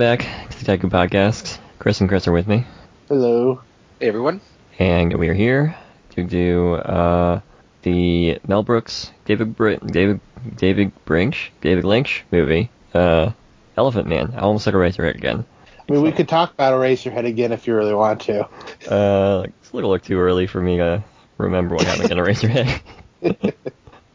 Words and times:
back 0.00 0.20
to 0.48 0.58
the 0.58 0.64
Tycoon 0.64 0.88
Podcast. 0.88 1.58
Chris 1.78 2.00
and 2.00 2.08
Chris 2.08 2.26
are 2.26 2.32
with 2.32 2.48
me, 2.48 2.64
Hello. 3.08 3.60
Hey 3.98 4.08
everyone. 4.08 4.40
and 4.78 5.12
we 5.12 5.28
are 5.28 5.34
here 5.34 5.76
to 6.12 6.24
do 6.24 6.72
uh, 6.76 7.42
the 7.82 8.38
Mel 8.48 8.62
Brooks, 8.62 9.10
David 9.26 9.54
Br- 9.54 9.74
David 9.74 10.20
David 10.56 10.92
Brinch, 11.04 11.50
David 11.60 11.84
Lynch 11.84 12.24
movie, 12.32 12.70
uh, 12.94 13.32
Elephant 13.76 14.08
Man. 14.08 14.32
I 14.34 14.38
almost 14.38 14.64
said 14.64 14.72
Eraserhead 14.72 15.16
again. 15.16 15.44
I 15.86 15.92
mean, 15.92 16.00
we 16.00 16.12
could 16.12 16.30
talk 16.30 16.54
about 16.54 16.72
Eraserhead 16.72 17.26
again 17.26 17.52
if 17.52 17.66
you 17.66 17.74
really 17.74 17.92
want 17.92 18.22
to. 18.22 18.48
Uh, 18.90 19.44
it's 19.60 19.70
a 19.70 19.76
little 19.76 19.98
too 19.98 20.18
early 20.18 20.46
for 20.46 20.62
me 20.62 20.78
to 20.78 21.04
remember 21.36 21.74
what 21.74 21.84
happened 21.84 22.10
in 22.10 22.16
Eraserhead. 22.16 22.80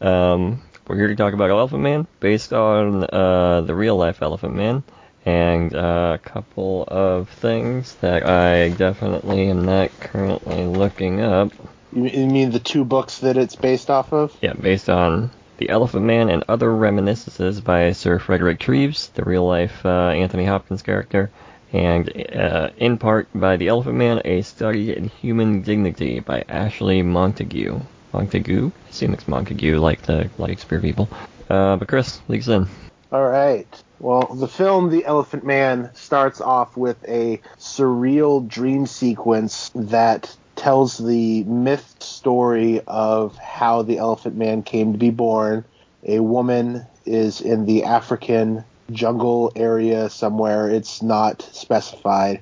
um, 0.04 0.62
we're 0.88 0.96
here 0.96 1.06
to 1.06 1.14
talk 1.14 1.32
about 1.32 1.50
Elephant 1.50 1.84
Man, 1.84 2.08
based 2.18 2.52
on 2.52 3.04
uh, 3.04 3.60
the 3.60 3.74
real 3.76 3.96
life 3.96 4.20
Elephant 4.20 4.56
Man, 4.56 4.82
and 5.26 5.74
uh, 5.74 6.12
a 6.14 6.18
couple 6.18 6.84
of 6.86 7.28
things 7.28 7.96
that 7.96 8.24
I 8.24 8.70
definitely 8.70 9.50
am 9.50 9.66
not 9.66 9.90
currently 10.00 10.64
looking 10.64 11.20
up. 11.20 11.52
You, 11.92 12.26
mean 12.26 12.52
the 12.52 12.60
two 12.60 12.84
books 12.84 13.18
that 13.18 13.36
it's 13.36 13.56
based 13.56 13.90
off 13.90 14.12
of? 14.12 14.36
Yeah, 14.40 14.52
based 14.52 14.88
on 14.88 15.30
The 15.58 15.68
Elephant 15.68 16.04
Man 16.04 16.30
and 16.30 16.44
Other 16.48 16.74
Reminiscences 16.74 17.60
by 17.60 17.92
Sir 17.92 18.20
Frederick 18.20 18.60
Treves, 18.60 19.08
the 19.08 19.24
real 19.24 19.46
life 19.46 19.84
uh, 19.84 20.10
Anthony 20.10 20.44
Hopkins 20.44 20.82
character, 20.82 21.30
and 21.72 22.08
uh, 22.34 22.70
in 22.76 22.96
part 22.96 23.28
by 23.34 23.56
The 23.56 23.68
Elephant 23.68 23.96
Man, 23.96 24.22
A 24.24 24.42
Study 24.42 24.96
in 24.96 25.08
Human 25.08 25.62
Dignity 25.62 26.20
by 26.20 26.44
Ashley 26.48 27.02
Montague. 27.02 27.80
Montague? 28.12 28.70
I 28.70 28.88
assume 28.90 29.12
it's 29.12 29.26
Montague, 29.26 29.80
like 29.80 30.02
the 30.02 30.30
like 30.38 30.50
Shakespeare 30.50 30.80
people. 30.80 31.08
Uh, 31.50 31.76
but 31.76 31.88
Chris, 31.88 32.20
lead 32.28 32.40
us 32.40 32.48
in. 32.48 32.68
All 33.10 33.26
right. 33.26 33.82
Well, 33.98 34.34
the 34.34 34.48
film 34.48 34.90
The 34.90 35.06
Elephant 35.06 35.44
Man 35.44 35.90
starts 35.94 36.40
off 36.40 36.76
with 36.76 36.96
a 37.08 37.40
surreal 37.58 38.46
dream 38.46 38.86
sequence 38.86 39.70
that 39.74 40.36
tells 40.54 40.98
the 40.98 41.44
myth 41.44 41.96
story 42.00 42.82
of 42.86 43.36
how 43.38 43.82
the 43.82 43.98
Elephant 43.98 44.36
Man 44.36 44.62
came 44.62 44.92
to 44.92 44.98
be 44.98 45.10
born. 45.10 45.64
A 46.04 46.20
woman 46.20 46.86
is 47.06 47.40
in 47.40 47.64
the 47.64 47.84
African 47.84 48.64
jungle 48.90 49.50
area 49.56 50.10
somewhere, 50.10 50.68
it's 50.68 51.02
not 51.02 51.42
specified, 51.52 52.40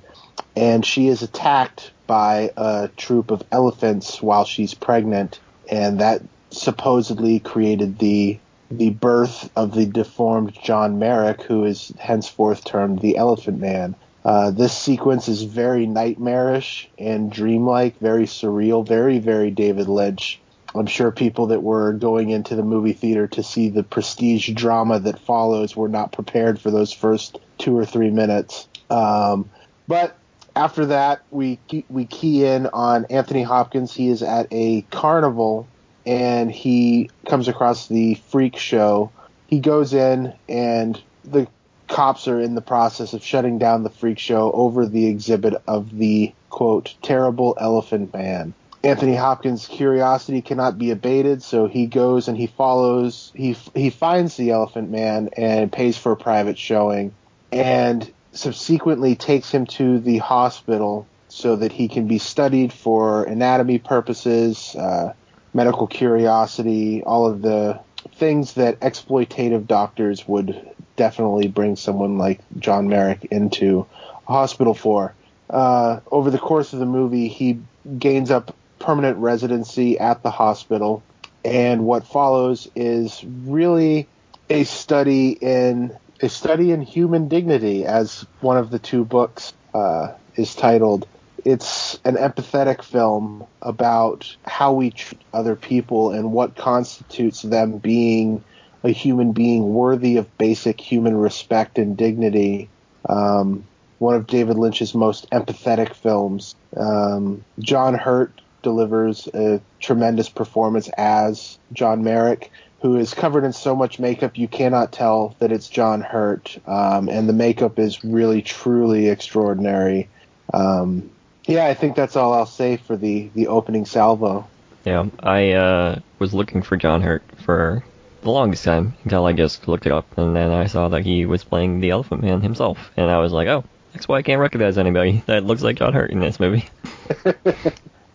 and 0.56 0.84
she 0.84 1.08
is 1.08 1.22
attacked 1.22 1.92
by 2.06 2.50
a 2.56 2.90
troop 2.96 3.30
of 3.30 3.42
elephants 3.50 4.20
while 4.20 4.44
she's 4.44 4.74
pregnant, 4.74 5.40
and 5.70 6.00
that 6.00 6.20
supposedly 6.50 7.38
created 7.40 7.98
the 7.98 8.38
the 8.70 8.90
birth 8.90 9.50
of 9.56 9.74
the 9.74 9.86
deformed 9.86 10.56
John 10.62 10.98
Merrick, 10.98 11.42
who 11.42 11.64
is 11.64 11.92
henceforth 11.98 12.64
termed 12.64 13.00
the 13.00 13.16
Elephant 13.16 13.60
Man. 13.60 13.94
Uh, 14.24 14.50
this 14.50 14.76
sequence 14.76 15.28
is 15.28 15.42
very 15.42 15.86
nightmarish 15.86 16.88
and 16.98 17.30
dreamlike, 17.30 17.98
very 17.98 18.24
surreal, 18.24 18.86
very, 18.86 19.18
very 19.18 19.50
David 19.50 19.88
Lynch. 19.88 20.40
I'm 20.74 20.86
sure 20.86 21.12
people 21.12 21.48
that 21.48 21.62
were 21.62 21.92
going 21.92 22.30
into 22.30 22.56
the 22.56 22.62
movie 22.62 22.94
theater 22.94 23.28
to 23.28 23.42
see 23.42 23.68
the 23.68 23.84
prestige 23.84 24.50
drama 24.54 24.98
that 25.00 25.20
follows 25.20 25.76
were 25.76 25.88
not 25.88 26.12
prepared 26.12 26.60
for 26.60 26.70
those 26.70 26.92
first 26.92 27.38
two 27.58 27.76
or 27.76 27.84
three 27.84 28.10
minutes. 28.10 28.66
Um, 28.90 29.50
but 29.86 30.16
after 30.56 30.86
that, 30.86 31.22
we 31.30 31.58
we 31.88 32.06
key 32.06 32.44
in 32.44 32.66
on 32.68 33.04
Anthony 33.06 33.42
Hopkins. 33.42 33.94
He 33.94 34.08
is 34.08 34.22
at 34.22 34.48
a 34.50 34.82
carnival 34.90 35.68
and 36.06 36.50
he 36.50 37.10
comes 37.26 37.48
across 37.48 37.88
the 37.88 38.14
freak 38.30 38.56
show. 38.56 39.10
He 39.46 39.60
goes 39.60 39.94
in, 39.94 40.34
and 40.48 41.00
the 41.24 41.46
cops 41.88 42.28
are 42.28 42.40
in 42.40 42.54
the 42.54 42.60
process 42.60 43.12
of 43.12 43.22
shutting 43.22 43.58
down 43.58 43.82
the 43.82 43.90
freak 43.90 44.18
show 44.18 44.50
over 44.52 44.86
the 44.86 45.06
exhibit 45.06 45.54
of 45.66 45.96
the 45.96 46.32
quote 46.50 46.94
terrible 47.02 47.56
elephant 47.60 48.12
man. 48.12 48.54
Anthony 48.82 49.14
Hopkins' 49.14 49.66
curiosity 49.66 50.42
cannot 50.42 50.76
be 50.76 50.90
abated, 50.90 51.42
so 51.42 51.66
he 51.66 51.86
goes 51.86 52.28
and 52.28 52.36
he 52.36 52.46
follows. 52.46 53.32
He 53.34 53.56
he 53.74 53.88
finds 53.88 54.36
the 54.36 54.50
elephant 54.50 54.90
man 54.90 55.30
and 55.36 55.72
pays 55.72 55.96
for 55.96 56.12
a 56.12 56.16
private 56.16 56.58
showing, 56.58 57.14
and 57.50 58.10
subsequently 58.32 59.14
takes 59.14 59.50
him 59.50 59.64
to 59.66 60.00
the 60.00 60.18
hospital 60.18 61.06
so 61.28 61.56
that 61.56 61.72
he 61.72 61.88
can 61.88 62.06
be 62.06 62.18
studied 62.18 62.72
for 62.72 63.24
anatomy 63.24 63.78
purposes. 63.78 64.76
Uh, 64.76 65.14
medical 65.54 65.86
curiosity, 65.86 67.02
all 67.04 67.26
of 67.26 67.40
the 67.40 67.80
things 68.16 68.54
that 68.54 68.80
exploitative 68.80 69.66
doctors 69.66 70.26
would 70.28 70.60
definitely 70.96 71.48
bring 71.48 71.76
someone 71.76 72.18
like 72.18 72.40
John 72.58 72.88
Merrick 72.88 73.24
into 73.26 73.86
a 74.28 74.32
hospital 74.32 74.74
for. 74.74 75.14
Uh, 75.48 76.00
over 76.10 76.30
the 76.30 76.38
course 76.38 76.72
of 76.72 76.80
the 76.80 76.86
movie, 76.86 77.28
he 77.28 77.60
gains 77.98 78.30
up 78.30 78.54
permanent 78.78 79.18
residency 79.18 79.98
at 79.98 80.22
the 80.22 80.30
hospital, 80.30 81.02
and 81.44 81.84
what 81.84 82.06
follows 82.06 82.68
is 82.74 83.24
really 83.24 84.08
a 84.50 84.64
study 84.64 85.30
in 85.30 85.96
a 86.20 86.28
study 86.28 86.70
in 86.70 86.80
human 86.80 87.28
dignity, 87.28 87.84
as 87.84 88.26
one 88.40 88.56
of 88.56 88.70
the 88.70 88.78
two 88.78 89.04
books 89.04 89.52
uh, 89.74 90.12
is 90.36 90.54
titled 90.54 91.06
it's 91.44 91.98
an 92.04 92.16
empathetic 92.16 92.82
film 92.82 93.46
about 93.60 94.34
how 94.46 94.72
we 94.72 94.90
treat 94.90 95.20
other 95.32 95.56
people 95.56 96.10
and 96.10 96.32
what 96.32 96.56
constitutes 96.56 97.42
them 97.42 97.78
being 97.78 98.42
a 98.82 98.90
human 98.90 99.32
being 99.32 99.74
worthy 99.74 100.16
of 100.16 100.38
basic 100.38 100.80
human 100.80 101.16
respect 101.16 101.78
and 101.78 101.96
dignity. 101.96 102.68
Um, 103.08 103.66
one 103.98 104.14
of 104.14 104.26
David 104.26 104.58
Lynch's 104.58 104.94
most 104.94 105.30
empathetic 105.30 105.94
films. 105.94 106.54
Um, 106.76 107.44
John 107.58 107.94
Hurt 107.94 108.40
delivers 108.62 109.28
a 109.32 109.60
tremendous 109.80 110.28
performance 110.28 110.88
as 110.96 111.58
John 111.72 112.04
Merrick, 112.04 112.50
who 112.80 112.96
is 112.96 113.14
covered 113.14 113.44
in 113.44 113.52
so 113.52 113.74
much 113.74 113.98
makeup 113.98 114.36
you 114.36 114.48
cannot 114.48 114.92
tell 114.92 115.36
that 115.38 115.52
it's 115.52 115.68
John 115.68 116.00
Hurt, 116.00 116.58
um, 116.66 117.08
and 117.08 117.28
the 117.28 117.32
makeup 117.32 117.78
is 117.78 118.04
really 118.04 118.42
truly 118.42 119.08
extraordinary. 119.08 120.08
Um, 120.52 121.10
yeah, 121.46 121.66
I 121.66 121.74
think 121.74 121.96
that's 121.96 122.16
all 122.16 122.32
I'll 122.32 122.46
say 122.46 122.76
for 122.76 122.96
the 122.96 123.30
the 123.34 123.48
opening 123.48 123.84
salvo. 123.84 124.48
Yeah, 124.84 125.06
I 125.22 125.52
uh, 125.52 126.00
was 126.18 126.34
looking 126.34 126.62
for 126.62 126.76
John 126.76 127.02
Hurt 127.02 127.22
for 127.42 127.84
the 128.22 128.30
longest 128.30 128.64
time 128.64 128.94
until 129.04 129.26
I 129.26 129.32
just 129.32 129.66
looked 129.68 129.86
it 129.86 129.92
up, 129.92 130.18
and 130.18 130.34
then 130.34 130.50
I 130.50 130.66
saw 130.66 130.88
that 130.88 131.04
he 131.04 131.26
was 131.26 131.44
playing 131.44 131.80
the 131.80 131.90
Elephant 131.90 132.22
Man 132.22 132.40
himself, 132.40 132.90
and 132.96 133.10
I 133.10 133.18
was 133.18 133.32
like, 133.32 133.48
oh, 133.48 133.64
that's 133.92 134.08
why 134.08 134.18
I 134.18 134.22
can't 134.22 134.40
recognize 134.40 134.78
anybody 134.78 135.22
that 135.26 135.44
looks 135.44 135.62
like 135.62 135.76
John 135.76 135.92
Hurt 135.92 136.10
in 136.10 136.20
this 136.20 136.40
movie. 136.40 136.66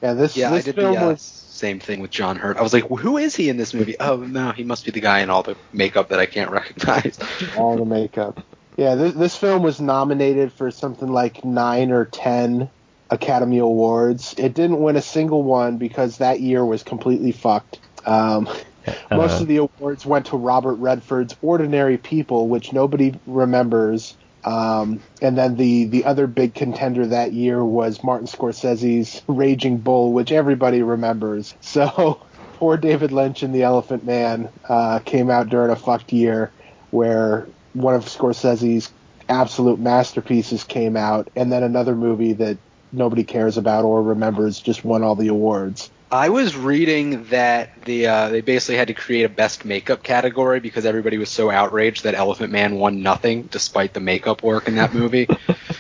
yeah, 0.01 0.13
this 0.13 0.35
Yeah, 0.35 0.51
this 0.51 0.63
I 0.63 0.65
did 0.65 0.75
film 0.75 0.93
the 0.95 1.05
uh, 1.05 1.09
was 1.09 1.21
same 1.21 1.79
thing 1.79 1.99
with 1.99 2.11
John 2.11 2.37
Hurt. 2.37 2.57
I 2.57 2.61
was 2.61 2.73
like, 2.73 2.87
who 2.87 3.17
is 3.17 3.35
he 3.35 3.49
in 3.49 3.57
this 3.57 3.73
movie? 3.73 3.95
Oh 3.99 4.17
no, 4.17 4.51
he 4.51 4.63
must 4.63 4.85
be 4.85 4.91
the 4.91 5.01
guy 5.01 5.19
in 5.19 5.29
all 5.29 5.43
the 5.43 5.57
makeup 5.73 6.09
that 6.09 6.19
I 6.19 6.25
can't 6.25 6.51
recognize. 6.51 7.19
all 7.57 7.77
the 7.77 7.85
makeup. 7.85 8.43
Yeah, 8.77 8.95
this, 8.95 9.13
this 9.13 9.35
film 9.35 9.61
was 9.61 9.81
nominated 9.81 10.53
for 10.53 10.71
something 10.71 11.11
like 11.11 11.43
nine 11.43 11.91
or 11.91 12.05
ten 12.05 12.69
Academy 13.09 13.57
Awards. 13.59 14.35
It 14.37 14.53
didn't 14.53 14.79
win 14.81 14.95
a 14.95 15.01
single 15.01 15.43
one 15.43 15.77
because 15.77 16.17
that 16.17 16.39
year 16.41 16.65
was 16.65 16.83
completely 16.83 17.31
fucked. 17.31 17.79
Um, 18.05 18.45
most 19.11 19.39
Uh, 19.39 19.41
of 19.41 19.47
the 19.47 19.57
awards 19.57 20.05
went 20.05 20.27
to 20.27 20.37
Robert 20.37 20.75
Redford's 20.75 21.35
Ordinary 21.41 21.97
People, 21.97 22.47
which 22.47 22.71
nobody 22.73 23.13
remembers. 23.27 24.15
Um, 24.45 25.01
and 25.21 25.37
then 25.37 25.57
the, 25.57 25.85
the 25.85 26.05
other 26.05 26.25
big 26.25 26.53
contender 26.53 27.05
that 27.07 27.33
year 27.33 27.63
was 27.63 28.03
Martin 28.03 28.27
Scorsese's 28.27 29.21
Raging 29.27 29.77
Bull, 29.77 30.13
which 30.13 30.31
everybody 30.31 30.81
remembers. 30.81 31.53
So 31.61 32.21
poor 32.57 32.77
David 32.77 33.11
Lynch 33.11 33.41
and 33.43 33.53
The 33.53 33.63
Elephant 33.63 34.05
Man 34.05 34.49
uh, 34.67 34.99
came 34.99 35.29
out 35.29 35.49
during 35.49 35.71
a 35.71 35.75
fucked 35.75 36.11
year 36.13 36.51
where 36.91 37.47
one 37.73 37.95
of 37.95 38.05
Scorsese's 38.05 38.91
absolute 39.29 39.79
masterpieces 39.79 40.63
came 40.63 40.97
out, 40.97 41.29
and 41.35 41.51
then 41.51 41.63
another 41.63 41.95
movie 41.95 42.33
that 42.33 42.57
nobody 42.91 43.23
cares 43.23 43.57
about 43.57 43.85
or 43.85 44.01
remembers 44.01 44.59
just 44.59 44.83
won 44.83 45.03
all 45.03 45.15
the 45.15 45.27
awards. 45.27 45.89
I 46.11 46.29
was 46.29 46.55
reading 46.55 47.25
that 47.25 47.85
the 47.85 48.07
uh, 48.07 48.29
they 48.29 48.41
basically 48.41 48.77
had 48.77 48.87
to 48.87 48.95
create 48.95 49.25
a 49.25 49.29
best 49.29 49.63
makeup 49.63 50.01
category 50.01 50.59
because 50.59 50.85
everybody 50.85 51.19
was 51.19 51.29
so 51.29 51.51
outraged 51.51 52.03
that 52.03 52.15
Elephant 52.15 52.51
Man 52.51 52.75
won 52.75 53.03
nothing 53.03 53.43
despite 53.43 53.93
the 53.93 53.99
makeup 53.99 54.41
work 54.41 54.67
in 54.67 54.75
that 54.75 54.93
movie. 54.93 55.27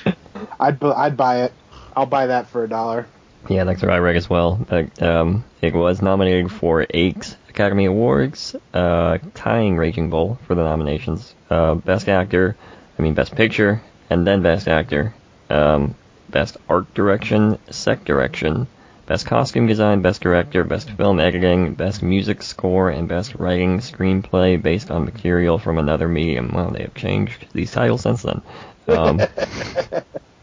I'd 0.59 0.79
bu- 0.79 0.93
I'd 0.93 1.17
buy 1.17 1.43
it. 1.43 1.53
I'll 1.95 2.05
buy 2.05 2.27
that 2.27 2.47
for 2.49 2.63
a 2.63 2.69
dollar. 2.69 3.07
Yeah, 3.49 3.63
that's 3.63 3.81
what 3.81 3.91
I 3.91 3.97
read 3.97 4.17
as 4.17 4.29
well. 4.29 4.55
That, 4.69 5.01
um, 5.01 5.43
it 5.61 5.73
was 5.73 6.01
nominated 6.01 6.51
for 6.51 6.85
eight 6.91 7.35
Academy 7.49 7.85
Awards, 7.85 8.55
uh, 8.73 9.17
tying 9.33 9.77
Raging 9.77 10.09
Bull 10.11 10.37
for 10.45 10.53
the 10.53 10.63
nominations. 10.63 11.33
Uh, 11.49 11.75
Best 11.75 12.07
Actor, 12.07 12.55
I 12.97 13.01
mean 13.01 13.15
Best 13.15 13.35
Picture, 13.35 13.81
and 14.09 14.27
then 14.27 14.43
Best 14.43 14.67
Actor. 14.67 15.15
Um, 15.49 15.95
Best 16.31 16.57
Art 16.67 16.93
Direction, 16.93 17.57
Sec 17.69 18.05
Direction, 18.05 18.67
Best 19.05 19.25
Costume 19.25 19.65
Design, 19.67 20.01
Best 20.01 20.21
Director, 20.21 20.63
Best 20.63 20.91
Film 20.91 21.19
Editing, 21.19 21.73
Best 21.73 22.03
Music 22.03 22.43
Score, 22.43 22.89
and 22.89 23.07
Best 23.07 23.35
Writing 23.35 23.79
Screenplay 23.79 24.61
based 24.61 24.91
on 24.91 25.05
material 25.05 25.57
from 25.57 25.77
another 25.79 26.07
medium. 26.07 26.51
Well, 26.53 26.69
they 26.71 26.83
have 26.83 26.93
changed 26.93 27.47
these 27.53 27.71
titles 27.71 28.01
since 28.01 28.21
then. 28.21 28.41
Um, 28.87 29.19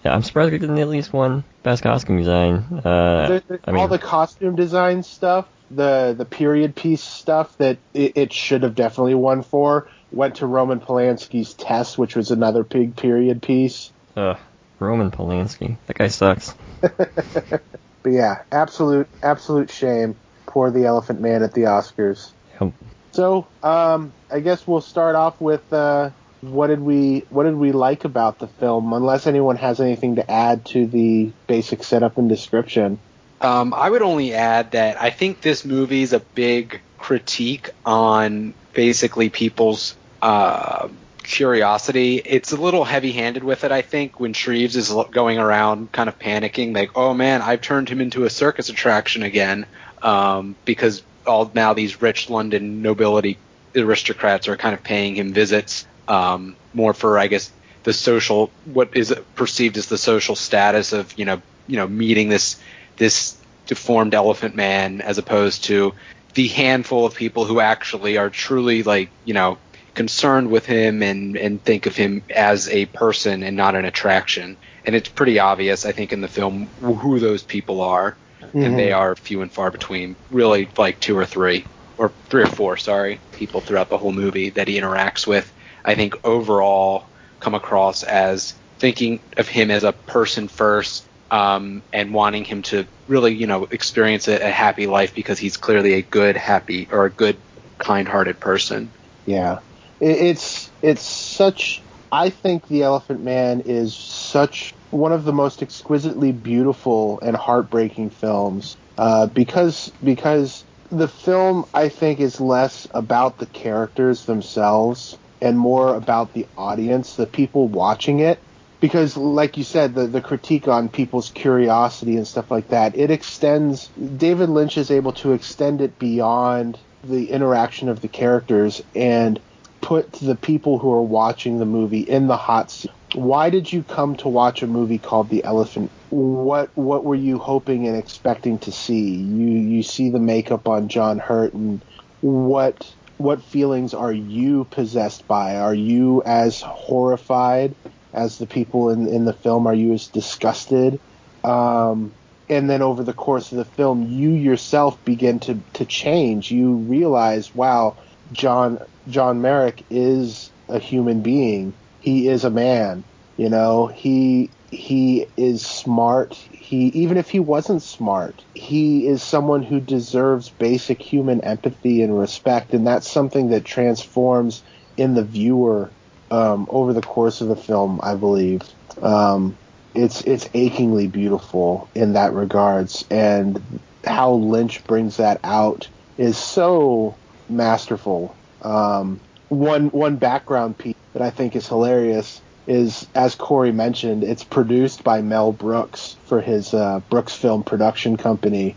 yeah, 0.05 0.15
I'm 0.15 0.23
surprised 0.23 0.53
we 0.53 0.59
didn't 0.59 0.79
at 0.79 0.89
least 0.89 1.13
one 1.13 1.45
Best 1.63 1.83
Costume 1.83 2.19
Design. 2.19 2.65
Uh, 2.85 3.27
The- 3.29 3.43
the- 3.49 3.61
I 3.65 3.73
mean, 3.73 3.81
all 3.81 3.89
the 3.89 3.99
costume 3.99 4.57
design 4.57 5.03
stuff, 5.03 5.47
the 5.71 6.15
the 6.17 6.25
period 6.25 6.77
piece 6.77 7.03
stuff 7.03 7.57
that 7.59 7.79
it, 7.93 8.17
it 8.17 8.33
should 8.33 8.63
have 8.63 8.75
definitely 8.77 9.15
won 9.15 9.43
for, 9.43 9.89
went 10.13 10.37
to 10.37 10.47
Roman 10.47 10.79
Polanski's 10.81 11.55
Tess, 11.55 11.99
which 11.99 12.15
was 12.17 12.31
another 12.31 12.63
big 12.63 12.95
period 12.97 13.43
piece. 13.43 13.91
uh, 14.17 14.35
Roman 14.79 15.11
Polanski. 15.11 15.77
That 15.87 15.99
guy 15.99 16.09
sucks. 16.09 16.55
But 18.07 18.13
yeah, 18.13 18.43
absolute 18.53 19.09
absolute 19.21 19.69
shame. 19.69 20.15
Poor 20.47 20.71
the 20.71 20.85
Elephant 20.85 21.21
Man 21.21 21.43
at 21.43 21.55
the 21.55 21.63
Oscars. 21.63 22.31
Yep. 22.61 22.73
So, 23.11 23.49
um, 23.65 24.13
I 24.31 24.39
guess 24.39 24.65
we'll 24.65 24.81
start 24.81 25.17
off 25.17 25.41
with 25.41 25.73
uh, 25.73 26.11
what 26.41 26.69
did 26.69 26.79
we 26.79 27.25
what 27.31 27.43
did 27.43 27.57
we 27.57 27.73
like 27.73 28.05
about 28.05 28.39
the 28.39 28.47
film? 28.47 28.93
Unless 28.93 29.27
anyone 29.27 29.57
has 29.57 29.81
anything 29.81 30.15
to 30.15 30.31
add 30.31 30.65
to 30.67 30.87
the 30.87 31.33
basic 31.49 31.83
setup 31.83 32.17
and 32.17 32.29
description. 32.29 33.01
Um, 33.41 33.75
I 33.75 33.91
would 33.91 34.03
only 34.03 34.35
add 34.35 34.71
that 34.71 35.03
I 35.03 35.11
think 35.11 35.41
this 35.41 35.65
movie 35.65 36.03
is 36.03 36.13
a 36.13 36.21
big 36.21 36.81
critique 36.99 37.71
on 37.85 38.55
basically 38.73 39.31
people's 39.31 39.97
uh, 40.23 40.87
curiosity. 41.27 42.23
It's 42.25 42.53
a 42.53 42.57
little 42.57 42.85
heavy-handed 42.85 43.45
with 43.45 43.65
it, 43.65 43.73
I 43.73 43.83
think, 43.83 44.19
when 44.19 44.33
Treves 44.33 44.77
is 44.77 44.93
going 45.11 45.39
around 45.39 45.93
kind 45.93 46.09
of 46.09 46.19
panicking, 46.19 46.75
like, 46.75 46.91
"Oh 46.95 47.13
man, 47.13 47.43
I've 47.43 47.61
turned 47.61 47.89
him 47.89 48.01
into 48.01 48.25
a 48.25 48.31
circus 48.31 48.69
attraction 48.69 49.23
again," 49.23 49.67
um, 50.03 50.57
because 50.65 51.03
all 51.27 51.51
now 51.55 51.75
these 51.75 52.01
rich 52.01 52.31
London 52.31 52.83
nobility 52.83 53.39
aristocrats 53.75 54.49
are 54.49 54.57
kind 54.57 54.75
of 54.75 54.83
paying 54.83 55.17
him 55.17 55.33
visits, 55.33 55.87
um, 56.09 56.57
more 56.73 56.95
for, 56.95 57.19
I 57.19 57.27
guess, 57.27 57.51
the 57.83 57.93
social 57.93 58.51
what 58.65 58.97
is 58.97 59.15
perceived 59.37 59.77
as 59.77 59.87
the 59.87 59.99
social 59.99 60.35
status 60.35 60.93
of 60.93 61.17
you 61.17 61.25
know 61.25 61.41
you 61.69 61.77
know 61.77 61.87
meeting 61.87 62.29
this 62.29 62.59
this 62.97 63.37
deformed 63.67 64.13
elephant 64.13 64.57
man 64.57 65.01
as 65.01 65.19
opposed 65.19 65.65
to 65.65 65.95
the 66.35 66.49
handful 66.49 67.07
of 67.07 67.15
people 67.15 67.45
who 67.45 67.61
actually 67.61 68.19
are 68.19 68.29
truly 68.29 68.83
like 68.83 69.09
you 69.25 69.35
know 69.35 69.57
concerned 69.97 70.51
with 70.51 70.67
him 70.67 71.03
and 71.03 71.37
and 71.37 71.65
think 71.65 71.87
of 71.87 71.97
him 71.97 72.23
as 72.35 72.69
a 72.69 72.87
person 72.87 73.43
and 73.43 73.57
not 73.57 73.75
an 73.75 73.85
attraction. 73.85 74.57
And 74.85 74.95
it's 74.95 75.09
pretty 75.09 75.41
obvious 75.41 75.85
i 75.85 75.93
think 75.93 76.13
in 76.13 76.21
the 76.21 76.29
film 76.29 76.69
who 76.81 77.19
those 77.19 77.43
people 77.43 77.81
are. 77.81 78.17
And 78.55 78.79
they 78.79 78.93
are 78.93 79.17
few 79.17 79.43
and 79.43 79.53
far 79.53 79.71
between. 79.71 80.17
Really 80.31 80.71
like 80.79 81.01
two 81.01 81.17
or 81.19 81.27
three. 81.27 81.67
Or 81.99 82.13
three 82.31 82.43
or 82.43 82.47
four 82.47 82.77
sorry 82.77 83.21
people 83.33 83.61
throughout 83.61 83.89
the 83.89 83.99
whole 83.99 84.13
movie 84.13 84.51
that 84.51 84.69
he 84.69 84.79
interacts 84.79 85.27
with. 85.27 85.53
I 85.85 85.95
think 85.95 86.15
overall 86.25 87.09
come 87.41 87.55
across 87.55 88.03
as 88.03 88.55
thinking 88.79 89.21
of 89.39 89.49
him 89.49 89.71
as 89.71 89.83
a 89.85 89.93
person 89.93 90.49
first 90.49 91.09
um, 91.31 91.83
and 91.93 92.13
wanting 92.13 92.45
him 92.45 92.63
to 92.63 92.87
really, 93.09 93.35
you 93.35 93.47
know, 93.47 93.65
experience 93.71 94.29
a, 94.29 94.37
a 94.41 94.51
happy 94.51 94.87
life 94.87 95.15
because 95.15 95.39
he's 95.39 95.57
clearly 95.57 95.95
a 95.95 96.03
good, 96.03 96.37
happy, 96.37 96.89
or 96.91 97.07
a 97.07 97.11
good, 97.11 97.39
kind-hearted 97.79 98.39
person. 98.41 98.91
Yeah, 99.25 99.59
it's 100.01 100.71
it's 100.83 101.03
such. 101.03 101.83
I 102.13 102.31
think 102.31 102.69
the 102.69 102.83
Elephant 102.85 103.23
Man 103.23 103.63
is 103.63 103.95
such 103.95 104.75
one 104.91 105.13
of 105.13 105.25
the 105.25 105.33
most 105.33 105.63
exquisitely 105.63 106.33
beautiful 106.33 107.19
and 107.21 107.37
heartbreaking 107.37 108.11
films 108.11 108.77
uh, 108.97 109.27
because 109.27 109.91
because 110.03 110.65
the 110.91 111.09
film 111.09 111.67
I 111.75 111.89
think 111.89 112.21
is 112.21 112.41
less 112.41 112.87
about 112.93 113.39
the 113.39 113.47
characters 113.47 114.25
themselves 114.25 115.19
and 115.41 115.59
more 115.59 115.95
about 115.95 116.33
the 116.33 116.47
audience, 116.57 117.17
the 117.17 117.27
people 117.27 117.69
watching 117.69 118.21
it. 118.21 118.39
Because, 118.79 119.17
like 119.17 119.57
you 119.57 119.65
said, 119.65 119.95
the, 119.95 120.07
the 120.07 120.21
critique 120.21 120.69
on 120.69 120.91
people's 120.91 121.31
curiosity 121.31 122.17
and 122.17 122.29
stuff 122.29 122.51
like 122.51 122.69
that, 122.69 122.97
it 122.97 123.11
extends. 123.11 123.89
David 124.17 124.51
Lynch 124.51 124.77
is 124.77 124.91
able 124.91 125.13
to 125.15 125.33
extend 125.33 125.81
it 125.81 125.99
beyond 125.99 126.79
the 127.03 127.31
interaction 127.31 127.89
of 127.89 128.03
the 128.03 128.09
characters 128.09 128.83
and 128.95 129.41
put 129.87 130.15
the 130.15 130.35
people 130.35 130.81
who 130.81 130.93
are 130.93 131.03
watching 131.03 131.61
the 131.61 131.65
movie 131.65 132.01
in 132.01 132.27
the 132.27 132.37
hot 132.37 132.73
seat. 132.73 132.91
Why 133.15 133.51
did 133.51 133.73
you 133.73 133.85
come 133.85 134.17
to 134.17 134.29
watch 134.29 134.61
a 134.61 134.67
movie 134.67 134.99
called 134.99 135.29
The 135.29 135.45
Elephant? 135.45 135.93
What 136.11 136.77
what 136.77 137.05
were 137.05 137.15
you 137.15 137.39
hoping 137.39 137.87
and 137.87 137.97
expecting 137.97 138.59
to 138.61 138.73
see? 138.73 139.15
You 139.15 139.47
you 139.47 139.85
see 139.85 140.11
the 140.11 140.19
makeup 140.19 140.67
on 140.67 140.89
John 140.89 141.21
Hurt 141.21 141.53
and 141.55 141.81
what 142.21 142.93
what 143.19 143.45
feelings 143.45 143.95
are 143.95 144.13
you 144.13 144.65
possessed 144.65 145.29
by? 145.29 145.57
Are 145.57 145.75
you 145.75 146.21
as 146.27 146.61
horrified 146.61 147.77
as 148.13 148.39
the 148.39 148.47
people 148.47 148.91
in 148.91 149.07
in 149.07 149.25
the 149.25 149.33
film? 149.33 149.69
Are 149.69 149.75
you 149.75 149.93
as 149.93 150.09
disgusted? 150.09 150.99
Um, 151.45 152.13
and 152.49 152.69
then 152.69 152.83
over 152.83 153.05
the 153.05 153.13
course 153.13 153.53
of 153.53 153.59
the 153.59 153.65
film, 153.65 154.03
you 154.11 154.31
yourself 154.31 155.03
begin 155.05 155.39
to 155.41 155.61
to 155.75 155.85
change. 155.85 156.51
You 156.51 156.75
realize, 156.75 157.55
wow, 157.55 157.97
John 158.33 158.79
John 159.09 159.41
Merrick 159.41 159.85
is 159.91 160.51
a 160.69 160.79
human 160.79 161.21
being. 161.21 161.73
He 162.01 162.29
is 162.29 162.45
a 162.45 162.51
man. 162.51 163.05
You 163.37 163.51
know, 163.51 163.87
he 163.87 164.51
he 164.71 165.27
is 165.37 165.65
smart. 165.65 166.35
He 166.35 166.87
even 166.89 167.17
if 167.17 167.31
he 167.31 167.41
wasn't 167.41 167.83
smart, 167.83 168.45
he 168.55 169.07
is 169.07 169.23
someone 169.23 169.63
who 169.63 169.81
deserves 169.81 170.49
basic 170.49 171.01
human 171.01 171.43
empathy 171.43 172.03
and 172.03 172.19
respect, 172.19 172.75
and 172.75 172.87
that's 172.87 173.11
something 173.11 173.51
that 173.51 173.65
transforms 173.65 174.63
in 174.97 175.15
the 175.15 175.23
viewer 175.23 175.91
um, 176.31 176.67
over 176.71 176.93
the 176.93 177.03
course 177.03 177.41
of 177.41 177.49
the 177.49 177.57
film. 177.57 178.01
I 178.03 178.15
believe 178.15 178.63
um, 179.03 179.57
it's 179.95 180.23
it's 180.23 180.49
achingly 180.55 181.07
beautiful 181.07 181.89
in 181.95 182.15
that 182.15 182.33
regards, 182.33 183.05
and 183.11 183.63
how 184.05 184.33
Lynch 184.33 184.85
brings 184.85 185.19
that 185.19 185.41
out 185.45 185.89
is 186.19 186.37
so 186.37 187.15
masterful. 187.49 188.35
Um, 188.63 189.21
one 189.49 189.89
one 189.89 190.17
background 190.17 190.79
piece 190.79 190.95
that 191.13 191.23
I 191.23 191.31
think 191.31 191.57
is 191.57 191.69
hilarious 191.69 192.41
is, 192.67 193.07
as 193.15 193.35
Corey 193.35 193.73
mentioned, 193.73 194.25
it's 194.25 194.45
produced 194.45 195.05
by 195.05 195.23
Mel 195.23 195.53
Brooks 195.53 196.17
for 196.27 196.41
his 196.41 196.75
uh, 196.75 197.01
Brooks 197.11 197.35
Film 197.35 197.63
Production 197.63 198.17
Company. 198.17 198.77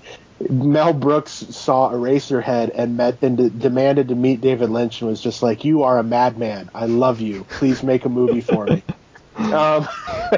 Mel 0.50 0.94
Brooks 0.94 1.32
saw 1.32 1.92
Eraserhead 1.92 2.72
and 2.74 2.96
met 2.96 3.22
and 3.22 3.38
de- 3.38 3.50
demanded 3.50 4.08
to 4.10 4.16
meet 4.16 4.42
David 4.42 4.70
Lynch 4.70 5.02
and 5.02 5.10
was 5.10 5.22
just 5.22 5.44
like, 5.44 5.66
"You 5.66 5.84
are 5.84 5.98
a 5.98 6.04
madman. 6.04 6.70
I 6.74 6.86
love 6.86 7.20
you. 7.20 7.46
Please 7.50 7.84
make 7.84 8.06
a 8.06 8.10
movie 8.10 8.42
for 8.42 8.68
me." 8.68 8.84
um, 9.36 9.88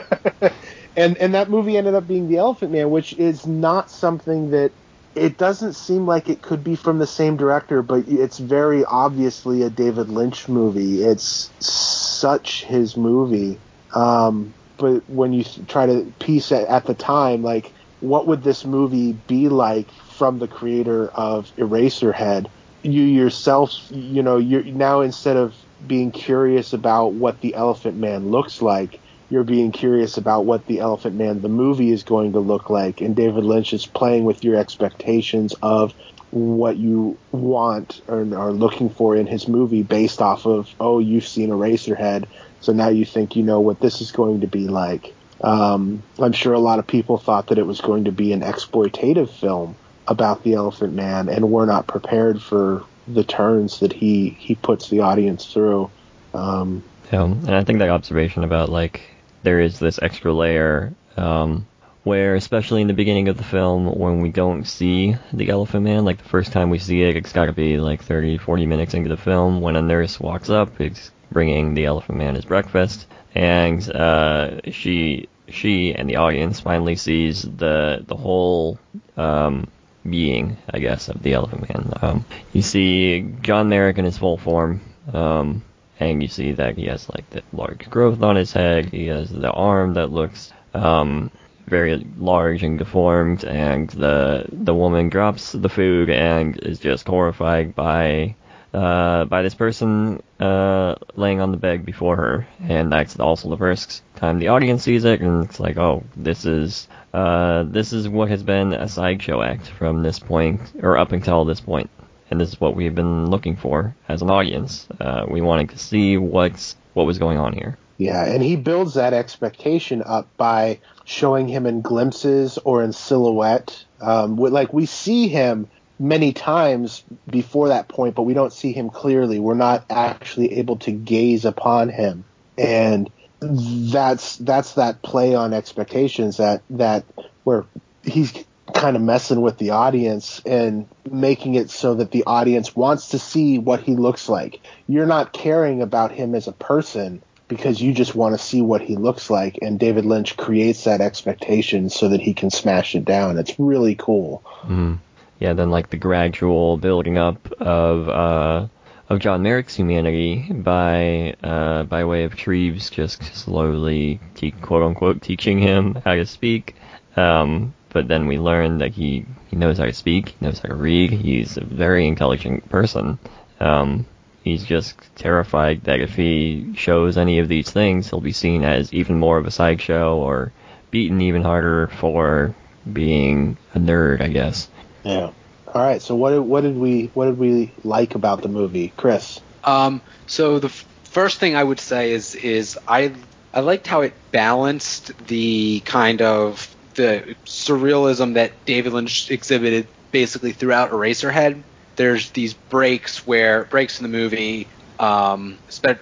and 0.95 1.17
and 1.17 1.33
that 1.35 1.50
movie 1.50 1.77
ended 1.77 1.93
up 1.93 2.07
being 2.07 2.29
The 2.29 2.38
Elephant 2.38 2.71
Man, 2.71 2.89
which 2.89 3.13
is 3.13 3.45
not 3.45 3.91
something 3.91 4.51
that 4.51 4.71
it 5.15 5.37
doesn't 5.37 5.73
seem 5.73 6.05
like 6.05 6.29
it 6.29 6.41
could 6.41 6.63
be 6.63 6.75
from 6.75 6.99
the 6.99 7.07
same 7.07 7.37
director, 7.37 7.81
but 7.81 8.07
it's 8.07 8.37
very 8.37 8.85
obviously 8.85 9.63
a 9.63 9.69
David 9.69 10.09
Lynch 10.09 10.47
movie. 10.47 11.03
It's 11.03 11.49
such 11.59 12.63
his 12.63 12.95
movie. 12.95 13.59
Um, 13.93 14.53
but 14.77 15.07
when 15.09 15.33
you 15.33 15.43
try 15.67 15.85
to 15.85 16.11
piece 16.19 16.51
it 16.51 16.67
at 16.67 16.85
the 16.85 16.93
time, 16.93 17.43
like, 17.43 17.73
what 17.99 18.25
would 18.27 18.43
this 18.43 18.65
movie 18.65 19.13
be 19.13 19.49
like 19.49 19.91
from 19.91 20.39
the 20.39 20.47
creator 20.47 21.07
of 21.09 21.51
Eraserhead? 21.57 22.47
You 22.81 23.03
yourself, 23.03 23.71
you 23.91 24.23
know, 24.23 24.37
you're 24.37 24.63
now 24.63 25.01
instead 25.01 25.37
of 25.37 25.53
being 25.85 26.11
curious 26.11 26.73
about 26.73 27.13
what 27.13 27.41
the 27.41 27.53
Elephant 27.53 27.97
Man 27.97 28.31
looks 28.31 28.61
like, 28.61 28.99
you're 29.31 29.45
being 29.45 29.71
curious 29.71 30.17
about 30.17 30.43
what 30.45 30.65
the 30.67 30.79
Elephant 30.79 31.15
Man 31.15 31.41
the 31.41 31.50
movie 31.50 31.91
is 31.91 32.03
going 32.03 32.33
to 32.33 32.39
look 32.39 32.69
like, 32.69 33.00
and 33.00 33.15
David 33.15 33.45
Lynch 33.45 33.73
is 33.73 33.85
playing 33.85 34.25
with 34.25 34.43
your 34.43 34.57
expectations 34.57 35.55
of 35.61 35.93
what 36.31 36.77
you 36.77 37.17
want 37.31 38.01
or 38.07 38.19
are 38.38 38.51
looking 38.51 38.89
for 38.89 39.15
in 39.15 39.27
his 39.27 39.47
movie 39.47 39.83
based 39.83 40.21
off 40.21 40.45
of 40.45 40.73
oh 40.79 41.00
you've 41.00 41.27
seen 41.27 41.50
Eraserhead, 41.50 42.25
so 42.59 42.73
now 42.73 42.89
you 42.89 43.05
think 43.05 43.38
you 43.38 43.43
know 43.43 43.61
what 43.61 43.79
this 43.79 44.01
is 44.01 44.11
going 44.11 44.41
to 44.41 44.47
be 44.47 44.67
like. 44.67 45.13
Um, 45.41 46.03
I'm 46.19 46.33
sure 46.33 46.53
a 46.53 46.59
lot 46.59 46.79
of 46.79 46.85
people 46.85 47.17
thought 47.17 47.47
that 47.47 47.57
it 47.57 47.65
was 47.65 47.79
going 47.81 48.03
to 48.05 48.11
be 48.11 48.33
an 48.33 48.41
exploitative 48.41 49.29
film 49.29 49.75
about 50.07 50.43
the 50.43 50.55
Elephant 50.55 50.93
Man, 50.93 51.29
and 51.29 51.50
were 51.50 51.65
not 51.65 51.88
prepared 51.88 52.41
for 52.41 52.83
the 53.07 53.23
turns 53.23 53.79
that 53.79 53.93
he 53.93 54.29
he 54.29 54.55
puts 54.55 54.89
the 54.89 55.00
audience 55.00 55.45
through. 55.45 55.89
Um, 56.33 56.83
Yeah, 57.13 57.23
and 57.23 57.55
I 57.55 57.63
think 57.63 57.79
that 57.79 57.89
observation 57.89 58.43
about 58.43 58.69
like 58.69 59.01
there 59.43 59.60
is 59.60 59.79
this 59.79 60.00
extra 60.01 60.33
layer 60.33 60.93
um, 61.17 61.67
where, 62.03 62.36
especially 62.36 62.81
in 62.81 62.88
the 62.88 62.93
beginning 62.93 63.27
of 63.27 63.38
the 63.38 63.43
film, 63.43 63.86
when 63.98 64.21
we 64.21 64.29
don't 64.29 64.65
see 64.65 65.15
the 65.33 65.50
Elephant 65.50 65.83
Man, 65.83 66.03
like 66.03 66.17
the 66.17 66.29
first 66.29 66.51
time 66.51 66.69
we 66.69 66.79
see 66.79 67.03
it, 67.03 67.15
it's 67.15 67.33
got 67.33 67.45
to 67.45 67.53
be 67.53 67.77
like 67.77 68.03
30, 68.03 68.38
40 68.38 68.65
minutes 68.65 68.93
into 68.93 69.10
the 69.10 69.17
film 69.17 69.62
when 69.62 69.75
a 69.75 69.81
nurse 69.81 70.19
walks 70.19 70.50
up, 70.50 70.81
is 70.81 71.12
bringing 71.31 71.74
the 71.74 71.86
Elephant 71.86 72.17
Man 72.17 72.36
his 72.36 72.45
breakfast, 72.45 73.07
and 73.36 73.89
uh, 73.91 74.62
she 74.71 75.29
she 75.48 75.93
and 75.93 76.10
the 76.10 76.15
audience 76.15 76.60
finally 76.60 76.95
sees 76.95 77.43
the 77.43 78.03
the 78.07 78.15
whole 78.15 78.79
um, 79.17 79.67
being, 80.10 80.57
I 80.74 80.79
guess, 80.79 81.10
of 81.10 81.21
the 81.21 81.33
Elephant 81.33 81.69
Man. 81.69 81.93
Um, 82.01 82.25
you 82.53 82.62
see 82.62 83.21
John 83.41 83.69
Merrick 83.69 83.98
in 83.98 84.05
his 84.05 84.17
full 84.17 84.38
form, 84.38 84.81
um, 85.13 85.63
and 86.01 86.22
you 86.22 86.27
see 86.27 86.51
that 86.53 86.77
he 86.77 86.86
has 86.86 87.08
like 87.10 87.29
the 87.29 87.43
large 87.53 87.89
growth 87.89 88.22
on 88.24 88.36
his 88.36 88.51
head. 88.51 88.86
He 88.88 89.08
has 89.08 89.29
the 89.29 89.51
arm 89.51 89.93
that 89.93 90.12
looks 90.12 90.51
um, 90.74 91.29
very 91.67 92.05
large 92.17 92.63
and 92.63 92.77
deformed, 92.79 93.43
and 93.46 93.89
the 93.91 94.46
the 94.51 94.74
woman 94.74 95.10
drops 95.10 95.51
the 95.51 95.70
food 95.70 96.10
and 96.10 96.58
is 96.63 96.79
just 96.79 97.08
horrified 97.08 97.75
by 97.75 98.36
uh, 98.74 99.25
by 99.25 99.43
this 99.43 99.53
person 99.53 100.24
uh, 100.39 100.96
laying 101.15 101.39
on 101.39 101.51
the 101.51 101.58
bed 101.58 101.86
before 101.86 102.15
her, 102.15 102.48
and 102.67 102.91
that's 102.91 103.20
also 103.20 103.50
the 103.50 103.58
first 103.58 104.01
time 104.15 104.39
the 104.39 104.48
audience 104.48 104.84
sees 104.84 105.05
it, 105.05 105.22
and 105.22 105.46
it's 105.46 105.60
like, 105.60 105.77
oh, 105.77 106.03
this 106.15 106.46
is 106.46 106.88
uh, 107.13 107.63
this 107.63 107.93
is 107.93 108.10
what 108.10 108.29
has 108.29 108.41
been 108.41 108.74
a 108.74 108.88
sideshow 108.88 109.43
act 109.43 109.67
from 109.67 110.01
this 110.01 110.17
point, 110.17 110.62
or 110.81 110.98
up 110.98 111.12
until 111.12 111.46
this 111.46 111.62
point, 111.62 111.91
and 112.31 112.39
this 112.39 112.50
is 112.50 112.59
what 112.59 112.75
we've 112.75 112.95
been 112.95 113.29
looking 113.29 113.57
for 113.57 113.93
as 114.07 114.21
an 114.21 114.31
audience. 114.31 114.88
Uh, 115.00 115.25
we 115.29 115.41
wanted 115.41 115.69
to 115.69 115.77
see 115.77 116.17
what's 116.17 116.75
what 116.93 117.05
was 117.05 117.19
going 117.19 117.38
on 117.38 117.53
here. 117.53 117.77
Yeah, 117.97 118.25
and 118.25 118.41
he 118.41 118.55
builds 118.55 118.95
that 118.95 119.13
expectation 119.13 120.01
up 120.03 120.27
by 120.38 120.79
showing 121.05 121.47
him 121.47 121.67
in 121.67 121.81
glimpses 121.81 122.57
or 122.63 122.83
in 122.83 122.93
silhouette. 122.93 123.85
Um, 124.00 124.38
like 124.38 124.73
we 124.73 124.88
see 124.88 125.27
him 125.27 125.67
many 126.00 126.33
times 126.33 127.03
before 127.29 127.67
that 127.67 127.88
point, 127.89 128.15
but 128.15 128.23
we 128.23 128.33
don't 128.33 128.51
see 128.51 128.71
him 128.71 128.89
clearly. 128.89 129.39
We're 129.39 129.53
not 129.53 129.85
actually 129.89 130.53
able 130.53 130.77
to 130.77 130.91
gaze 130.91 131.45
upon 131.45 131.89
him, 131.89 132.23
and 132.57 133.09
that's 133.41 134.38
that's 134.38 134.75
that 134.75 135.01
play 135.01 135.35
on 135.35 135.53
expectations 135.53 136.38
that 136.38 136.63
that 136.71 137.03
where 137.43 137.65
he's 138.03 138.33
kind 138.73 138.95
of 138.95 139.01
messing 139.01 139.41
with 139.41 139.57
the 139.57 139.71
audience 139.71 140.41
and 140.45 140.87
making 141.09 141.55
it 141.55 141.69
so 141.69 141.95
that 141.95 142.11
the 142.11 142.23
audience 142.25 142.75
wants 142.75 143.09
to 143.09 143.19
see 143.19 143.57
what 143.57 143.81
he 143.81 143.95
looks 143.95 144.29
like. 144.29 144.61
You're 144.87 145.05
not 145.05 145.33
caring 145.33 145.81
about 145.81 146.11
him 146.11 146.35
as 146.35 146.47
a 146.47 146.53
person 146.53 147.21
because 147.47 147.81
you 147.81 147.93
just 147.93 148.15
want 148.15 148.33
to 148.33 148.43
see 148.43 148.61
what 148.61 148.81
he 148.81 148.95
looks 148.95 149.29
like 149.29 149.59
and 149.61 149.79
David 149.79 150.05
Lynch 150.05 150.37
creates 150.37 150.85
that 150.85 151.01
expectation 151.01 151.89
so 151.89 152.09
that 152.09 152.21
he 152.21 152.33
can 152.33 152.49
smash 152.49 152.95
it 152.95 153.03
down. 153.03 153.37
It's 153.37 153.59
really 153.59 153.95
cool. 153.95 154.43
Mm-hmm 154.63 154.95
yeah, 155.41 155.53
then 155.53 155.71
like 155.71 155.89
the 155.89 155.97
gradual 155.97 156.77
building 156.77 157.17
up 157.17 157.51
of 157.59 158.07
uh, 158.07 158.67
of 159.09 159.19
John 159.19 159.41
Merrick's 159.41 159.75
humanity 159.75 160.45
by 160.53 161.33
uh, 161.43 161.83
by 161.83 162.05
way 162.05 162.25
of 162.25 162.35
Treves 162.35 162.91
just 162.91 163.23
slowly 163.35 164.19
te- 164.35 164.51
quote 164.51 164.83
unquote 164.83 165.23
teaching 165.23 165.57
him 165.57 165.95
how 166.05 166.13
to 166.13 166.27
speak. 166.27 166.75
Um, 167.15 167.73
but 167.93 168.07
then 168.07 168.27
we 168.27 168.38
learn 168.38 168.79
that 168.79 168.91
he, 168.91 169.25
he 169.48 169.55
knows 169.55 169.77
how 169.77 169.86
to 169.86 169.93
speak, 169.93 170.29
he 170.29 170.45
knows 170.45 170.60
how 170.60 170.69
to 170.69 170.75
read, 170.75 171.12
he's 171.12 171.57
a 171.57 171.63
very 171.63 172.07
intelligent 172.07 172.69
person. 172.69 173.19
Um, 173.60 174.05
he's 174.43 174.63
just 174.63 174.95
terrified 175.15 175.83
that 175.83 176.00
if 176.00 176.15
he 176.15 176.74
shows 176.75 177.17
any 177.17 177.39
of 177.39 177.48
these 177.48 177.69
things, 177.69 178.10
he'll 178.10 178.21
be 178.21 178.31
seen 178.31 178.63
as 178.63 178.93
even 178.93 179.19
more 179.19 179.38
of 179.38 179.45
a 179.45 179.51
sideshow 179.51 180.17
or 180.17 180.51
beaten 180.89 181.21
even 181.21 181.41
harder 181.41 181.88
for 181.88 182.53
being 182.91 183.57
a 183.74 183.79
nerd, 183.79 184.21
I 184.21 184.27
guess. 184.29 184.67
Yeah. 185.03 185.31
All 185.67 185.81
right. 185.81 186.01
So 186.01 186.15
what 186.15 186.43
what 186.43 186.62
did 186.62 186.75
we 186.75 187.12
what 187.13 187.25
did 187.25 187.38
we 187.38 187.71
like 187.83 188.15
about 188.15 188.41
the 188.41 188.50
movie, 188.50 188.91
Chris? 188.98 189.39
Um. 189.63 190.01
So 190.27 190.60
the 190.60 190.67
f- 190.67 190.86
first 191.05 191.39
thing 191.39 191.55
I 191.55 191.63
would 191.63 191.79
say 191.79 192.12
is 192.12 192.36
is 192.36 192.77
I 192.88 193.13
I 193.53 193.62
liked 193.62 193.88
how 193.88 194.01
it 194.01 194.13
balanced 194.31 195.12
the 195.27 195.81
kind 195.86 196.21
of 196.21 196.70
the 196.91 197.36
surrealism 197.45 198.36
that 198.36 198.51
David 198.65 198.93
Lynch 198.93 199.31
exhibited 199.31 199.88
basically 200.12 200.51
throughout 200.51 200.91
Eraserhead. 200.91 201.62
There's 201.95 202.31
these 202.31 202.53
breaks 202.53 203.25
where 203.27 203.65
breaks 203.65 204.00
in 204.00 204.03
the 204.03 204.17
movie 204.17 204.67
um, 205.01 205.57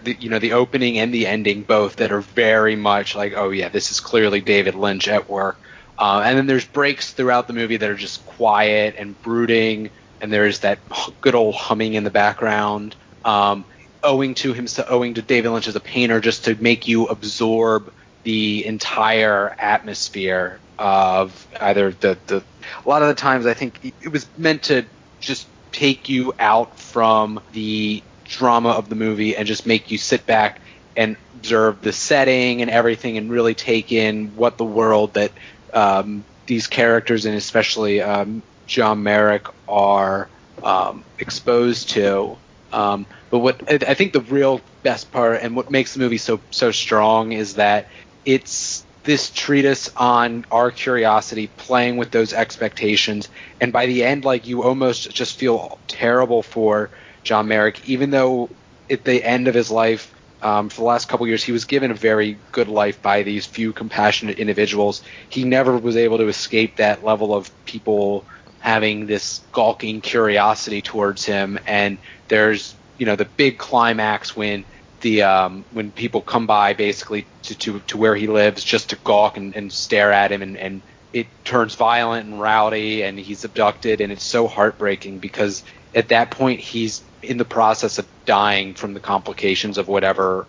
you 0.05 0.29
know, 0.29 0.39
the 0.39 0.53
opening 0.53 0.99
and 0.99 1.13
the 1.13 1.25
ending 1.25 1.63
both 1.63 1.95
that 1.95 2.11
are 2.11 2.19
very 2.19 2.75
much 2.75 3.15
like, 3.15 3.33
oh 3.33 3.49
yeah, 3.49 3.69
this 3.69 3.91
is 3.91 4.01
clearly 4.01 4.41
David 4.41 4.75
Lynch 4.75 5.07
at 5.07 5.29
work. 5.29 5.57
Uh, 5.97 6.21
and 6.25 6.37
then 6.37 6.47
there's 6.47 6.65
breaks 6.65 7.13
throughout 7.13 7.47
the 7.47 7.53
movie 7.53 7.77
that 7.77 7.89
are 7.89 7.95
just 7.95 8.25
quiet 8.25 8.95
and 8.97 9.19
brooding, 9.21 9.89
and 10.21 10.31
there's 10.31 10.59
that 10.59 10.79
good 11.21 11.33
old 11.33 11.55
humming 11.55 11.93
in 11.93 12.03
the 12.03 12.09
background. 12.09 12.95
Um, 13.23 13.63
owing 14.03 14.35
to 14.35 14.51
him, 14.51 14.67
owing 14.89 15.13
to 15.13 15.21
David 15.21 15.49
Lynch 15.49 15.67
as 15.69 15.75
a 15.77 15.81
painter, 15.81 16.19
just 16.19 16.45
to 16.45 16.55
make 16.61 16.87
you 16.87 17.05
absorb 17.07 17.93
the 18.23 18.65
entire 18.65 19.55
atmosphere 19.57 20.59
of 20.79 21.47
either 21.59 21.91
the 21.91 22.17
the. 22.27 22.43
A 22.85 22.89
lot 22.89 23.01
of 23.01 23.09
the 23.09 23.15
times, 23.15 23.45
I 23.45 23.53
think 23.53 23.93
it 24.01 24.11
was 24.11 24.25
meant 24.37 24.63
to 24.63 24.85
just 25.19 25.47
take 25.71 26.09
you 26.09 26.33
out 26.39 26.79
from 26.79 27.41
the 27.51 28.01
drama 28.25 28.69
of 28.69 28.89
the 28.89 28.95
movie 28.95 29.35
and 29.35 29.47
just 29.47 29.65
make 29.65 29.91
you 29.91 29.97
sit 29.97 30.25
back 30.25 30.61
and 30.95 31.17
observe 31.35 31.81
the 31.81 31.93
setting 31.93 32.61
and 32.61 32.71
everything 32.71 33.17
and 33.17 33.29
really 33.29 33.53
take 33.53 33.91
in 33.91 34.27
what 34.35 34.57
the 34.57 34.65
world 34.65 35.13
that 35.13 35.31
um, 35.73 36.23
these 36.45 36.67
characters 36.67 37.25
and 37.25 37.35
especially 37.35 38.01
um, 38.01 38.41
John 38.67 39.03
Merrick 39.03 39.47
are 39.67 40.29
um, 40.63 41.03
exposed 41.17 41.89
to. 41.91 42.37
Um, 42.71 43.05
but 43.29 43.39
what 43.39 43.71
I 43.71 43.93
think 43.95 44.13
the 44.13 44.21
real 44.21 44.61
best 44.83 45.11
part 45.11 45.41
and 45.41 45.55
what 45.55 45.71
makes 45.71 45.93
the 45.93 45.99
movie 45.99 46.17
so 46.17 46.39
so 46.51 46.71
strong 46.71 47.31
is 47.31 47.55
that 47.55 47.87
it's 48.25 48.85
this 49.03 49.29
treatise 49.29 49.89
on 49.95 50.45
our 50.51 50.71
curiosity, 50.71 51.47
playing 51.57 51.97
with 51.97 52.11
those 52.11 52.33
expectations, 52.33 53.29
and 53.61 53.71
by 53.71 53.85
the 53.85 54.03
end, 54.03 54.25
like 54.25 54.47
you 54.47 54.63
almost 54.63 55.11
just 55.11 55.37
feel 55.37 55.79
terrible 55.87 56.43
for 56.43 56.89
John 57.23 57.47
Merrick, 57.47 57.87
even 57.89 58.11
though 58.11 58.49
at 58.89 59.03
the 59.03 59.23
end 59.23 59.47
of 59.47 59.53
his 59.53 59.71
life 59.71 60.13
um, 60.41 60.69
for 60.69 60.77
the 60.81 60.85
last 60.85 61.09
couple 61.09 61.27
years, 61.27 61.43
he 61.43 61.51
was 61.51 61.65
given 61.65 61.91
a 61.91 61.95
very 61.95 62.37
good 62.51 62.67
life 62.67 63.01
by 63.01 63.23
these 63.23 63.45
few 63.45 63.73
compassionate 63.73 64.39
individuals. 64.39 65.03
He 65.29 65.43
never 65.43 65.77
was 65.77 65.97
able 65.97 66.17
to 66.17 66.27
escape 66.27 66.77
that 66.77 67.03
level 67.03 67.33
of 67.33 67.51
people 67.65 68.23
having 68.59 69.05
this 69.05 69.41
gawking 69.51 70.01
curiosity 70.01 70.81
towards 70.81 71.25
him. 71.25 71.59
And 71.67 71.97
there's, 72.29 72.75
you 72.97 73.05
know, 73.05 73.15
the 73.15 73.25
big 73.25 73.57
climax 73.57 74.35
when 74.35 74.63
the 75.01 75.23
um, 75.23 75.63
when 75.71 75.91
people 75.91 76.21
come 76.21 76.47
by 76.47 76.73
basically 76.73 77.25
to, 77.43 77.55
to, 77.55 77.79
to 77.81 77.97
where 77.97 78.15
he 78.15 78.27
lives 78.27 78.63
just 78.63 78.89
to 78.89 78.95
gawk 78.97 79.37
and, 79.37 79.55
and 79.55 79.71
stare 79.71 80.11
at 80.11 80.31
him 80.31 80.41
and, 80.41 80.57
and 80.57 80.81
it 81.11 81.27
turns 81.43 81.75
violent 81.75 82.27
and 82.27 82.39
rowdy 82.39 83.03
and 83.03 83.17
he's 83.17 83.43
abducted 83.43 84.01
and 84.01 84.11
it's 84.11 84.23
so 84.23 84.47
heartbreaking 84.47 85.19
because 85.19 85.63
at 85.95 86.09
that 86.09 86.31
point 86.31 86.59
he's 86.59 87.01
in 87.23 87.37
the 87.37 87.45
process 87.45 87.97
of 87.97 88.07
dying 88.25 88.73
from 88.73 88.93
the 88.93 88.99
complications 88.99 89.77
of 89.77 89.87
whatever 89.87 90.45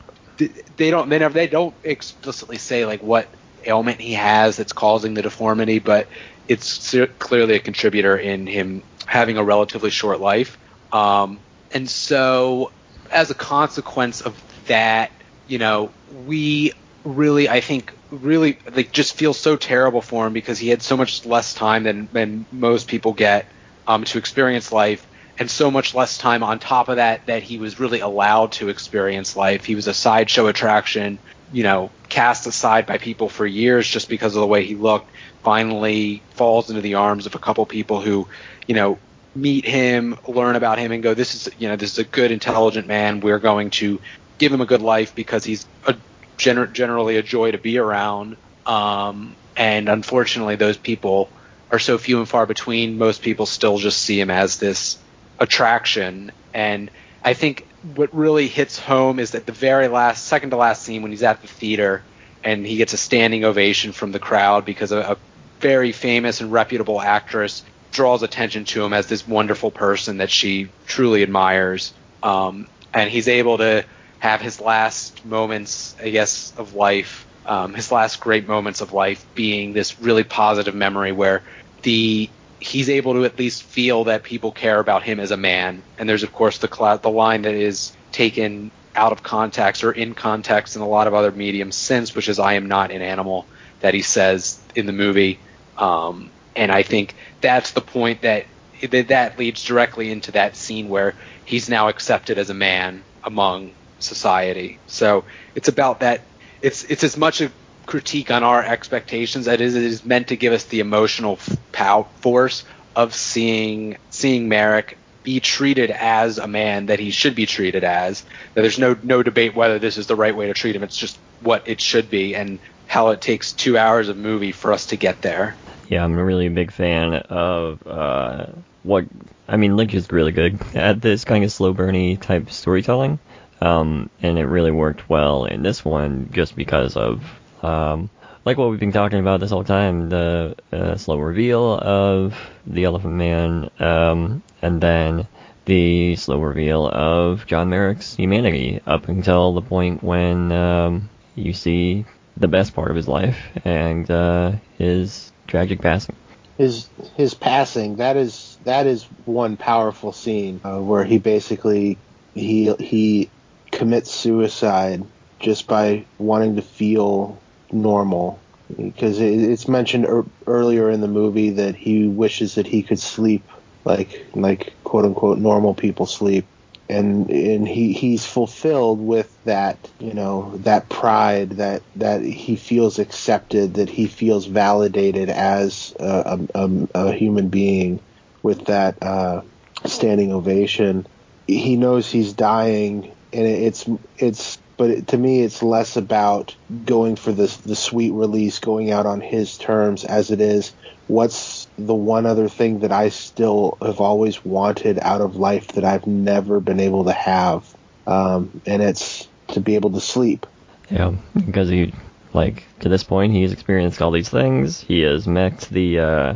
they 0.76 0.90
don't 0.90 1.08
they 1.08 1.18
never 1.18 1.34
they 1.34 1.46
don't 1.46 1.74
explicitly 1.82 2.56
say 2.56 2.86
like 2.86 3.02
what 3.02 3.26
ailment 3.66 4.00
he 4.00 4.14
has 4.14 4.56
that's 4.56 4.72
causing 4.72 5.14
the 5.14 5.22
deformity 5.22 5.78
but 5.78 6.06
it's 6.48 6.96
clearly 7.20 7.54
a 7.54 7.60
contributor 7.60 8.16
in 8.16 8.46
him 8.46 8.82
having 9.06 9.36
a 9.36 9.44
relatively 9.44 9.90
short 9.90 10.20
life. 10.20 10.58
Um, 10.92 11.38
and 11.72 11.88
so 11.88 12.72
as 13.10 13.30
a 13.30 13.34
consequence 13.34 14.20
of 14.20 14.40
that 14.66 15.10
you 15.46 15.58
know 15.58 15.90
we 16.26 16.72
really 17.04 17.48
i 17.48 17.60
think 17.60 17.92
really 18.10 18.58
like 18.74 18.92
just 18.92 19.14
feel 19.14 19.32
so 19.32 19.56
terrible 19.56 20.00
for 20.00 20.26
him 20.26 20.32
because 20.32 20.58
he 20.58 20.68
had 20.68 20.82
so 20.82 20.96
much 20.96 21.24
less 21.24 21.54
time 21.54 21.84
than 21.84 22.08
than 22.12 22.44
most 22.52 22.88
people 22.88 23.12
get 23.12 23.46
um, 23.86 24.04
to 24.04 24.18
experience 24.18 24.72
life 24.72 25.06
and 25.40 25.50
so 25.50 25.70
much 25.70 25.94
less 25.94 26.18
time 26.18 26.42
on 26.42 26.58
top 26.58 26.88
of 26.90 26.96
that 26.96 27.24
that 27.26 27.42
he 27.42 27.58
was 27.58 27.80
really 27.80 28.00
allowed 28.00 28.52
to 28.52 28.68
experience 28.68 29.34
life. 29.34 29.64
He 29.64 29.74
was 29.74 29.88
a 29.88 29.94
sideshow 29.94 30.46
attraction, 30.48 31.18
you 31.50 31.62
know, 31.62 31.90
cast 32.10 32.46
aside 32.46 32.84
by 32.84 32.98
people 32.98 33.30
for 33.30 33.46
years 33.46 33.88
just 33.88 34.10
because 34.10 34.36
of 34.36 34.42
the 34.42 34.46
way 34.46 34.66
he 34.66 34.74
looked. 34.74 35.10
Finally, 35.42 36.22
falls 36.32 36.68
into 36.68 36.82
the 36.82 36.94
arms 36.94 37.24
of 37.24 37.34
a 37.34 37.38
couple 37.38 37.64
people 37.64 38.02
who, 38.02 38.28
you 38.66 38.74
know, 38.74 38.98
meet 39.34 39.64
him, 39.64 40.16
learn 40.26 40.56
about 40.56 40.78
him, 40.78 40.92
and 40.92 41.02
go, 41.02 41.14
"This 41.14 41.34
is, 41.34 41.52
you 41.58 41.68
know, 41.68 41.76
this 41.76 41.92
is 41.92 41.98
a 41.98 42.04
good, 42.04 42.30
intelligent 42.30 42.86
man. 42.86 43.20
We're 43.20 43.38
going 43.38 43.70
to 43.70 44.00
give 44.38 44.52
him 44.52 44.60
a 44.60 44.66
good 44.66 44.82
life 44.82 45.14
because 45.14 45.44
he's 45.44 45.66
a 45.86 45.96
gener- 46.38 46.72
generally 46.72 47.16
a 47.16 47.22
joy 47.22 47.52
to 47.52 47.58
be 47.58 47.78
around." 47.78 48.36
Um, 48.66 49.34
and 49.56 49.88
unfortunately, 49.88 50.56
those 50.56 50.76
people 50.76 51.28
are 51.70 51.78
so 51.78 51.98
few 51.98 52.18
and 52.18 52.28
far 52.28 52.46
between. 52.46 52.98
Most 52.98 53.22
people 53.22 53.46
still 53.46 53.78
just 53.78 54.00
see 54.02 54.18
him 54.20 54.30
as 54.30 54.56
this 54.58 54.98
attraction. 55.38 56.32
And 56.52 56.90
I 57.24 57.34
think 57.34 57.66
what 57.94 58.14
really 58.14 58.48
hits 58.48 58.78
home 58.78 59.18
is 59.18 59.32
that 59.32 59.46
the 59.46 59.52
very 59.52 59.88
last, 59.88 60.26
second 60.26 60.50
to 60.50 60.56
last 60.56 60.82
scene 60.82 61.02
when 61.02 61.10
he's 61.10 61.22
at 61.22 61.40
the 61.40 61.48
theater 61.48 62.02
and 62.44 62.66
he 62.66 62.76
gets 62.76 62.92
a 62.92 62.96
standing 62.96 63.44
ovation 63.44 63.92
from 63.92 64.12
the 64.12 64.18
crowd 64.18 64.64
because 64.64 64.92
a, 64.92 64.98
a 64.98 65.16
very 65.60 65.92
famous 65.92 66.40
and 66.40 66.52
reputable 66.52 67.00
actress 67.00 67.62
draws 67.92 68.22
attention 68.22 68.64
to 68.64 68.84
him 68.84 68.92
as 68.92 69.06
this 69.06 69.26
wonderful 69.26 69.70
person 69.70 70.18
that 70.18 70.30
she 70.30 70.68
truly 70.86 71.22
admires. 71.22 71.92
Um, 72.22 72.66
and 72.92 73.10
he's 73.10 73.28
able 73.28 73.58
to 73.58 73.84
have 74.18 74.40
his 74.40 74.60
last 74.60 75.24
moments, 75.24 75.96
I 76.00 76.10
guess, 76.10 76.52
of 76.56 76.74
life 76.74 77.26
um, 77.46 77.74
his 77.74 77.90
last 77.90 78.20
great 78.20 78.46
moments 78.46 78.80
of 78.80 78.92
life 78.92 79.24
being 79.34 79.72
this 79.72 80.00
really 80.00 80.24
positive 80.24 80.74
memory 80.74 81.12
where 81.12 81.42
the 81.82 82.28
he's 82.60 82.90
able 82.90 83.14
to 83.14 83.24
at 83.24 83.38
least 83.38 83.62
feel 83.62 84.04
that 84.04 84.22
people 84.22 84.52
care 84.52 84.78
about 84.78 85.02
him 85.02 85.18
as 85.18 85.30
a 85.30 85.36
man. 85.36 85.82
And 85.98 86.08
there's 86.08 86.22
of 86.22 86.32
course 86.32 86.58
the 86.58 86.68
cl- 86.72 86.98
the 86.98 87.10
line 87.10 87.42
that 87.42 87.54
is 87.54 87.92
taken 88.12 88.70
out 88.94 89.12
of 89.12 89.22
context 89.22 89.82
or 89.84 89.92
in 89.92 90.14
context 90.14 90.76
in 90.76 90.82
a 90.82 90.88
lot 90.88 91.06
of 91.06 91.14
other 91.14 91.30
mediums 91.30 91.76
since, 91.76 92.14
which 92.14 92.28
is 92.28 92.38
"I 92.38 92.54
am 92.54 92.68
not 92.68 92.90
an 92.90 93.02
animal," 93.02 93.46
that 93.80 93.94
he 93.94 94.02
says 94.02 94.60
in 94.74 94.86
the 94.86 94.92
movie. 94.92 95.38
Um, 95.78 96.30
and 96.56 96.70
I 96.72 96.82
think 96.82 97.14
that's 97.40 97.72
the 97.72 97.80
point 97.80 98.22
that 98.22 98.46
that 98.90 99.38
leads 99.38 99.64
directly 99.64 100.10
into 100.10 100.32
that 100.32 100.56
scene 100.56 100.88
where 100.88 101.14
he's 101.44 101.68
now 101.68 101.88
accepted 101.88 102.38
as 102.38 102.50
a 102.50 102.54
man 102.54 103.02
among 103.22 103.72
society. 103.98 104.78
So 104.86 105.24
it's 105.54 105.68
about 105.68 106.00
that. 106.00 106.22
It's 106.62 106.84
it's 106.84 107.04
as 107.04 107.16
much 107.16 107.40
a 107.40 107.50
critique 107.86 108.30
on 108.30 108.44
our 108.44 108.62
expectations 108.62 109.48
as 109.48 109.60
it 109.60 109.82
is 109.82 110.04
meant 110.04 110.28
to 110.28 110.36
give 110.36 110.52
us 110.52 110.64
the 110.64 110.80
emotional 110.80 111.38
power 111.72 112.06
force 112.20 112.64
of 112.96 113.14
seeing 113.14 113.96
seeing 114.10 114.48
Merrick 114.48 114.96
be 115.22 115.40
treated 115.40 115.90
as 115.90 116.38
a 116.38 116.46
man 116.46 116.86
that 116.86 116.98
he 116.98 117.10
should 117.10 117.34
be 117.34 117.46
treated 117.46 117.84
as. 117.84 118.22
That 118.54 118.62
there's 118.62 118.78
no 118.78 118.96
no 119.02 119.22
debate 119.22 119.54
whether 119.54 119.78
this 119.78 119.98
is 119.98 120.06
the 120.06 120.16
right 120.16 120.34
way 120.34 120.46
to 120.46 120.54
treat 120.54 120.74
him. 120.74 120.82
It's 120.82 120.96
just 120.96 121.18
what 121.40 121.68
it 121.68 121.80
should 121.80 122.10
be 122.10 122.34
and 122.34 122.58
how 122.86 123.08
it 123.10 123.20
takes 123.20 123.52
two 123.52 123.78
hours 123.78 124.08
of 124.08 124.16
movie 124.16 124.52
for 124.52 124.72
us 124.72 124.86
to 124.86 124.96
get 124.96 125.22
there. 125.22 125.54
Yeah, 125.90 126.04
I'm 126.04 126.16
a 126.16 126.24
really 126.24 126.48
big 126.48 126.70
fan 126.70 127.14
of 127.14 127.84
uh, 127.84 128.46
what 128.84 129.06
I 129.48 129.56
mean. 129.56 129.76
Lynch 129.76 129.92
is 129.92 130.12
really 130.12 130.30
good 130.30 130.56
at 130.72 131.00
this 131.00 131.24
kind 131.24 131.42
of 131.42 131.50
slow 131.50 131.74
burny 131.74 132.18
type 132.20 132.48
storytelling, 132.52 133.18
um, 133.60 134.08
and 134.22 134.38
it 134.38 134.46
really 134.46 134.70
worked 134.70 135.10
well 135.10 135.46
in 135.46 135.64
this 135.64 135.84
one 135.84 136.30
just 136.32 136.54
because 136.54 136.96
of 136.96 137.24
um, 137.64 138.08
like 138.44 138.56
what 138.56 138.70
we've 138.70 138.78
been 138.78 138.92
talking 138.92 139.18
about 139.18 139.40
this 139.40 139.50
whole 139.50 139.64
time, 139.64 140.10
the 140.10 140.54
uh, 140.72 140.96
slow 140.96 141.18
reveal 141.18 141.74
of 141.74 142.38
the 142.68 142.84
Elephant 142.84 143.14
Man, 143.14 143.68
um, 143.80 144.44
and 144.62 144.80
then 144.80 145.26
the 145.64 146.14
slow 146.14 146.38
reveal 146.38 146.86
of 146.86 147.48
John 147.48 147.68
Merrick's 147.68 148.14
humanity 148.14 148.80
up 148.86 149.08
until 149.08 149.54
the 149.54 149.62
point 149.62 150.04
when 150.04 150.52
um, 150.52 151.10
you 151.34 151.52
see 151.52 152.04
the 152.36 152.46
best 152.46 152.74
part 152.74 152.90
of 152.90 152.96
his 152.96 153.08
life 153.08 153.40
and 153.64 154.08
uh, 154.08 154.52
his 154.78 155.29
tragic 155.50 155.80
passing. 155.82 156.16
His 156.56 156.88
his 157.16 157.34
passing 157.34 157.96
that 157.96 158.16
is 158.16 158.58
that 158.64 158.86
is 158.86 159.04
one 159.24 159.56
powerful 159.56 160.12
scene 160.12 160.60
uh, 160.64 160.78
where 160.78 161.04
he 161.04 161.18
basically 161.18 161.98
he 162.34 162.72
he 162.78 163.30
commits 163.70 164.10
suicide 164.10 165.04
just 165.40 165.66
by 165.66 166.04
wanting 166.18 166.56
to 166.56 166.62
feel 166.62 167.38
normal 167.72 168.38
because 168.76 169.20
it, 169.20 169.32
it's 169.32 169.68
mentioned 169.68 170.06
er, 170.06 170.24
earlier 170.46 170.90
in 170.90 171.00
the 171.00 171.08
movie 171.08 171.50
that 171.50 171.74
he 171.74 172.06
wishes 172.06 172.54
that 172.56 172.66
he 172.66 172.82
could 172.82 172.98
sleep 172.98 173.42
like 173.84 174.26
like 174.34 174.74
quote 174.84 175.04
unquote 175.04 175.38
normal 175.38 175.74
people 175.74 176.06
sleep 176.06 176.44
and 176.90 177.30
and 177.30 177.68
he 177.68 177.92
he's 177.92 178.26
fulfilled 178.26 179.00
with 179.00 179.32
that 179.44 179.78
you 180.00 180.12
know 180.12 180.52
that 180.58 180.88
pride 180.88 181.50
that 181.50 181.82
that 181.96 182.22
he 182.22 182.56
feels 182.56 182.98
accepted 182.98 183.74
that 183.74 183.88
he 183.88 184.06
feels 184.06 184.46
validated 184.46 185.30
as 185.30 185.94
a, 186.00 186.40
a, 186.54 186.70
a 186.94 187.12
human 187.12 187.48
being 187.48 188.00
with 188.42 188.66
that 188.66 189.00
uh, 189.02 189.42
standing 189.84 190.32
ovation. 190.32 191.06
He 191.46 191.76
knows 191.76 192.10
he's 192.10 192.32
dying 192.32 193.12
and 193.32 193.46
it's 193.46 193.88
it's 194.18 194.58
but 194.76 195.08
to 195.08 195.18
me 195.18 195.42
it's 195.42 195.62
less 195.62 195.96
about 195.96 196.56
going 196.84 197.16
for 197.16 197.32
the 197.32 197.54
the 197.66 197.76
sweet 197.76 198.12
release 198.12 198.58
going 198.58 198.90
out 198.90 199.06
on 199.06 199.20
his 199.20 199.58
terms 199.58 200.04
as 200.04 200.30
it 200.30 200.40
is. 200.40 200.72
What's 201.06 201.59
the 201.86 201.94
one 201.94 202.26
other 202.26 202.48
thing 202.48 202.80
that 202.80 202.92
I 202.92 203.08
still 203.08 203.78
have 203.82 204.00
always 204.00 204.44
wanted 204.44 204.98
out 205.00 205.20
of 205.20 205.36
life 205.36 205.68
that 205.68 205.84
I've 205.84 206.06
never 206.06 206.60
been 206.60 206.80
able 206.80 207.04
to 207.04 207.12
have, 207.12 207.74
um, 208.06 208.60
and 208.66 208.82
it's 208.82 209.28
to 209.48 209.60
be 209.60 209.74
able 209.74 209.90
to 209.90 210.00
sleep. 210.00 210.46
Yeah, 210.90 211.14
because 211.34 211.68
he, 211.68 211.94
like, 212.32 212.64
to 212.80 212.88
this 212.88 213.04
point, 213.04 213.32
he's 213.32 213.52
experienced 213.52 214.02
all 214.02 214.10
these 214.10 214.28
things. 214.28 214.80
He 214.80 215.00
has 215.00 215.26
met 215.26 215.60
the, 215.70 215.98
uh, 216.00 216.34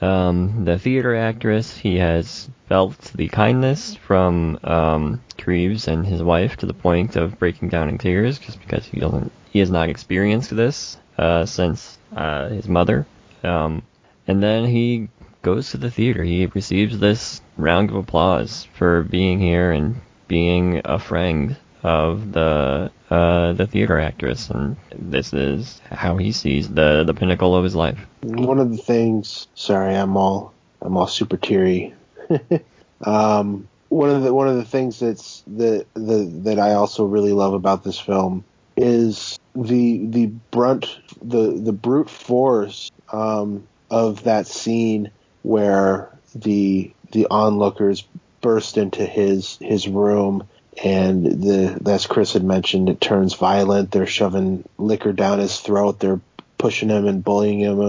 um, 0.00 0.64
the 0.64 0.78
theater 0.78 1.14
actress. 1.16 1.76
He 1.76 1.96
has 1.98 2.48
felt 2.68 2.98
the 3.14 3.28
kindness 3.28 3.94
from, 3.94 4.58
um, 4.64 5.20
and 5.46 6.04
his 6.04 6.22
wife 6.24 6.56
to 6.56 6.66
the 6.66 6.74
point 6.74 7.14
of 7.14 7.38
breaking 7.38 7.68
down 7.68 7.88
in 7.88 7.98
tears 7.98 8.40
just 8.40 8.60
because 8.60 8.84
he 8.84 8.98
doesn't, 8.98 9.30
he 9.50 9.60
has 9.60 9.70
not 9.70 9.88
experienced 9.88 10.54
this, 10.54 10.96
uh, 11.18 11.46
since, 11.46 11.98
uh, 12.16 12.48
his 12.48 12.68
mother. 12.68 13.06
Um, 13.44 13.82
and 14.26 14.42
then 14.42 14.64
he 14.64 15.08
goes 15.42 15.70
to 15.70 15.76
the 15.76 15.90
theater. 15.90 16.22
He 16.22 16.46
receives 16.46 16.98
this 16.98 17.40
round 17.56 17.90
of 17.90 17.96
applause 17.96 18.66
for 18.74 19.02
being 19.02 19.38
here 19.38 19.70
and 19.70 20.00
being 20.28 20.80
a 20.84 20.98
friend 20.98 21.56
of 21.82 22.32
the 22.32 22.90
uh, 23.10 23.52
the 23.52 23.66
theater 23.66 24.00
actress, 24.00 24.50
and 24.50 24.76
this 24.98 25.32
is 25.32 25.80
how 25.90 26.16
he 26.16 26.32
sees 26.32 26.68
the 26.68 27.04
the 27.04 27.14
pinnacle 27.14 27.54
of 27.54 27.62
his 27.62 27.76
life. 27.76 27.98
One 28.22 28.58
of 28.58 28.70
the 28.70 28.82
things, 28.82 29.46
sorry, 29.54 29.94
I'm 29.94 30.16
all 30.16 30.52
I'm 30.82 30.96
all 30.96 31.06
super 31.06 31.36
teary. 31.36 31.94
um, 33.04 33.68
one 33.88 34.10
of 34.10 34.22
the 34.24 34.34
one 34.34 34.48
of 34.48 34.56
the 34.56 34.64
things 34.64 34.98
that's 34.98 35.44
the 35.46 35.86
the 35.94 36.24
that 36.42 36.58
I 36.58 36.72
also 36.72 37.04
really 37.04 37.32
love 37.32 37.54
about 37.54 37.84
this 37.84 38.00
film 38.00 38.44
is 38.76 39.38
the 39.54 40.06
the 40.06 40.26
brunt 40.50 40.98
the 41.22 41.52
the 41.52 41.72
brute 41.72 42.10
force 42.10 42.90
um, 43.12 43.66
of 43.90 44.24
that 44.24 44.46
scene 44.46 45.10
where 45.42 46.10
the 46.34 46.92
the 47.12 47.26
onlookers 47.30 48.04
burst 48.40 48.76
into 48.76 49.04
his 49.04 49.58
his 49.60 49.88
room 49.88 50.46
and 50.82 51.24
the 51.24 51.80
as 51.86 52.06
Chris 52.06 52.34
had 52.34 52.44
mentioned, 52.44 52.88
it 52.88 53.00
turns 53.00 53.34
violent. 53.34 53.90
They're 53.90 54.06
shoving 54.06 54.64
liquor 54.78 55.12
down 55.12 55.38
his 55.38 55.58
throat. 55.60 55.98
They're 55.98 56.20
pushing 56.58 56.88
him 56.88 57.06
and 57.06 57.24
bullying 57.24 57.60
him, 57.60 57.80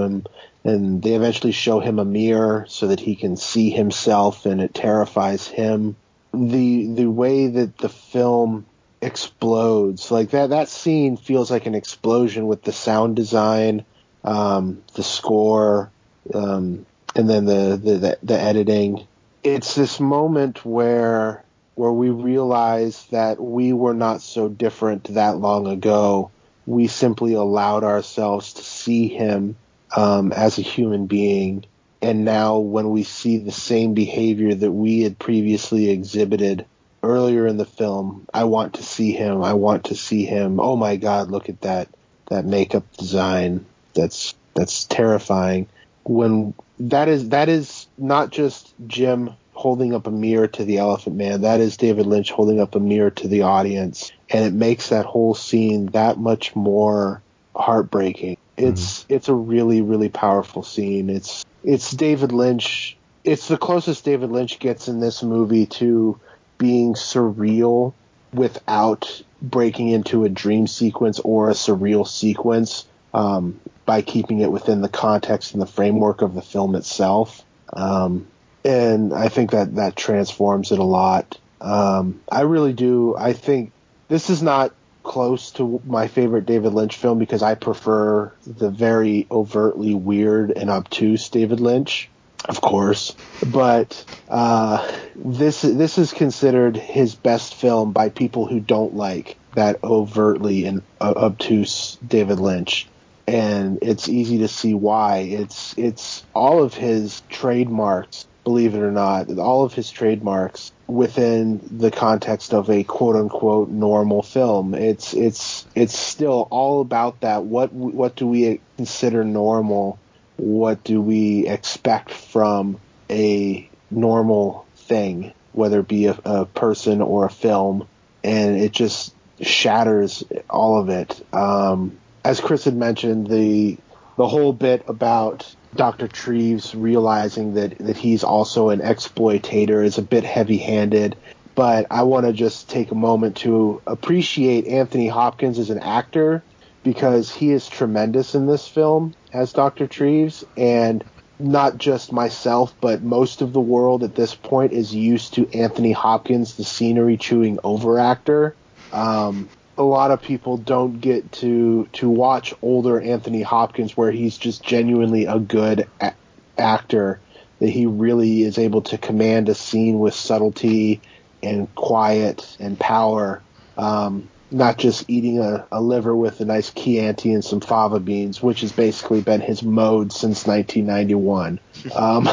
and 0.64 1.02
they 1.02 1.14
eventually 1.14 1.52
show 1.52 1.80
him 1.80 2.00
a 2.00 2.06
mirror 2.06 2.66
so 2.68 2.88
that 2.88 3.00
he 3.00 3.16
can 3.16 3.36
see 3.36 3.70
himself, 3.70 4.46
and 4.46 4.62
it 4.62 4.74
terrifies 4.74 5.48
him. 5.48 5.96
The 6.34 6.88
the 6.94 7.08
way 7.08 7.48
that 7.48 7.78
the 7.78 7.90
film 7.90 8.66
explodes, 9.02 10.10
like 10.10 10.32
that 10.32 10.52
that 10.52 10.70
scene 10.70 11.18
feels 11.18 11.52
like 11.52 11.66
an 11.66 11.76
explosion 11.76 12.48
with 12.48 12.64
the 12.64 12.72
sound 12.72 13.16
design, 13.16 13.86
um, 14.24 14.84
the 14.96 15.04
score, 15.04 15.92
um, 16.34 16.86
and 17.16 17.30
then 17.30 17.46
the, 17.46 17.80
the, 17.82 17.98
the 17.98 18.18
the 18.24 18.40
editing. 18.40 19.08
It's 19.44 19.76
this 19.76 20.00
moment 20.00 20.66
where 20.66 21.44
where 21.76 21.92
we 21.92 22.10
realize 22.10 23.06
that 23.12 23.40
we 23.40 23.72
were 23.72 23.94
not 23.94 24.22
so 24.22 24.50
different 24.50 25.06
that 25.14 25.38
long 25.38 25.68
ago. 25.68 26.32
We 26.66 26.88
simply 26.88 27.34
allowed 27.34 27.84
ourselves 27.84 28.54
to 28.54 28.64
see 28.64 29.08
him 29.08 29.56
um, 29.96 30.34
as 30.34 30.58
a 30.58 30.64
human 30.64 31.06
being, 31.06 31.66
and 32.02 32.26
now 32.26 32.58
when 32.60 32.90
we 32.90 33.04
see 33.04 33.38
the 33.38 33.52
same 33.52 33.94
behavior 33.94 34.54
that 34.54 34.72
we 34.72 35.02
had 35.02 35.18
previously 35.18 35.90
exhibited 35.90 36.66
earlier 37.04 37.48
in 37.48 37.58
the 37.58 37.66
film, 37.66 38.28
I 38.34 38.44
want 38.44 38.76
to 38.76 38.84
see 38.84 39.14
him. 39.14 39.44
I 39.44 39.54
want 39.54 39.86
to 39.86 39.96
see 39.96 40.26
him. 40.26 40.60
Oh 40.60 40.76
my 40.76 40.98
God, 40.98 41.32
look 41.32 41.50
at 41.50 41.62
that 41.62 41.88
that 42.30 42.46
makeup 42.46 42.84
design. 42.98 43.66
That's 43.98 44.34
that's 44.54 44.86
terrifying. 44.86 45.68
When 46.04 46.54
that 46.80 47.10
is 47.10 47.30
that 47.30 47.50
is 47.50 47.88
not 47.98 48.32
just 48.32 48.74
Jim 48.88 49.32
holding 49.54 49.94
up 49.94 50.06
a 50.06 50.12
mirror 50.12 50.48
to 50.48 50.64
the 50.64 50.78
Elephant 50.78 51.16
Man. 51.16 51.42
That 51.42 51.60
is 51.60 51.78
David 51.78 52.06
Lynch 52.06 52.32
holding 52.32 52.60
up 52.60 52.76
a 52.76 52.80
mirror 52.80 53.10
to 53.10 53.28
the 53.28 53.42
audience, 53.42 54.12
and 54.30 54.46
it 54.46 54.54
makes 54.54 54.90
that 54.90 55.06
whole 55.06 55.34
scene 55.34 55.88
that 55.88 56.18
much 56.18 56.56
more 56.56 57.22
heartbreaking. 57.56 58.38
It's 58.56 59.04
mm-hmm. 59.04 59.14
it's 59.14 59.28
a 59.30 59.34
really 59.34 59.82
really 59.82 60.10
powerful 60.10 60.64
scene. 60.64 61.10
It's 61.10 61.44
it's 61.64 61.92
David 61.92 62.32
Lynch. 62.32 62.96
It's 63.24 63.48
the 63.48 63.58
closest 63.58 64.06
David 64.06 64.32
Lynch 64.32 64.60
gets 64.60 64.88
in 64.88 65.00
this 65.00 65.22
movie 65.22 65.66
to 65.66 66.20
being 66.58 66.94
surreal 66.94 67.94
without 68.34 69.22
breaking 69.42 69.90
into 69.90 70.24
a 70.24 70.30
dream 70.30 70.68
sequence 70.68 71.20
or 71.20 71.50
a 71.50 71.54
surreal 71.54 72.08
sequence 72.08 72.86
um, 73.18 73.60
by 73.86 74.02
keeping 74.02 74.42
it 74.42 74.52
within 74.52 74.82
the 74.82 74.90
context 74.90 75.54
and 75.54 75.62
the 75.62 75.68
framework 75.68 76.22
of 76.22 76.36
the 76.36 76.42
film 76.42 76.76
itself. 76.76 77.44
Um, 77.74 78.28
and 78.64 79.14
I 79.14 79.30
think 79.30 79.52
that 79.52 79.76
that 79.76 79.96
transforms 79.96 80.72
it 80.72 80.80
a 80.80 80.84
lot. 80.84 81.38
Um, 81.60 82.22
I 82.32 82.42
really 82.42 82.74
do. 82.74 83.16
I 83.18 83.34
think 83.34 83.72
this 84.08 84.30
is 84.30 84.44
not 84.44 84.74
close 85.02 85.52
to 85.52 85.82
my 85.86 86.08
favorite 86.08 86.46
David 86.46 86.74
Lynch 86.74 86.96
film 86.96 87.18
because 87.18 87.42
I 87.42 87.56
prefer 87.56 88.32
the 88.46 88.70
very 88.70 89.26
overtly 89.32 89.94
weird 89.94 90.52
and 90.52 90.70
obtuse 90.70 91.30
David 91.30 91.60
Lynch, 91.60 92.10
of 92.46 92.62
course. 92.62 93.16
But 93.46 94.06
uh, 94.30 94.92
this 95.16 95.62
this 95.62 95.98
is 95.98 96.12
considered 96.14 96.78
his 96.78 97.16
best 97.16 97.56
film 97.56 97.94
by 97.94 98.10
people 98.10 98.46
who 98.46 98.60
don't 98.60 98.96
like 98.96 99.38
that 99.56 99.84
overtly 99.84 100.66
and 100.66 100.84
uh, 101.02 101.14
obtuse 101.16 101.98
David 102.06 102.40
Lynch, 102.40 102.88
and 103.28 103.80
it's 103.82 104.08
easy 104.08 104.40
to 104.40 104.48
see 104.48 104.74
why. 104.74 105.18
It's 105.18 105.78
it's 105.78 106.24
all 106.34 106.64
of 106.64 106.74
his 106.74 107.22
trademarks, 107.30 108.26
believe 108.44 108.74
it 108.74 108.82
or 108.82 108.92
not, 108.92 109.30
all 109.38 109.66
of 109.66 109.74
his 109.74 109.92
trademarks 109.92 110.72
within 110.88 111.60
the 111.70 111.92
context 111.92 112.54
of 112.54 112.70
a 112.70 112.84
quote 112.86 113.18
unquote 113.18 113.70
normal 113.70 114.24
film. 114.24 114.74
It's 114.74 115.14
it's 115.14 115.66
it's 115.76 115.98
still 115.98 116.48
all 116.50 116.80
about 116.80 117.20
that. 117.22 117.44
What 117.44 117.74
what 117.74 118.16
do 118.16 118.28
we 118.28 118.62
consider 118.78 119.24
normal? 119.26 120.00
What 120.38 120.84
do 120.84 121.02
we 121.02 121.48
expect 121.48 122.12
from 122.12 122.80
a 123.10 123.70
normal 123.92 124.66
thing, 124.76 125.34
whether 125.52 125.80
it 125.80 125.88
be 125.88 126.06
a, 126.06 126.18
a 126.24 126.46
person 126.46 127.02
or 127.02 127.26
a 127.26 127.30
film? 127.30 127.88
And 128.24 128.58
it 128.58 128.72
just 128.72 129.14
shatters 129.42 130.24
all 130.50 130.80
of 130.80 130.90
it. 130.90 131.26
Um, 131.34 131.98
as 132.28 132.42
Chris 132.42 132.66
had 132.66 132.76
mentioned, 132.76 133.28
the 133.28 133.78
the 134.18 134.28
whole 134.28 134.52
bit 134.52 134.84
about 134.90 135.56
Dr. 135.76 136.10
Treves 136.10 136.76
realizing 136.76 137.54
that, 137.54 137.78
that 137.78 137.96
he's 137.96 138.24
also 138.24 138.70
an 138.70 138.80
exploitator 138.80 139.86
is 139.86 139.98
a 139.98 140.02
bit 140.02 140.26
heavy 140.26 140.58
handed, 140.58 141.16
but 141.56 141.86
I 141.90 142.04
want 142.04 142.26
to 142.26 142.34
just 142.34 142.68
take 142.68 142.92
a 142.92 142.96
moment 142.96 143.38
to 143.38 143.82
appreciate 143.88 144.68
Anthony 144.68 145.08
Hopkins 145.08 145.58
as 145.58 145.70
an 145.70 145.80
actor 145.80 146.44
because 146.84 147.32
he 147.32 147.52
is 147.52 147.70
tremendous 147.70 148.36
in 148.36 148.48
this 148.48 148.68
film 148.68 149.14
as 149.32 149.54
Dr. 149.54 149.88
Treves, 149.88 150.44
and 150.58 151.06
not 151.40 151.78
just 151.78 152.12
myself, 152.12 152.74
but 152.82 153.04
most 153.04 153.42
of 153.42 153.54
the 153.54 153.62
world 153.62 154.04
at 154.04 154.16
this 154.16 154.36
point 154.36 154.74
is 154.74 154.94
used 154.94 155.36
to 155.36 155.48
Anthony 155.54 155.94
Hopkins, 155.94 156.56
the 156.56 156.66
scenery 156.66 157.16
chewing 157.16 157.60
over 157.64 158.00
actor. 158.00 158.56
Um, 158.92 159.48
a 159.78 159.84
lot 159.84 160.12
of 160.12 160.22
people 160.22 160.58
don't 160.58 161.00
get 161.00 161.32
to 161.34 161.88
to 161.94 162.10
watch 162.10 162.54
older 162.62 163.00
Anthony 163.00 163.42
Hopkins 163.42 163.96
where 163.96 164.12
he's 164.12 164.38
just 164.38 164.64
genuinely 164.64 165.26
a 165.26 165.40
good 165.40 165.88
a- 166.02 166.14
actor 166.58 167.20
that 167.60 167.70
he 167.70 167.86
really 167.86 168.44
is 168.44 168.58
able 168.58 168.82
to 168.84 168.98
command 168.98 169.50
a 169.50 169.56
scene 169.56 170.00
with 170.00 170.14
subtlety 170.14 171.02
and 171.44 171.74
quiet 171.76 172.58
and 172.60 172.80
power 172.80 173.42
um, 173.78 174.28
not 174.50 174.78
just 174.78 175.08
eating 175.08 175.40
a, 175.40 175.68
a, 175.72 175.82
liver 175.82 176.16
with 176.16 176.40
a 176.40 176.46
nice 176.46 176.72
Chianti 176.72 177.34
and 177.34 177.44
some 177.44 177.60
fava 177.60 178.00
beans 178.00 178.42
which 178.42 178.62
has 178.62 178.72
basically 178.72 179.22
been 179.22 179.42
his 179.42 179.62
mode 179.62 180.12
since 180.12 180.48
1991 180.48 181.60
um, 181.96 182.28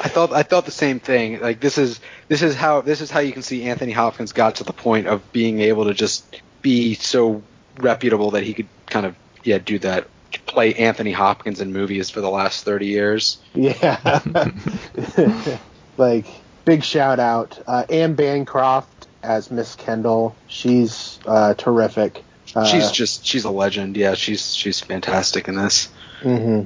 I 0.00 0.08
thought 0.08 0.32
I 0.32 0.42
thought 0.42 0.64
the 0.64 0.70
same 0.70 1.00
thing. 1.00 1.40
Like 1.40 1.60
this 1.60 1.76
is 1.76 2.00
this 2.28 2.42
is 2.42 2.54
how 2.54 2.80
this 2.80 3.00
is 3.00 3.10
how 3.10 3.20
you 3.20 3.32
can 3.32 3.42
see 3.42 3.64
Anthony 3.64 3.92
Hopkins 3.92 4.32
got 4.32 4.56
to 4.56 4.64
the 4.64 4.72
point 4.72 5.06
of 5.06 5.32
being 5.32 5.60
able 5.60 5.84
to 5.84 5.94
just 5.94 6.24
be 6.62 6.94
so 6.94 7.42
reputable 7.78 8.32
that 8.32 8.44
he 8.44 8.54
could 8.54 8.68
kind 8.86 9.06
of 9.06 9.14
yeah 9.44 9.58
do 9.58 9.78
that 9.80 10.06
play 10.46 10.74
Anthony 10.74 11.12
Hopkins 11.12 11.60
in 11.60 11.72
movies 11.72 12.10
for 12.10 12.20
the 12.20 12.30
last 12.30 12.64
30 12.64 12.86
years. 12.86 13.38
Yeah. 13.54 14.20
like 15.96 16.26
big 16.64 16.84
shout 16.84 17.18
out 17.18 17.60
uh, 17.66 17.84
Anne 17.90 18.14
Bancroft 18.14 19.08
as 19.22 19.50
Miss 19.50 19.74
Kendall. 19.74 20.34
She's 20.48 21.18
uh, 21.26 21.54
terrific. 21.54 22.22
Uh, 22.54 22.64
she's 22.64 22.90
just 22.90 23.24
she's 23.24 23.44
a 23.44 23.50
legend. 23.50 23.96
Yeah, 23.96 24.14
she's 24.14 24.54
she's 24.54 24.80
fantastic 24.80 25.48
in 25.48 25.56
this. 25.56 25.88
Mm-hmm. 26.20 26.64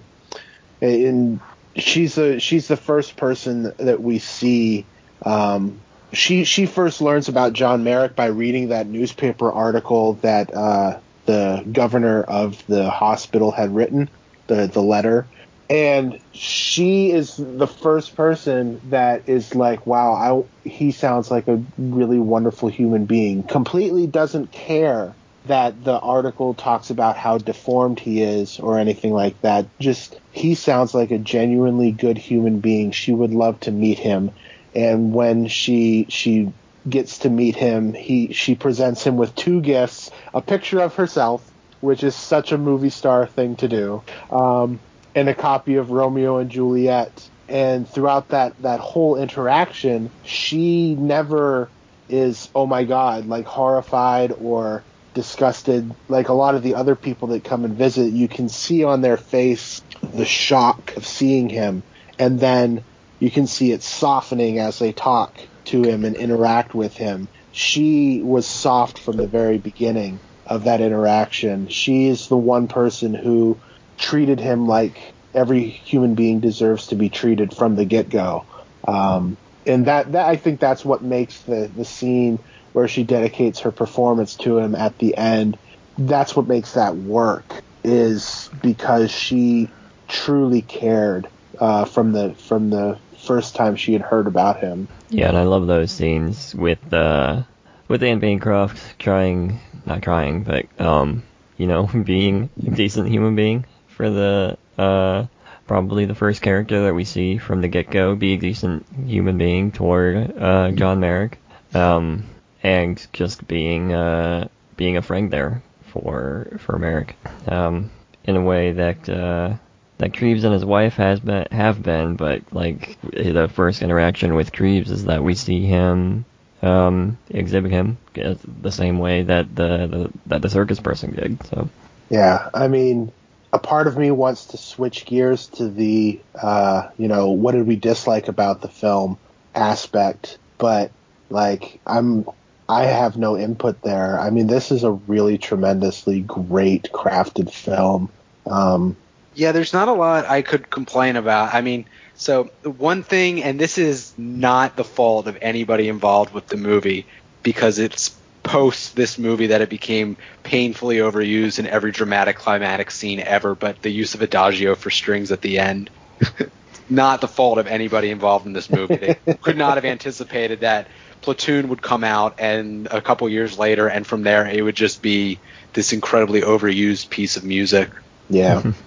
And 0.85 1.41
she's 1.77 2.17
the 2.17 2.41
she's 2.41 2.69
the 2.69 2.77
first 2.77 3.17
person 3.17 3.73
that 3.79 4.03
we 4.03 4.19
see 4.19 4.85
um, 5.23 5.81
she 6.17 6.45
she 6.45 6.65
first 6.65 7.01
learns 7.03 7.29
about 7.29 7.53
John 7.53 7.85
Merrick 7.85 8.17
by 8.17 8.27
reading 8.27 8.71
that 8.71 8.87
newspaper 8.87 9.53
article 9.53 10.15
that 10.23 10.53
uh, 10.53 10.99
the 11.27 11.63
governor 11.71 12.23
of 12.23 12.67
the 12.67 12.89
hospital 12.89 13.51
had 13.51 13.75
written, 13.75 14.09
the 14.47 14.67
the 14.67 14.83
letter, 14.83 15.27
and 15.69 16.19
she 16.33 17.11
is 17.11 17.37
the 17.37 17.67
first 17.67 18.17
person 18.17 18.81
that 18.89 19.29
is 19.29 19.55
like, 19.55 19.87
wow, 19.87 20.47
I, 20.65 20.69
he 20.69 20.91
sounds 20.91 21.31
like 21.31 21.49
a 21.49 21.63
really 21.77 22.19
wonderful 22.19 22.71
human 22.71 23.05
being. 23.05 23.43
Completely 23.43 24.07
doesn't 24.07 24.53
care 24.53 25.15
that 25.45 25.85
the 25.85 25.99
article 25.99 26.55
talks 26.55 26.89
about 26.91 27.17
how 27.17 27.39
deformed 27.39 28.01
he 28.01 28.23
is 28.23 28.59
or 28.59 28.79
anything 28.79 29.13
like 29.13 29.41
that. 29.43 29.67
Just 29.79 30.19
he 30.33 30.55
sounds 30.55 30.95
like 30.95 31.11
a 31.11 31.19
genuinely 31.19 31.93
good 31.93 32.17
human 32.17 32.61
being. 32.61 32.91
She 32.91 33.13
would 33.13 33.33
love 33.33 33.61
to 33.61 33.71
meet 33.71 33.99
him 33.99 34.31
and 34.77 35.15
when 35.15 35.49
she 35.49 36.07
she 36.11 36.53
gets 36.89 37.21
to 37.21 37.31
meet 37.31 37.57
him, 37.57 37.95
he 37.95 38.33
she 38.35 38.55
presents 38.55 39.03
him 39.03 39.17
with 39.17 39.35
two 39.35 39.61
gifts: 39.63 40.11
a 40.35 40.43
picture 40.43 40.81
of 40.81 40.95
herself, 40.95 41.51
which 41.81 42.05
is 42.05 42.15
such 42.15 42.53
a 42.53 42.59
movie 42.59 42.91
star 42.91 43.27
thing 43.27 43.57
to 43.57 43.69
do, 43.69 44.03
um, 44.31 44.79
and 45.15 45.29
a 45.31 45.35
copy 45.35 45.77
of 45.77 45.91
Romeo 45.91 46.37
and 46.39 46.51
Juliet. 46.51 47.29
And 47.49 47.89
throughout 47.89 48.29
that 48.29 48.55
that 48.59 48.81
whole 48.81 49.17
interaction, 49.17 50.13
she 50.23 50.95
never 50.95 51.73
is 52.09 52.51
oh 52.55 52.67
my 52.67 52.85
god 52.85 53.27
like 53.27 53.47
horrified 53.47 54.33
or 54.39 54.85
disgusted 55.15 55.91
like 56.09 56.29
a 56.29 56.35
lot 56.35 56.55
of 56.55 56.63
the 56.63 56.75
other 56.77 56.95
people 56.95 57.29
that 57.29 57.43
come 57.43 57.65
and 57.65 57.77
visit 57.77 58.13
you 58.13 58.29
can 58.29 58.49
see 58.49 58.85
on 58.85 59.01
their 59.01 59.17
face 59.17 59.83
the 60.13 60.25
shock 60.25 60.93
of 60.97 61.05
seeing 61.05 61.49
him 61.49 61.83
and 62.19 62.39
then 62.39 62.85
you 63.19 63.31
can 63.31 63.47
see 63.47 63.73
it 63.73 63.83
softening 63.83 64.59
as 64.59 64.79
they 64.79 64.93
talk 64.93 65.37
to 65.67 65.83
him 65.83 66.05
and 66.05 66.17
interact 66.17 66.75
with 66.75 66.97
him. 66.97 67.29
She 67.53 68.23
was 68.23 68.47
soft 68.47 68.99
from 68.99 69.17
the 69.17 69.27
very 69.27 69.59
beginning 69.59 70.19
of 70.47 70.65
that 70.65 70.81
interaction. 70.81 71.69
She 71.69 72.07
is 72.07 72.29
the 72.29 72.37
one 72.37 72.69
person 72.69 73.15
who 73.15 73.59
treated 73.99 74.39
him 74.39 74.67
like 74.67 74.97
every 75.35 75.65
human 75.65 76.15
being 76.15 76.41
deserves 76.41 76.89
to 76.89 76.95
be 76.95 77.09
treated 77.09 77.55
from 77.55 77.77
the 77.77 77.85
get 77.85 78.11
go. 78.11 78.45
Um, 78.87 79.37
and 79.67 79.87
that, 79.87 80.13
that 80.13 80.27
I 80.27 80.37
think 80.37 80.61
that's 80.61 80.85
what 80.85 81.03
makes 81.03 81.41
the, 81.43 81.71
the 81.75 81.85
scene 81.85 82.39
where 82.73 82.89
she 82.89 83.03
dedicates 83.03 83.61
her 83.61 83.73
performance 83.73 84.37
to 84.37 84.59
him 84.59 84.75
at 84.75 84.99
the 84.99 85.17
end. 85.17 85.59
That's 85.99 86.37
what 86.37 86.47
makes 86.47 86.75
that 86.75 86.95
work 86.95 87.45
is 87.83 88.51
because 88.63 89.11
she 89.11 89.71
truly 90.09 90.61
cared 90.61 91.27
uh, 91.59 91.85
from 91.85 92.13
the 92.13 92.35
from 92.35 92.71
the 92.71 92.99
first 93.27 93.55
time 93.55 93.77
she 93.77 93.93
had 93.93 94.03
heard 94.03 94.27
about 94.27 94.61
him. 94.61 94.89
Yeah, 95.11 95.29
and 95.29 95.37
I 95.37 95.43
love 95.43 95.67
those 95.67 95.91
scenes 95.91 96.55
with 96.55 96.93
uh 96.93 97.43
with 97.89 98.03
Anne 98.03 98.21
Bancroft 98.21 98.99
trying 98.99 99.61
not 99.85 100.03
trying, 100.03 100.43
but 100.43 100.67
um, 100.81 101.23
you 101.57 101.67
know, 101.67 101.87
being 102.05 102.51
a 102.67 102.71
decent 102.71 103.09
human 103.09 103.37
being 103.37 103.65
for 103.89 104.11
the 104.11 104.59
uh 104.79 105.27
probably 105.67 106.05
the 106.05 106.15
first 106.15 106.43
character 106.43 106.85
that 106.85 106.95
we 106.95 107.05
see 107.05 107.39
from 107.39 107.61
the 107.61 107.69
get 107.69 107.91
go 107.91 108.15
be 108.15 108.35
a 108.35 108.39
decent 108.39 108.87
human 109.07 109.37
being 109.39 109.73
toward 109.73 110.37
uh 110.41 110.71
John 110.73 111.01
Merrick. 111.01 111.39
Um 111.75 112.25
and 112.63 113.05
just 113.13 113.47
being 113.49 113.93
uh 113.93 114.49
being 114.77 114.97
a 114.97 115.03
friend 115.03 115.31
there 115.31 115.63
for 115.93 116.59
for 116.61 116.79
Merrick. 116.79 117.17
Um 117.49 117.91
in 118.25 118.37
a 118.37 118.43
way 118.43 118.73
that 118.73 119.09
uh 119.09 119.55
that 119.99 120.13
Treves 120.13 120.45
and 120.45 120.53
his 120.53 120.65
wife 120.65 120.95
has 120.95 121.21
been 121.21 121.47
have 121.51 121.83
been, 121.83 122.17
but 122.17 122.43
like 122.53 122.99
the 123.03 123.51
first 123.53 123.83
interaction 123.83 124.35
with 124.35 124.53
Treves 124.53 124.91
is 124.91 125.05
that 125.05 125.23
we 125.25 125.35
see 125.35 125.65
him 125.65 126.25
um, 126.63 127.19
exhibit 127.31 127.71
him 127.71 127.99
the 128.15 128.73
same 128.73 128.99
way 128.99 129.23
that 129.23 129.55
the, 129.55 129.87
the 129.87 130.11
that 130.27 130.43
the 130.43 130.51
circus 130.51 130.81
person 130.81 131.15
did. 131.15 131.45
So 131.47 131.69
yeah, 132.11 132.51
I 132.53 132.69
mean, 132.69 133.13
a 133.53 133.59
part 133.59 133.87
of 133.87 133.97
me 133.97 134.11
wants 134.11 134.47
to 134.47 134.57
switch 134.57 135.07
gears 135.07 135.47
to 135.49 135.69
the 135.69 136.21
uh, 136.41 136.89
you 136.99 137.09
know 137.09 137.31
what 137.31 137.53
did 137.53 137.67
we 137.67 137.77
dislike 137.77 138.29
about 138.29 138.61
the 138.61 138.69
film 138.69 139.19
aspect, 139.55 140.39
but 140.59 140.91
like 141.31 141.81
I'm 141.87 142.27
I 142.69 142.85
have 142.85 143.17
no 143.17 143.39
input 143.39 143.81
there. 143.83 144.19
I 144.19 144.31
mean, 144.31 144.47
this 144.47 144.71
is 144.71 144.85
a 144.85 144.91
really 144.91 145.39
tremendously 145.39 146.21
great 146.21 146.91
crafted 146.93 147.51
film. 147.51 148.11
Um, 148.45 148.97
yeah, 149.37 149.53
there's 149.53 149.73
not 149.73 149.89
a 149.89 149.93
lot 149.93 150.25
I 150.25 150.43
could 150.43 150.71
complain 150.71 151.17
about. 151.17 151.55
I 151.55 151.61
mean, 151.61 151.87
so 152.15 152.45
one 152.65 153.03
thing, 153.03 153.43
and 153.43 153.61
this 153.61 153.79
is 153.79 154.13
not 154.17 154.77
the 154.77 154.85
fault 154.85 155.27
of 155.27 155.39
anybody 155.41 155.89
involved 155.89 156.33
with 156.33 156.49
the 156.49 156.57
movie, 156.57 157.07
because 157.43 157.79
it's 157.79 158.17
post 158.43 158.97
this 158.97 159.19
movie 159.19 159.49
that 159.49 159.61
it 159.61 159.69
became 159.69 160.17
painfully 160.43 160.99
overused 160.99 161.59
in 161.59 161.67
every 161.67 161.93
dramatic 161.93 162.37
climatic 162.37 162.91
scene 162.91 163.21
ever, 163.21 163.55
but 163.55 163.83
the 163.83 163.91
use 163.91 164.15
of 164.15 164.23
adagio 164.23 164.75
for 164.75 164.91
strings 164.91 165.31
at 165.31 165.43
the 165.43 165.59
end. 165.59 165.91
not 166.89 167.21
the 167.21 167.29
fault 167.29 167.59
of 167.59 167.67
anybody 167.67 168.11
involved 168.11 168.47
in 168.47 168.53
this 168.53 168.71
movie. 168.71 168.97
They 168.97 169.35
could 169.43 169.57
not 169.57 169.75
have 169.75 169.85
anticipated 169.85 170.61
that 170.61 170.87
Platoon 171.21 171.69
would 171.69 171.83
come 171.83 172.05
out 172.05 172.37
and 172.39 172.87
a 172.87 173.03
couple 173.03 173.29
years 173.29 173.59
later, 173.59 173.89
and 173.89 174.07
from 174.07 174.23
there 174.23 174.47
it 174.47 174.63
would 174.63 174.77
just 174.77 175.03
be 175.03 175.39
this 175.73 175.93
incredibly 175.93 176.41
overused 176.41 177.11
piece 177.11 177.37
of 177.37 177.45
music. 177.45 177.91
Yeah. 178.31 178.73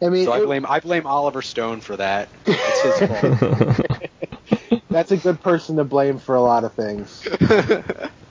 I 0.00 0.08
mean, 0.08 0.24
so 0.24 0.32
I 0.32 0.44
blame 0.44 0.66
I 0.68 0.80
blame 0.80 1.06
Oliver 1.06 1.42
Stone 1.42 1.80
for 1.80 1.96
that. 1.96 2.28
It's 2.46 3.00
his 3.00 3.08
fault. 3.08 4.80
That's 4.90 5.10
a 5.10 5.16
good 5.16 5.40
person 5.42 5.76
to 5.76 5.84
blame 5.84 6.18
for 6.18 6.34
a 6.34 6.40
lot 6.40 6.64
of 6.64 6.72
things. 6.74 7.26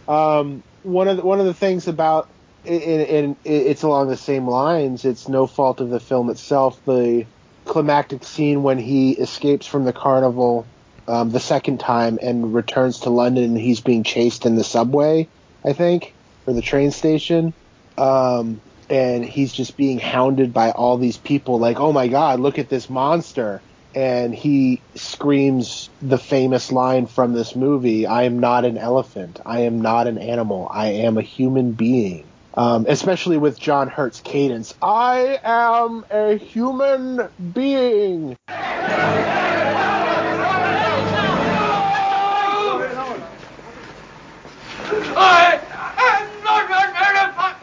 um, 0.07 0.63
one 0.83 1.07
of 1.07 1.17
the, 1.17 1.23
one 1.23 1.39
of 1.39 1.45
the 1.45 1.53
things 1.53 1.87
about 1.87 2.29
and, 2.65 3.01
and 3.01 3.35
it's 3.45 3.83
along 3.83 4.09
the 4.09 4.17
same 4.17 4.47
lines. 4.47 5.05
It's 5.05 5.27
no 5.27 5.47
fault 5.47 5.79
of 5.79 5.89
the 5.89 5.99
film 5.99 6.29
itself. 6.29 6.79
The 6.85 7.25
climactic 7.65 8.23
scene 8.23 8.63
when 8.63 8.77
he 8.77 9.11
escapes 9.11 9.67
from 9.67 9.85
the 9.85 9.93
carnival 9.93 10.65
um, 11.07 11.31
the 11.31 11.39
second 11.39 11.79
time 11.79 12.19
and 12.21 12.53
returns 12.53 13.01
to 13.01 13.09
London, 13.09 13.43
and 13.45 13.57
he's 13.57 13.79
being 13.79 14.03
chased 14.03 14.45
in 14.45 14.55
the 14.55 14.63
subway, 14.63 15.27
I 15.63 15.73
think, 15.73 16.13
or 16.45 16.53
the 16.53 16.61
train 16.61 16.91
station. 16.91 17.53
Um, 17.97 18.59
and 18.89 19.23
he's 19.25 19.53
just 19.53 19.77
being 19.77 19.99
hounded 19.99 20.53
by 20.53 20.71
all 20.71 20.97
these 20.97 21.17
people, 21.17 21.59
like, 21.59 21.79
oh 21.79 21.91
my 21.91 22.07
god, 22.07 22.39
look 22.39 22.59
at 22.59 22.69
this 22.69 22.89
monster. 22.89 23.61
And 23.95 24.33
he 24.35 24.81
screams 24.95 25.89
the 26.01 26.17
famous 26.17 26.71
line 26.71 27.07
from 27.07 27.33
this 27.33 27.55
movie 27.55 28.05
I 28.05 28.23
am 28.23 28.39
not 28.39 28.63
an 28.63 28.77
elephant. 28.77 29.39
I 29.45 29.61
am 29.61 29.81
not 29.81 30.07
an 30.07 30.17
animal. 30.19 30.69
I 30.71 30.87
am 30.87 31.17
a 31.17 31.21
human 31.21 31.71
being. 31.71 32.25
Um, 32.53 32.85
especially 32.87 33.37
with 33.37 33.59
John 33.59 33.87
Hurt's 33.87 34.19
cadence. 34.19 34.73
I 34.81 35.39
am 35.43 36.05
a 36.11 36.37
human 36.37 37.29
being. 37.53 38.35
I 45.19 45.59
am 45.97 46.43
not 46.43 46.69
an 46.69 46.95
elephant. 46.95 47.57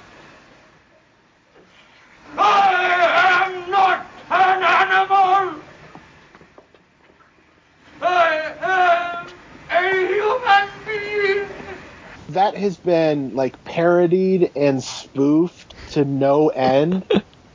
I 2.36 3.44
am 3.46 3.70
not 3.70 4.06
an 4.30 4.62
animal. 4.62 5.60
I 8.02 8.54
am 8.60 9.26
a 9.70 10.06
human 10.06 10.68
being. 10.86 11.48
That 12.34 12.56
has 12.56 12.76
been 12.76 13.34
like 13.34 13.64
parodied 13.64 14.52
and 14.56 14.82
spoofed 14.82 15.74
to 15.92 16.04
no 16.04 16.48
end. 16.48 17.04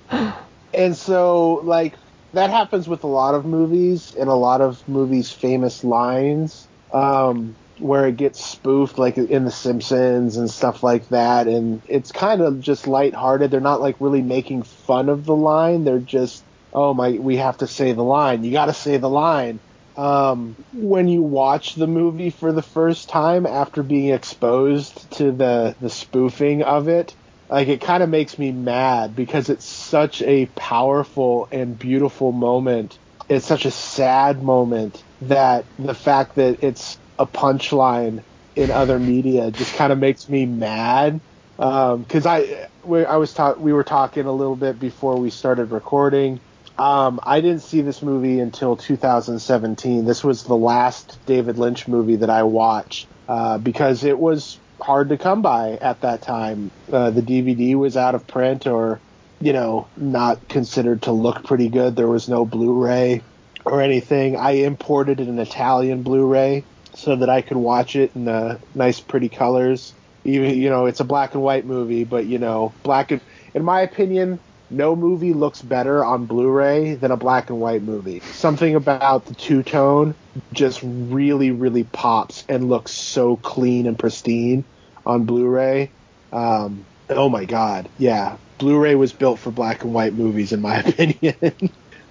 and 0.74 0.96
so 0.96 1.62
like 1.64 1.96
that 2.34 2.50
happens 2.50 2.88
with 2.88 3.04
a 3.04 3.08
lot 3.08 3.36
of 3.36 3.46
movies 3.46 4.16
and 4.16 4.30
a 4.30 4.36
lot 4.36 4.62
of 4.62 4.88
movies 4.88 5.32
famous 5.32 5.84
lines. 5.84 6.68
Um, 6.94 7.56
where 7.80 8.08
it 8.08 8.18
gets 8.18 8.44
spoofed 8.44 8.98
like 8.98 9.18
in 9.18 9.46
the 9.46 9.52
simpsons 9.52 10.38
and 10.38 10.50
stuff 10.50 10.84
like 10.84 11.08
that 11.10 11.48
and 11.48 11.82
it's 11.88 12.12
kind 12.12 12.42
of 12.42 12.60
just 12.60 12.88
lighthearted 12.88 13.50
they're 13.50 13.62
not 13.62 13.80
like 13.82 13.96
really 14.00 14.22
making 14.22 14.64
fun 14.64 15.08
of 15.08 15.26
the 15.26 15.36
line 15.36 15.86
they're 15.86 16.00
just 16.00 16.44
oh 16.74 16.94
my 16.94 17.12
we 17.12 17.38
have 17.38 17.58
to 17.58 17.68
say 17.68 17.94
the 17.94 18.04
line 18.04 18.44
you 18.44 18.52
got 18.52 18.66
to 18.66 18.74
say 18.74 18.98
the 18.98 19.10
line 19.10 19.60
um, 20.00 20.58
when 20.72 21.08
you 21.10 21.24
watch 21.24 21.76
the 21.76 21.88
movie 21.88 22.30
for 22.30 22.54
the 22.54 22.62
first 22.62 23.10
time 23.10 23.46
after 23.46 23.84
being 23.84 24.14
exposed 24.14 25.12
to 25.18 25.32
the 25.32 25.76
the 25.80 25.90
spoofing 25.90 26.64
of 26.64 26.88
it 26.88 27.16
like 27.50 27.68
it 27.68 27.82
kind 27.82 28.04
of 28.04 28.10
makes 28.10 28.38
me 28.38 28.52
mad 28.52 29.16
because 29.16 29.50
it's 29.50 29.66
such 29.66 30.22
a 30.22 30.46
powerful 30.56 31.48
and 31.52 31.78
beautiful 31.78 32.32
moment 32.32 33.00
it's 33.28 33.46
such 33.48 33.66
a 33.66 33.72
sad 33.72 34.42
moment 34.42 35.04
that 35.22 35.68
the 35.78 35.96
fact 35.96 36.36
that 36.36 36.64
it's 36.64 36.98
a 37.18 37.28
punchline 37.28 38.24
in 38.56 38.72
other 38.72 39.00
media 39.00 39.52
just 39.52 39.76
kind 39.76 39.92
of 39.92 40.00
makes 40.00 40.30
me 40.30 40.46
mad 40.46 41.22
because 41.58 42.26
I 42.26 42.68
we, 42.86 43.06
I 43.06 43.18
was 43.18 43.34
talk, 43.34 43.58
we 43.60 43.74
were 43.74 43.84
talking 43.84 44.26
a 44.26 44.32
little 44.32 44.56
bit 44.56 44.80
before 44.80 45.20
we 45.20 45.30
started 45.30 45.72
recording. 45.72 46.40
Um, 46.80 47.20
I 47.24 47.42
didn't 47.42 47.62
see 47.62 47.82
this 47.82 48.02
movie 48.02 48.40
until 48.40 48.78
2017. 48.78 50.06
This 50.06 50.24
was 50.24 50.46
the 50.46 50.56
last 50.56 51.20
David 51.26 51.58
Lynch 51.58 51.90
movie 51.90 52.16
that 52.18 52.30
I 52.30 52.44
watched 52.44 53.08
uh, 53.28 53.58
because 53.58 54.06
it 54.06 54.18
was 54.18 54.58
hard 54.80 55.10
to 55.10 55.18
come 55.18 55.42
by 55.42 55.72
at 55.74 56.00
that 56.02 56.22
time. 56.22 56.72
Uh, 56.90 57.10
the 57.10 57.22
DVD 57.22 57.76
was 57.76 57.98
out 57.98 58.16
of 58.16 58.26
print 58.28 58.66
or 58.66 59.02
you 59.42 59.52
know 59.52 59.88
not 59.98 60.48
considered 60.48 61.02
to 61.02 61.12
look 61.12 61.44
pretty 61.44 61.68
good. 61.68 61.98
There 61.98 62.08
was 62.08 62.30
no 62.30 62.46
Blu-ray 62.46 63.24
or 63.66 63.82
anything. 63.82 64.38
I 64.38 64.52
imported 64.52 65.20
an 65.20 65.38
Italian 65.38 66.04
Blu-ray 66.04 66.64
so 66.96 67.18
that 67.18 67.30
I 67.30 67.42
could 67.42 67.58
watch 67.58 67.98
it 67.98 68.12
in 68.16 68.24
the 68.24 68.58
nice, 68.74 69.02
pretty 69.02 69.28
colors. 69.28 69.94
Even 70.24 70.58
you 70.58 70.70
know, 70.70 70.86
it's 70.86 71.02
a 71.02 71.06
black 71.06 71.34
and 71.34 71.44
white 71.44 71.66
movie, 71.66 72.06
but 72.06 72.26
you 72.26 72.38
know, 72.38 72.74
black 72.84 73.12
and 73.12 73.20
in 73.54 73.66
my 73.66 73.82
opinion, 73.82 74.40
no 74.70 74.96
movie 74.96 75.34
looks 75.34 75.62
better 75.62 76.04
on 76.04 76.26
Blu-ray 76.26 76.96
than 76.96 77.12
a 77.12 77.18
black 77.18 77.50
and 77.50 77.60
white 77.60 77.82
movie. 77.82 78.20
Something 78.20 78.76
about 78.76 79.26
the 79.26 79.34
two 79.34 79.64
tone 79.64 80.16
just 80.54 80.80
really, 80.84 81.52
really 81.52 81.84
pops 81.84 82.46
and 82.48 82.70
looks 82.70 82.92
so 82.92 83.36
clean 83.38 83.88
and 83.88 83.98
pristine 83.98 84.64
on 85.06 85.26
Blu-ray. 85.26 85.92
Um, 86.32 86.86
oh 87.10 87.30
my 87.30 87.46
god, 87.46 87.90
yeah, 87.98 88.38
Blu-ray 88.60 88.96
was 88.96 89.12
built 89.12 89.40
for 89.40 89.52
black 89.52 89.84
and 89.84 89.94
white 89.94 90.14
movies, 90.14 90.52
in 90.52 90.62
my 90.62 90.78
opinion. 90.86 91.54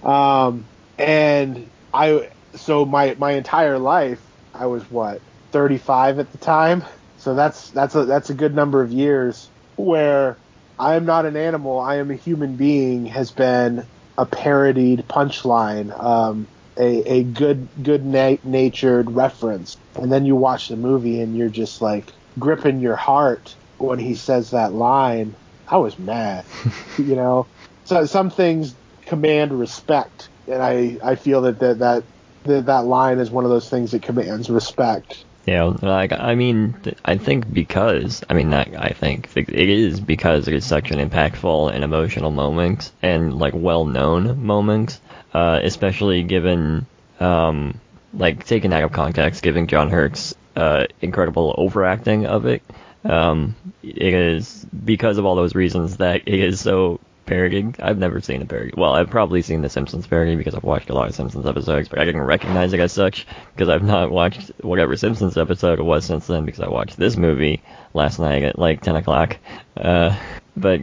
um, 0.02 0.64
and 0.98 1.68
I, 1.94 2.30
so 2.54 2.84
my 2.84 3.14
my 3.18 3.32
entire 3.32 3.78
life, 3.78 4.20
I 4.52 4.66
was 4.66 4.82
what 4.90 5.20
35 5.52 6.18
at 6.18 6.32
the 6.32 6.38
time, 6.38 6.84
so 7.18 7.34
that's 7.34 7.70
that's 7.70 7.94
a 7.94 8.04
that's 8.04 8.30
a 8.30 8.34
good 8.34 8.54
number 8.54 8.82
of 8.82 8.90
years 8.90 9.48
where 9.76 10.36
I 10.78 10.94
am 10.96 11.04
not 11.06 11.26
an 11.26 11.36
animal, 11.36 11.80
I 11.80 11.96
am 11.96 12.10
a 12.10 12.16
human 12.16 12.56
being 12.56 13.06
has 13.06 13.32
been 13.32 13.88
a 14.16 14.26
parodied 14.26 15.06
punchline, 15.08 15.92
um, 16.02 16.48
a 16.78 17.02
a 17.18 17.24
good 17.24 17.70
good 17.82 18.04
na- 18.04 18.36
natured 18.44 19.10
reference, 19.10 19.76
and 19.96 20.12
then 20.12 20.24
you 20.24 20.36
watch 20.36 20.68
the 20.68 20.76
movie 20.76 21.20
and 21.20 21.36
you're 21.36 21.50
just 21.50 21.80
like 21.80 22.12
gripping 22.38 22.80
your 22.80 22.96
heart 22.96 23.56
when 23.78 23.98
he 23.98 24.14
says 24.14 24.50
that 24.50 24.72
line. 24.72 25.36
I 25.70 25.78
was 25.78 25.98
mad, 25.98 26.46
you 26.98 27.16
know. 27.16 27.48
So 27.84 28.06
some 28.06 28.30
things 28.30 28.76
command 29.06 29.58
respect, 29.58 30.30
and 30.46 30.62
I 30.62 30.98
I 31.04 31.14
feel 31.16 31.42
that 31.42 31.58
that 31.60 31.78
that 31.80 32.04
that, 32.44 32.66
that 32.66 32.84
line 32.86 33.18
is 33.18 33.30
one 33.30 33.44
of 33.44 33.50
those 33.50 33.68
things 33.68 33.90
that 33.92 34.02
commands 34.02 34.48
respect. 34.50 35.24
Yeah, 35.48 35.62
like 35.80 36.12
I 36.12 36.34
mean, 36.34 36.74
I 37.06 37.16
think 37.16 37.50
because 37.50 38.22
I 38.28 38.34
mean, 38.34 38.50
not 38.50 38.68
I 38.76 38.90
think 38.90 39.30
it 39.34 39.48
is 39.48 39.98
because 39.98 40.46
it 40.46 40.52
is 40.52 40.66
such 40.66 40.90
an 40.90 40.98
impactful 40.98 41.72
and 41.72 41.82
emotional 41.82 42.30
moment 42.30 42.92
and 43.02 43.38
like 43.38 43.54
well-known 43.56 44.44
moment, 44.44 45.00
uh, 45.32 45.60
especially 45.62 46.22
given 46.22 46.84
um, 47.18 47.80
like 48.12 48.44
taken 48.44 48.74
out 48.74 48.82
of 48.82 48.92
context, 48.92 49.42
given 49.42 49.66
John 49.68 49.88
Hurt's 49.88 50.34
uh, 50.54 50.84
incredible 51.00 51.54
overacting 51.56 52.26
of 52.26 52.44
it. 52.44 52.62
Um, 53.04 53.56
it 53.82 54.12
is 54.12 54.66
because 54.84 55.16
of 55.16 55.24
all 55.24 55.34
those 55.36 55.54
reasons 55.54 55.96
that 55.96 56.22
it 56.26 56.40
is 56.40 56.60
so 56.60 57.00
parodied. 57.28 57.80
I've 57.80 57.98
never 57.98 58.20
seen 58.20 58.42
a 58.42 58.46
parody. 58.46 58.72
Well, 58.76 58.94
I've 58.94 59.10
probably 59.10 59.42
seen 59.42 59.62
the 59.62 59.68
Simpsons 59.68 60.06
parody 60.06 60.34
because 60.34 60.54
I've 60.54 60.64
watched 60.64 60.90
a 60.90 60.94
lot 60.94 61.08
of 61.08 61.14
Simpsons 61.14 61.46
episodes, 61.46 61.88
but 61.88 61.98
I 61.98 62.04
didn't 62.04 62.22
recognize 62.22 62.72
it 62.72 62.80
as 62.80 62.92
such 62.92 63.26
because 63.54 63.68
I've 63.68 63.82
not 63.82 64.10
watched 64.10 64.50
whatever 64.62 64.96
Simpsons 64.96 65.36
episode 65.36 65.78
it 65.78 65.84
was 65.84 66.04
since 66.04 66.26
then 66.26 66.44
because 66.44 66.60
I 66.60 66.68
watched 66.68 66.96
this 66.96 67.16
movie 67.16 67.62
last 67.94 68.18
night 68.18 68.42
at 68.42 68.58
like 68.58 68.80
10 68.80 68.96
o'clock. 68.96 69.36
Uh, 69.76 70.18
but 70.56 70.80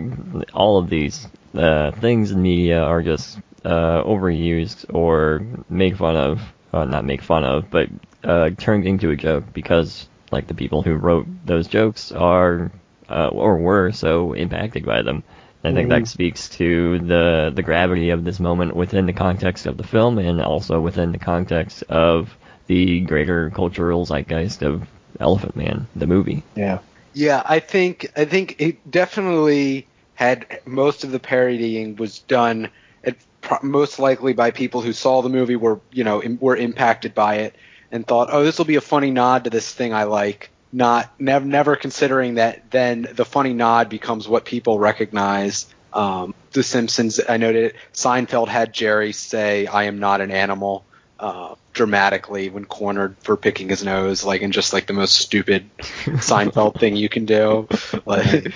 all 0.53 0.77
of 0.77 0.89
these 0.89 1.27
uh, 1.55 1.91
things 1.91 2.31
in 2.31 2.41
media 2.41 2.81
are 2.81 3.01
just 3.01 3.39
uh, 3.65 4.03
overused 4.03 4.85
or 4.93 5.45
make 5.69 5.97
fun 5.97 6.15
of. 6.15 6.41
Uh, 6.71 6.85
not 6.85 7.05
make 7.05 7.21
fun 7.21 7.45
of, 7.45 7.69
but 7.71 7.89
uh, 8.23 8.49
turned 8.57 8.85
into 8.85 9.09
a 9.09 9.15
joke 9.15 9.45
because 9.53 10.07
like 10.31 10.47
the 10.47 10.53
people 10.53 10.81
who 10.81 10.93
wrote 10.95 11.25
those 11.45 11.67
jokes 11.67 12.11
are 12.11 12.71
uh, 13.09 13.27
or 13.27 13.57
were 13.57 13.91
so 13.91 14.33
impacted 14.33 14.85
by 14.85 15.01
them. 15.01 15.23
I 15.65 15.73
think 15.73 15.89
that 15.89 15.97
mm-hmm. 15.97 16.05
speaks 16.05 16.49
to 16.49 16.99
the 16.99 17.51
the 17.53 17.63
gravity 17.63 18.09
of 18.11 18.23
this 18.23 18.39
moment 18.39 18.75
within 18.75 19.05
the 19.05 19.13
context 19.13 19.65
of 19.65 19.77
the 19.77 19.83
film 19.83 20.17
and 20.17 20.41
also 20.41 20.79
within 20.79 21.11
the 21.11 21.17
context 21.17 21.83
of 21.83 22.35
the 22.67 23.01
greater 23.01 23.49
cultural 23.51 24.05
zeitgeist 24.05 24.61
of 24.61 24.87
Elephant 25.19 25.55
Man, 25.55 25.87
the 25.95 26.07
movie. 26.07 26.43
Yeah. 26.55 26.79
Yeah, 27.13 27.41
I 27.45 27.59
think 27.59 28.11
I 28.17 28.25
think 28.25 28.57
it 28.59 28.91
definitely 28.91 29.87
had 30.15 30.59
most 30.65 31.03
of 31.03 31.11
the 31.11 31.19
parodying 31.19 31.95
was 31.95 32.19
done 32.19 32.69
at, 33.03 33.15
most 33.61 33.99
likely 33.99 34.33
by 34.33 34.51
people 34.51 34.81
who 34.81 34.93
saw 34.93 35.21
the 35.21 35.29
movie 35.29 35.55
were 35.55 35.79
you 35.91 36.03
know 36.03 36.21
were 36.39 36.57
impacted 36.57 37.15
by 37.15 37.35
it 37.35 37.55
and 37.91 38.05
thought 38.05 38.29
oh 38.31 38.43
this 38.43 38.57
will 38.57 38.65
be 38.65 38.75
a 38.75 38.81
funny 38.81 39.11
nod 39.11 39.45
to 39.45 39.49
this 39.49 39.73
thing 39.73 39.93
I 39.93 40.03
like 40.03 40.49
not 40.75 41.09
never 41.21 41.45
never 41.45 41.75
considering 41.77 42.35
that 42.35 42.69
then 42.69 43.07
the 43.13 43.23
funny 43.23 43.53
nod 43.53 43.87
becomes 43.87 44.27
what 44.27 44.43
people 44.43 44.77
recognize 44.77 45.73
um, 45.93 46.35
the 46.51 46.63
Simpsons 46.63 47.21
I 47.27 47.37
noted 47.37 47.75
Seinfeld 47.93 48.49
had 48.49 48.73
Jerry 48.73 49.13
say 49.13 49.67
I 49.67 49.85
am 49.85 49.99
not 49.99 50.19
an 50.19 50.31
animal 50.31 50.83
uh, 51.17 51.55
dramatically 51.71 52.49
when 52.49 52.65
cornered 52.65 53.15
for 53.21 53.37
picking 53.37 53.69
his 53.69 53.85
nose, 53.85 54.25
like 54.25 54.41
in 54.41 54.51
just 54.51 54.73
like 54.73 54.85
the 54.85 54.93
most 54.93 55.17
stupid 55.17 55.69
Seinfeld 55.79 56.77
thing 56.77 56.97
you 56.97 57.07
can 57.07 57.23
do. 57.23 57.69
Like, 58.05 58.53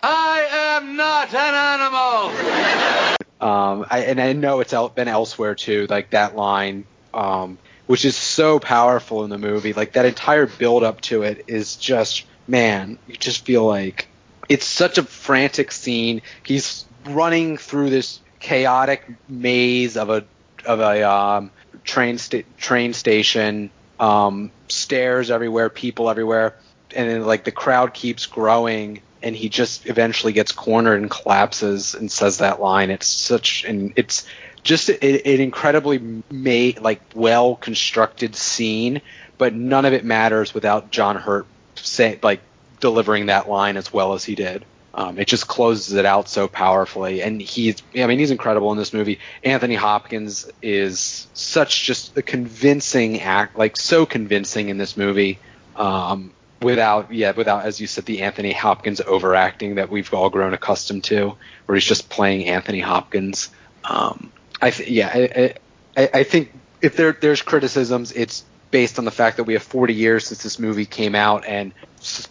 I 0.00 0.46
am 0.50 0.96
not 0.96 1.34
an 1.34 1.54
animal. 1.80 3.18
um, 3.40 3.86
I, 3.90 4.04
and 4.06 4.20
I 4.20 4.32
know 4.32 4.60
it's 4.60 4.72
el- 4.72 4.90
been 4.90 5.08
elsewhere 5.08 5.56
too, 5.56 5.88
like 5.90 6.10
that 6.10 6.36
line, 6.36 6.84
um, 7.12 7.58
which 7.88 8.04
is 8.04 8.16
so 8.16 8.60
powerful 8.60 9.24
in 9.24 9.30
the 9.30 9.38
movie. 9.38 9.72
Like 9.72 9.94
that 9.94 10.04
entire 10.06 10.46
build 10.46 10.84
up 10.84 11.00
to 11.02 11.22
it 11.22 11.44
is 11.48 11.74
just 11.74 12.24
man, 12.46 12.98
you 13.06 13.16
just 13.16 13.44
feel 13.44 13.66
like 13.66 14.08
it's 14.48 14.66
such 14.66 14.98
a 14.98 15.02
frantic 15.02 15.72
scene. 15.72 16.22
He's 16.42 16.84
running 17.04 17.56
through 17.56 17.90
this 17.90 18.20
chaotic 18.40 19.04
maze 19.28 19.96
of 19.96 20.10
a 20.10 20.24
of 20.64 20.80
a 20.80 21.02
um, 21.02 21.50
train 21.84 22.18
sta- 22.18 22.44
train 22.58 22.92
station, 22.92 23.70
um, 23.98 24.50
stairs 24.68 25.30
everywhere, 25.30 25.68
people 25.68 26.10
everywhere, 26.10 26.56
and 26.94 27.08
then 27.08 27.24
like 27.24 27.44
the 27.44 27.52
crowd 27.52 27.94
keeps 27.94 28.26
growing, 28.26 29.00
and 29.22 29.36
he 29.36 29.48
just 29.48 29.86
eventually 29.86 30.32
gets 30.32 30.52
cornered 30.52 31.00
and 31.00 31.10
collapses 31.10 31.94
and 31.94 32.10
says 32.10 32.38
that 32.38 32.60
line. 32.60 32.90
It's 32.90 33.06
such 33.06 33.64
and 33.64 33.92
it's 33.96 34.26
just 34.68 34.90
an, 34.90 34.98
an 35.02 35.40
incredibly 35.40 36.22
made 36.30 36.78
like 36.80 37.00
well 37.14 37.56
constructed 37.56 38.36
scene, 38.36 39.00
but 39.38 39.54
none 39.54 39.86
of 39.86 39.94
it 39.94 40.04
matters 40.04 40.52
without 40.52 40.90
John 40.90 41.16
Hurt 41.16 41.46
say 41.74 42.18
like 42.22 42.40
delivering 42.78 43.26
that 43.26 43.48
line 43.48 43.78
as 43.78 43.90
well 43.90 44.12
as 44.12 44.24
he 44.24 44.34
did. 44.34 44.66
Um, 44.92 45.18
it 45.18 45.26
just 45.26 45.48
closes 45.48 45.94
it 45.94 46.04
out 46.04 46.28
so 46.28 46.48
powerfully, 46.48 47.22
and 47.22 47.40
he's 47.40 47.82
I 47.96 48.06
mean 48.06 48.18
he's 48.18 48.30
incredible 48.30 48.70
in 48.72 48.76
this 48.76 48.92
movie. 48.92 49.20
Anthony 49.42 49.74
Hopkins 49.74 50.50
is 50.60 51.26
such 51.32 51.84
just 51.84 52.14
a 52.18 52.22
convincing 52.22 53.22
act, 53.22 53.56
like 53.56 53.74
so 53.76 54.04
convincing 54.04 54.68
in 54.68 54.76
this 54.76 54.98
movie. 54.98 55.38
Um, 55.76 56.32
without 56.60 57.10
yeah 57.10 57.30
without 57.30 57.64
as 57.64 57.80
you 57.80 57.86
said 57.86 58.04
the 58.04 58.20
Anthony 58.20 58.52
Hopkins 58.52 59.00
overacting 59.00 59.76
that 59.76 59.88
we've 59.88 60.12
all 60.12 60.28
grown 60.28 60.52
accustomed 60.52 61.04
to, 61.04 61.36
where 61.64 61.76
he's 61.76 61.86
just 61.86 62.10
playing 62.10 62.48
Anthony 62.48 62.80
Hopkins. 62.80 63.48
Um, 63.84 64.30
I 64.60 64.70
th- 64.70 64.88
yeah 64.88 65.10
I, 65.12 65.54
I, 65.96 66.10
I 66.14 66.22
think 66.24 66.52
if 66.80 66.96
there 66.96 67.12
there's 67.12 67.42
criticisms, 67.42 68.12
it's 68.12 68.44
based 68.70 68.98
on 68.98 69.04
the 69.04 69.10
fact 69.10 69.38
that 69.38 69.44
we 69.44 69.54
have 69.54 69.62
40 69.62 69.94
years 69.94 70.26
since 70.26 70.42
this 70.42 70.58
movie 70.58 70.84
came 70.84 71.14
out 71.14 71.46
and 71.46 71.72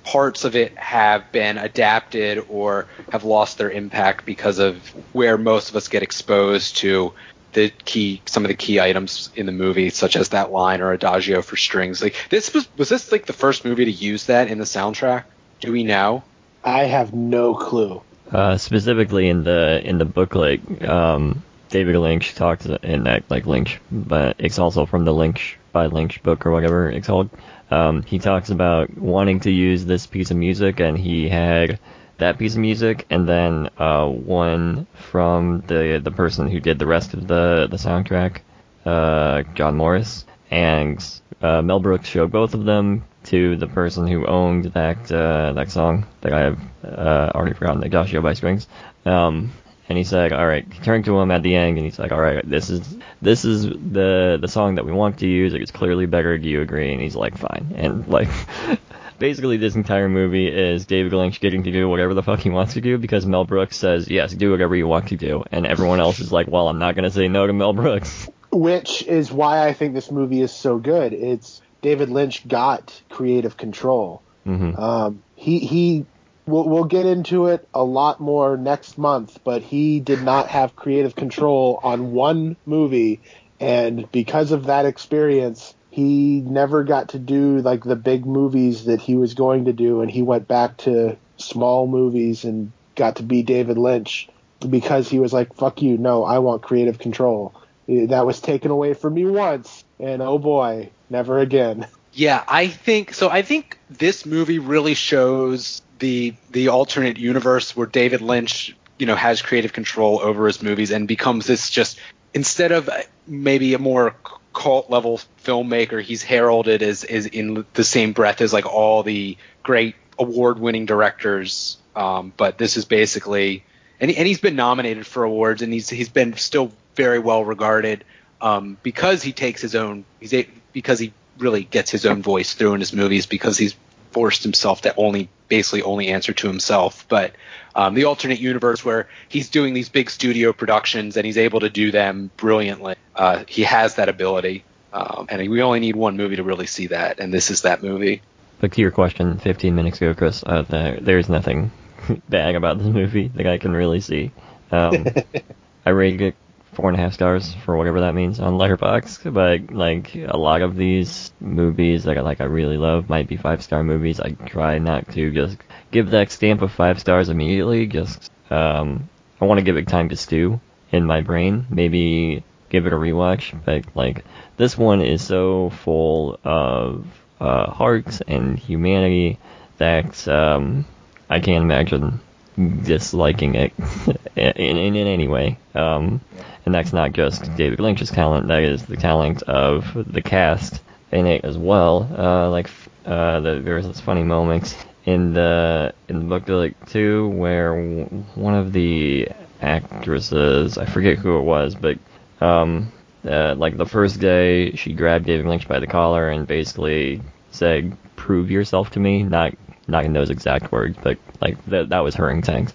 parts 0.03 0.43
of 0.45 0.55
it 0.55 0.77
have 0.77 1.31
been 1.31 1.57
adapted 1.57 2.45
or 2.49 2.87
have 3.11 3.23
lost 3.23 3.57
their 3.57 3.71
impact 3.71 4.25
because 4.25 4.59
of 4.59 4.77
where 5.13 5.37
most 5.37 5.69
of 5.69 5.75
us 5.75 5.87
get 5.87 6.03
exposed 6.03 6.77
to 6.77 7.13
the 7.53 7.69
key 7.85 8.21
some 8.25 8.43
of 8.45 8.49
the 8.49 8.55
key 8.55 8.79
items 8.79 9.31
in 9.35 9.45
the 9.45 9.51
movie 9.51 9.89
such 9.89 10.15
as 10.15 10.29
that 10.29 10.51
line 10.51 10.81
or 10.81 10.91
adagio 10.91 11.41
for 11.41 11.55
strings. 11.55 12.01
Like 12.01 12.15
this 12.29 12.53
was 12.53 12.67
was 12.77 12.89
this 12.89 13.11
like 13.11 13.25
the 13.25 13.33
first 13.33 13.65
movie 13.65 13.85
to 13.85 13.91
use 13.91 14.27
that 14.27 14.49
in 14.49 14.59
the 14.59 14.65
soundtrack? 14.65 15.23
Do 15.59 15.71
we 15.71 15.83
know? 15.83 16.23
I 16.63 16.83
have 16.83 17.13
no 17.13 17.55
clue. 17.55 18.01
Uh, 18.31 18.57
specifically 18.57 19.29
in 19.29 19.43
the 19.43 19.81
in 19.83 19.97
the 19.97 20.05
booklet, 20.05 20.83
um, 20.87 21.43
David 21.69 21.95
Lynch 21.97 22.35
talks 22.35 22.65
in 22.65 23.03
that 23.03 23.23
like 23.29 23.45
Lynch, 23.45 23.79
but 23.91 24.35
it's 24.39 24.59
also 24.59 24.85
from 24.85 25.05
the 25.05 25.13
Lynch 25.13 25.57
by 25.71 25.87
Lynch 25.87 26.23
book 26.23 26.45
or 26.45 26.51
whatever 26.51 26.89
it's 26.89 27.07
called. 27.07 27.29
Um, 27.69 28.03
he 28.03 28.19
talks 28.19 28.49
about 28.49 28.97
wanting 28.97 29.41
to 29.41 29.51
use 29.51 29.85
this 29.85 30.07
piece 30.07 30.31
of 30.31 30.37
music, 30.37 30.79
and 30.79 30.97
he 30.97 31.27
had 31.27 31.79
that 32.17 32.37
piece 32.37 32.53
of 32.53 32.61
music, 32.61 33.05
and 33.09 33.27
then 33.27 33.69
uh, 33.77 34.07
one 34.07 34.87
from 35.11 35.61
the 35.67 35.99
the 36.03 36.11
person 36.11 36.47
who 36.47 36.59
did 36.59 36.79
the 36.79 36.87
rest 36.87 37.13
of 37.13 37.27
the 37.27 37.67
the 37.69 37.77
soundtrack, 37.77 38.39
uh, 38.85 39.43
John 39.53 39.75
Morris, 39.75 40.25
and 40.49 41.03
uh, 41.41 41.61
Mel 41.61 41.79
Brooks 41.79 42.07
showed 42.07 42.31
both 42.31 42.53
of 42.53 42.65
them 42.65 43.03
to 43.25 43.57
the 43.57 43.67
person 43.67 44.07
who 44.07 44.25
owned 44.25 44.65
that 44.73 45.11
uh, 45.11 45.53
that 45.53 45.69
song 45.69 46.05
that 46.21 46.33
I 46.33 46.39
have 46.39 46.59
uh, 46.83 47.31
already 47.35 47.53
forgotten, 47.53 47.81
the 47.81 47.89
Gashio 47.89 48.23
by 48.23 48.33
Strings. 48.33 48.67
Um, 49.05 49.51
and 49.89 49.97
he 49.97 50.03
said, 50.03 50.33
"All 50.33 50.45
right." 50.45 50.65
Turned 50.83 51.05
to 51.05 51.19
him 51.19 51.31
at 51.31 51.43
the 51.43 51.55
end, 51.55 51.77
and 51.77 51.85
he's 51.85 51.99
like, 51.99 52.11
"All 52.11 52.21
right, 52.21 52.47
this 52.47 52.69
is 52.69 52.97
this 53.21 53.45
is 53.45 53.63
the 53.65 54.37
the 54.39 54.47
song 54.47 54.75
that 54.75 54.85
we 54.85 54.91
want 54.91 55.19
to 55.19 55.27
use. 55.27 55.53
It's 55.53 55.71
clearly 55.71 56.05
better. 56.05 56.37
Do 56.37 56.49
you 56.49 56.61
agree?" 56.61 56.91
And 56.91 57.01
he's 57.01 57.15
like, 57.15 57.37
"Fine." 57.37 57.73
And 57.75 58.07
like. 58.07 58.29
Basically, 59.19 59.57
this 59.57 59.73
entire 59.73 60.07
movie 60.07 60.47
is 60.47 60.85
David 60.85 61.11
Lynch 61.11 61.39
getting 61.39 61.63
to 61.63 61.71
do 61.71 61.89
whatever 61.89 62.13
the 62.13 62.21
fuck 62.21 62.39
he 62.39 62.51
wants 62.51 62.75
to 62.75 62.81
do 62.81 62.99
because 62.99 63.25
Mel 63.25 63.45
Brooks 63.45 63.75
says, 63.75 64.07
yes, 64.07 64.31
do 64.31 64.51
whatever 64.51 64.75
you 64.75 64.87
want 64.87 65.07
to 65.07 65.17
do. 65.17 65.43
And 65.51 65.65
everyone 65.65 65.99
else 65.99 66.19
is 66.19 66.31
like, 66.31 66.47
well, 66.47 66.67
I'm 66.67 66.77
not 66.77 66.93
going 66.93 67.05
to 67.05 67.09
say 67.09 67.27
no 67.27 67.47
to 67.47 67.51
Mel 67.51 67.73
Brooks. 67.73 68.29
Which 68.51 69.01
is 69.01 69.31
why 69.31 69.67
I 69.67 69.73
think 69.73 69.95
this 69.95 70.11
movie 70.11 70.41
is 70.41 70.51
so 70.51 70.77
good. 70.77 71.13
It's 71.13 71.63
David 71.81 72.09
Lynch 72.09 72.47
got 72.47 73.01
creative 73.09 73.57
control. 73.57 74.21
hmm 74.43 74.75
Um, 74.75 75.23
he 75.35 75.59
he. 75.59 76.05
We'll, 76.47 76.67
we'll 76.67 76.85
get 76.85 77.05
into 77.05 77.47
it 77.47 77.67
a 77.73 77.83
lot 77.83 78.21
more 78.21 78.55
next 78.55 78.97
month, 78.97 79.39
but 79.43 79.61
he 79.61 79.99
did 79.99 80.23
not 80.23 80.47
have 80.47 80.77
creative 80.77 81.13
control 81.13 81.79
on 81.83 82.13
one 82.13 82.55
movie, 82.65 83.19
and 83.59 84.09
because 84.13 84.51
of 84.53 84.65
that 84.65 84.85
experience, 84.85 85.75
he 85.91 86.39
never 86.41 86.83
got 86.85 87.09
to 87.09 87.19
do 87.19 87.59
like 87.59 87.83
the 87.83 87.97
big 87.97 88.25
movies 88.25 88.85
that 88.85 89.01
he 89.01 89.15
was 89.15 89.33
going 89.33 89.65
to 89.65 89.73
do, 89.73 90.01
and 90.01 90.09
he 90.09 90.21
went 90.21 90.47
back 90.47 90.77
to 90.77 91.17
small 91.35 91.85
movies 91.85 92.45
and 92.45 92.71
got 92.95 93.17
to 93.17 93.23
be 93.23 93.43
David 93.43 93.77
Lynch 93.77 94.29
because 94.67 95.09
he 95.09 95.19
was 95.19 95.33
like, 95.33 95.53
"Fuck 95.55 95.81
you, 95.81 95.97
no, 95.97 96.23
I 96.23 96.39
want 96.39 96.61
creative 96.61 96.97
control." 96.97 97.53
That 97.87 98.25
was 98.25 98.39
taken 98.39 98.71
away 98.71 98.93
from 98.93 99.15
me 99.15 99.25
once, 99.25 99.83
and 99.99 100.21
oh 100.21 100.39
boy, 100.39 100.91
never 101.09 101.39
again. 101.39 101.87
Yeah, 102.13 102.43
I 102.47 102.67
think 102.67 103.13
so. 103.13 103.29
I 103.29 103.41
think 103.41 103.77
this 103.89 104.25
movie 104.25 104.59
really 104.59 104.93
shows 104.93 105.81
the 105.99 106.35
the 106.51 106.69
alternate 106.69 107.17
universe 107.17 107.75
where 107.75 107.87
David 107.87 108.21
Lynch, 108.21 108.75
you 108.97 109.05
know, 109.05 109.15
has 109.15 109.41
creative 109.41 109.73
control 109.73 110.19
over 110.21 110.47
his 110.47 110.61
movies 110.61 110.91
and 110.91 111.07
becomes 111.07 111.47
this 111.47 111.69
just 111.69 111.99
instead 112.33 112.71
of 112.71 112.89
maybe 113.25 113.73
a 113.73 113.79
more 113.79 114.15
cult 114.53 114.89
level 114.89 115.19
filmmaker, 115.43 116.01
he's 116.01 116.23
heralded 116.23 116.81
as 116.81 117.03
is 117.03 117.25
in 117.25 117.65
the 117.73 117.83
same 117.83 118.13
breath 118.13 118.41
as 118.41 118.53
like 118.53 118.65
all 118.65 119.03
the 119.03 119.37
great 119.63 119.95
award 120.17 120.59
winning 120.59 120.85
directors. 120.85 121.77
Um, 121.95 122.31
but 122.35 122.57
this 122.57 122.77
is 122.77 122.85
basically 122.85 123.63
and, 123.99 124.11
and 124.11 124.27
he's 124.27 124.39
been 124.39 124.55
nominated 124.55 125.05
for 125.05 125.23
awards 125.23 125.61
and 125.61 125.73
he's 125.73 125.89
he's 125.89 126.09
been 126.09 126.35
still 126.37 126.71
very 126.95 127.19
well 127.19 127.43
regarded 127.43 128.03
um, 128.41 128.77
because 128.83 129.23
he 129.23 129.33
takes 129.33 129.61
his 129.61 129.75
own 129.75 130.05
he's 130.19 130.33
a, 130.33 130.47
because 130.73 130.99
he 130.99 131.13
really 131.37 131.63
gets 131.63 131.91
his 131.91 132.05
own 132.05 132.21
voice 132.21 132.53
through 132.53 132.73
in 132.73 132.79
his 132.79 132.93
movies 132.93 133.25
because 133.25 133.57
he's 133.57 133.75
forced 134.11 134.43
himself 134.43 134.81
to 134.81 134.95
only 134.95 135.29
basically 135.47 135.81
only 135.81 136.07
answer 136.07 136.33
to 136.33 136.47
himself. 136.47 137.05
But 137.07 137.33
um, 137.75 137.93
the 137.93 138.05
alternate 138.05 138.39
universe 138.39 138.83
where 138.83 139.07
he's 139.29 139.49
doing 139.49 139.73
these 139.73 139.89
big 139.89 140.09
studio 140.09 140.53
productions 140.53 141.17
and 141.17 141.25
he's 141.25 141.37
able 141.37 141.59
to 141.61 141.69
do 141.69 141.91
them 141.91 142.31
brilliantly, 142.37 142.95
uh, 143.15 143.43
he 143.47 143.63
has 143.63 143.95
that 143.95 144.09
ability. 144.09 144.63
Um, 144.93 145.27
and 145.29 145.49
we 145.49 145.61
only 145.61 145.79
need 145.79 145.95
one 145.95 146.17
movie 146.17 146.37
to 146.37 146.43
really 146.43 146.65
see 146.65 146.87
that, 146.87 147.19
and 147.19 147.33
this 147.33 147.51
is 147.51 147.63
that 147.63 147.83
movie. 147.83 148.21
But 148.59 148.71
to 148.71 148.81
your 148.81 148.91
question 148.91 149.37
15 149.37 149.75
minutes 149.75 150.01
ago, 150.01 150.13
Chris, 150.13 150.43
uh, 150.43 150.63
there, 150.63 150.99
there's 150.99 151.29
nothing 151.29 151.71
bad 152.29 152.55
about 152.55 152.79
this 152.79 152.87
movie 152.87 153.27
that 153.35 153.45
I 153.45 153.57
can 153.57 153.73
really 153.73 153.99
see. 153.99 154.31
Um, 154.71 155.05
I 155.85 155.91
rated 155.91 156.21
it 156.21 156.35
four 156.77 156.91
and 156.91 156.99
a 156.99 157.01
half 157.01 157.13
stars 157.13 157.55
for 157.65 157.75
whatever 157.75 158.01
that 158.01 158.13
means 158.13 158.39
on 158.39 158.53
Letterboxd, 158.53 159.33
but 159.33 159.75
like 159.75 160.13
a 160.13 160.37
lot 160.37 160.61
of 160.61 160.75
these 160.75 161.33
movies 161.41 162.03
that 162.03 162.19
I, 162.19 162.21
like 162.21 162.39
I 162.39 162.43
really 162.43 162.77
love 162.77 163.09
might 163.09 163.27
be 163.27 163.35
five 163.35 163.63
star 163.63 163.83
movies. 163.83 164.19
I 164.19 164.33
try 164.33 164.77
not 164.77 165.09
to 165.13 165.31
just 165.31 165.57
give 165.89 166.11
that 166.11 166.29
stamp 166.29 166.61
of 166.61 166.71
five 166.71 166.99
stars 166.99 167.29
immediately. 167.29 167.87
Just 167.87 168.31
um, 168.51 169.09
I 169.41 169.45
want 169.45 169.57
to 169.57 169.63
give 169.63 169.75
it 169.75 169.87
time 169.87 170.09
to 170.09 170.15
stew 170.15 170.61
in 170.91 171.03
my 171.03 171.21
brain. 171.21 171.65
Maybe 171.71 172.43
give 172.69 172.85
it 172.85 172.93
a 172.93 172.95
rewatch. 172.95 173.59
But 173.65 173.85
like 173.95 174.23
this 174.57 174.77
one 174.77 175.01
is 175.01 175.25
so 175.25 175.71
full 175.71 176.39
of 176.43 177.07
uh, 177.41 177.71
heart 177.71 178.21
and 178.27 178.59
humanity 178.59 179.39
that 179.79 180.27
um, 180.27 180.85
I 181.27 181.39
can't 181.39 181.63
imagine 181.63 182.19
disliking 182.57 183.55
it 183.55 183.73
in, 184.35 184.77
in, 184.77 184.95
in 184.95 185.07
any 185.07 185.27
way. 185.27 185.57
Um, 185.75 186.21
and 186.65 186.73
that's 186.73 186.91
not 186.91 187.13
just 187.13 187.55
David 187.55 187.79
Lynch's 187.79 188.11
talent, 188.11 188.47
that 188.47 188.63
is 188.63 188.85
the 188.85 188.97
talent 188.97 189.43
of 189.43 189.93
the 190.11 190.21
cast 190.21 190.81
in 191.11 191.25
it 191.25 191.45
as 191.45 191.57
well. 191.57 192.09
Uh, 192.17 192.49
like, 192.49 192.69
uh, 193.05 193.39
the, 193.39 193.61
there's 193.63 193.87
this 193.87 193.99
funny 193.99 194.23
moment 194.23 194.75
in 195.05 195.33
the, 195.33 195.93
in 196.09 196.19
the 196.19 196.25
book 196.25 196.49
like, 196.49 196.89
too, 196.89 197.29
where 197.29 197.69
w- 197.69 198.05
one 198.35 198.55
of 198.55 198.73
the 198.73 199.29
actresses, 199.61 200.77
I 200.77 200.85
forget 200.85 201.17
who 201.17 201.37
it 201.37 201.43
was, 201.43 201.75
but, 201.75 201.99
um, 202.41 202.91
uh, 203.25 203.55
like 203.55 203.77
the 203.77 203.85
first 203.85 204.19
day 204.19 204.71
she 204.75 204.93
grabbed 204.93 205.25
David 205.25 205.45
Lynch 205.45 205.67
by 205.67 205.79
the 205.79 205.87
collar 205.87 206.29
and 206.29 206.47
basically 206.47 207.21
said, 207.51 207.97
prove 208.15 208.51
yourself 208.51 208.91
to 208.91 208.99
me, 208.99 209.23
not 209.23 209.53
not 209.87 210.05
in 210.05 210.13
those 210.13 210.29
exact 210.29 210.71
words, 210.71 210.97
but 211.01 211.17
like 211.41 211.63
that 211.65 211.89
that 211.89 211.99
was 211.99 212.15
her 212.15 212.29
intent. 212.29 212.73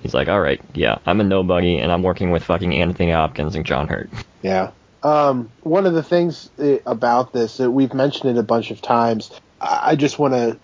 He's 0.00 0.14
like, 0.14 0.28
all 0.28 0.40
right, 0.40 0.60
yeah, 0.74 0.98
I'm 1.06 1.20
a 1.20 1.24
nobody, 1.24 1.78
and 1.78 1.92
I'm 1.92 2.02
working 2.02 2.30
with 2.30 2.44
fucking 2.44 2.74
Anthony 2.74 3.12
Hopkins 3.12 3.54
and 3.54 3.64
John 3.64 3.88
Hurt. 3.88 4.10
Yeah. 4.42 4.70
Um, 5.02 5.50
one 5.62 5.86
of 5.86 5.94
the 5.94 6.02
things 6.02 6.48
uh, 6.58 6.78
about 6.86 7.32
this 7.32 7.56
that 7.56 7.70
we've 7.70 7.92
mentioned 7.92 8.36
it 8.36 8.40
a 8.40 8.44
bunch 8.44 8.70
of 8.70 8.80
times, 8.80 9.30
I 9.60 9.96
just 9.96 10.18
want 10.18 10.34
to 10.34 10.58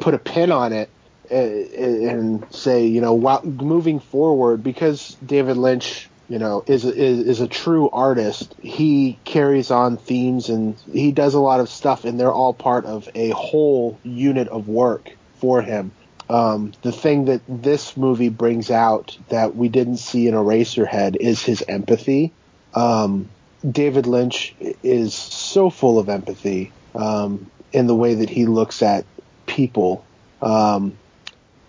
put 0.00 0.14
a 0.14 0.18
pin 0.18 0.50
on 0.50 0.72
it 0.72 0.90
uh, 1.30 1.34
and 1.34 2.44
say, 2.52 2.86
you 2.86 3.00
know, 3.00 3.14
while 3.14 3.44
moving 3.44 4.00
forward, 4.00 4.62
because 4.62 5.16
David 5.24 5.56
Lynch, 5.56 6.08
you 6.28 6.38
know, 6.38 6.64
is 6.66 6.84
is, 6.84 7.20
is 7.20 7.40
a 7.40 7.48
true 7.48 7.90
artist. 7.90 8.54
He 8.60 9.18
carries 9.24 9.70
on 9.70 9.96
themes 9.96 10.48
and 10.48 10.76
he 10.92 11.12
does 11.12 11.34
a 11.34 11.40
lot 11.40 11.60
of 11.60 11.68
stuff, 11.68 12.04
and 12.04 12.18
they're 12.18 12.32
all 12.32 12.54
part 12.54 12.84
of 12.84 13.08
a 13.14 13.30
whole 13.30 13.98
unit 14.02 14.48
of 14.48 14.68
work. 14.68 15.10
for 15.44 15.60
him. 15.60 15.92
Um, 16.30 16.72
the 16.80 16.90
thing 16.92 17.26
that 17.26 17.42
this 17.46 17.98
movie 17.98 18.30
brings 18.30 18.70
out 18.70 19.18
that 19.28 19.54
we 19.54 19.68
didn't 19.68 19.98
see 19.98 20.26
in 20.26 20.34
Eraserhead 20.34 21.16
is 21.16 21.42
his 21.42 21.62
empathy. 21.68 22.32
Um, 22.72 23.28
David 23.68 24.06
Lynch 24.06 24.54
is 24.82 25.12
so 25.12 25.68
full 25.68 25.98
of 25.98 26.08
empathy 26.08 26.72
um, 26.94 27.50
in 27.72 27.86
the 27.86 27.94
way 27.94 28.14
that 28.14 28.30
he 28.30 28.46
looks 28.46 28.82
at 28.82 29.04
people. 29.44 30.04
Um, 30.40 30.96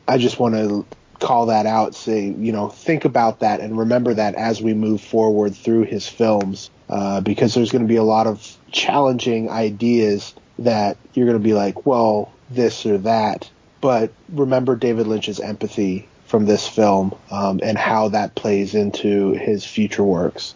I 0.08 0.20
just 0.20 0.40
want 0.40 0.56
to 0.56 0.86
call 1.26 1.48
that 1.48 1.66
out, 1.66 1.96
say, 1.96 2.26
you 2.26 2.52
know, 2.52 2.70
think 2.70 3.04
about 3.04 3.40
that 3.40 3.60
and 3.60 3.80
remember 3.80 4.14
that 4.14 4.36
as 4.36 4.62
we 4.62 4.76
move 4.76 5.02
forward 5.02 5.56
through 5.56 5.82
his 5.82 6.08
films, 6.08 6.70
uh, 6.88 7.20
because 7.20 7.56
there's 7.56 7.72
going 7.72 7.82
to 7.82 7.88
be 7.88 7.96
a 7.96 8.04
lot 8.04 8.28
of 8.28 8.56
challenging 8.72 9.50
ideas 9.50 10.36
that 10.60 10.98
you're 11.16 11.26
going 11.26 11.38
to 11.38 11.44
be 11.44 11.56
like, 11.56 11.84
well, 11.88 12.32
this 12.52 12.86
or 12.86 13.00
that. 13.00 13.50
But 13.82 14.14
remember 14.30 14.76
David 14.76 15.08
Lynch's 15.08 15.40
empathy 15.40 16.08
from 16.28 16.46
this 16.46 16.68
film 16.68 17.16
um, 17.32 17.60
and 17.64 17.76
how 17.76 18.10
that 18.10 18.36
plays 18.36 18.76
into 18.76 19.32
his 19.32 19.66
future 19.66 20.04
works. 20.04 20.54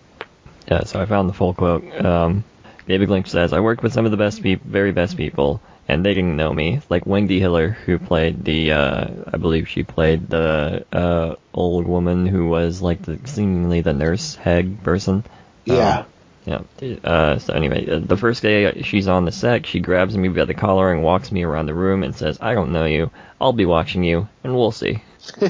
Yeah, 0.70 0.84
so 0.84 1.02
I 1.02 1.08
found 1.08 1.30
the 1.30 1.34
full 1.34 1.56
quote. 1.56 1.84
Um, 2.06 2.44
David 2.88 3.10
Lynch 3.10 3.28
says, 3.28 3.54
I 3.54 3.60
worked 3.60 3.82
with 3.82 3.94
some 3.94 4.06
of 4.06 4.12
the 4.12 4.18
best, 4.18 4.42
very 4.42 4.92
best 4.92 5.18
people, 5.18 5.62
and 5.90 6.06
they 6.06 6.14
didn't 6.14 6.38
know 6.38 6.54
me. 6.54 6.82
Like 6.90 7.06
Wendy 7.06 7.40
Hiller, 7.40 7.70
who 7.70 7.98
played 7.98 8.46
the, 8.46 8.72
uh, 8.72 9.08
I 9.34 9.38
believe 9.38 9.68
she 9.68 9.84
played 9.84 10.30
the 10.30 10.86
uh, 10.94 11.36
old 11.54 11.88
woman 11.88 12.28
who 12.28 12.48
was 12.48 12.82
like 12.82 13.02
the 13.02 13.20
seemingly 13.26 13.82
the 13.82 13.94
nurse 13.94 14.36
head 14.36 14.84
person. 14.84 15.26
Yeah. 15.66 16.06
Um, 16.48 16.66
yeah. 16.80 16.96
Uh, 17.04 17.40
so 17.40 17.54
anyway, 17.54 17.90
uh, 17.90 18.00
the 18.00 18.18
first 18.18 18.42
day 18.42 18.82
she's 18.84 19.08
on 19.08 19.26
the 19.26 19.32
set, 19.32 19.66
she 19.66 19.80
grabs 19.80 20.16
me 20.16 20.30
by 20.30 20.46
the 20.46 20.54
collar 20.54 20.92
and 20.94 21.04
walks 21.04 21.32
me 21.32 21.44
around 21.44 21.66
the 21.66 21.74
room 21.74 22.04
and 22.04 22.16
says, 22.16 22.38
"I 22.40 22.54
don't 22.54 22.72
know 22.72 22.86
you. 22.86 23.12
I'll 23.42 23.54
be 23.54 23.66
watching 23.66 24.04
you, 24.04 24.28
and 24.44 24.56
we'll 24.56 24.72
see." 24.72 25.04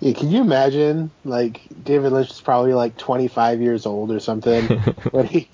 Yeah, 0.00 0.12
can 0.12 0.30
you 0.30 0.42
imagine? 0.42 1.10
Like 1.24 1.62
David 1.82 2.12
Lynch 2.12 2.30
is 2.30 2.40
probably 2.40 2.74
like 2.74 2.96
25 2.98 3.60
years 3.60 3.86
old 3.86 4.10
or 4.12 4.20
something 4.20 4.64
when 5.10 5.26
he 5.26 5.48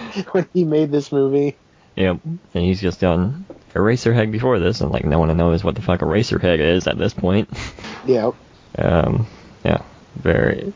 when 0.30 0.48
he 0.52 0.64
made 0.64 0.92
this 0.92 1.10
movie. 1.10 1.56
Yep. 1.96 2.20
And 2.24 2.64
he's 2.64 2.80
just 2.80 3.00
done 3.00 3.46
Eraserhead 3.74 4.32
before 4.32 4.58
this, 4.58 4.80
and 4.80 4.90
like 4.90 5.04
no 5.04 5.18
one 5.18 5.36
knows 5.36 5.62
what 5.62 5.74
the 5.74 5.82
fuck 5.82 6.00
Eraserhead 6.00 6.58
is 6.58 6.86
at 6.86 6.98
this 6.98 7.14
point. 7.14 7.48
Yeah. 8.06 8.30
Um, 8.78 9.26
yeah, 9.62 9.82
very, 10.16 10.72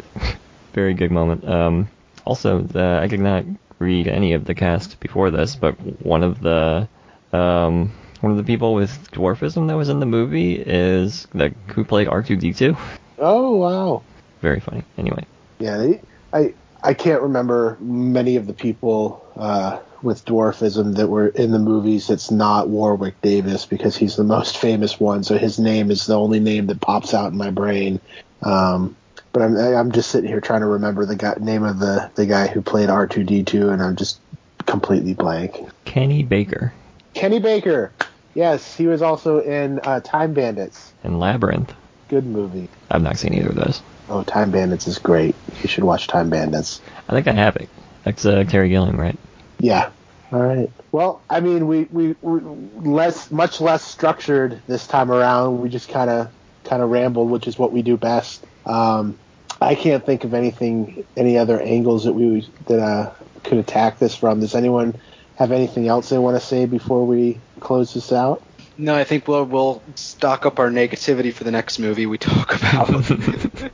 very 0.74 0.92
good 0.92 1.10
moment. 1.10 1.48
Um, 1.48 1.88
also, 2.26 2.60
the, 2.60 3.00
I 3.02 3.06
did 3.06 3.20
not 3.20 3.44
read 3.78 4.08
any 4.08 4.34
of 4.34 4.44
the 4.44 4.54
cast 4.54 5.00
before 5.00 5.30
this, 5.30 5.56
but 5.56 5.72
one 6.04 6.22
of 6.22 6.40
the, 6.42 6.86
um, 7.32 7.92
one 8.20 8.30
of 8.32 8.36
the 8.36 8.44
people 8.44 8.74
with 8.74 9.10
dwarfism 9.10 9.68
that 9.68 9.76
was 9.76 9.88
in 9.88 10.00
the 10.00 10.06
movie 10.06 10.54
is 10.54 11.26
the 11.32 11.54
who 11.68 11.82
played 11.84 12.08
R2D2. 12.08 12.76
Oh 13.18 13.56
wow. 13.56 14.02
Very 14.42 14.60
funny. 14.60 14.82
Anyway, 14.98 15.24
Yeah, 15.58 15.78
they- 15.78 16.02
I 16.32 16.52
I 16.84 16.94
can't 16.94 17.22
remember 17.22 17.76
many 17.80 18.36
of 18.36 18.46
the 18.46 18.52
people 18.52 19.26
uh, 19.36 19.78
with 20.02 20.24
dwarfism 20.26 20.96
that 20.96 21.08
were 21.08 21.28
in 21.28 21.50
the 21.50 21.58
movies. 21.58 22.10
It's 22.10 22.30
not 22.30 22.68
Warwick 22.68 23.20
Davis 23.22 23.64
because 23.64 23.96
he's 23.96 24.16
the 24.16 24.24
most 24.24 24.58
famous 24.58 25.00
one, 25.00 25.24
so 25.24 25.38
his 25.38 25.58
name 25.58 25.90
is 25.90 26.06
the 26.06 26.18
only 26.18 26.40
name 26.40 26.66
that 26.66 26.80
pops 26.82 27.14
out 27.14 27.32
in 27.32 27.38
my 27.38 27.50
brain. 27.50 28.00
Um, 28.42 28.94
but 29.32 29.42
I'm 29.42 29.56
I'm 29.56 29.92
just 29.92 30.10
sitting 30.10 30.28
here 30.28 30.40
trying 30.40 30.60
to 30.60 30.66
remember 30.66 31.06
the 31.06 31.16
guy, 31.16 31.34
name 31.40 31.64
of 31.64 31.78
the 31.78 32.10
the 32.14 32.26
guy 32.26 32.46
who 32.48 32.60
played 32.60 32.90
R2D2, 32.90 33.72
and 33.72 33.82
I'm 33.82 33.96
just 33.96 34.20
completely 34.66 35.14
blank. 35.14 35.56
Kenny 35.86 36.22
Baker 36.22 36.72
Kenny 37.14 37.38
Baker. 37.38 37.92
Yes, 38.34 38.76
he 38.76 38.86
was 38.86 39.00
also 39.00 39.40
in 39.40 39.78
uh, 39.80 40.00
Time 40.00 40.34
Bandits. 40.34 40.92
and 41.02 41.18
Labyrinth. 41.20 41.72
Good 42.08 42.26
movie. 42.26 42.68
I've 42.90 43.02
not 43.02 43.16
seen 43.16 43.32
either 43.32 43.48
of 43.48 43.54
those. 43.54 43.80
Oh, 44.08 44.22
Time 44.22 44.50
Bandits 44.50 44.86
is 44.86 44.98
great. 44.98 45.34
You 45.62 45.68
should 45.68 45.84
watch 45.84 46.06
Time 46.06 46.30
Bandits. 46.30 46.80
I 47.08 47.12
think 47.12 47.26
I 47.26 47.32
have 47.32 47.56
it. 47.56 47.68
That's 48.04 48.26
uh, 48.26 48.44
Terry 48.44 48.68
Gilliam, 48.68 49.00
right? 49.00 49.18
Yeah. 49.58 49.90
All 50.32 50.40
right. 50.40 50.70
Well, 50.92 51.22
I 51.30 51.40
mean, 51.40 51.66
we 51.66 51.84
we 51.84 52.16
we 52.20 52.40
less 52.80 53.30
much 53.30 53.60
less 53.60 53.82
structured 53.84 54.60
this 54.66 54.86
time 54.86 55.10
around. 55.10 55.60
We 55.60 55.68
just 55.68 55.88
kind 55.88 56.10
of 56.10 56.30
kind 56.64 56.82
of 56.82 56.90
rambled, 56.90 57.30
which 57.30 57.46
is 57.46 57.58
what 57.58 57.72
we 57.72 57.82
do 57.82 57.96
best. 57.96 58.44
Um, 58.66 59.18
I 59.60 59.74
can't 59.74 60.04
think 60.04 60.24
of 60.24 60.34
anything, 60.34 61.04
any 61.16 61.38
other 61.38 61.60
angles 61.60 62.04
that 62.04 62.12
we 62.12 62.48
that 62.66 62.80
uh, 62.80 63.12
could 63.44 63.58
attack 63.58 63.98
this 63.98 64.14
from. 64.14 64.40
Does 64.40 64.54
anyone 64.54 64.94
have 65.36 65.52
anything 65.52 65.88
else 65.88 66.08
they 66.08 66.18
want 66.18 66.36
to 66.40 66.44
say 66.44 66.66
before 66.66 67.06
we 67.06 67.38
close 67.60 67.94
this 67.94 68.12
out? 68.12 68.42
No, 68.76 68.94
I 68.94 69.04
think 69.04 69.28
we'll 69.28 69.44
we'll 69.44 69.82
stock 69.94 70.46
up 70.46 70.58
our 70.58 70.70
negativity 70.70 71.32
for 71.32 71.44
the 71.44 71.50
next 71.52 71.78
movie 71.78 72.06
we 72.06 72.18
talk 72.18 72.54
about. 72.56 72.90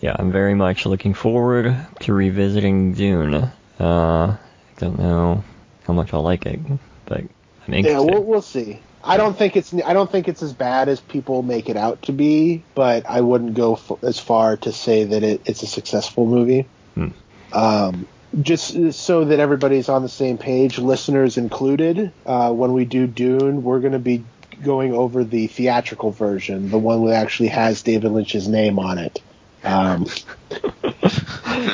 Yeah, 0.00 0.14
I'm 0.18 0.30
very 0.32 0.52
much 0.54 0.84
looking 0.84 1.14
forward 1.14 1.74
to 2.00 2.12
revisiting 2.12 2.92
Dune. 2.92 3.34
Uh, 3.80 4.36
I 4.36 4.38
don't 4.76 4.98
know 4.98 5.42
how 5.86 5.94
much 5.94 6.12
I'll 6.12 6.22
like 6.22 6.44
it, 6.44 6.60
but 7.06 7.20
I'm 7.20 7.28
Yeah, 7.68 7.76
interested. 7.78 8.12
we'll 8.12 8.22
we'll 8.22 8.42
see. 8.42 8.80
I 9.02 9.16
don't 9.16 9.34
think 9.34 9.56
it's 9.56 9.72
I 9.72 9.94
don't 9.94 10.10
think 10.12 10.28
it's 10.28 10.42
as 10.42 10.52
bad 10.52 10.90
as 10.90 11.00
people 11.00 11.42
make 11.42 11.70
it 11.70 11.78
out 11.78 12.02
to 12.02 12.12
be, 12.12 12.62
but 12.74 13.08
I 13.08 13.22
wouldn't 13.22 13.54
go 13.54 13.76
f- 13.76 14.02
as 14.04 14.18
far 14.18 14.58
to 14.58 14.72
say 14.72 15.04
that 15.04 15.22
it, 15.22 15.40
it's 15.46 15.62
a 15.62 15.66
successful 15.66 16.26
movie. 16.26 16.66
Hmm. 16.94 17.08
Um, 17.54 18.06
just 18.42 18.92
so 18.92 19.24
that 19.24 19.40
everybody's 19.40 19.88
on 19.88 20.02
the 20.02 20.08
same 20.08 20.38
page, 20.38 20.78
listeners 20.78 21.36
included. 21.36 22.12
Uh, 22.26 22.52
when 22.52 22.72
we 22.72 22.84
do 22.84 23.06
Dune, 23.06 23.62
we're 23.62 23.80
going 23.80 23.92
to 23.92 23.98
be 23.98 24.24
going 24.62 24.94
over 24.94 25.24
the 25.24 25.46
theatrical 25.46 26.10
version, 26.10 26.70
the 26.70 26.78
one 26.78 27.04
that 27.06 27.14
actually 27.14 27.48
has 27.48 27.82
David 27.82 28.12
Lynch's 28.12 28.48
name 28.48 28.78
on 28.78 28.98
it. 28.98 29.20
Um, 29.62 30.06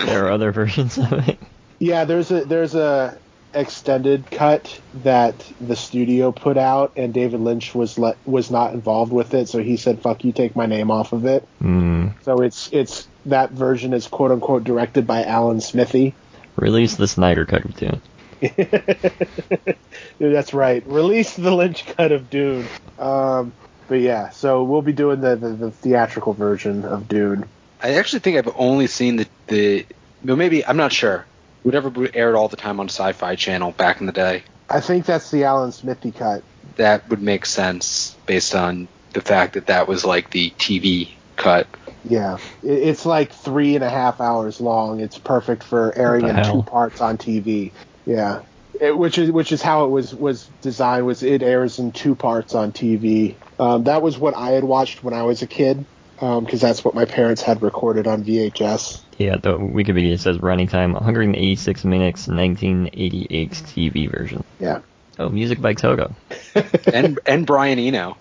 there 0.06 0.26
are 0.26 0.30
other 0.30 0.52
versions 0.52 0.98
of 0.98 1.28
it. 1.28 1.38
Yeah, 1.78 2.04
there's 2.04 2.30
a 2.30 2.44
there's 2.44 2.74
a 2.74 3.16
extended 3.52 4.30
cut 4.30 4.80
that 5.02 5.34
the 5.60 5.74
studio 5.74 6.30
put 6.30 6.56
out, 6.56 6.92
and 6.96 7.12
David 7.12 7.40
Lynch 7.40 7.74
was 7.74 7.98
let 7.98 8.16
was 8.24 8.50
not 8.50 8.74
involved 8.74 9.12
with 9.12 9.34
it, 9.34 9.48
so 9.48 9.62
he 9.62 9.76
said, 9.76 10.00
"Fuck 10.00 10.24
you, 10.24 10.32
take 10.32 10.54
my 10.54 10.66
name 10.66 10.90
off 10.90 11.12
of 11.12 11.24
it." 11.24 11.46
Hmm. 11.58 12.08
So 12.22 12.42
it's 12.42 12.68
it's 12.72 13.08
that 13.26 13.50
version 13.50 13.92
is 13.92 14.06
quote 14.06 14.30
unquote 14.30 14.64
directed 14.64 15.06
by 15.06 15.24
Alan 15.24 15.60
Smithee. 15.60 16.14
Release 16.60 16.96
the 16.96 17.08
Snyder 17.08 17.46
cut 17.46 17.64
of 17.64 17.74
Dune. 17.74 18.02
That's 20.18 20.52
right. 20.52 20.86
Release 20.86 21.34
the 21.34 21.50
Lynch 21.50 21.86
cut 21.86 22.12
of 22.12 22.28
Dune. 22.28 22.66
Um, 22.98 23.52
but 23.88 24.00
yeah, 24.00 24.28
so 24.28 24.62
we'll 24.62 24.82
be 24.82 24.92
doing 24.92 25.22
the, 25.22 25.36
the, 25.36 25.48
the 25.48 25.70
theatrical 25.70 26.34
version 26.34 26.84
of 26.84 27.08
Dune. 27.08 27.46
I 27.82 27.94
actually 27.94 28.20
think 28.20 28.36
I've 28.36 28.54
only 28.56 28.86
seen 28.88 29.16
the 29.16 29.26
the 29.46 29.86
well, 30.22 30.36
maybe 30.36 30.64
I'm 30.64 30.76
not 30.76 30.92
sure. 30.92 31.24
Whatever 31.62 31.90
aired 32.12 32.34
all 32.34 32.48
the 32.48 32.56
time 32.56 32.78
on 32.78 32.88
Sci-Fi 32.90 33.36
Channel 33.36 33.72
back 33.72 34.00
in 34.00 34.06
the 34.06 34.12
day. 34.12 34.42
I 34.68 34.80
think 34.80 35.06
that's 35.06 35.30
the 35.30 35.44
Alan 35.44 35.72
Smithee 35.72 36.12
cut. 36.12 36.42
That 36.76 37.08
would 37.08 37.22
make 37.22 37.46
sense 37.46 38.16
based 38.26 38.54
on 38.54 38.86
the 39.14 39.22
fact 39.22 39.54
that 39.54 39.66
that 39.66 39.88
was 39.88 40.04
like 40.04 40.30
the 40.30 40.50
TV 40.50 41.08
cut. 41.36 41.66
Yeah, 42.04 42.38
it's 42.62 43.04
like 43.04 43.32
three 43.32 43.74
and 43.74 43.84
a 43.84 43.90
half 43.90 44.20
hours 44.20 44.60
long. 44.60 45.00
It's 45.00 45.18
perfect 45.18 45.62
for 45.62 45.96
airing 45.96 46.26
in 46.26 46.36
the 46.36 46.42
two 46.42 46.62
parts 46.62 47.00
on 47.00 47.18
TV. 47.18 47.72
Yeah, 48.06 48.42
it, 48.80 48.96
which 48.96 49.18
is 49.18 49.30
which 49.30 49.52
is 49.52 49.62
how 49.62 49.84
it 49.84 49.88
was 49.88 50.14
was 50.14 50.48
designed. 50.62 51.06
Was 51.06 51.22
it 51.22 51.42
airs 51.42 51.78
in 51.78 51.92
two 51.92 52.14
parts 52.14 52.54
on 52.54 52.72
TV? 52.72 53.34
Um, 53.58 53.84
that 53.84 54.02
was 54.02 54.18
what 54.18 54.34
I 54.36 54.50
had 54.50 54.64
watched 54.64 55.04
when 55.04 55.14
I 55.14 55.22
was 55.24 55.42
a 55.42 55.46
kid, 55.46 55.84
because 56.18 56.60
that's 56.60 56.84
what 56.84 56.94
my 56.94 57.04
parents 57.04 57.42
had 57.42 57.62
recorded 57.62 58.06
on 58.06 58.24
VHS. 58.24 59.02
Yeah, 59.18 59.36
the 59.36 59.58
Wikipedia 59.58 60.18
says 60.18 60.38
running 60.38 60.68
time 60.68 60.94
186 60.94 61.84
minutes, 61.84 62.26
1988 62.26 63.50
TV 63.50 64.10
version. 64.10 64.42
Yeah, 64.58 64.80
Oh, 65.20 65.28
music 65.28 65.60
by 65.60 65.74
Toto. 65.74 66.14
and 66.94 67.20
and 67.26 67.46
Brian 67.46 67.78
Eno, 67.78 68.16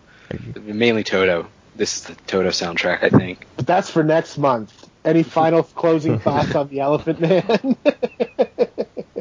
mainly 0.58 1.06
Toto. 1.06 1.48
This 1.80 1.96
is 1.96 2.04
the 2.04 2.16
Toto 2.28 2.50
soundtrack, 2.50 3.04
I 3.04 3.10
think. 3.10 3.48
but 3.56 3.66
that's 3.66 3.90
for 3.90 4.04
next 4.04 4.38
month. 4.38 4.90
Any 5.06 5.24
final 5.40 5.64
closing 5.64 6.20
thoughts 6.20 6.54
on 6.54 6.68
the 6.68 6.80
Elephant 6.82 7.22
Man? 7.22 7.78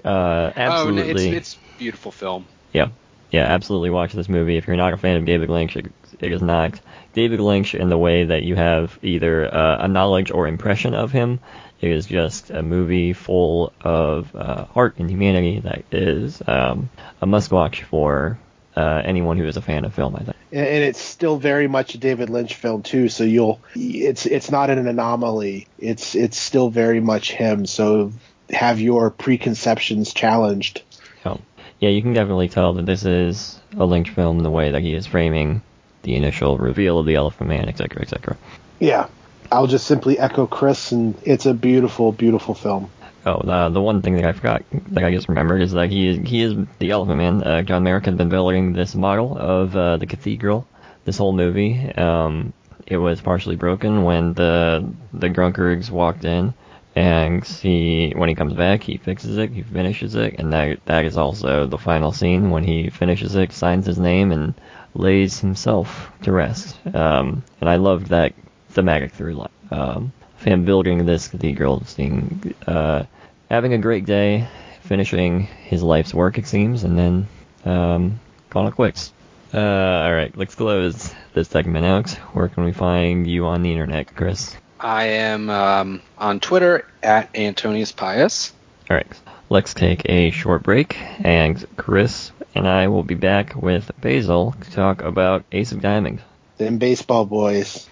Uh, 0.05 0.53
absolutely. 0.57 1.31
Oh, 1.31 1.33
it's 1.37 1.55
it's 1.55 1.59
beautiful 1.79 2.11
film. 2.11 2.47
Yeah, 2.73 2.89
yeah, 3.31 3.45
absolutely 3.45 3.91
watch 3.91 4.13
this 4.13 4.29
movie. 4.29 4.57
If 4.57 4.67
you're 4.67 4.75
not 4.75 4.93
a 4.93 4.97
fan 4.97 5.17
of 5.17 5.25
David 5.25 5.51
Lynch, 5.51 5.77
it, 5.77 5.87
it 6.19 6.33
is 6.33 6.43
not 6.43 6.81
David 7.13 7.39
Lynch 7.39 7.77
in 7.77 7.91
the 7.91 7.99
way 7.99 8.25
that 8.25 8.43
you 8.43 8.57
have 8.57 8.99
either 9.03 9.55
uh, 9.55 9.85
a 9.85 9.87
knowledge 9.87 10.33
or 10.33 10.49
impression 10.49 10.95
of 10.95 11.13
him. 11.13 11.39
It 11.81 11.93
is 11.93 12.07
just 12.07 12.51
a 12.51 12.65
movie 12.65 13.13
full 13.13 13.73
of 13.83 14.35
uh, 14.35 14.65
heart 14.65 14.97
and 14.99 15.09
humanity 15.09 15.61
that 15.61 15.85
is 15.93 16.43
um, 16.49 16.91
a 17.23 17.27
must-watch 17.27 17.85
for 17.85 18.37
uh, 18.79 19.03
anyone 19.05 19.37
who 19.37 19.47
is 19.47 19.57
a 19.57 19.63
fan 19.63 19.85
of 19.85 19.93
film. 19.93 20.15
I 20.15 20.21
think. 20.21 20.37
and 20.53 20.85
it's 20.85 21.01
still 21.01 21.37
very 21.37 21.67
much 21.67 21.95
a 21.95 21.99
David 21.99 22.31
Lynch 22.31 22.55
film 22.55 22.83
too. 22.83 23.09
So 23.09 23.25
you'll 23.25 23.61
it's 23.75 24.25
it's 24.25 24.51
not 24.53 24.71
an 24.71 24.87
anomaly. 24.87 25.67
It's 25.79 26.15
it's 26.15 26.37
still 26.37 26.71
very 26.71 27.01
much 27.01 27.33
him. 27.33 27.67
So 27.67 28.13
have 28.51 28.81
your 28.81 29.11
preconceptions 29.11 30.15
challenged. 30.15 30.83
So, 31.25 31.41
yeah, 31.81 31.91
you 31.91 32.03
can 32.03 32.13
definitely 32.13 32.49
tell 32.49 32.73
that 32.75 32.87
this 32.87 33.05
is 33.05 33.59
a 33.77 33.85
Lynch 33.85 34.11
film 34.11 34.39
in 34.39 34.45
the 34.45 34.51
way 34.51 34.71
that 34.71 34.83
he 34.83 34.95
is 34.95 35.07
framing 35.07 35.61
the 36.03 36.15
initial 36.15 36.57
reveal 36.57 37.01
of 37.01 37.07
the 37.07 37.17
Elephant 37.17 37.49
Man, 37.49 37.69
etc., 37.69 38.03
etc. 38.03 38.37
Yeah. 38.79 39.09
I'll 39.51 39.67
just 39.67 39.87
simply 39.87 40.19
echo 40.19 40.47
Chris, 40.47 40.93
and 40.93 41.15
it's 41.23 41.47
a 41.47 41.55
beautiful, 41.55 42.13
beautiful 42.13 42.55
film. 42.55 42.91
Oh, 43.29 43.43
the, 43.45 43.69
the 43.69 43.83
one 43.83 44.01
thing 44.01 44.15
that 44.17 44.25
I 44.25 44.33
forgot, 44.33 44.63
that 44.93 45.05
I 45.05 45.13
just 45.13 45.29
remembered, 45.29 45.61
is 45.61 45.73
that 45.73 45.91
he 45.91 46.09
is 46.09 46.29
he 46.29 46.41
is 46.41 46.55
the 46.79 46.91
Elephant 46.91 47.19
Man. 47.19 47.43
Uh, 47.43 47.63
John 47.63 47.83
Merrick 47.83 48.07
has 48.07 48.15
been 48.15 48.31
building 48.31 48.73
this 48.73 48.95
model 48.95 49.37
of 49.37 49.77
uh, 49.77 49.99
the 49.99 50.07
cathedral 50.07 50.67
this 51.05 51.19
whole 51.19 51.35
movie. 51.35 51.93
Um, 51.95 52.55
it 52.87 52.97
was 52.97 53.21
partially 53.21 53.57
broken 53.57 54.05
when 54.05 54.33
the 54.33 54.91
the 55.13 55.29
Grunkergs 55.29 55.91
walked 55.91 56.25
in, 56.25 56.55
and 56.97 57.45
he 57.45 58.15
when 58.17 58.31
he 58.31 58.35
comes 58.35 58.55
back, 58.55 58.83
he 58.83 58.97
fixes 58.97 59.37
it, 59.37 59.51
he 59.51 59.63
finishes 59.63 60.15
it, 60.15 60.37
and 60.39 60.51
that 60.55 60.79
that 60.87 61.05
is 61.05 61.19
also 61.19 61.67
the 61.67 61.77
final 61.77 62.13
scene 62.13 62.49
when 62.49 62.65
he 62.65 62.89
finishes 62.89 63.35
it, 63.35 63.53
signs 63.53 63.85
his 63.85 63.99
name, 63.99 64.33
and 64.33 64.55
lays 64.95 65.39
himself 65.39 66.11
to 66.23 66.33
rest. 66.33 66.79
Um, 66.95 67.45
and 67.61 67.69
I 67.69 67.77
loved 67.77 68.07
that 68.07 68.33
thematic 68.71 69.13
through 69.13 69.35
line. 69.35 69.49
Um, 69.71 70.13
him 70.39 70.65
building 70.65 71.05
this 71.05 71.29
cathedral, 71.29 71.83
seeing, 71.85 72.55
uh, 72.67 73.05
having 73.51 73.73
a 73.73 73.79
great 73.79 74.05
day, 74.05 74.49
finishing 74.83 75.43
his 75.43 75.83
life's 75.83 76.15
work, 76.15 76.39
it 76.39 76.47
seems, 76.47 76.85
and 76.85 76.99
then 76.99 77.29
um, 77.65 78.21
calling 78.51 78.69
it 78.69 78.75
quits. 78.75 79.13
Uh, 79.53 79.59
all 79.59 80.13
right, 80.13 80.37
let's 80.37 80.55
close 80.55 81.15
this 81.33 81.49
segment 81.49 81.87
out. 81.87 82.11
Where 82.35 82.49
can 82.49 82.65
we 82.65 82.73
find 82.73 83.27
you 83.27 83.47
on 83.47 83.63
the 83.63 83.73
internet, 83.73 84.15
Chris? 84.15 84.57
I 84.79 85.05
am 85.05 85.51
um, 85.51 86.03
on 86.19 86.41
Twitter 86.41 86.87
at 87.03 87.35
Antonius 87.35 87.93
Pius. 87.93 88.53
All 88.91 88.97
right, 88.97 89.07
let's 89.49 89.75
take 89.75 90.03
a 90.09 90.31
short 90.31 90.63
break, 90.63 90.99
and 91.21 91.65
Chris 91.77 92.33
and 92.55 92.67
I 92.67 92.89
will 92.89 93.05
be 93.05 93.15
back 93.15 93.55
with 93.55 93.91
Basil 94.01 94.55
to 94.61 94.71
talk 94.73 95.03
about 95.03 95.45
Ace 95.53 95.73
of 95.73 95.81
Diamonds. 95.81 96.23
Them 96.57 96.79
baseball 96.79 97.25
boys.「 97.25 97.89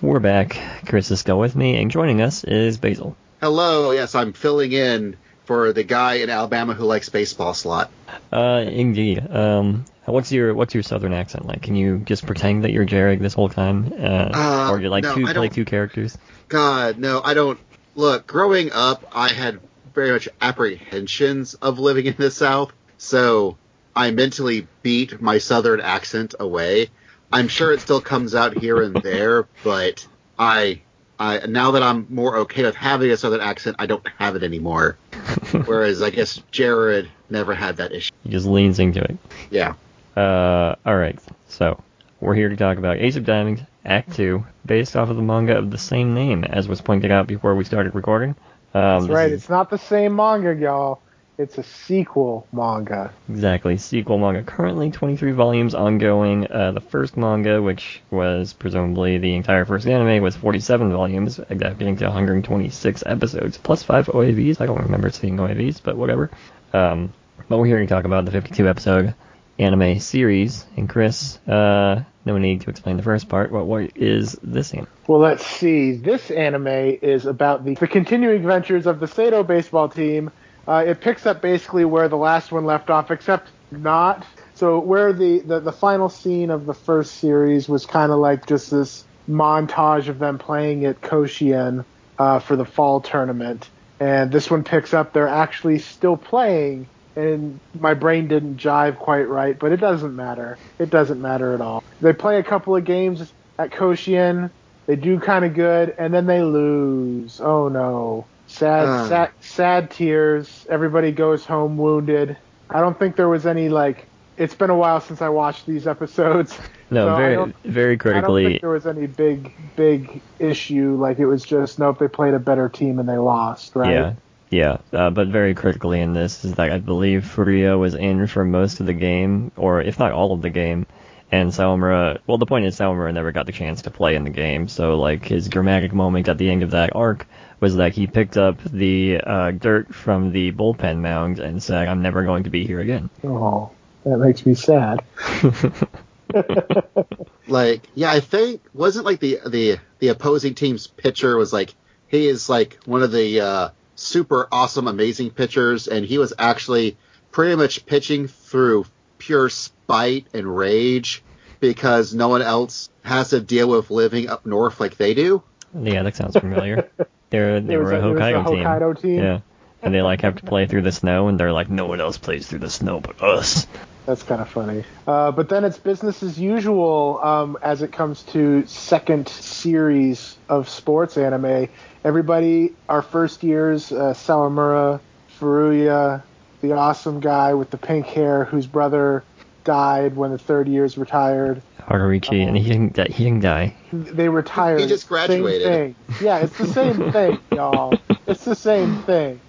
We're 0.00 0.18
back. 0.18 0.58
Chris 0.86 1.10
is 1.10 1.20
still 1.20 1.38
with 1.38 1.54
me, 1.54 1.76
and 1.76 1.90
joining 1.90 2.22
us 2.22 2.42
is 2.42 2.78
Basil. 2.78 3.14
Hello. 3.42 3.90
Yes, 3.90 4.14
I'm 4.14 4.32
filling 4.32 4.72
in 4.72 5.18
for 5.44 5.74
the 5.74 5.82
guy 5.82 6.14
in 6.14 6.30
Alabama 6.30 6.72
who 6.72 6.84
likes 6.84 7.10
baseball 7.10 7.52
slot. 7.52 7.90
Uh, 8.32 8.64
indeed. 8.66 9.30
Um, 9.30 9.84
what's 10.06 10.32
your 10.32 10.54
what's 10.54 10.72
your 10.72 10.82
southern 10.82 11.12
accent 11.12 11.44
like? 11.44 11.60
Can 11.60 11.76
you 11.76 11.98
just 11.98 12.24
pretend 12.24 12.64
that 12.64 12.72
you're 12.72 12.86
Jared 12.86 13.20
this 13.20 13.34
whole 13.34 13.50
time, 13.50 13.92
uh, 13.92 14.30
uh, 14.32 14.68
or 14.70 14.80
you 14.80 14.88
like 14.88 15.04
no, 15.04 15.16
two, 15.16 15.26
play 15.26 15.50
two 15.50 15.66
characters? 15.66 16.16
God, 16.48 16.98
no, 16.98 17.20
I 17.22 17.34
don't. 17.34 17.58
Look, 17.94 18.26
growing 18.26 18.72
up, 18.72 19.04
I 19.12 19.28
had 19.28 19.60
very 19.94 20.12
much 20.12 20.30
apprehensions 20.40 21.52
of 21.54 21.78
living 21.78 22.06
in 22.06 22.14
the 22.16 22.30
South, 22.30 22.72
so 22.96 23.58
I 23.98 24.12
mentally 24.12 24.66
beat 24.82 25.20
my 25.20 25.38
southern 25.38 25.80
accent 25.80 26.34
away. 26.38 26.88
I'm 27.32 27.48
sure 27.48 27.72
it 27.72 27.80
still 27.80 28.00
comes 28.00 28.34
out 28.34 28.56
here 28.56 28.80
and 28.80 28.94
there, 29.02 29.46
but 29.64 30.06
I, 30.38 30.80
I 31.18 31.46
now 31.46 31.72
that 31.72 31.82
I'm 31.82 32.06
more 32.08 32.36
okay 32.38 32.62
with 32.62 32.76
having 32.76 33.10
a 33.10 33.16
southern 33.16 33.40
accent, 33.40 33.76
I 33.80 33.86
don't 33.86 34.06
have 34.18 34.36
it 34.36 34.44
anymore. 34.44 34.96
Whereas 35.66 36.00
I 36.00 36.10
guess 36.10 36.40
Jared 36.52 37.10
never 37.28 37.54
had 37.54 37.76
that 37.78 37.92
issue. 37.92 38.12
He 38.22 38.30
just 38.30 38.46
leans 38.46 38.78
into 38.78 39.02
it. 39.02 39.18
Yeah. 39.50 39.74
Uh, 40.16 40.76
all 40.86 40.96
right. 40.96 41.18
So 41.48 41.82
we're 42.20 42.34
here 42.34 42.48
to 42.48 42.56
talk 42.56 42.78
about 42.78 42.98
Ace 42.98 43.16
of 43.16 43.24
Diamonds 43.24 43.62
Act 43.84 44.14
Two, 44.14 44.46
based 44.64 44.94
off 44.96 45.10
of 45.10 45.16
the 45.16 45.22
manga 45.22 45.58
of 45.58 45.70
the 45.72 45.78
same 45.78 46.14
name, 46.14 46.44
as 46.44 46.68
was 46.68 46.80
pointed 46.80 47.10
out 47.10 47.26
before 47.26 47.54
we 47.56 47.64
started 47.64 47.94
recording. 47.96 48.30
Um, 48.74 49.00
That's 49.00 49.08
right. 49.08 49.32
is- 49.32 49.40
It's 49.42 49.48
not 49.50 49.70
the 49.70 49.78
same 49.78 50.14
manga, 50.16 50.54
y'all. 50.54 51.00
It's 51.38 51.56
a 51.56 51.62
sequel 51.62 52.48
manga. 52.50 53.12
Exactly. 53.30 53.76
Sequel 53.76 54.18
manga. 54.18 54.42
Currently 54.42 54.90
23 54.90 55.30
volumes 55.30 55.72
ongoing. 55.72 56.50
Uh, 56.50 56.72
the 56.72 56.80
first 56.80 57.16
manga, 57.16 57.62
which 57.62 58.02
was 58.10 58.52
presumably 58.52 59.18
the 59.18 59.36
entire 59.36 59.64
first 59.64 59.86
anime, 59.86 60.20
was 60.20 60.34
47 60.34 60.90
volumes, 60.92 61.38
adapting 61.38 61.96
to 61.98 62.06
126 62.06 63.04
episodes, 63.06 63.56
plus 63.56 63.84
5 63.84 64.06
OAVs. 64.06 64.60
I 64.60 64.66
don't 64.66 64.82
remember 64.82 65.10
seeing 65.10 65.36
OAVs, 65.36 65.80
but 65.80 65.96
whatever. 65.96 66.28
Um, 66.72 67.12
but 67.48 67.58
we're 67.58 67.66
here 67.66 67.78
to 67.78 67.86
talk 67.86 68.04
about 68.04 68.24
the 68.24 68.32
52 68.32 68.68
episode 68.68 69.14
anime 69.60 70.00
series. 70.00 70.66
And 70.76 70.88
Chris, 70.88 71.38
uh, 71.46 72.02
no 72.24 72.36
need 72.38 72.62
to 72.62 72.70
explain 72.70 72.96
the 72.96 73.04
first 73.04 73.28
part, 73.28 73.52
but 73.52 73.64
what 73.64 73.96
is 73.96 74.36
this 74.42 74.74
anime? 74.74 74.88
Well, 75.06 75.20
let's 75.20 75.46
see. 75.46 75.92
This 75.92 76.32
anime 76.32 76.66
is 76.66 77.26
about 77.26 77.64
the, 77.64 77.74
the 77.74 77.86
continuing 77.86 78.38
adventures 78.38 78.86
of 78.86 78.98
the 78.98 79.06
Seido 79.06 79.46
baseball 79.46 79.88
team. 79.88 80.32
Uh, 80.68 80.84
it 80.86 81.00
picks 81.00 81.24
up 81.24 81.40
basically 81.40 81.86
where 81.86 82.08
the 82.08 82.16
last 82.16 82.52
one 82.52 82.66
left 82.66 82.90
off, 82.90 83.10
except 83.10 83.48
not. 83.70 84.26
So 84.54 84.78
where 84.80 85.14
the, 85.14 85.38
the, 85.38 85.60
the 85.60 85.72
final 85.72 86.10
scene 86.10 86.50
of 86.50 86.66
the 86.66 86.74
first 86.74 87.16
series 87.16 87.68
was 87.68 87.86
kind 87.86 88.12
of 88.12 88.18
like 88.18 88.46
just 88.46 88.70
this 88.70 89.04
montage 89.28 90.08
of 90.08 90.18
them 90.18 90.38
playing 90.38 90.84
at 90.84 91.00
Koshien 91.00 91.86
uh, 92.18 92.40
for 92.40 92.54
the 92.56 92.66
fall 92.66 93.00
tournament. 93.00 93.68
And 93.98 94.30
this 94.30 94.50
one 94.50 94.62
picks 94.62 94.92
up, 94.92 95.12
they're 95.12 95.26
actually 95.26 95.78
still 95.78 96.16
playing, 96.16 96.86
and 97.16 97.58
my 97.78 97.94
brain 97.94 98.28
didn't 98.28 98.58
jive 98.58 98.98
quite 98.98 99.28
right, 99.28 99.58
but 99.58 99.72
it 99.72 99.78
doesn't 99.78 100.14
matter. 100.14 100.58
It 100.78 100.90
doesn't 100.90 101.20
matter 101.20 101.54
at 101.54 101.60
all. 101.60 101.82
They 102.00 102.12
play 102.12 102.38
a 102.38 102.44
couple 102.44 102.76
of 102.76 102.84
games 102.84 103.32
at 103.58 103.70
Koshien, 103.70 104.50
they 104.86 104.96
do 104.96 105.18
kind 105.18 105.44
of 105.44 105.54
good, 105.54 105.94
and 105.98 106.14
then 106.14 106.26
they 106.26 106.42
lose. 106.42 107.40
Oh 107.40 107.68
no. 107.68 108.26
Sad, 108.58 108.86
Ah. 108.88 109.06
sad, 109.08 109.30
sad 109.40 109.90
tears. 109.90 110.66
Everybody 110.68 111.12
goes 111.12 111.44
home 111.44 111.76
wounded. 111.78 112.36
I 112.70 112.80
don't 112.80 112.98
think 112.98 113.16
there 113.16 113.28
was 113.28 113.46
any, 113.46 113.68
like, 113.68 114.06
it's 114.36 114.54
been 114.54 114.70
a 114.70 114.76
while 114.76 115.00
since 115.00 115.22
I 115.22 115.28
watched 115.28 115.66
these 115.66 115.86
episodes. 115.86 116.56
No, 116.90 117.06
so 117.06 117.14
I 117.14 117.18
very, 117.18 117.34
don't- 117.34 117.54
very 117.64 117.92
I 117.92 117.96
don't 117.96 117.98
critically. 117.98 118.44
think 118.46 118.60
there 118.62 118.70
was 118.70 118.86
any 118.86 119.06
big, 119.06 119.52
big 119.76 120.22
issue. 120.38 120.96
Like, 120.98 121.18
it 121.18 121.26
was 121.26 121.44
just, 121.44 121.78
nope, 121.78 121.98
they 121.98 122.08
played 122.08 122.32
a 122.32 122.38
better 122.38 122.70
team 122.70 122.98
and 122.98 123.06
they 123.06 123.18
lost, 123.18 123.76
right? 123.76 123.90
Yeah, 123.92 124.12
yeah. 124.48 124.78
Uh, 124.98 125.10
but 125.10 125.28
very 125.28 125.52
critically 125.52 126.00
in 126.00 126.14
this 126.14 126.46
is 126.46 126.54
that 126.54 126.72
I 126.72 126.78
believe 126.78 127.30
Furuya 127.36 127.78
was 127.78 127.94
in 127.94 128.26
for 128.26 128.42
most 128.42 128.80
of 128.80 128.86
the 128.86 128.94
game, 128.94 129.52
or 129.58 129.82
if 129.82 129.98
not 129.98 130.12
all 130.12 130.32
of 130.32 130.40
the 130.40 130.48
game, 130.48 130.86
and 131.30 131.50
Sawamura. 131.50 132.18
Well, 132.26 132.38
the 132.38 132.46
point 132.46 132.66
is 132.66 132.78
Sawamura 132.78 133.12
never 133.12 133.32
got 133.32 133.46
the 133.46 133.52
chance 133.52 133.82
to 133.82 133.90
play 133.90 134.14
in 134.14 134.24
the 134.24 134.30
game, 134.30 134.68
so 134.68 134.98
like 134.98 135.24
his 135.24 135.48
dramatic 135.48 135.92
moment 135.92 136.28
at 136.28 136.38
the 136.38 136.50
end 136.50 136.62
of 136.62 136.72
that 136.72 136.94
arc 136.94 137.26
was 137.60 137.76
that 137.76 137.92
he 137.92 138.06
picked 138.06 138.36
up 138.36 138.62
the 138.64 139.20
uh, 139.24 139.50
dirt 139.50 139.94
from 139.94 140.32
the 140.32 140.52
bullpen 140.52 140.98
mound 140.98 141.38
and 141.38 141.62
said, 141.62 141.88
"I'm 141.88 142.02
never 142.02 142.24
going 142.24 142.44
to 142.44 142.50
be 142.50 142.66
here 142.66 142.80
again." 142.80 143.10
Oh, 143.24 143.70
that 144.04 144.18
makes 144.18 144.46
me 144.46 144.54
sad. 144.54 145.04
like 147.46 147.82
yeah 147.94 148.10
i 148.10 148.20
think 148.20 148.60
wasn't 148.74 149.04
like 149.04 149.20
the 149.20 149.38
the 149.46 149.78
the 149.98 150.08
opposing 150.08 150.54
team's 150.54 150.86
pitcher 150.86 151.36
was 151.36 151.52
like 151.52 151.74
he 152.08 152.28
is 152.28 152.48
like 152.48 152.78
one 152.84 153.02
of 153.02 153.10
the 153.12 153.40
uh 153.40 153.68
super 153.96 154.46
awesome 154.52 154.86
amazing 154.86 155.30
pitchers 155.30 155.88
and 155.88 156.04
he 156.04 156.18
was 156.18 156.32
actually 156.38 156.96
pretty 157.32 157.56
much 157.56 157.86
pitching 157.86 158.28
through 158.28 158.84
pure 159.18 159.48
spite 159.48 160.26
and 160.32 160.46
rage 160.56 161.22
because 161.60 162.14
no 162.14 162.28
one 162.28 162.42
else 162.42 162.88
has 163.02 163.30
to 163.30 163.40
deal 163.40 163.68
with 163.68 163.90
living 163.90 164.28
up 164.28 164.46
north 164.46 164.80
like 164.80 164.96
they 164.96 165.14
do 165.14 165.42
Yeah, 165.74 166.02
that 166.04 166.16
sounds 166.16 166.36
familiar. 166.36 166.90
They're 167.30 167.60
they 167.60 167.74
It 167.74 167.78
was 167.78 167.90
were 167.90 167.96
a 167.96 168.00
a- 168.00 168.10
it 168.10 168.14
was 168.14 168.22
Hokkaido, 168.22 168.40
a 168.62 168.64
Hokkaido 168.64 169.00
team. 169.02 169.18
Yeah, 169.18 169.40
and 169.82 169.94
they 169.94 170.02
like 170.02 170.20
have 170.22 170.36
to 170.36 170.42
play 170.44 170.66
through 170.66 170.82
the 170.82 170.92
snow, 170.92 171.28
and 171.28 171.38
they're 171.38 171.52
like, 171.52 171.68
no 171.68 171.86
one 171.86 172.00
else 172.00 172.18
plays 172.18 172.46
through 172.46 172.60
the 172.60 172.70
snow 172.70 173.00
but 173.00 173.22
us. 173.22 173.66
That's 174.06 174.22
kind 174.22 174.40
of 174.40 174.48
funny. 174.48 174.84
Uh, 175.06 175.32
but 175.32 175.50
then 175.50 175.64
it's 175.64 175.76
business 175.76 176.22
as 176.22 176.38
usual 176.40 177.20
um, 177.22 177.58
as 177.60 177.82
it 177.82 177.92
comes 177.92 178.22
to 178.32 178.66
second 178.66 179.28
series 179.28 180.36
of 180.48 180.68
sports 180.70 181.18
anime. 181.18 181.68
Everybody, 182.04 182.72
our 182.88 183.02
first 183.02 183.42
years, 183.42 183.92
uh, 183.92 184.14
Sawamura, 184.14 185.00
Furuya, 185.38 186.22
the 186.60 186.72
awesome 186.72 187.20
guy 187.20 187.54
with 187.54 187.70
the 187.70 187.78
pink 187.78 188.06
hair 188.06 188.44
whose 188.44 188.66
brother 188.66 189.24
died 189.64 190.16
when 190.16 190.32
the 190.32 190.38
third 190.38 190.68
year's 190.68 190.96
retired. 190.96 191.62
Haruichi, 191.80 192.46
and 192.46 192.56
he 192.56 192.68
didn't 192.68 192.94
die. 192.94 193.08
He 193.10 193.24
didn't 193.24 193.40
die. 193.42 193.76
They 193.92 194.28
retired. 194.28 194.80
He 194.80 194.86
just 194.86 195.04
Same 195.04 195.08
graduated. 195.08 195.66
thing. 195.66 195.96
Yeah, 196.22 196.38
it's 196.38 196.56
the 196.56 196.66
same 196.66 197.12
thing, 197.12 197.38
y'all. 197.52 197.98
It's 198.26 198.44
the 198.44 198.56
same 198.56 199.02
thing. 199.02 199.40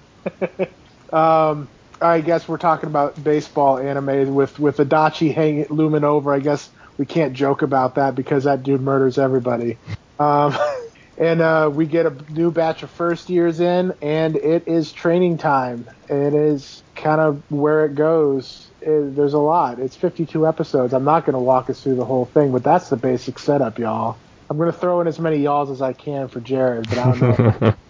um, 1.13 1.69
I 2.01 2.21
guess 2.21 2.47
we're 2.47 2.57
talking 2.57 2.87
about 2.87 3.21
baseball 3.23 3.77
anime 3.77 4.33
with 4.33 4.59
with 4.59 4.77
Adachi 4.77 5.33
hanging 5.33 5.67
looming 5.69 6.03
over. 6.03 6.33
I 6.33 6.39
guess 6.39 6.69
we 6.97 7.05
can't 7.05 7.33
joke 7.33 7.61
about 7.61 7.95
that 7.95 8.15
because 8.15 8.43
that 8.45 8.63
dude 8.63 8.81
murders 8.81 9.17
everybody. 9.17 9.77
Um, 10.17 10.55
and 11.19 11.41
uh, 11.41 11.69
we 11.73 11.85
get 11.85 12.05
a 12.05 12.13
new 12.31 12.49
batch 12.51 12.81
of 12.83 12.89
first 12.89 13.29
years 13.29 13.59
in, 13.59 13.93
and 14.01 14.35
it 14.37 14.67
is 14.67 14.91
training 14.91 15.37
time. 15.37 15.87
It 16.07 16.33
is 16.33 16.81
kind 16.95 17.21
of 17.21 17.43
where 17.51 17.85
it 17.85 17.95
goes. 17.95 18.67
It- 18.81 19.15
there's 19.15 19.33
a 19.33 19.39
lot. 19.39 19.79
It's 19.79 19.95
52 19.97 20.47
episodes. 20.47 20.93
I'm 20.93 21.03
not 21.03 21.25
going 21.25 21.33
to 21.33 21.39
walk 21.39 21.69
us 21.69 21.81
through 21.83 21.95
the 21.95 22.05
whole 22.05 22.25
thing, 22.25 22.51
but 22.51 22.63
that's 22.63 22.89
the 22.89 22.97
basic 22.97 23.37
setup, 23.37 23.77
y'all. 23.77 24.17
I'm 24.49 24.57
going 24.57 24.71
to 24.71 24.77
throw 24.77 25.01
in 25.01 25.07
as 25.07 25.19
many 25.19 25.37
y'alls 25.37 25.69
as 25.69 25.81
I 25.81 25.93
can 25.93 26.27
for 26.29 26.39
Jared, 26.39 26.87
but 26.89 26.97
I 26.97 27.15
don't 27.19 27.39
know. 27.39 27.73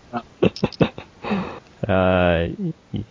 Uh, 1.87 2.49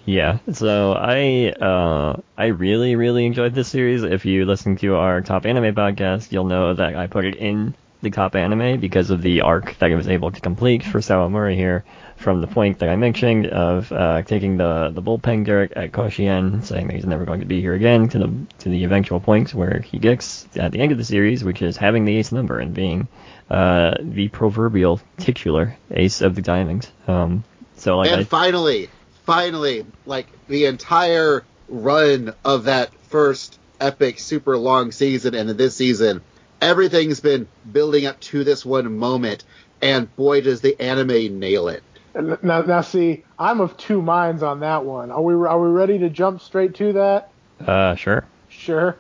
yeah. 0.05 0.39
So 0.53 0.93
I 0.93 1.49
uh 1.61 2.21
I 2.37 2.47
really 2.47 2.95
really 2.95 3.27
enjoyed 3.27 3.53
this 3.55 3.69
series. 3.69 4.05
If 4.05 4.25
you 4.25 4.45
listen 4.45 4.77
to 4.77 4.95
our 4.95 5.21
top 5.21 5.47
anime 5.47 5.75
podcast, 5.75 6.31
you'll 6.31 6.45
know 6.45 6.75
that 6.75 6.95
I 6.95 7.07
put 7.09 7.25
it 7.25 7.35
in 7.37 7.75
the 8.01 8.11
top 8.11 8.36
anime 8.36 8.80
because 8.80 9.11
of 9.11 9.22
the 9.22 9.40
arc 9.40 9.76
that 9.78 9.90
it 9.90 9.96
was 9.96 10.09
able 10.09 10.30
to 10.30 10.40
complete 10.40 10.84
for 10.84 11.01
Sawamura 11.01 11.55
here. 11.55 11.84
From 12.16 12.40
the 12.40 12.49
point 12.49 12.80
that 12.80 12.88
I 12.88 12.96
mentioned 12.96 13.46
of 13.46 13.92
uh, 13.92 14.22
taking 14.22 14.57
the 14.57 14.90
the 14.92 15.01
bullpen 15.01 15.44
Derek 15.44 15.72
at 15.76 15.92
Koshien, 15.92 16.64
saying 16.64 16.88
that 16.88 16.96
he's 16.96 17.07
never 17.07 17.24
going 17.24 17.38
to 17.40 17.46
be 17.46 17.61
here 17.61 17.74
again, 17.74 18.09
to 18.09 18.18
the 18.18 18.34
to 18.59 18.68
the 18.68 18.82
eventual 18.82 19.20
point 19.20 19.55
where 19.55 19.78
he 19.78 20.01
gets 20.01 20.49
at 20.57 20.72
the 20.72 20.80
end 20.80 20.90
of 20.90 20.99
the 20.99 21.05
series, 21.05 21.44
which 21.44 21.62
is 21.62 21.76
having 21.76 22.05
the 22.05 22.16
ace 22.16 22.32
number 22.32 22.59
and 22.59 22.74
being 22.74 23.07
uh, 23.51 23.94
the 24.01 24.26
proverbial 24.28 25.01
titular 25.16 25.76
ace 25.92 26.20
of 26.20 26.34
the 26.34 26.42
diamond. 26.42 26.88
Um, 27.07 27.44
so 27.76 27.99
like 27.99 28.11
and 28.11 28.22
I, 28.22 28.24
finally, 28.24 28.90
finally, 29.24 29.86
like 30.05 30.26
the 30.49 30.64
entire 30.64 31.44
run 31.68 32.34
of 32.44 32.64
that 32.64 32.92
first 33.11 33.59
epic, 33.80 34.18
super 34.18 34.57
long 34.57 34.90
season 34.90 35.34
and 35.34 35.49
this 35.51 35.76
season, 35.76 36.20
everything's 36.61 37.20
been 37.20 37.48
building 37.70 38.06
up 38.06 38.20
to 38.20 38.44
this 38.44 38.64
one 38.64 38.98
moment, 38.98 39.44
and 39.80 40.14
boy, 40.16 40.40
does 40.40 40.61
the 40.61 40.80
anime 40.80 41.38
nail 41.38 41.68
it. 41.68 41.82
now, 42.14 42.62
now, 42.62 42.80
see, 42.80 43.24
I'm 43.38 43.61
of 43.61 43.76
two 43.76 44.02
minds 44.02 44.42
on 44.42 44.61
that 44.61 44.84
one. 44.84 45.11
Are 45.11 45.22
we 45.22 45.34
are 45.34 45.61
we 45.61 45.68
ready 45.68 45.98
to 46.00 46.11
jump 46.11 46.40
straight 46.40 46.74
to 46.76 46.92
that? 46.94 47.30
uh, 47.66 47.94
sure. 47.94 48.24
Sure. 48.48 48.96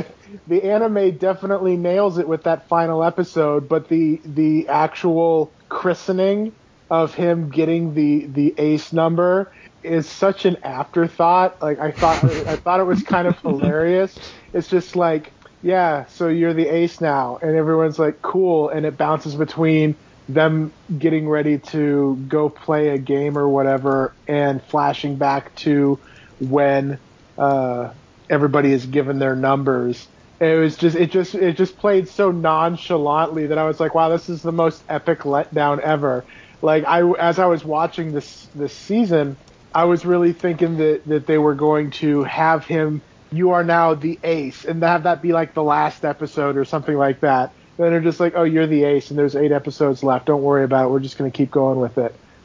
the 0.46 0.62
anime 0.62 1.16
definitely 1.18 1.76
nails 1.76 2.18
it 2.18 2.26
with 2.26 2.44
that 2.44 2.68
final 2.68 3.04
episode, 3.04 3.68
but 3.68 3.88
the 3.88 4.20
the 4.24 4.68
actual 4.68 5.52
christening 5.68 6.52
of 6.90 7.14
him 7.14 7.48
getting 7.50 7.94
the 7.94 8.26
the 8.26 8.54
ace 8.58 8.92
number 8.92 9.50
is 9.82 10.08
such 10.08 10.44
an 10.44 10.56
afterthought. 10.62 11.60
Like 11.60 11.78
I 11.78 11.90
thought 11.90 12.24
I 12.24 12.56
thought 12.56 12.80
it 12.80 12.84
was 12.84 13.02
kind 13.02 13.26
of 13.26 13.38
hilarious. 13.42 14.16
It's 14.52 14.68
just 14.68 14.96
like, 14.96 15.32
yeah, 15.62 16.06
so 16.06 16.28
you're 16.28 16.54
the 16.54 16.68
ace 16.68 17.00
now 17.00 17.38
and 17.40 17.56
everyone's 17.56 17.98
like 17.98 18.20
cool 18.20 18.68
and 18.68 18.84
it 18.84 18.96
bounces 18.96 19.34
between 19.34 19.94
them 20.28 20.72
getting 20.98 21.28
ready 21.28 21.58
to 21.58 22.16
go 22.28 22.48
play 22.48 22.88
a 22.88 22.98
game 22.98 23.36
or 23.36 23.48
whatever 23.48 24.12
and 24.28 24.62
flashing 24.62 25.16
back 25.16 25.54
to 25.56 25.98
when 26.40 26.98
uh 27.38 27.92
everybody 28.30 28.72
is 28.72 28.86
given 28.86 29.18
their 29.18 29.36
numbers. 29.36 30.08
It 30.40 30.58
was 30.58 30.76
just 30.76 30.96
it 30.96 31.10
just 31.12 31.34
it 31.36 31.56
just 31.56 31.76
played 31.78 32.08
so 32.08 32.32
nonchalantly 32.32 33.46
that 33.46 33.58
I 33.58 33.66
was 33.66 33.78
like, 33.78 33.94
wow, 33.94 34.08
this 34.08 34.28
is 34.28 34.42
the 34.42 34.52
most 34.52 34.82
epic 34.88 35.20
letdown 35.20 35.78
ever. 35.78 36.24
Like 36.60 36.84
I 36.84 37.08
as 37.12 37.38
I 37.38 37.46
was 37.46 37.64
watching 37.64 38.12
this 38.12 38.48
this 38.54 38.72
season, 38.72 39.36
I 39.72 39.84
was 39.84 40.04
really 40.04 40.32
thinking 40.32 40.78
that 40.78 41.04
that 41.06 41.26
they 41.26 41.38
were 41.38 41.54
going 41.54 41.90
to 41.92 42.24
have 42.24 42.64
him 42.66 43.02
you 43.32 43.50
are 43.50 43.64
now 43.64 43.94
the 43.94 44.18
ace 44.22 44.64
and 44.64 44.82
have 44.82 45.04
that 45.04 45.22
be 45.22 45.32
like 45.32 45.54
the 45.54 45.62
last 45.62 46.04
episode 46.04 46.56
or 46.56 46.64
something 46.64 46.96
like 46.96 47.20
that. 47.20 47.52
Then 47.78 47.90
they're 47.90 48.00
just 48.00 48.20
like, 48.20 48.34
oh, 48.36 48.44
you're 48.44 48.66
the 48.66 48.84
ace 48.84 49.10
and 49.10 49.18
there's 49.18 49.34
eight 49.34 49.52
episodes 49.52 50.02
left. 50.02 50.26
Don't 50.26 50.42
worry 50.42 50.64
about 50.64 50.86
it. 50.86 50.90
We're 50.90 51.00
just 51.00 51.16
going 51.16 51.30
to 51.30 51.36
keep 51.36 51.50
going 51.50 51.80
with 51.80 51.98
it. 51.98 52.14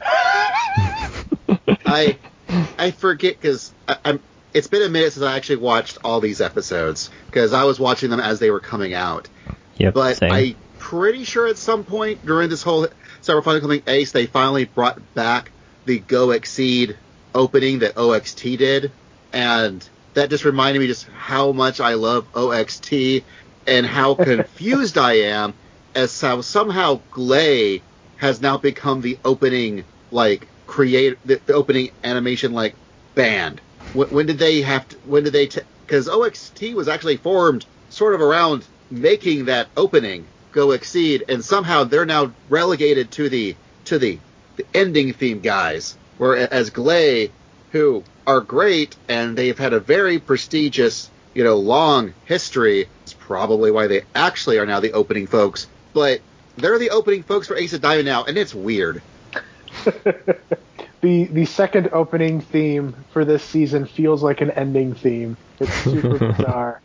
I 1.86 2.18
I 2.78 2.90
forget 2.92 3.40
because 3.40 3.72
I'm. 4.04 4.20
It's 4.54 4.66
been 4.66 4.82
a 4.82 4.88
minute 4.88 5.12
since 5.12 5.24
I 5.24 5.36
actually 5.36 5.56
watched 5.56 5.98
all 6.02 6.20
these 6.20 6.40
episodes 6.40 7.10
because 7.26 7.52
I 7.52 7.64
was 7.64 7.78
watching 7.78 8.08
them 8.08 8.20
as 8.20 8.38
they 8.38 8.50
were 8.50 8.60
coming 8.60 8.94
out. 8.94 9.28
Yep. 9.76 9.94
But 9.94 10.16
same. 10.16 10.32
I'm 10.32 10.56
pretty 10.78 11.24
sure 11.24 11.46
at 11.46 11.58
some 11.58 11.84
point 11.84 12.24
during 12.24 12.48
this 12.48 12.62
whole 12.62 12.88
Cyberpunk 13.22 13.44
Final 13.44 13.60
Coming 13.60 13.82
Ace, 13.86 14.12
they 14.12 14.26
finally 14.26 14.64
brought 14.64 15.14
back 15.14 15.52
the 15.84 15.98
Go 15.98 16.30
Exceed 16.30 16.96
opening 17.34 17.80
that 17.80 17.98
OXT 17.98 18.42
did, 18.56 18.92
and 19.32 19.86
that 20.18 20.30
just 20.30 20.44
reminded 20.44 20.80
me 20.80 20.86
just 20.86 21.06
how 21.08 21.52
much 21.52 21.80
I 21.80 21.94
love 21.94 22.26
OXT 22.34 22.92
and 23.66 23.86
how 23.86 24.14
confused 24.30 24.98
I 24.98 25.14
am 25.14 25.54
as 25.94 26.20
how 26.20 26.40
somehow 26.40 27.00
Glay 27.10 27.82
has 28.16 28.40
now 28.40 28.58
become 28.58 29.00
the 29.00 29.18
opening 29.24 29.84
like 30.10 30.46
create 30.66 31.18
the, 31.24 31.40
the 31.46 31.54
opening 31.54 31.90
animation 32.04 32.52
like 32.52 32.74
band. 33.14 33.60
When, 33.92 34.08
when 34.08 34.26
did 34.26 34.38
they 34.38 34.60
have 34.62 34.88
to? 34.88 34.96
When 35.04 35.24
did 35.24 35.32
they? 35.32 35.48
Because 35.86 36.08
OXT 36.08 36.74
was 36.74 36.88
actually 36.88 37.16
formed 37.16 37.66
sort 37.88 38.14
of 38.14 38.20
around 38.20 38.66
making 38.90 39.46
that 39.46 39.68
opening 39.76 40.26
go 40.52 40.72
exceed, 40.72 41.24
and 41.28 41.44
somehow 41.44 41.84
they're 41.84 42.06
now 42.06 42.32
relegated 42.48 43.10
to 43.12 43.28
the 43.28 43.56
to 43.86 43.98
the, 43.98 44.18
the 44.56 44.66
ending 44.74 45.12
theme 45.12 45.40
guys. 45.40 45.96
Whereas 46.16 46.70
Glay, 46.70 47.30
who 47.70 48.04
are 48.28 48.42
great 48.42 48.94
and 49.08 49.36
they've 49.38 49.58
had 49.58 49.72
a 49.72 49.80
very 49.80 50.18
prestigious, 50.18 51.10
you 51.32 51.42
know, 51.42 51.56
long 51.56 52.12
history. 52.26 52.86
It's 53.02 53.14
probably 53.14 53.70
why 53.70 53.86
they 53.86 54.02
actually 54.14 54.58
are 54.58 54.66
now 54.66 54.80
the 54.80 54.92
opening 54.92 55.26
folks. 55.26 55.66
But 55.94 56.20
they're 56.58 56.78
the 56.78 56.90
opening 56.90 57.22
folks 57.22 57.46
for 57.48 57.56
Ace 57.56 57.72
of 57.72 57.80
Diamond 57.80 58.04
now, 58.04 58.24
and 58.24 58.36
it's 58.36 58.54
weird. 58.54 59.00
the 61.00 61.24
the 61.24 61.46
second 61.46 61.88
opening 61.92 62.42
theme 62.42 62.94
for 63.12 63.24
this 63.24 63.42
season 63.42 63.86
feels 63.86 64.22
like 64.22 64.42
an 64.42 64.50
ending 64.50 64.94
theme. 64.94 65.38
It's 65.58 65.72
super 65.72 66.18
bizarre. 66.32 66.82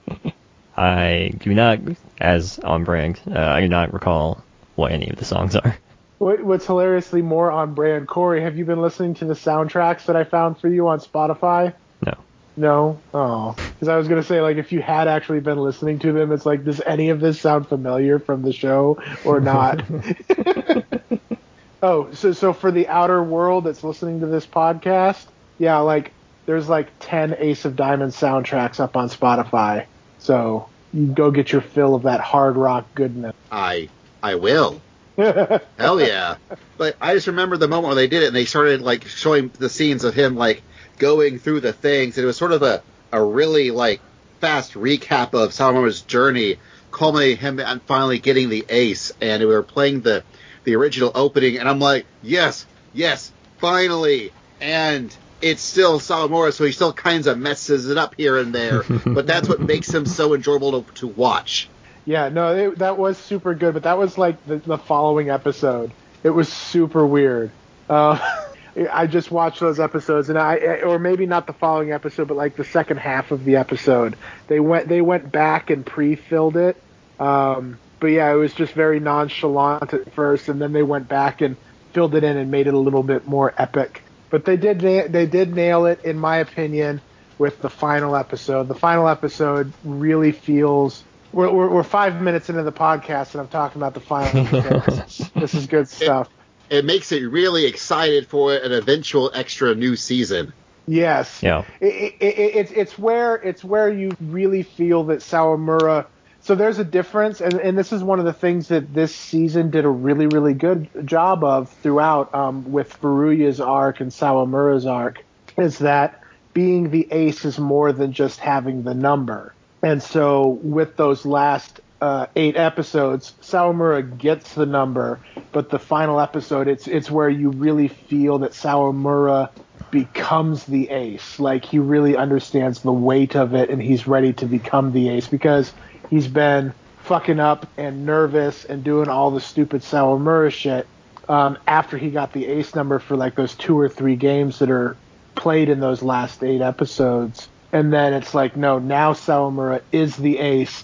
I 0.78 1.34
do 1.39 1.54
not, 1.54 1.80
as 2.22 2.58
on 2.60 2.86
brand, 2.86 3.20
uh, 3.30 3.38
I 3.38 3.60
do 3.60 3.68
not 3.68 3.94
recall 3.94 4.41
what 4.76 4.94
any 4.94 5.10
of 5.10 5.18
the 5.18 5.26
songs 5.26 5.58
are. 5.58 5.78
What, 6.18 6.43
what's 6.43 6.66
hilariously 6.66 7.22
more 7.22 7.51
on 7.51 7.74
brand, 7.74 8.07
Corey? 8.07 8.41
Have 8.41 8.57
you 8.57 8.66
been 8.66 8.82
listening 8.82 9.16
to 9.16 9.26
the 9.26 9.34
soundtracks 9.34 10.05
that 10.05 10.16
I 10.16 10.24
found 10.24 10.59
for 10.59 10.70
you 10.70 10.88
on 10.88 10.99
Spotify? 10.99 11.74
No. 12.05 12.14
No. 12.55 12.99
Oh, 13.14 13.55
because 13.57 13.88
I 13.88 13.97
was 13.97 14.07
gonna 14.07 14.24
say 14.24 14.39
like 14.41 14.57
if 14.57 14.72
you 14.72 14.82
had 14.82 15.07
actually 15.07 15.39
been 15.39 15.57
listening 15.57 15.99
to 15.99 16.11
them, 16.11 16.32
it's 16.32 16.45
like 16.45 16.64
does 16.64 16.82
any 16.86 17.09
of 17.09 17.20
this 17.20 17.41
sound 17.41 17.68
familiar 17.68 18.20
from 18.20 18.43
the 18.43 18.53
show 18.53 19.01
or 19.26 19.39
not? 19.39 19.84
oh, 21.84 22.11
so 22.14 22.32
so 22.32 22.53
for 22.53 22.72
the 22.72 22.88
outer 22.88 23.24
world 23.24 23.64
that's 23.64 23.84
listening 23.84 24.20
to 24.20 24.28
this 24.28 24.45
podcast, 24.45 25.26
yeah, 25.57 25.80
like 25.80 26.14
there's 26.45 26.70
like 26.70 26.89
ten 26.99 27.36
Ace 27.39 27.66
of 27.66 27.76
Diamonds 27.76 28.16
soundtracks 28.16 28.80
up 28.80 28.95
on 28.95 29.09
Spotify. 29.09 29.88
So 30.20 30.70
you 30.93 31.07
go 31.07 31.32
get 31.32 31.51
your 31.51 31.61
fill 31.61 31.95
of 31.95 32.03
that 32.03 32.22
hard 32.22 32.55
rock 32.55 32.86
goodness. 32.93 33.36
I 33.51 33.89
I 34.22 34.36
will. 34.36 34.80
Hell 35.78 36.01
yeah. 36.01 36.38
But 36.78 36.95
I 36.99 37.14
just 37.14 37.28
remember 37.28 37.57
the 37.57 37.68
moment 37.68 37.89
when 37.89 37.97
they 37.97 38.07
did 38.07 38.24
it 38.24 38.28
and 38.28 38.36
they 38.36 38.45
started 38.45 38.82
like 38.82 39.05
showing 39.07 39.49
the 39.59 39.70
scenes 39.70 40.03
of 40.03 40.14
him 40.14 40.36
like 40.36 40.64
going 40.97 41.39
through 41.39 41.61
the 41.61 41.74
things. 41.74 42.18
And 42.18 42.24
it 42.24 42.28
was 42.28 42.38
sort 42.38 42.51
of 42.51 42.64
a, 42.64 42.82
a 43.11 43.24
really 43.24 43.72
like 43.72 44.01
fast 44.39 44.74
recap 44.74 45.34
of 45.34 45.53
Salama's 45.53 46.01
journey, 46.01 46.57
culminating 46.91 47.38
him 47.38 47.59
and 47.59 47.82
finally 47.84 48.20
getting 48.20 48.49
the 48.49 48.66
ace. 48.70 49.11
And 49.22 49.41
we 49.41 49.47
were 49.47 49.64
playing 49.64 50.01
the 50.01 50.24
the 50.64 50.76
original 50.76 51.11
opening 51.14 51.57
and 51.57 51.70
I'm 51.70 51.80
like, 51.80 52.05
yes, 52.22 52.66
yes, 52.93 53.32
finally. 53.57 54.32
And 54.61 55.16
it's 55.41 55.61
still 55.61 55.99
Sawamura, 55.99 56.53
so 56.53 56.64
he 56.64 56.72
still 56.72 56.93
kinds 56.93 57.28
of 57.28 57.38
messes 57.38 57.89
it 57.89 57.97
up 57.97 58.16
here 58.16 58.38
and 58.38 58.55
there. 58.55 58.84
but 59.05 59.28
that's 59.28 59.49
what 59.49 59.59
makes 59.59 59.93
him 59.93 60.05
so 60.05 60.34
enjoyable 60.34 60.84
to, 60.84 60.93
to 60.93 61.07
watch. 61.07 61.70
Yeah, 62.06 62.30
no, 62.30 62.56
it, 62.56 62.80
that 62.80 62.97
was 62.97 63.18
super 63.18 63.56
good, 63.56 63.74
but 63.74 63.84
that 63.84 63.97
was 63.97 64.18
like 64.18 64.43
the, 64.45 64.58
the 64.58 64.78
following 64.78 65.30
episode. 65.30 65.93
It 66.24 66.32
was 66.32 66.51
super 66.51 67.06
weird. 67.06 67.51
Uh, 67.89 68.20
I 68.91 69.08
just 69.08 69.32
watched 69.32 69.60
those 69.60 69.80
episodes, 69.80 70.30
and 70.30 70.38
I, 70.39 70.56
or 70.84 70.97
maybe 70.99 71.26
not 71.28 71.45
the 71.47 71.54
following 71.54 71.91
episode, 71.91 72.28
but 72.28 72.38
like 72.38 72.56
the 72.56 72.64
second 72.66 72.97
half 72.97 73.32
of 73.32 73.43
the 73.45 73.58
episode. 73.58 74.18
They 74.47 74.60
went, 74.60 74.88
they 74.88 75.01
went 75.01 75.32
back 75.32 75.70
and 75.70 75.86
pre-filled 75.86 76.58
it. 76.58 76.84
Um, 77.20 77.80
but 77.99 78.08
yeah, 78.08 78.32
it 78.32 78.36
was 78.36 78.54
just 78.54 78.74
very 78.74 78.99
nonchalant 78.99 79.93
at 79.93 80.14
first, 80.14 80.49
and 80.49 80.60
then 80.62 80.74
they 80.74 80.84
went 80.84 81.08
back 81.08 81.41
and 81.41 81.58
filled 81.93 82.16
it 82.16 82.24
in 82.24 82.36
and 82.38 82.49
made 82.51 82.68
it 82.68 82.74
a 82.74 82.80
little 82.80 83.04
bit 83.04 83.28
more 83.28 83.54
epic. 83.58 84.04
But 84.30 84.45
they 84.45 84.58
did, 84.58 84.80
they 84.82 85.28
did 85.28 85.54
nail 85.54 85.86
it, 85.86 86.04
in 86.04 86.18
my 86.20 86.38
opinion. 86.38 87.01
with 87.38 87.62
the 87.62 87.70
final 87.70 88.16
episode. 88.16 88.68
The 88.68 88.76
final 88.76 89.08
episode 89.08 89.74
really 89.84 90.32
feels. 90.32 91.04
We're, 91.34 91.51
we're, 91.51 91.69
we're 91.69 91.84
five 91.84 92.21
minutes 92.21 92.49
into 92.49 92.63
the 92.63 92.71
podcast 92.71 93.31
and 93.31 93.41
I'm 93.41 93.47
talking 93.47 93.81
about 93.81 93.95
the 93.95 93.99
final 93.99 94.47
episode. 94.55 95.29
this 95.36 95.53
is 95.53 95.67
good 95.67 95.89
stuff. 95.89 96.29
It 96.69 96.86
makes 96.86 97.11
it 97.11 97.21
really 97.23 97.65
excited 97.65 98.27
for 98.27 98.55
an 98.55 98.71
eventual 98.71 99.31
extra 99.34 99.75
new 99.75 99.95
season. 99.95 100.53
Yes. 100.88 101.41
Yeah. 101.41 101.65
It, 101.79 102.15
it, 102.19 102.23
it, 102.23 102.55
it's 102.55 102.71
it's 102.71 102.99
where 102.99 103.36
it's 103.36 103.63
where 103.63 103.91
you 103.91 104.15
really 104.19 104.63
feel 104.63 105.05
that 105.05 105.19
Sawamura. 105.19 106.05
So 106.41 106.55
there's 106.55 106.77
a 106.77 106.84
difference, 106.84 107.39
and, 107.39 107.53
and 107.53 107.77
this 107.77 107.93
is 107.93 108.03
one 108.03 108.19
of 108.19 108.25
the 108.25 108.34
things 108.34 108.67
that 108.67 108.93
this 108.93 109.15
season 109.15 109.69
did 109.69 109.86
a 109.86 109.89
really 109.89 110.27
really 110.27 110.53
good 110.53 110.89
job 111.05 111.43
of 111.43 111.69
throughout 111.81 112.34
um, 112.36 112.71
with 112.71 112.99
Furuya's 112.99 113.61
arc 113.61 114.01
and 114.01 114.11
Sawamura's 114.11 114.86
arc, 114.86 115.23
is 115.57 115.79
that 115.79 116.21
being 116.53 116.89
the 116.89 117.07
ace 117.11 117.45
is 117.45 117.57
more 117.57 117.93
than 117.93 118.11
just 118.11 118.39
having 118.39 118.84
the 118.84 118.93
number. 118.93 119.53
And 119.84 120.01
so 120.01 120.47
with 120.63 120.95
those 120.95 121.25
last 121.25 121.81
uh, 122.01 122.27
eight 122.36 122.55
episodes, 122.55 123.34
Sawamura 123.41 124.17
gets 124.17 124.55
the 124.55 124.65
number, 124.65 125.19
but 125.51 125.69
the 125.69 125.79
final 125.79 126.19
episode, 126.19 126.67
it's 126.67 126.88
it's 126.88 127.11
where 127.11 127.29
you 127.29 127.49
really 127.49 127.89
feel 127.89 128.39
that 128.39 128.51
Sawamura 128.51 129.49
becomes 129.91 130.65
the 130.65 130.89
ace. 130.89 131.39
Like 131.39 131.65
he 131.65 131.79
really 131.79 132.15
understands 132.15 132.79
the 132.81 132.93
weight 132.93 133.36
of 133.36 133.53
it, 133.53 133.69
and 133.69 133.81
he's 133.81 134.07
ready 134.07 134.34
to 134.34 134.45
become 134.45 134.93
the 134.93 135.09
ace 135.09 135.27
because 135.27 135.73
he's 136.09 136.27
been 136.27 136.73
fucking 137.03 137.41
up 137.41 137.67
and 137.77 138.05
nervous 138.05 138.63
and 138.63 138.84
doing 138.84 139.09
all 139.09 139.31
the 139.31 139.41
stupid 139.41 139.81
Sawamura 139.81 140.51
shit 140.51 140.88
um, 141.27 141.57
after 141.67 141.97
he 141.97 142.09
got 142.09 142.31
the 142.31 142.45
ace 142.45 142.73
number 142.73 142.99
for 142.99 143.17
like 143.17 143.36
those 143.36 143.53
two 143.55 143.77
or 143.77 143.89
three 143.89 144.15
games 144.15 144.59
that 144.59 144.71
are 144.71 144.95
played 145.36 145.67
in 145.67 145.81
those 145.81 146.01
last 146.01 146.41
eight 146.41 146.61
episodes. 146.61 147.49
And 147.74 147.91
then 147.91 148.13
it's 148.13 148.36
like, 148.36 148.55
no, 148.55 148.78
now 148.78 149.13
Sawamura 149.13 149.82
is 149.91 150.15
the 150.15 150.38
ace, 150.38 150.84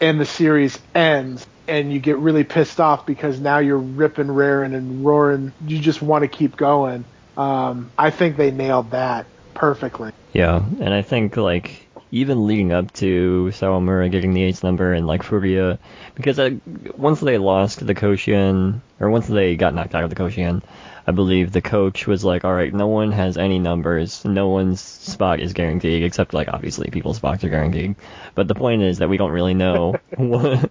and 0.00 0.20
the 0.20 0.26
series 0.26 0.76
ends, 0.92 1.46
and 1.68 1.92
you 1.92 2.00
get 2.00 2.18
really 2.18 2.42
pissed 2.42 2.80
off 2.80 3.06
because 3.06 3.40
now 3.40 3.58
you're 3.58 3.78
ripping, 3.78 4.30
raring, 4.30 4.74
and 4.74 5.04
roaring. 5.04 5.52
You 5.66 5.78
just 5.78 6.02
want 6.02 6.22
to 6.22 6.28
keep 6.28 6.56
going. 6.56 7.04
Um, 7.36 7.90
I 7.96 8.10
think 8.10 8.36
they 8.36 8.50
nailed 8.50 8.90
that 8.90 9.26
perfectly. 9.54 10.12
Yeah, 10.32 10.56
and 10.80 10.92
I 10.92 11.02
think 11.02 11.36
like 11.36 11.86
even 12.10 12.46
leading 12.46 12.72
up 12.72 12.92
to 12.94 13.50
Sawamura 13.52 14.10
getting 14.10 14.34
the 14.34 14.42
ace 14.42 14.62
number 14.62 14.92
and 14.92 15.06
like 15.06 15.22
Furuya, 15.22 15.78
because 16.14 16.38
uh, 16.38 16.50
once 16.96 17.20
they 17.20 17.38
lost 17.38 17.86
the 17.86 17.94
Koshien, 17.94 18.80
or 18.98 19.10
once 19.10 19.28
they 19.28 19.56
got 19.56 19.74
knocked 19.74 19.94
out 19.94 20.04
of 20.04 20.10
the 20.10 20.16
Koshien, 20.16 20.62
I 21.08 21.12
believe 21.12 21.52
the 21.52 21.62
coach 21.62 22.06
was 22.06 22.24
like, 22.24 22.44
all 22.44 22.52
right, 22.52 22.74
no 22.74 22.88
one 22.88 23.12
has 23.12 23.36
any 23.36 23.60
numbers, 23.60 24.24
no 24.24 24.48
one's 24.48 24.80
spot 24.80 25.38
is 25.38 25.52
guaranteed, 25.52 26.02
except 26.02 26.34
like 26.34 26.48
obviously 26.48 26.90
people's 26.90 27.18
spots 27.18 27.44
are 27.44 27.48
guaranteed. 27.48 27.94
But 28.34 28.48
the 28.48 28.56
point 28.56 28.82
is 28.82 28.98
that 28.98 29.08
we 29.08 29.16
don't 29.16 29.30
really 29.30 29.54
know 29.54 29.94
what, 30.16 30.70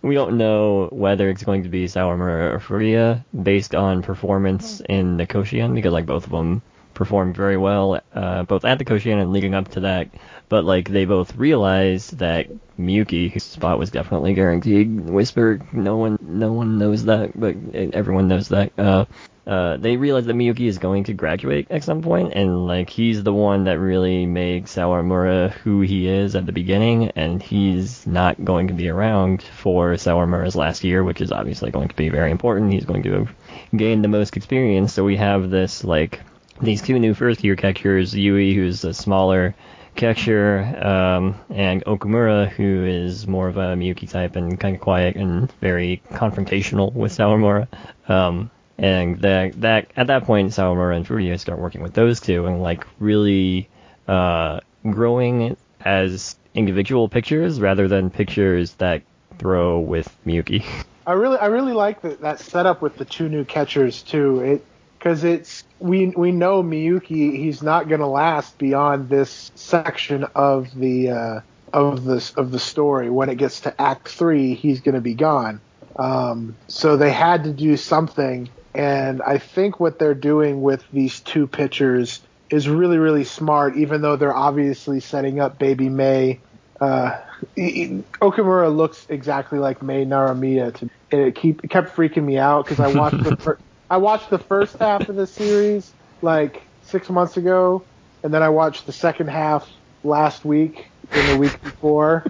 we 0.00 0.14
don't 0.14 0.38
know 0.38 0.88
whether 0.90 1.28
it's 1.28 1.44
going 1.44 1.64
to 1.64 1.68
be 1.68 1.84
Sawamura 1.84 2.70
or 2.70 3.24
based 3.42 3.74
on 3.74 4.02
performance 4.02 4.80
in 4.88 5.18
the 5.18 5.26
Koshien, 5.26 5.74
because 5.74 5.92
like 5.92 6.06
both 6.06 6.24
of 6.24 6.30
them 6.30 6.62
performed 6.94 7.36
very 7.36 7.58
well, 7.58 8.00
uh, 8.14 8.44
both 8.44 8.64
at 8.64 8.78
the 8.78 8.84
Koshien 8.86 9.20
and 9.20 9.32
leading 9.32 9.54
up 9.54 9.68
to 9.72 9.80
that. 9.80 10.08
But 10.48 10.64
like 10.64 10.88
they 10.88 11.04
both 11.04 11.36
realized 11.36 12.18
that 12.18 12.46
Miyuki, 12.78 13.30
whose 13.30 13.42
spot 13.42 13.78
was 13.78 13.90
definitely 13.90 14.32
guaranteed. 14.32 15.00
Whisper, 15.10 15.60
no 15.72 15.98
one, 15.98 16.18
no 16.22 16.52
one 16.52 16.78
knows 16.78 17.04
that, 17.04 17.38
but 17.38 17.56
everyone 17.74 18.28
knows 18.28 18.48
that. 18.48 18.72
Uh, 18.78 19.04
uh, 19.46 19.76
they 19.76 19.96
realize 19.96 20.24
that 20.26 20.36
Miyuki 20.36 20.66
is 20.66 20.78
going 20.78 21.04
to 21.04 21.12
graduate 21.12 21.66
at 21.70 21.84
some 21.84 22.00
point, 22.00 22.32
and 22.34 22.66
like 22.66 22.88
he's 22.88 23.22
the 23.22 23.32
one 23.32 23.64
that 23.64 23.78
really 23.78 24.24
makes 24.24 24.74
Sawamura 24.74 25.50
who 25.52 25.82
he 25.82 26.08
is 26.08 26.34
at 26.34 26.46
the 26.46 26.52
beginning, 26.52 27.10
and 27.10 27.42
he's 27.42 28.06
not 28.06 28.42
going 28.42 28.68
to 28.68 28.74
be 28.74 28.88
around 28.88 29.42
for 29.42 29.92
Sawamura's 29.92 30.56
last 30.56 30.82
year, 30.82 31.04
which 31.04 31.20
is 31.20 31.30
obviously 31.30 31.70
going 31.70 31.88
to 31.88 31.96
be 31.96 32.08
very 32.08 32.30
important. 32.30 32.72
He's 32.72 32.86
going 32.86 33.02
to 33.02 33.28
gain 33.76 34.00
the 34.00 34.08
most 34.08 34.36
experience, 34.36 34.92
so 34.94 35.04
we 35.04 35.16
have 35.16 35.50
this 35.50 35.84
like 35.84 36.20
these 36.62 36.80
two 36.80 36.98
new 36.98 37.12
first 37.12 37.44
year 37.44 37.56
catchers, 37.56 38.14
Yui, 38.14 38.54
who's 38.54 38.84
a 38.84 38.94
smaller 38.94 39.54
catcher, 39.94 40.60
um, 40.84 41.34
and 41.50 41.84
Okumura, 41.84 42.48
who 42.48 42.84
is 42.84 43.26
more 43.26 43.48
of 43.48 43.56
a 43.56 43.74
Miyuki 43.74 44.10
type 44.10 44.36
and 44.36 44.58
kind 44.58 44.74
of 44.74 44.80
quiet 44.80 45.16
and 45.16 45.52
very 45.60 46.02
confrontational 46.10 46.92
with 46.92 47.12
Sawamura. 47.12 47.68
Um, 48.08 48.50
and 48.78 49.20
that 49.20 49.60
that 49.60 49.90
at 49.96 50.08
that 50.08 50.24
point, 50.24 50.50
Sawamura 50.50 50.96
and 50.96 51.06
Furuya 51.06 51.38
start 51.38 51.58
working 51.58 51.82
with 51.82 51.94
those 51.94 52.20
two 52.20 52.46
and 52.46 52.62
like 52.62 52.84
really 52.98 53.68
uh, 54.08 54.60
growing 54.88 55.56
as 55.80 56.36
individual 56.54 57.08
pictures 57.08 57.60
rather 57.60 57.88
than 57.88 58.10
pictures 58.10 58.74
that 58.74 59.02
throw 59.38 59.78
with 59.78 60.14
Miyuki. 60.26 60.64
I 61.06 61.12
really 61.12 61.38
I 61.38 61.46
really 61.46 61.72
like 61.72 62.00
that 62.02 62.22
that 62.22 62.40
setup 62.40 62.80
with 62.80 62.96
the 62.96 63.04
two 63.04 63.28
new 63.28 63.44
catchers 63.44 64.02
too. 64.02 64.40
It 64.40 64.64
because 64.98 65.22
it's 65.22 65.64
we 65.78 66.06
we 66.08 66.32
know 66.32 66.62
Miyuki 66.62 67.36
he's 67.36 67.62
not 67.62 67.88
to 68.00 68.06
last 68.06 68.56
beyond 68.56 69.10
this 69.10 69.52
section 69.54 70.24
of 70.34 70.74
the 70.74 71.10
uh, 71.10 71.40
of 71.74 72.04
this 72.04 72.32
of 72.32 72.50
the 72.50 72.58
story. 72.58 73.10
When 73.10 73.28
it 73.28 73.36
gets 73.36 73.60
to 73.60 73.80
Act 73.80 74.08
Three, 74.08 74.54
he's 74.54 74.80
to 74.94 75.02
be 75.02 75.14
gone. 75.14 75.60
Um, 75.96 76.56
so 76.68 76.96
they 76.96 77.12
had 77.12 77.44
to 77.44 77.52
do 77.52 77.76
something, 77.76 78.48
and 78.74 79.22
I 79.22 79.38
think 79.38 79.78
what 79.78 79.98
they're 79.98 80.14
doing 80.14 80.62
with 80.62 80.84
these 80.92 81.20
two 81.20 81.46
pitchers 81.46 82.20
is 82.50 82.68
really 82.68 82.98
really 82.98 83.24
smart. 83.24 83.76
Even 83.76 84.02
though 84.02 84.16
they're 84.16 84.36
obviously 84.36 85.00
setting 85.00 85.40
up 85.40 85.58
Baby 85.58 85.88
Mei. 85.88 86.40
Uh, 86.80 87.18
Okumura 87.56 88.74
looks 88.74 89.06
exactly 89.08 89.58
like 89.58 89.82
Mei 89.82 90.04
Narumiya, 90.04 90.74
to, 90.74 90.90
and 91.12 91.20
it 91.20 91.36
keep 91.36 91.64
it 91.64 91.70
kept 91.70 91.94
freaking 91.94 92.24
me 92.24 92.36
out 92.36 92.64
because 92.64 92.80
I 92.80 92.88
watched 92.88 93.22
the 93.22 93.36
fir- 93.40 93.58
I 93.88 93.98
watched 93.98 94.30
the 94.30 94.38
first 94.38 94.76
half 94.78 95.08
of 95.08 95.16
the 95.16 95.26
series 95.26 95.92
like 96.20 96.62
six 96.82 97.08
months 97.08 97.36
ago, 97.36 97.84
and 98.22 98.34
then 98.34 98.42
I 98.42 98.48
watched 98.48 98.86
the 98.86 98.92
second 98.92 99.28
half 99.28 99.68
last 100.02 100.44
week 100.44 100.86
and 101.12 101.36
the 101.36 101.38
week 101.38 101.62
before. 101.62 102.24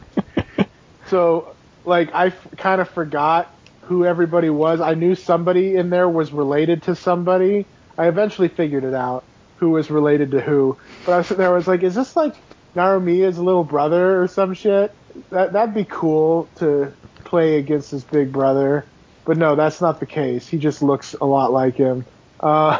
so, 1.08 1.54
like, 1.84 2.14
I 2.14 2.26
f- 2.26 2.48
kind 2.56 2.80
of 2.80 2.88
forgot 2.88 3.53
who 3.86 4.04
everybody 4.04 4.50
was. 4.50 4.80
I 4.80 4.94
knew 4.94 5.14
somebody 5.14 5.76
in 5.76 5.90
there 5.90 6.08
was 6.08 6.32
related 6.32 6.82
to 6.84 6.96
somebody. 6.96 7.66
I 7.96 8.08
eventually 8.08 8.48
figured 8.48 8.84
it 8.84 8.94
out 8.94 9.24
who 9.56 9.70
was 9.70 9.90
related 9.90 10.32
to 10.32 10.40
who. 10.40 10.76
But 11.06 11.12
I 11.12 11.16
was 11.18 11.28
there, 11.28 11.48
I 11.48 11.54
was 11.54 11.68
like, 11.68 11.82
is 11.82 11.94
this 11.94 12.16
like 12.16 12.34
Narumiya's 12.74 13.38
little 13.38 13.64
brother 13.64 14.22
or 14.22 14.28
some 14.28 14.54
shit? 14.54 14.92
That 15.30 15.52
that'd 15.52 15.74
be 15.74 15.84
cool 15.84 16.48
to 16.56 16.92
play 17.24 17.58
against 17.58 17.90
his 17.90 18.04
big 18.04 18.32
brother. 18.32 18.84
But 19.24 19.38
no, 19.38 19.56
that's 19.56 19.80
not 19.80 20.00
the 20.00 20.06
case. 20.06 20.46
He 20.46 20.58
just 20.58 20.82
looks 20.82 21.14
a 21.14 21.24
lot 21.24 21.52
like 21.52 21.76
him. 21.76 22.04
Uh, 22.40 22.78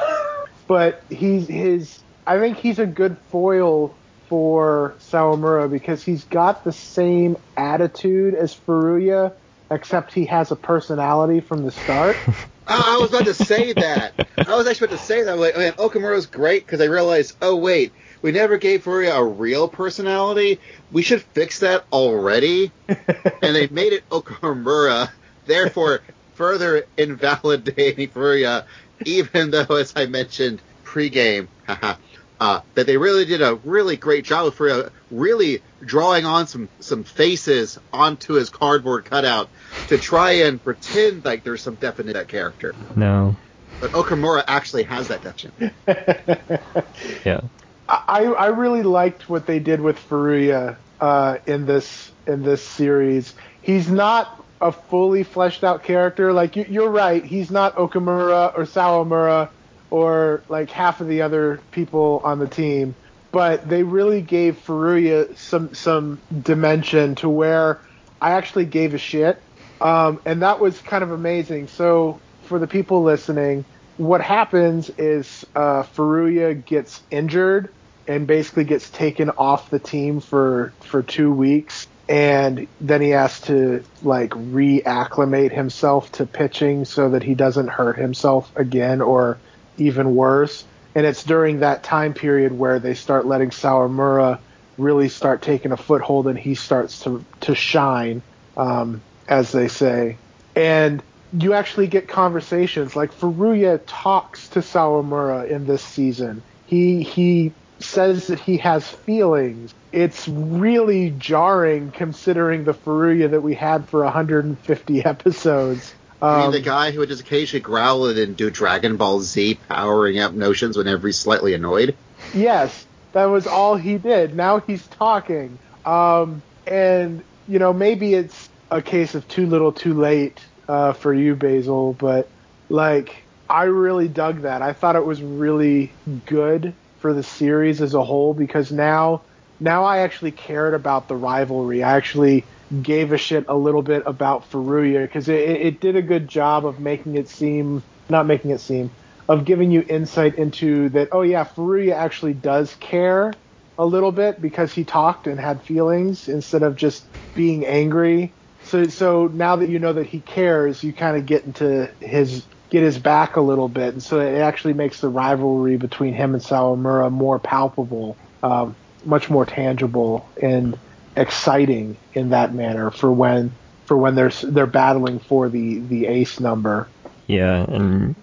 but 0.67 1.03
he's 1.09 1.49
his. 1.49 2.01
I 2.27 2.39
think 2.39 2.59
he's 2.59 2.79
a 2.79 2.87
good 2.87 3.17
foil 3.31 3.95
for 4.29 4.95
Sawamura 4.99 5.71
because 5.71 6.03
he's 6.03 6.25
got 6.25 6.65
the 6.65 6.73
same 6.73 7.37
attitude 7.57 8.35
as 8.35 8.55
Furuya, 8.55 9.33
except 9.71 10.13
he 10.13 10.27
has 10.27 10.51
a 10.51 10.57
personality 10.57 11.41
from 11.41 11.65
the 11.65 11.71
start. 11.71 12.17
Oh, 12.67 12.97
I 12.97 12.99
was 12.99 13.11
about 13.11 13.27
to 13.27 13.35
say 13.35 13.75
that. 13.75 14.27
I 14.39 14.57
was 14.57 14.67
actually 14.67 14.87
about 14.87 14.97
to 14.99 15.05
say 15.05 15.23
that. 15.23 15.39
Like, 15.39 15.55
man, 15.55 15.75
Okumura's 15.75 16.25
great 16.25 16.65
because 16.65 16.81
I 16.81 16.87
realized, 16.87 17.37
oh 17.43 17.57
wait, 17.57 17.93
we 18.23 18.33
never 18.33 18.57
gave 18.57 18.85
Furuya 18.85 19.15
a 19.19 19.23
real 19.23 19.69
personality. 19.69 20.59
We 20.91 21.03
should 21.03 21.21
fix 21.21 21.59
that 21.59 21.85
already. 21.93 22.73
and 22.89 23.55
they 23.55 23.67
made 23.67 23.93
it 23.93 24.09
Okumura, 24.09 25.11
Therefore, 25.45 26.01
further 26.37 26.87
invalidating 26.97 28.09
Furuya, 28.09 28.65
even 29.05 29.51
though, 29.51 29.77
as 29.77 29.93
I 29.95 30.07
mentioned 30.07 30.63
pregame, 30.85 31.49
uh, 32.45 32.61
that 32.75 32.87
they 32.87 32.99
really 32.99 33.25
did 33.25 33.41
a 33.41 33.55
really 33.65 33.97
great 33.97 34.23
job 34.23 34.53
for 34.53 34.69
Furuya, 34.69 34.91
really 35.11 35.63
drawing 35.81 36.27
on 36.27 36.47
some 36.47 36.69
some 36.79 37.03
faces 37.03 37.79
onto 37.91 38.35
his 38.35 38.51
cardboard 38.51 39.07
cutout 39.07 39.49
to 39.89 39.97
try 39.97 40.33
and 40.33 40.63
pretend 40.63 41.25
like 41.25 41.43
there's 41.43 41.63
some 41.63 41.77
definite 41.77 42.13
that 42.13 42.29
character. 42.29 42.75
No. 42.95 43.35
But 43.81 43.93
Okumura 43.93 44.45
actually 44.47 44.83
has 44.83 45.09
that 45.09 45.23
definition. 45.23 45.71
Yeah. 47.25 47.41
I 47.89 48.25
I 48.25 48.47
really 48.49 48.83
liked 48.83 49.27
what 49.31 49.47
they 49.47 49.59
did 49.59 49.81
with 49.81 49.97
Furuya 49.97 50.77
uh, 51.01 51.39
in 51.47 51.65
this 51.65 52.13
in 52.27 52.43
this 52.43 52.63
series. 52.63 53.35
He's 53.63 53.89
not 53.89 54.45
a 54.61 54.71
fully 54.71 55.23
fleshed 55.23 55.65
out 55.65 55.83
character. 55.83 56.35
Like 56.35 56.57
you, 56.57 56.67
you're 56.69 56.91
right, 56.91 57.25
he's 57.25 57.51
not 57.51 57.77
Okumura 57.77 58.57
or 58.57 58.65
Sawamura 58.65 59.49
or 59.95 60.43
like 60.49 60.71
half 60.71 61.01
of 61.01 61.07
the 61.07 61.23
other 61.23 61.61
people 61.71 62.21
on 62.25 62.41
the 62.41 62.49
team. 62.49 62.97
But 63.31 63.69
they 63.69 63.85
really 63.85 64.23
gave 64.23 64.57
Furuya 64.67 65.37
some 65.37 65.73
some 65.73 66.21
dimension 66.43 67.15
to 67.17 67.29
where 67.29 67.81
I 68.21 68.33
actually 68.33 68.65
gave 68.65 68.95
a 68.95 68.99
shit, 68.99 69.41
um, 69.81 70.21
and 70.25 70.43
that 70.43 70.59
was 70.59 70.81
kind 70.81 71.05
of 71.05 71.13
amazing. 71.13 71.69
So 71.69 72.21
for 72.43 72.59
the 72.59 72.67
people 72.67 73.05
listening, 73.05 73.65
what 73.97 74.21
happens 74.21 74.91
is 74.91 75.47
uh, 75.55 75.85
Furuya 75.85 76.65
gets 76.65 77.01
injured 77.13 77.71
and 78.09 78.27
basically 78.27 78.65
gets 78.65 78.91
taken 78.91 79.31
off 79.31 79.71
the 79.71 79.79
team 79.79 80.19
for 80.19 80.73
for 80.81 81.05
two 81.05 81.33
weeks 81.33 81.87
and 82.09 82.67
then 82.81 83.01
he 83.01 83.11
has 83.11 83.41
to 83.43 83.83
like 84.03 84.31
reacclimate 84.31 85.53
himself 85.53 86.11
to 86.13 86.27
pitching 86.27 86.85
so 86.85 87.11
that 87.11 87.23
he 87.23 87.35
doesn't 87.35 87.69
hurt 87.69 87.97
himself 87.97 88.55
again 88.57 89.01
or 89.01 89.39
even 89.79 90.15
worse 90.15 90.65
and 90.95 91.07
it's 91.07 91.25
during 91.25 91.61
that 91.61 91.83
time 91.83 92.15
period 92.15 92.57
where 92.57 92.79
they 92.79 92.95
start 92.95 93.27
letting 93.27 93.51
Sawamura 93.51 94.39
really 94.79 95.09
start 95.09 95.43
taking 95.43 95.73
a 95.73 95.77
foothold 95.77 96.27
and 96.27 96.39
he 96.39 96.55
starts 96.55 97.01
to 97.01 97.25
to 97.41 97.55
shine 97.55 98.23
um, 98.57 99.03
as 99.29 99.53
they 99.53 99.69
say 99.69 100.17
and 100.57 101.03
you 101.37 101.53
actually 101.53 101.89
get 101.89 102.07
conversations 102.07 102.95
like 102.95 103.13
Furuya 103.13 103.81
talks 103.87 104.49
to 104.51 104.61
Sawamura 104.61 105.49
in 105.49 105.67
this 105.67 105.83
season 105.83 106.43
he 106.67 107.03
he 107.03 107.53
says 107.79 108.29
that 108.29 108.41
he 108.41 108.57
has 108.59 108.89
feelings. 108.89 109.75
It's 109.93 110.27
really 110.29 111.11
jarring 111.11 111.91
considering 111.91 112.65
the 112.65 112.75
Furuya 112.75 113.31
that 113.31 113.43
we 113.43 113.55
had 113.55 113.89
for 113.89 114.03
150 114.05 115.05
episodes. 115.05 115.95
I 116.25 116.37
mean, 116.39 116.47
Um, 116.47 116.53
the 116.53 116.61
guy 116.61 116.91
who 116.91 117.01
would 117.01 117.09
just 117.09 117.21
occasionally 117.23 117.61
growl 117.61 118.07
and 118.07 118.37
do 118.37 118.51
Dragon 118.51 118.97
Ball 118.97 119.21
Z 119.21 119.59
powering 119.69 120.19
up 120.19 120.33
notions 120.33 120.77
whenever 120.77 121.07
he's 121.09 121.19
slightly 121.19 121.55
annoyed. 121.55 121.97
yes, 122.33 122.87
that 123.13 123.27
was 123.27 123.47
all 123.47 123.77
he 123.77 123.99
did. 123.99 124.35
Now 124.35 124.59
he's 124.61 124.87
talking. 124.87 125.59
Um, 125.85 126.43
and, 126.67 127.23
you 127.47 127.59
know, 127.59 127.73
maybe 127.73 128.15
it's 128.15 128.49
a 128.71 128.81
case 128.81 129.15
of 129.15 129.29
too 129.29 129.47
little 129.47 129.73
too 129.73 129.95
late 129.95 130.41
uh, 130.67 130.95
for 130.95 131.13
you, 131.13 131.35
Basil, 131.37 131.93
but, 131.93 132.29
like, 132.71 133.15
I 133.49 133.65
really 133.65 134.09
dug 134.09 134.43
that. 134.43 134.63
I 134.63 134.73
thought 134.73 134.97
it 134.97 135.05
was 135.05 135.21
really 135.21 135.93
good 136.27 136.73
for 137.01 137.13
the 137.13 137.23
series 137.23 137.83
as 137.83 137.93
a 137.93 138.03
whole 138.03 138.33
because 138.33 138.73
now 138.73 139.21
now 139.61 139.85
I 139.85 139.99
actually 139.99 140.33
cared 140.33 140.73
about 140.73 141.07
the 141.07 141.15
rivalry. 141.15 141.83
I 141.83 141.97
actually 141.97 142.45
gave 142.83 143.13
a 143.13 143.19
shit 143.19 143.45
a 143.49 143.57
little 143.57 143.83
bit 143.83 144.03
about 144.07 144.51
Furuya 144.51 145.03
because 145.03 145.29
it, 145.29 145.41
it, 145.41 145.81
did 145.81 145.97
a 145.97 146.03
good 146.03 146.29
job 146.29 146.67
of 146.67 146.81
making 146.81 147.17
it 147.17 147.29
seem 147.29 147.85
not 148.09 148.27
making 148.27 148.51
it 148.51 148.61
seem 148.61 148.91
of 149.29 149.45
giving 149.45 149.71
you 149.71 149.85
insight 149.89 150.37
into 150.37 150.89
that. 150.91 151.09
Oh 151.13 151.23
yeah, 151.23 151.45
Furuya 151.45 151.95
actually 151.95 152.35
does 152.35 152.75
care 152.77 153.41
a 153.79 153.87
little 153.87 154.13
bit 154.13 154.41
because 154.41 154.73
he 154.73 154.85
talked 154.85 155.27
and 155.27 155.41
had 155.41 155.63
feelings 155.65 156.29
instead 156.29 156.63
of 156.63 156.77
just 156.77 157.09
being 157.35 157.67
angry. 157.67 158.35
So 158.63 158.89
so 158.89 159.27
now 159.27 159.57
that 159.57 159.69
you 159.69 159.79
know 159.79 159.93
that 159.95 160.07
he 160.07 160.21
cares, 160.21 160.83
you 160.83 160.93
kind 160.93 161.17
of 161.17 161.27
get 161.27 161.45
into 161.45 161.93
his 162.01 162.47
get 162.71 162.83
his 162.83 162.99
back 162.99 163.37
a 163.37 163.41
little 163.41 163.69
bit, 163.69 163.95
and 163.95 164.03
so 164.03 164.21
it 164.21 164.39
actually 164.39 164.75
makes 164.75 165.01
the 165.01 165.09
rivalry 165.09 165.77
between 165.77 166.15
him 166.15 166.35
and 166.35 166.43
Sawamura 166.43 167.11
more 167.11 167.39
palpable, 167.39 168.19
um, 168.43 168.77
much 169.05 169.31
more 169.31 169.47
tangible 169.47 170.31
and 170.41 170.79
exciting 171.17 171.97
in 172.15 172.31
that 172.31 172.55
manner 172.55 172.91
for 172.91 173.13
when 173.13 173.53
for 173.87 173.97
when 173.97 174.15
they're 174.15 174.31
they're 174.31 174.67
battling 174.67 175.19
for 175.19 175.49
the 175.49 175.79
the 175.79 176.07
ace 176.07 176.41
number. 176.41 176.89
Yeah, 177.27 177.65
and 177.65 178.15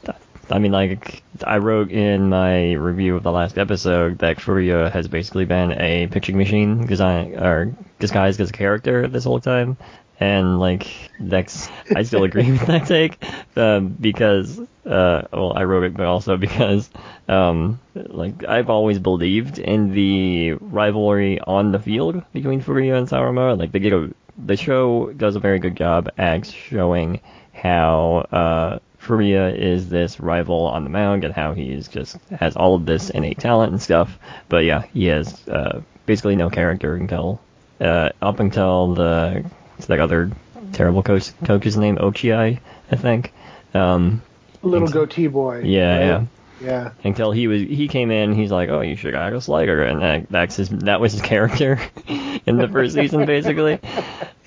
I 0.52 0.60
mean, 0.60 0.72
like, 0.72 1.24
I 1.46 1.58
wrote 1.58 1.92
in 1.92 2.30
my 2.30 2.74
review 2.74 3.16
of 3.16 3.24
the 3.24 3.32
last 3.32 3.58
episode 3.58 4.20
that 4.20 4.38
Furuya 4.38 4.92
has 4.92 5.08
basically 5.08 5.46
been 5.46 5.72
a 5.72 6.08
pitching 6.08 6.38
machine 6.38 6.86
design 6.86 7.36
or 7.36 7.74
disguised 8.00 8.42
as 8.42 8.50
a 8.50 8.54
character 8.54 9.08
this 9.08 9.24
whole 9.24 9.39
time. 9.39 9.78
And 10.22 10.59
like 10.59 10.88
that's, 11.19 11.67
I 11.95 12.03
still 12.03 12.24
agree 12.24 12.51
with 12.51 12.67
that 12.67 12.86
take, 12.86 13.17
um, 13.55 13.88
because, 13.89 14.59
uh, 14.86 15.24
well, 15.34 15.53
I 15.57 15.63
wrote 15.63 15.84
it, 15.84 15.95
but 15.97 16.05
also 16.05 16.38
because, 16.38 16.91
um, 17.28 17.80
like 17.95 18.45
I've 18.45 18.69
always 18.69 18.99
believed 18.99 19.57
in 19.57 19.93
the 19.93 20.53
rivalry 20.53 21.39
on 21.39 21.72
the 21.72 21.80
field 21.80 22.24
between 22.34 22.61
Furuya 22.61 22.99
and 22.99 23.07
Sawamura. 23.07 23.57
Like 23.57 23.72
they 23.72 23.80
get 23.80 23.93
a, 23.93 24.13
the 24.45 24.55
show 24.55 25.11
does 25.13 25.36
a 25.36 25.39
very 25.39 25.57
good 25.57 25.76
job 25.76 26.11
at 26.19 26.45
showing 26.45 27.19
how 27.53 28.28
uh, 28.32 28.80
Furuya 29.01 29.57
is 29.57 29.89
this 29.89 30.19
rival 30.19 30.67
on 30.67 30.84
the 30.84 30.91
mound 30.91 31.24
and 31.24 31.34
how 31.34 31.55
he's 31.55 31.88
just 31.88 32.17
has 32.39 32.55
all 32.55 32.76
of 32.76 32.86
this 32.86 33.09
innate 33.09 33.39
talent 33.39 33.72
and 33.72 33.82
stuff. 33.82 34.19
But 34.49 34.65
yeah, 34.65 34.84
he 34.93 35.05
has 35.07 35.47
uh, 35.47 35.82
basically 36.05 36.36
no 36.36 36.51
character 36.51 36.95
until 36.95 37.41
uh, 37.80 38.09
up 38.22 38.39
until 38.39 38.93
the 38.93 39.43
what's 39.82 39.88
that 39.88 39.99
other 39.99 40.29
terrible 40.73 41.01
coach 41.01 41.32
coach's 41.43 41.75
name 41.75 41.97
Ochiai, 41.97 42.59
I 42.91 42.95
think. 42.95 43.34
Um, 43.73 44.21
Little 44.61 44.88
Thanks. 44.88 44.93
goatee 44.93 45.25
boy. 45.25 45.61
yeah, 45.61 45.97
right? 45.97 46.05
yeah. 46.05 46.25
yeah. 46.61 46.91
Until 47.03 47.32
he 47.32 47.47
was 47.47 47.61
he 47.61 47.88
came 47.88 48.11
in, 48.11 48.36
he's 48.36 48.51
like, 48.51 48.69
oh, 48.69 48.82
you 48.82 48.95
should 48.95 49.15
have 49.15 49.32
got 49.32 49.36
a 49.36 49.41
slider, 49.41 49.84
and 49.84 50.01
that, 50.01 50.29
that's 50.29 50.57
his 50.57 50.69
that 50.69 51.01
was 51.01 51.13
his 51.13 51.21
character 51.23 51.79
in 52.07 52.57
the 52.57 52.67
first 52.67 52.93
season, 52.93 53.25
basically. 53.25 53.79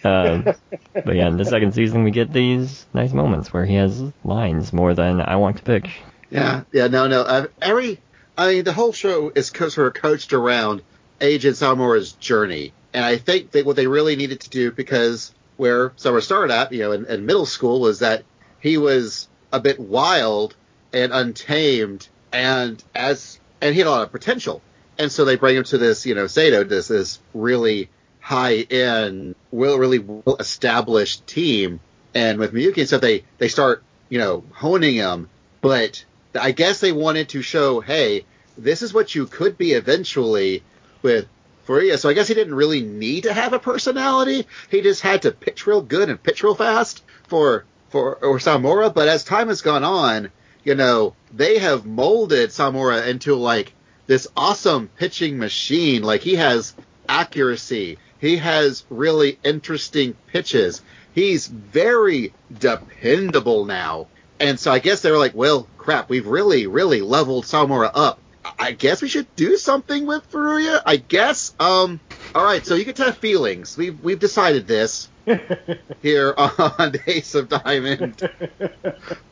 Um, 0.07 0.45
but 0.93 1.16
yeah, 1.16 1.28
in 1.28 1.39
the 1.39 1.47
second 1.47 1.72
season, 1.72 2.05
we 2.05 2.11
get 2.11 2.30
these 2.30 2.85
nice 2.93 3.14
moments 3.14 3.55
where 3.55 3.64
he 3.64 3.76
has 3.76 4.03
lines 4.22 4.70
more 4.70 4.93
than 4.93 5.22
I 5.22 5.37
want 5.37 5.57
to 5.57 5.62
pitch. 5.62 5.99
Yeah, 6.28 6.64
yeah, 6.72 6.89
no, 6.89 7.07
no. 7.07 7.22
Uh, 7.22 7.47
every, 7.62 7.99
I 8.37 8.49
mean, 8.49 8.64
the 8.64 8.74
whole 8.74 8.93
show 8.93 9.32
is 9.35 9.47
sort 9.47 9.78
of 9.78 9.95
coached 9.95 10.35
around 10.35 10.82
Eijun 11.22 11.53
Sawamura's 11.53 12.12
journey, 12.12 12.74
and 12.95 13.05
I 13.05 13.17
think 13.17 13.51
that 13.51 13.67
what 13.67 13.75
they 13.75 13.89
really 13.89 14.15
needed 14.15 14.41
to 14.41 14.51
do, 14.51 14.71
because 14.71 15.35
where 15.57 15.93
Summer 15.97 16.21
started 16.21 16.55
at, 16.55 16.73
you 16.73 16.79
know, 16.79 16.93
in, 16.93 17.05
in 17.07 17.27
middle 17.27 17.45
school, 17.45 17.81
was 17.81 17.99
that 17.99 18.25
he 18.61 18.79
was 18.79 19.29
a 19.53 19.59
bit 19.61 19.81
wild 19.81 20.55
and 20.93 21.13
untamed, 21.13 22.09
and 22.33 22.83
as 22.95 23.41
and 23.61 23.75
he 23.75 23.81
had 23.81 23.89
a 23.89 23.91
lot 23.91 24.03
of 24.03 24.13
potential, 24.13 24.63
and 24.97 25.11
so 25.11 25.25
they 25.25 25.37
bring 25.37 25.57
him 25.57 25.65
to 25.65 25.79
this, 25.79 26.07
you 26.07 26.15
know, 26.15 26.25
Seido, 26.27 26.67
this 26.67 26.89
this 26.89 27.19
really 27.35 27.91
high 28.21 28.59
end, 28.59 29.35
really 29.51 29.99
well 29.99 30.37
established 30.39 31.27
team, 31.27 31.81
and 32.15 32.39
with 32.39 32.55
Miyuki 32.55 32.79
and 32.79 32.87
stuff, 32.87 33.01
they 33.01 33.25
they 33.39 33.49
start, 33.49 33.83
you 34.09 34.19
know, 34.19 34.45
honing 34.53 34.95
him. 34.95 35.29
But 35.61 36.05
I 36.39 36.53
guess 36.53 36.79
they 36.79 36.93
wanted 36.93 37.31
to 37.31 37.43
show, 37.43 37.81
hey, 37.81 38.25
this 38.57 38.83
is 38.83 38.95
what 38.95 39.15
you 39.15 39.27
could 39.27 39.59
be 39.59 39.73
eventually 39.73 40.63
with 41.03 41.27
Furuya. 41.67 41.99
So 41.99 42.09
I 42.09 42.12
guess 42.12 42.29
he 42.29 42.35
didn't 42.35 42.55
really 42.55 42.83
need 42.83 43.25
to 43.25 43.33
have 43.33 43.53
a 43.53 43.59
personality. 43.59 44.47
He 44.71 44.83
just 44.83 45.01
had 45.01 45.23
to 45.23 45.33
pitch 45.33 45.67
real 45.67 45.83
good 45.83 46.09
and 46.09 46.23
pitch 46.23 46.43
real 46.43 46.55
fast 46.55 47.03
for 47.29 47.65
for 47.89 48.17
or 48.17 48.39
Sawamura. 48.39 48.93
But 48.93 49.09
as 49.09 49.25
time 49.25 49.49
has 49.49 49.62
gone 49.62 49.85
on, 49.85 50.31
you 50.65 50.75
know, 50.75 51.15
they 51.33 51.59
have 51.59 51.87
molded 51.87 52.51
Sawamura 52.51 53.07
into 53.07 53.35
like 53.35 53.73
this 54.07 54.29
awesome 54.37 54.89
pitching 54.97 55.39
machine. 55.39 56.03
Like 56.03 56.21
he 56.21 56.37
has 56.37 56.75
accuracy. 57.09 57.99
He 58.19 58.37
has 58.39 58.85
really 58.91 59.39
interesting 59.45 60.15
pitches. 60.29 60.83
He's 61.15 61.47
very 61.47 62.33
dependable 62.59 63.65
now. 63.65 64.09
And 64.41 64.59
so 64.59 64.73
I 64.73 64.79
guess 64.81 65.01
they 65.01 65.11
were 65.11 65.19
like, 65.19 65.35
well, 65.35 65.69
crap, 65.79 66.09
we've 66.09 66.27
really, 66.27 66.67
really 66.67 67.01
leveled 67.01 67.45
Sawamura 67.45 67.91
up. 67.95 68.19
I 68.59 68.73
guess 68.73 69.03
we 69.03 69.09
should 69.09 69.35
do 69.37 69.57
something 69.57 70.07
with 70.07 70.31
Furuya. 70.31 70.83
I 70.85 70.97
guess. 70.97 71.55
Um. 71.59 72.01
All 72.35 72.45
right. 72.45 72.65
So 72.65 72.75
you 72.75 72.85
get 72.85 72.97
to 72.97 73.05
have 73.05 73.19
feelings. 73.19 73.77
We've 73.77 73.99
we've 74.03 74.19
decided 74.19 74.67
this 74.67 75.09
here 76.03 76.35
on 76.37 76.93
the 76.93 77.01
Ace 77.07 77.35
of 77.35 77.49
Diamond 77.49 78.29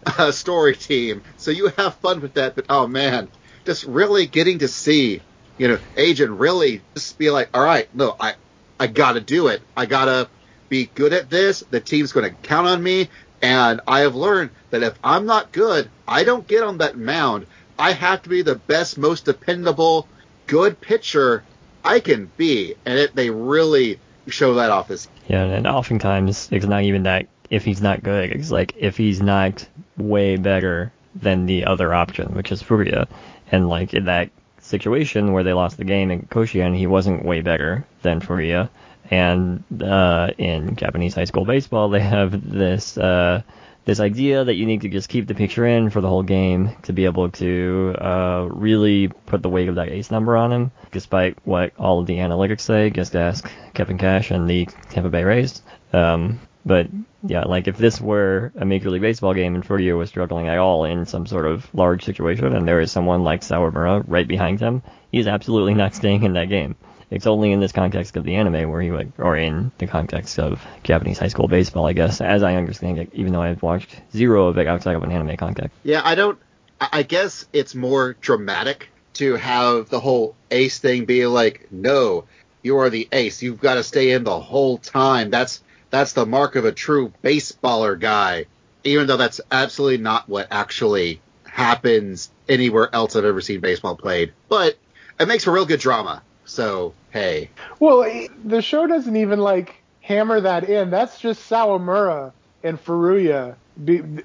uh, 0.07 0.33
story 0.33 0.77
team. 0.77 1.23
So 1.37 1.51
you 1.51 1.69
have 1.77 1.95
fun 1.97 2.21
with 2.21 2.35
that. 2.35 2.55
But 2.55 2.67
oh 2.69 2.87
man, 2.87 3.29
just 3.65 3.85
really 3.85 4.27
getting 4.27 4.59
to 4.61 4.69
see, 4.69 5.21
you 5.59 5.69
know, 5.69 5.79
Eijun 5.97 6.39
really 6.41 6.83
just 6.95 7.19
be 7.19 7.31
like, 7.31 7.51
all 7.55 7.65
right, 7.65 7.89
no, 7.95 8.17
I 8.19 8.35
I 8.81 8.87
gotta 8.87 9.21
do 9.21 9.49
it. 9.49 9.63
I 9.77 9.87
gotta 9.87 10.29
be 10.69 10.87
good 10.87 11.13
at 11.13 11.29
this. 11.29 11.63
The 11.71 11.81
team's 11.81 12.13
gonna 12.13 12.31
count 12.31 12.67
on 12.67 12.83
me. 12.83 13.09
And 13.43 13.81
I 13.89 14.01
have 14.01 14.15
learned 14.15 14.51
that 14.71 14.85
if 14.85 14.97
I'm 15.03 15.27
not 15.27 15.51
good, 15.51 15.91
I 16.07 16.23
don't 16.23 16.47
get 16.47 16.63
on 16.63 16.79
that 16.79 16.97
mound. 16.97 17.47
I 17.79 17.93
have 17.93 18.23
to 18.23 18.29
be 18.29 18.43
the 18.43 18.55
best, 18.55 18.99
most 18.99 19.25
dependable, 19.25 20.07
good 20.47 20.81
pitcher 20.81 21.43
I 21.85 22.01
can 22.01 22.31
be. 22.37 22.75
And 22.85 22.99
it, 22.99 23.14
they 23.14 23.31
really 23.31 23.99
show 24.29 24.55
that 24.55 24.70
off 24.70 24.91
as 24.91 25.09
Yeah, 25.29 25.45
and 25.45 25.66
oftentimes 25.66 26.49
it's 26.53 26.66
not 26.66 26.83
even 26.83 27.05
that 27.05 27.27
if 27.51 27.64
he's 27.64 27.83
not 27.83 28.03
good, 28.03 28.31
it's 28.31 28.51
like 28.51 28.75
if 28.79 28.97
he's 28.97 29.20
not 29.20 29.66
way 29.97 30.37
better 30.37 30.93
than 31.14 31.47
the 31.47 31.66
other 31.66 31.93
option, 31.93 32.35
which 32.35 32.51
is 32.51 32.62
Furuya. 32.62 33.07
And 33.51 33.68
like 33.68 33.93
in 33.93 34.07
that 34.07 34.31
situation 34.61 35.33
where 35.33 35.45
they 35.45 35.53
lost 35.53 35.77
the 35.77 35.85
game 35.85 36.11
in 36.11 36.23
Koshien, 36.23 36.77
he 36.77 36.87
wasn't 36.87 37.25
way 37.25 37.43
better 37.43 37.85
than 38.03 38.20
Furuya. 38.20 38.70
And 39.11 39.62
uh, 39.83 40.31
in 40.39 40.77
Japanese 40.77 41.14
high 41.14 41.25
school 41.25 41.45
baseball, 41.45 41.91
they 41.91 42.01
have 42.01 42.51
this 42.51 42.97
uh, 42.97 43.43
this 43.85 44.01
idea 44.01 44.45
that 44.45 44.55
you 44.55 44.66
need 44.66 44.83
to 44.83 44.89
just 44.89 45.09
keep 45.09 45.26
the 45.26 45.35
picture 45.35 45.66
in 45.66 45.91
for 45.91 46.01
the 46.01 46.09
whole 46.09 46.22
game 46.22 46.70
to 46.83 46.93
be 46.93 47.05
able 47.05 47.30
to 47.30 47.95
uh, 48.01 48.49
really 48.51 49.09
put 49.09 49.43
the 49.43 49.49
weight 49.49 49.68
of 49.68 49.74
that 49.74 49.89
ace 49.89 50.11
number 50.11 50.37
on 50.37 50.53
him, 50.53 50.70
despite 50.93 51.37
what 51.45 51.72
all 51.78 52.01
of 52.01 52.07
the 52.07 52.18
analytics 52.18 52.61
say. 52.61 52.91
Just 52.91 53.16
ask 53.16 53.51
Kevin 53.74 53.99
Cash 53.99 54.30
and 54.30 54.49
the 54.49 54.66
Tampa 54.91 55.09
Bay 55.11 55.24
Rays. 55.24 55.62
Um, 55.93 56.41
But 56.64 56.87
yeah, 57.26 57.43
like 57.43 57.66
if 57.66 57.76
this 57.76 58.01
were 58.01 58.53
a 58.57 58.64
Major 58.64 58.91
League 58.91 59.03
Baseball 59.03 59.35
game 59.35 59.57
and 59.57 59.64
Furuya 59.64 59.99
was 59.99 60.09
struggling 60.09 60.47
at 60.47 60.59
all 60.59 60.85
in 60.85 61.07
some 61.07 61.26
sort 61.26 61.47
of 61.47 61.68
large 61.74 62.05
situation 62.05 62.55
and 62.55 62.68
there 62.68 62.80
is 62.80 62.93
someone 62.93 63.24
like 63.24 63.41
Sawamura 63.41 64.05
right 64.07 64.28
behind 64.28 64.61
him, 64.61 64.83
he's 65.11 65.26
absolutely 65.26 65.74
not 65.74 65.95
staying 65.95 66.22
in 66.22 66.35
that 66.35 66.49
game. 66.49 66.76
It's 67.13 67.27
only 67.27 67.53
in 67.53 67.61
this 67.61 67.73
context 67.73 68.17
of 68.17 68.25
the 68.25 68.37
anime 68.37 68.71
where 68.71 68.81
he 68.81 68.91
would, 68.91 69.13
or 69.19 69.37
in 69.37 69.71
the 69.77 69.87
context 69.87 70.39
of 70.39 70.65
Japanese 70.83 71.19
high 71.19 71.29
school 71.29 71.47
baseball, 71.47 71.87
I 71.87 71.93
guess, 71.93 72.23
as 72.23 72.43
I 72.43 72.55
understand 72.55 72.99
it, 72.99 73.11
even 73.13 73.35
though 73.35 73.43
I've 73.43 73.63
watched 73.63 73.95
zero 74.13 74.47
of 74.47 74.57
it 74.57 74.67
outside 74.67 74.97
of 74.97 75.03
an 75.03 75.13
anime 75.13 75.37
context. 75.37 75.77
Yeah, 75.85 76.01
I 76.03 76.15
don't. 76.15 76.39
I 76.81 77.03
guess 77.03 77.47
it's 77.53 77.75
more 77.75 78.15
dramatic 78.15 78.89
to 79.15 79.35
have 79.35 79.91
the 79.91 80.01
whole 80.01 80.35
ace 80.51 80.79
thing 80.79 81.05
be 81.05 81.27
like, 81.27 81.69
no, 81.71 82.25
you 82.63 82.79
are 82.79 82.89
the 82.89 83.07
ace. 83.13 83.43
You've 83.43 83.61
got 83.61 83.75
to 83.75 83.83
stay 83.83 84.13
in 84.13 84.25
the 84.25 84.41
whole 84.41 84.79
time. 84.79 85.29
That's 85.29 85.63
that's 85.91 86.15
the 86.15 86.25
mark 86.25 86.57
of 86.57 86.65
a 86.65 86.73
true 86.73 87.13
baseballer 87.23 88.01
guy. 88.01 88.47
Even 88.85 89.07
though 89.07 89.19
that's 89.19 89.41
absolutely 89.51 89.99
not 89.99 90.31
what 90.31 90.49
actually 90.51 91.21
happens 91.45 92.31
anywhere 92.49 92.89
else 92.93 93.15
I've 93.15 93.27
ever 93.27 93.43
seen 93.43 93.61
baseball 93.61 93.97
played. 93.97 94.33
But 94.49 94.79
it 95.21 95.29
makes 95.29 95.45
for 95.45 95.53
real 95.53 95.67
good 95.67 95.79
drama. 95.79 96.23
So 96.53 96.92
hey, 97.11 97.48
Well, 97.80 98.28
the 98.44 98.61
show 98.61 98.86
doesn't 98.86 99.16
even 99.16 99.38
like 99.38 99.82
hammer 100.03 100.38
that 100.38 100.68
in. 100.68 100.90
That's 100.90 101.18
just 101.18 101.48
Sawamura 101.48 102.32
and 102.62 102.78
Furuya. 102.78 103.55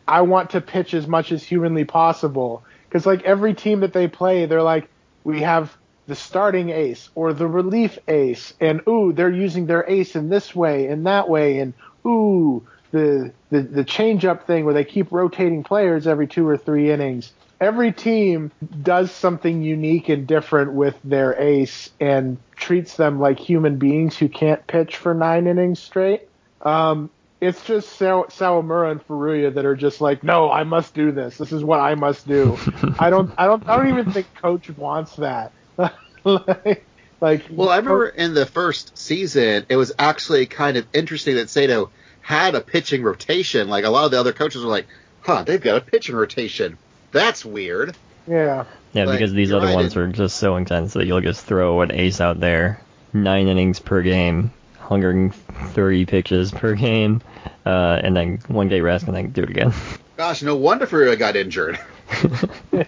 I 0.06 0.22
want 0.22 0.50
to 0.50 0.60
pitch 0.60 0.94
as 0.94 1.08
much 1.08 1.32
as 1.32 1.42
humanly 1.42 1.86
possible 1.86 2.64
because 2.90 3.06
like 3.06 3.24
every 3.24 3.54
team 3.54 3.80
that 3.80 3.94
they 3.94 4.10
play, 4.10 4.46
they're 4.46 4.62
like 4.62 4.90
we 5.24 5.42
have 5.42 5.74
the 6.08 6.16
starting 6.16 6.70
ace 6.70 7.10
or 7.16 7.32
the 7.32 7.48
relief 7.48 7.98
ace, 8.10 8.54
and 8.60 8.82
ooh, 8.90 9.14
they're 9.14 9.32
using 9.32 9.66
their 9.66 9.90
ace 9.90 10.18
in 10.18 10.28
this 10.28 10.54
way 10.54 10.88
and 10.88 11.06
that 11.06 11.30
way, 11.30 11.60
and 11.60 11.74
ooh, 12.06 12.62
the 12.92 13.32
the 13.52 13.62
the 13.62 13.86
change 13.86 14.26
up 14.26 14.46
thing 14.46 14.66
where 14.66 14.74
they 14.74 14.84
keep 14.84 15.14
rotating 15.14 15.64
players 15.64 16.06
every 16.06 16.28
two 16.28 16.46
or 16.46 16.58
three 16.58 16.92
innings. 16.92 17.32
Every 17.60 17.92
team 17.92 18.52
does 18.84 19.12
something 19.12 19.64
unique 19.64 20.10
and 20.10 20.28
different 20.28 20.74
with 20.74 20.96
their 21.04 21.40
ace 21.40 21.90
and 22.00 22.38
treats 22.56 22.96
them 22.96 23.20
like 23.20 23.40
human 23.40 23.78
beings 23.78 24.18
who 24.18 24.30
can't 24.30 24.66
pitch 24.68 24.98
for 24.98 25.14
nine 25.14 25.48
innings 25.48 25.80
straight. 25.80 26.28
Um, 26.62 27.10
it's 27.42 27.64
just 27.64 27.90
Saw- 27.98 28.26
Sawamura 28.26 28.92
and 28.92 29.08
Furuya 29.08 29.54
that 29.56 29.66
are 29.66 29.76
just 29.76 30.02
like, 30.02 30.24
no, 30.24 30.52
I 30.52 30.64
must 30.64 30.94
do 30.94 31.12
this. 31.12 31.38
This 31.38 31.52
is 31.52 31.64
what 31.64 31.80
I 31.80 31.96
must 31.96 32.28
do. 32.28 32.58
I 33.00 33.10
don't, 33.10 33.32
I 33.38 33.46
don't, 33.46 33.68
I 33.68 33.78
don't 33.78 33.90
even 33.90 34.12
think 34.12 34.28
Coach 34.36 34.70
wants 34.72 35.16
that. 35.16 35.52
like, 36.24 36.86
like, 37.22 37.46
Well, 37.50 37.70
I 37.70 37.78
remember 37.78 38.08
in 38.08 38.34
the 38.34 38.46
first 38.46 38.98
season, 38.98 39.66
it 39.70 39.78
was 39.78 39.92
actually 39.98 40.46
kind 40.46 40.78
of 40.78 40.86
interesting 40.94 41.36
that 41.36 41.48
Seido 41.48 41.90
had 42.22 42.56
a 42.56 42.62
pitching 42.62 43.04
rotation. 43.04 43.68
Like 43.68 43.86
a 43.86 43.90
lot 43.90 44.06
of 44.06 44.12
the 44.12 44.20
other 44.20 44.34
coaches 44.34 44.64
were 44.64 44.70
like, 44.70 44.88
"Huh, 45.22 45.44
they've 45.44 45.62
got 45.62 45.78
a 45.78 45.82
pitching 45.82 46.16
rotation. 46.16 46.78
That's 47.12 47.44
weird." 47.46 47.96
yeah, 48.28 48.66
Yeah, 48.94 49.06
Like, 49.06 49.20
because 49.20 49.34
these 49.34 49.52
other 49.54 49.68
right, 49.68 49.76
ones 49.76 49.96
it- 49.96 50.00
are 50.00 50.08
just 50.08 50.38
so 50.38 50.56
intense 50.58 50.94
that 50.94 51.06
you'll 51.06 51.22
just 51.22 51.46
throw 51.46 51.82
an 51.82 51.92
ace 51.92 52.20
out 52.20 52.40
there, 52.40 52.82
nine 53.14 53.48
innings 53.48 53.80
per 53.80 54.02
game, 54.02 54.52
130 54.88 56.06
pitches 56.06 56.52
per 56.52 56.74
game, 56.76 57.22
uh, 57.66 58.00
and 58.04 58.16
then 58.16 58.40
one 58.48 58.68
day 58.70 58.82
rest 58.82 59.06
and 59.08 59.16
then 59.16 59.30
do 59.32 59.44
it 59.44 59.50
again. 59.50 59.74
Gosh, 60.18 60.42
no 60.42 60.56
wonder 60.56 60.88
Furuya 60.88 61.18
got 61.18 61.36
injured. 61.36 61.80
uh, 62.74 62.84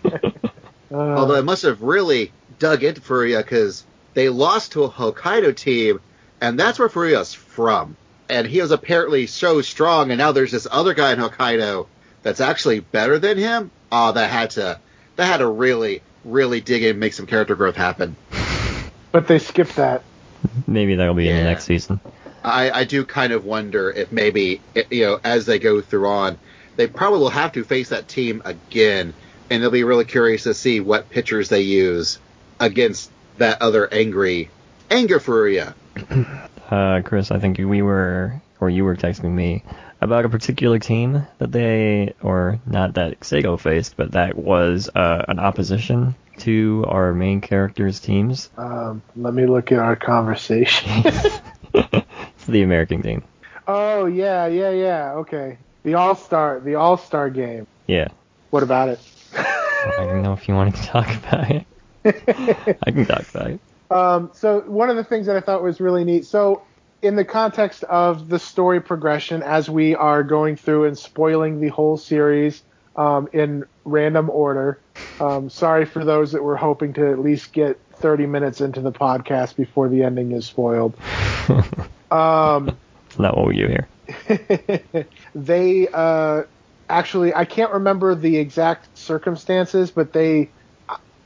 Although 0.91 1.36
it 1.36 1.45
must 1.45 1.63
have 1.63 1.82
really 1.82 2.32
dug 2.57 2.84
into 2.84 3.01
Furuya 3.01 3.38
because 3.43 3.86
they 4.13 4.30
lost 4.30 4.74
to 4.74 4.84
a 4.84 4.89
Hokkaido 4.89 5.55
team, 5.55 5.99
and 6.41 6.59
that's 6.59 6.80
where 6.80 6.89
Furuya's 6.89 7.34
from. 7.34 7.95
And 8.30 8.47
he 8.47 8.61
was 8.61 8.72
apparently 8.72 9.28
so 9.28 9.61
strong, 9.61 10.11
and 10.11 10.17
now 10.17 10.32
there's 10.32 10.51
this 10.51 10.67
other 10.70 10.93
guy 10.93 11.13
in 11.13 11.20
Hokkaido 11.20 11.88
that's 12.24 12.41
actually 12.41 12.80
better 12.80 13.20
than 13.20 13.38
him. 13.38 13.72
Oh, 13.91 14.11
that 14.11 14.29
had 14.29 14.51
to 14.51 14.79
that 15.15 15.25
had 15.25 15.37
to 15.37 15.47
really, 15.47 16.01
really 16.23 16.61
dig 16.61 16.83
in 16.83 16.91
and 16.91 16.99
make 16.99 17.13
some 17.13 17.25
character 17.25 17.55
growth 17.55 17.75
happen. 17.75 18.15
but 19.11 19.27
they 19.27 19.39
skipped 19.39 19.75
that. 19.75 20.03
Maybe 20.67 20.95
that'll 20.95 21.13
be 21.13 21.29
in 21.29 21.35
the 21.35 21.43
next 21.43 21.65
season. 21.65 21.99
I, 22.43 22.71
I 22.71 22.83
do 22.85 23.05
kind 23.05 23.33
of 23.33 23.43
wonder 23.43 23.91
if 23.91 24.11
maybe 24.11 24.61
you 24.89 25.05
know 25.05 25.19
as 25.23 25.45
they 25.45 25.59
go 25.59 25.81
through 25.81 26.07
on, 26.07 26.37
they 26.77 26.87
probably 26.87 27.19
will 27.19 27.29
have 27.29 27.51
to 27.53 27.63
face 27.63 27.89
that 27.89 28.07
team 28.07 28.41
again, 28.45 29.13
and 29.49 29.61
they'll 29.61 29.71
be 29.71 29.83
really 29.83 30.05
curious 30.05 30.43
to 30.43 30.53
see 30.53 30.79
what 30.79 31.09
pitchers 31.09 31.49
they 31.49 31.61
use 31.61 32.19
against 32.59 33.11
that 33.37 33.61
other 33.61 33.91
angry, 33.93 34.49
anger 34.89 35.19
Furuya. 35.19 35.73
Uh, 36.69 37.01
Chris, 37.03 37.31
I 37.31 37.39
think 37.39 37.57
we 37.57 37.81
were, 37.81 38.41
or 38.59 38.69
you 38.69 38.85
were 38.85 38.95
texting 38.95 39.31
me 39.31 39.63
about 40.02 40.26
a 40.26 40.30
particular 40.30 40.80
team 40.80 41.28
that 41.39 41.52
they, 41.52 42.14
or 42.22 42.60
not 42.66 42.95
that 42.95 43.20
Seido 43.22 43.60
faced, 43.60 43.97
but 43.97 44.12
that 44.14 44.38
was 44.38 44.89
uh, 44.93 45.26
an 45.28 45.39
opposition 45.39 46.16
to 46.39 46.86
our 46.88 47.14
main 47.14 47.41
characters' 47.41 48.00
teams. 48.00 48.50
Um, 48.58 49.02
let 49.16 49.34
me 49.34 49.45
look 49.45 49.72
at 49.72 49.80
our 49.80 49.95
conversation. 49.95 51.04
it's 51.74 52.45
the 52.47 52.62
American 52.62 53.02
team. 53.02 53.24
oh 53.68 54.06
yeah, 54.06 54.47
yeah, 54.47 54.72
yeah. 54.72 55.12
Okay, 55.16 55.58
the 55.84 55.95
All 55.95 56.16
Star, 56.16 56.60
the 56.60 56.76
All 56.76 56.97
Star 56.97 57.30
game. 57.30 57.68
Yeah. 57.88 58.08
What 58.50 58.64
about 58.64 58.89
it? 58.89 59.00
I 59.36 60.06
don't 60.06 60.22
know 60.24 60.34
if 60.34 60.47
you 60.47 60.56
wanted 60.56 60.76
to 60.76 60.84
talk 60.84 61.08
about 61.14 61.52
it. 61.52 61.66
I 62.86 62.91
can 62.91 63.06
talk 63.06 63.30
about 63.30 63.52
it. 63.52 63.60
Um, 63.91 64.32
so 64.34 64.62
one 64.62 64.89
of 64.89 64.95
the 64.95 65.04
things 65.04 65.26
that 65.28 65.36
I 65.36 65.39
thought 65.39 65.64
was 65.64 65.80
really 65.80 66.04
neat. 66.04 66.26
So 66.26 66.64
in 67.02 67.16
the 67.16 67.26
context 67.26 67.84
of 67.84 68.30
the 68.30 68.39
story 68.39 68.82
progression, 68.82 69.43
as 69.43 69.70
we 69.70 69.95
are 69.95 70.24
going 70.24 70.56
through 70.56 70.86
and 70.86 70.97
spoiling 70.97 71.62
the 71.62 71.70
whole 71.70 71.97
series 71.97 72.62
um, 72.95 73.30
in 73.34 73.66
random 73.86 74.30
order. 74.30 74.80
Um, 75.20 75.50
sorry 75.50 75.86
for 75.86 76.04
those 76.04 76.34
that 76.34 76.43
were 76.43 76.58
hoping 76.58 76.93
to 76.93 77.12
at 77.12 77.20
least 77.20 77.54
get 77.54 77.80
30 77.95 78.26
minutes 78.26 78.62
into 78.62 78.82
the 78.82 78.91
podcast 78.91 79.56
before 79.56 79.89
the 79.89 80.04
ending 80.04 80.32
is 80.32 80.45
spoiled. 80.45 80.95
Um, 82.12 82.76
not 83.20 83.38
what 83.38 83.47
we 83.47 83.56
do 83.56 83.68
here. 83.68 85.06
they 85.36 85.88
uh, 85.88 86.43
actually 86.89 87.34
I 87.36 87.45
can't 87.45 87.72
remember 87.74 88.16
the 88.16 88.38
exact 88.38 88.97
circumstances, 88.97 89.91
but 89.91 90.12
they 90.12 90.50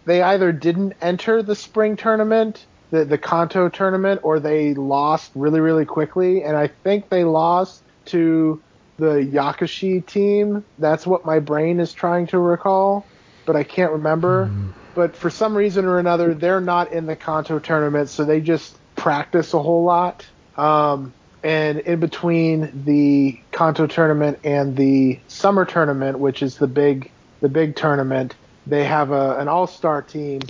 they 0.06 0.22
either 0.22 0.52
didn't 0.52 0.94
enter 1.02 1.42
the 1.42 1.56
spring 1.56 1.96
tournament, 1.96 2.66
the 2.94 3.04
the 3.04 3.18
Kanto 3.18 3.70
tournament, 3.70 4.22
or 4.24 4.40
they 4.40 4.76
lost 4.76 5.32
really 5.34 5.60
really 5.60 5.84
quickly, 5.84 6.44
and 6.44 6.56
I 6.56 6.68
think 6.68 7.10
they 7.10 7.24
lost 7.24 7.82
to 8.06 8.62
the 8.98 9.16
Yakushi 9.16 10.06
team. 10.06 10.64
That's 10.78 11.08
what 11.08 11.26
my 11.26 11.40
brain 11.40 11.80
is 11.80 11.92
trying 11.92 12.28
to 12.28 12.38
recall, 12.38 13.04
but 13.48 13.56
I 13.56 13.64
can't 13.64 13.94
remember. 13.94 14.52
But 14.94 15.16
for 15.16 15.32
some 15.32 15.58
reason 15.58 15.86
or 15.86 15.98
another, 15.98 16.36
they're 16.36 16.62
not 16.62 16.92
in 16.92 17.08
the 17.08 17.16
Kanto 17.16 17.58
tournament, 17.58 18.10
so 18.10 18.26
they 18.26 18.42
just 18.42 18.78
practice 18.96 19.56
a 19.56 19.62
whole 19.62 19.84
lot. 19.84 20.28
Um, 20.56 21.14
and 21.44 21.80
in 21.80 22.00
between 22.00 22.84
the 22.86 23.40
Kanto 23.52 23.88
tournament 23.88 24.38
and 24.44 24.78
the 24.78 25.20
summer 25.28 25.66
tournament, 25.66 26.20
which 26.20 26.44
is 26.44 26.58
the 26.58 26.68
big 26.68 27.10
the 27.42 27.50
big 27.50 27.76
tournament, 27.76 28.36
they 28.68 28.86
have 28.86 29.10
a, 29.10 29.40
an 29.40 29.48
all 29.48 29.66
star 29.66 30.04
team 30.04 30.42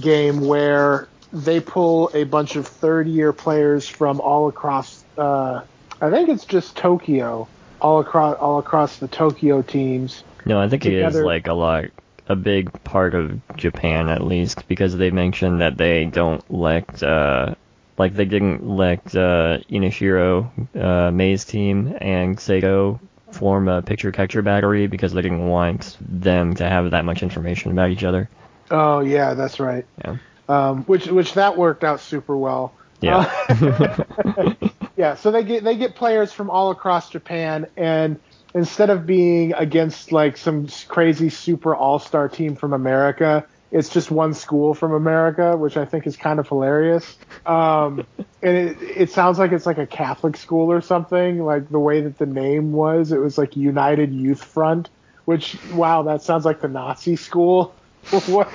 game 0.00 0.40
where 0.40 1.06
they 1.34 1.60
pull 1.60 2.10
a 2.14 2.24
bunch 2.24 2.56
of 2.56 2.66
third 2.66 3.08
year 3.08 3.32
players 3.32 3.88
from 3.88 4.20
all 4.20 4.48
across. 4.48 5.04
Uh, 5.18 5.62
I 6.00 6.10
think 6.10 6.28
it's 6.28 6.44
just 6.44 6.76
Tokyo, 6.76 7.48
all 7.80 8.00
across 8.00 8.36
all 8.36 8.58
across 8.58 8.98
the 8.98 9.08
Tokyo 9.08 9.60
teams. 9.60 10.22
No, 10.46 10.60
I 10.60 10.68
think 10.68 10.86
it 10.86 10.94
is 10.94 11.16
like 11.16 11.48
a 11.48 11.52
lot, 11.52 11.86
a 12.28 12.36
big 12.36 12.72
part 12.84 13.14
of 13.14 13.40
Japan 13.56 14.08
at 14.08 14.22
least, 14.22 14.68
because 14.68 14.96
they 14.96 15.10
mentioned 15.10 15.60
that 15.60 15.76
they 15.76 16.04
don't 16.04 16.48
let, 16.52 17.02
uh, 17.02 17.54
like 17.98 18.14
they 18.14 18.26
didn't 18.26 18.66
let 18.66 19.00
uh, 19.16 19.58
Inashiro, 19.70 20.50
uh, 20.76 21.10
Mei's 21.10 21.44
team 21.44 21.96
and 22.00 22.36
Seido 22.36 23.00
form 23.32 23.68
a 23.68 23.82
picture 23.82 24.12
catcher 24.12 24.42
battery 24.42 24.86
because 24.86 25.12
they 25.12 25.22
didn't 25.22 25.48
want 25.48 25.96
them 26.00 26.54
to 26.54 26.68
have 26.68 26.92
that 26.92 27.04
much 27.04 27.22
information 27.22 27.72
about 27.72 27.90
each 27.90 28.04
other. 28.04 28.28
Oh 28.70 29.00
yeah, 29.00 29.34
that's 29.34 29.58
right. 29.58 29.84
Yeah. 30.04 30.16
Um, 30.48 30.84
which 30.84 31.06
which 31.06 31.34
that 31.34 31.56
worked 31.56 31.84
out 31.84 32.00
super 32.00 32.36
well. 32.36 32.74
Yeah. 33.00 33.30
Uh, 33.48 34.54
yeah, 34.96 35.14
so 35.14 35.30
they 35.30 35.42
get 35.42 35.64
they 35.64 35.76
get 35.76 35.94
players 35.94 36.32
from 36.32 36.50
all 36.50 36.70
across 36.70 37.10
Japan, 37.10 37.66
and 37.76 38.20
instead 38.54 38.90
of 38.90 39.06
being 39.06 39.52
against 39.54 40.12
like 40.12 40.36
some 40.36 40.68
crazy 40.88 41.28
super 41.28 41.74
all 41.74 41.98
star 41.98 42.28
team 42.28 42.56
from 42.56 42.72
America, 42.72 43.46
it's 43.74 43.88
just 43.88 44.10
one 44.10 44.34
school 44.34 44.72
from 44.72 44.92
America, 44.92 45.56
which 45.56 45.76
I 45.76 45.84
think 45.84 46.06
is 46.06 46.16
kind 46.16 46.38
of 46.38 46.48
hilarious. 46.48 47.18
Um, 47.44 48.06
and 48.40 48.56
it, 48.56 48.76
it 48.80 49.10
sounds 49.10 49.38
like 49.38 49.50
it's 49.50 49.66
like 49.66 49.78
a 49.78 49.86
Catholic 49.86 50.36
school 50.36 50.70
or 50.70 50.80
something, 50.80 51.44
like 51.44 51.68
the 51.68 51.80
way 51.80 52.00
that 52.02 52.18
the 52.18 52.26
name 52.26 52.72
was. 52.72 53.10
It 53.10 53.18
was 53.18 53.36
like 53.36 53.56
United 53.56 54.12
Youth 54.12 54.44
Front, 54.44 54.90
which 55.24 55.58
wow, 55.72 56.02
that 56.04 56.22
sounds 56.22 56.44
like 56.44 56.60
the 56.60 56.68
Nazi 56.68 57.16
school. 57.16 57.74
what 58.26 58.48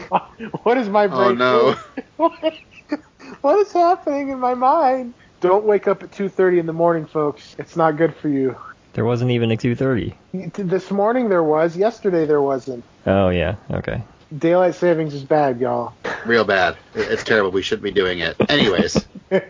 what 0.63 0.77
is 0.77 0.89
my 0.89 1.07
brain? 1.07 1.41
Oh, 1.41 1.75
no. 1.75 1.75
doing? 2.17 2.53
what 3.41 3.59
is 3.59 3.71
happening 3.71 4.29
in 4.29 4.39
my 4.39 4.53
mind? 4.53 5.13
Don't 5.41 5.65
wake 5.65 5.87
up 5.87 6.03
at 6.03 6.11
2:30 6.11 6.59
in 6.59 6.65
the 6.65 6.73
morning, 6.73 7.05
folks. 7.05 7.55
It's 7.57 7.75
not 7.75 7.97
good 7.97 8.15
for 8.15 8.29
you. 8.29 8.55
There 8.93 9.05
wasn't 9.05 9.31
even 9.31 9.51
a 9.51 9.55
2:30. 9.55 10.13
This 10.55 10.91
morning 10.91 11.29
there 11.29 11.43
was. 11.43 11.77
Yesterday 11.77 12.25
there 12.25 12.41
wasn't. 12.41 12.83
Oh 13.05 13.29
yeah, 13.29 13.55
okay. 13.71 14.01
Daylight 14.37 14.75
savings 14.75 15.13
is 15.13 15.23
bad, 15.23 15.59
y'all. 15.59 15.93
Real 16.25 16.43
bad. 16.43 16.77
It's 16.93 17.23
terrible. 17.23 17.51
We 17.51 17.63
shouldn't 17.63 17.83
be 17.83 17.91
doing 17.91 18.19
it. 18.19 18.35
Anyways, 18.49 19.05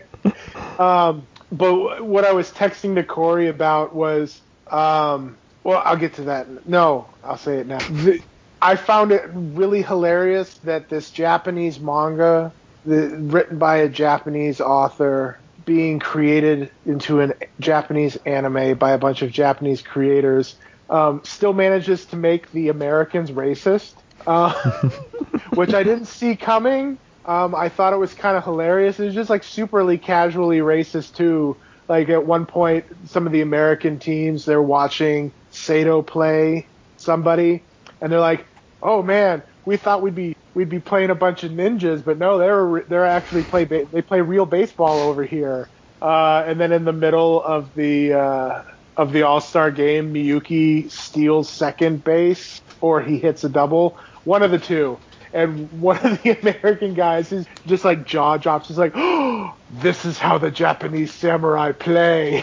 Um, 0.80 1.26
but 1.52 2.04
what 2.04 2.24
I 2.24 2.32
was 2.32 2.50
texting 2.50 2.94
to 2.94 3.02
Corey 3.02 3.48
about 3.48 3.94
was, 3.94 4.40
um, 4.70 5.36
well, 5.62 5.82
I'll 5.84 5.96
get 5.96 6.14
to 6.14 6.22
that. 6.22 6.66
No, 6.66 7.06
I'll 7.22 7.36
say 7.36 7.58
it 7.58 7.66
now. 7.66 7.78
The, 7.78 8.22
I 8.62 8.76
found 8.76 9.12
it 9.12 9.28
really 9.32 9.82
hilarious 9.82 10.54
that 10.64 10.88
this 10.88 11.10
Japanese 11.10 11.80
manga, 11.80 12.52
the, 12.84 13.08
written 13.08 13.58
by 13.58 13.78
a 13.78 13.88
Japanese 13.88 14.60
author, 14.60 15.38
being 15.64 15.98
created 15.98 16.70
into 16.84 17.20
a 17.22 17.32
Japanese 17.60 18.16
anime 18.26 18.76
by 18.76 18.92
a 18.92 18.98
bunch 18.98 19.22
of 19.22 19.30
Japanese 19.30 19.82
creators, 19.82 20.56
um, 20.88 21.22
still 21.24 21.52
manages 21.52 22.04
to 22.06 22.16
make 22.16 22.50
the 22.52 22.68
Americans 22.68 23.30
racist, 23.30 23.92
uh, 24.26 24.52
which 25.54 25.72
I 25.72 25.82
didn't 25.82 26.06
see 26.06 26.36
coming. 26.36 26.98
Um, 27.24 27.54
I 27.54 27.68
thought 27.68 27.92
it 27.92 27.98
was 27.98 28.14
kind 28.14 28.36
of 28.36 28.44
hilarious. 28.44 28.98
It 28.98 29.06
was 29.06 29.14
just 29.14 29.30
like 29.30 29.42
superly 29.42 30.00
casually 30.00 30.58
racist 30.58 31.14
too. 31.14 31.56
Like 31.88 32.08
at 32.08 32.26
one 32.26 32.46
point, 32.46 32.84
some 33.06 33.26
of 33.26 33.32
the 33.32 33.40
American 33.40 33.98
teams 33.98 34.44
they're 34.44 34.62
watching 34.62 35.32
Seido 35.52 36.04
play 36.06 36.66
somebody, 36.96 37.62
and 38.00 38.10
they're 38.12 38.20
like, 38.20 38.44
"Oh 38.82 39.02
man, 39.02 39.42
we 39.64 39.76
thought 39.76 40.02
we'd 40.02 40.14
be 40.14 40.36
we'd 40.54 40.68
be 40.68 40.80
playing 40.80 41.10
a 41.10 41.14
bunch 41.14 41.44
of 41.44 41.52
ninjas, 41.52 42.04
but 42.04 42.18
no, 42.18 42.38
they're 42.38 42.82
they're 42.88 43.06
actually 43.06 43.44
play 43.44 43.64
ba- 43.64 43.86
they 43.92 44.02
play 44.02 44.20
real 44.20 44.46
baseball 44.46 45.00
over 45.00 45.24
here." 45.24 45.68
Uh, 46.02 46.42
and 46.46 46.58
then 46.58 46.72
in 46.72 46.84
the 46.84 46.92
middle 46.92 47.42
of 47.42 47.74
the 47.74 48.14
uh, 48.14 48.62
of 48.96 49.12
the 49.12 49.22
All 49.22 49.40
Star 49.40 49.70
game, 49.70 50.14
Miyuki 50.14 50.90
steals 50.90 51.48
second 51.48 52.04
base 52.04 52.60
or 52.80 53.00
he 53.02 53.18
hits 53.18 53.44
a 53.44 53.48
double, 53.48 53.96
one 54.24 54.42
of 54.42 54.50
the 54.50 54.58
two. 54.58 54.98
And 55.32 55.70
one 55.80 55.98
of 55.98 56.22
the 56.22 56.30
American 56.40 56.94
guys 56.94 57.30
is 57.30 57.46
just 57.66 57.84
like 57.84 58.04
jaw 58.04 58.36
drops. 58.36 58.68
He's 58.68 58.78
like, 58.78 58.92
"Oh, 58.94 59.54
this 59.80 60.04
is 60.04 60.18
how 60.18 60.38
the 60.38 60.50
Japanese 60.50 61.12
samurai 61.12 61.72
play." 61.72 62.42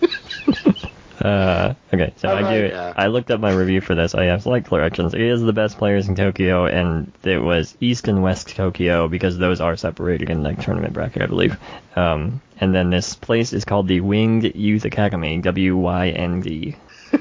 Uh, 1.20 1.74
okay, 1.92 2.14
so 2.16 2.28
I 2.28 2.36
Alright, 2.36 2.60
do. 2.62 2.66
yeah. 2.68 2.92
I 2.96 3.08
looked 3.08 3.30
up 3.30 3.40
my 3.40 3.52
review 3.52 3.80
for 3.82 3.94
this. 3.94 4.14
I 4.14 4.24
have 4.24 4.42
slight 4.42 4.64
corrections. 4.64 5.12
It 5.12 5.20
is 5.20 5.42
the 5.42 5.52
best 5.52 5.76
players 5.76 6.08
in 6.08 6.14
Tokyo, 6.14 6.64
and 6.64 7.12
it 7.24 7.38
was 7.38 7.76
East 7.80 8.08
and 8.08 8.22
West 8.22 8.48
Tokyo 8.56 9.06
because 9.06 9.36
those 9.36 9.60
are 9.60 9.76
separated 9.76 10.30
in 10.30 10.42
the 10.42 10.54
tournament 10.54 10.94
bracket, 10.94 11.22
I 11.22 11.26
believe. 11.26 11.58
Um, 11.94 12.40
and 12.58 12.74
then 12.74 12.88
this 12.90 13.14
place 13.14 13.52
is 13.52 13.64
called 13.66 13.86
the 13.86 14.00
Winged 14.00 14.54
Youth 14.54 14.86
Academy, 14.86 15.38
W 15.38 15.76
Y 15.76 16.08
N 16.08 16.40
D. 16.40 16.76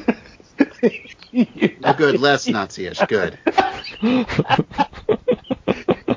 oh, 1.83 1.93
good. 1.97 2.19
Less 2.21 2.47
Nazi-ish. 2.47 2.99
Good. 3.07 3.37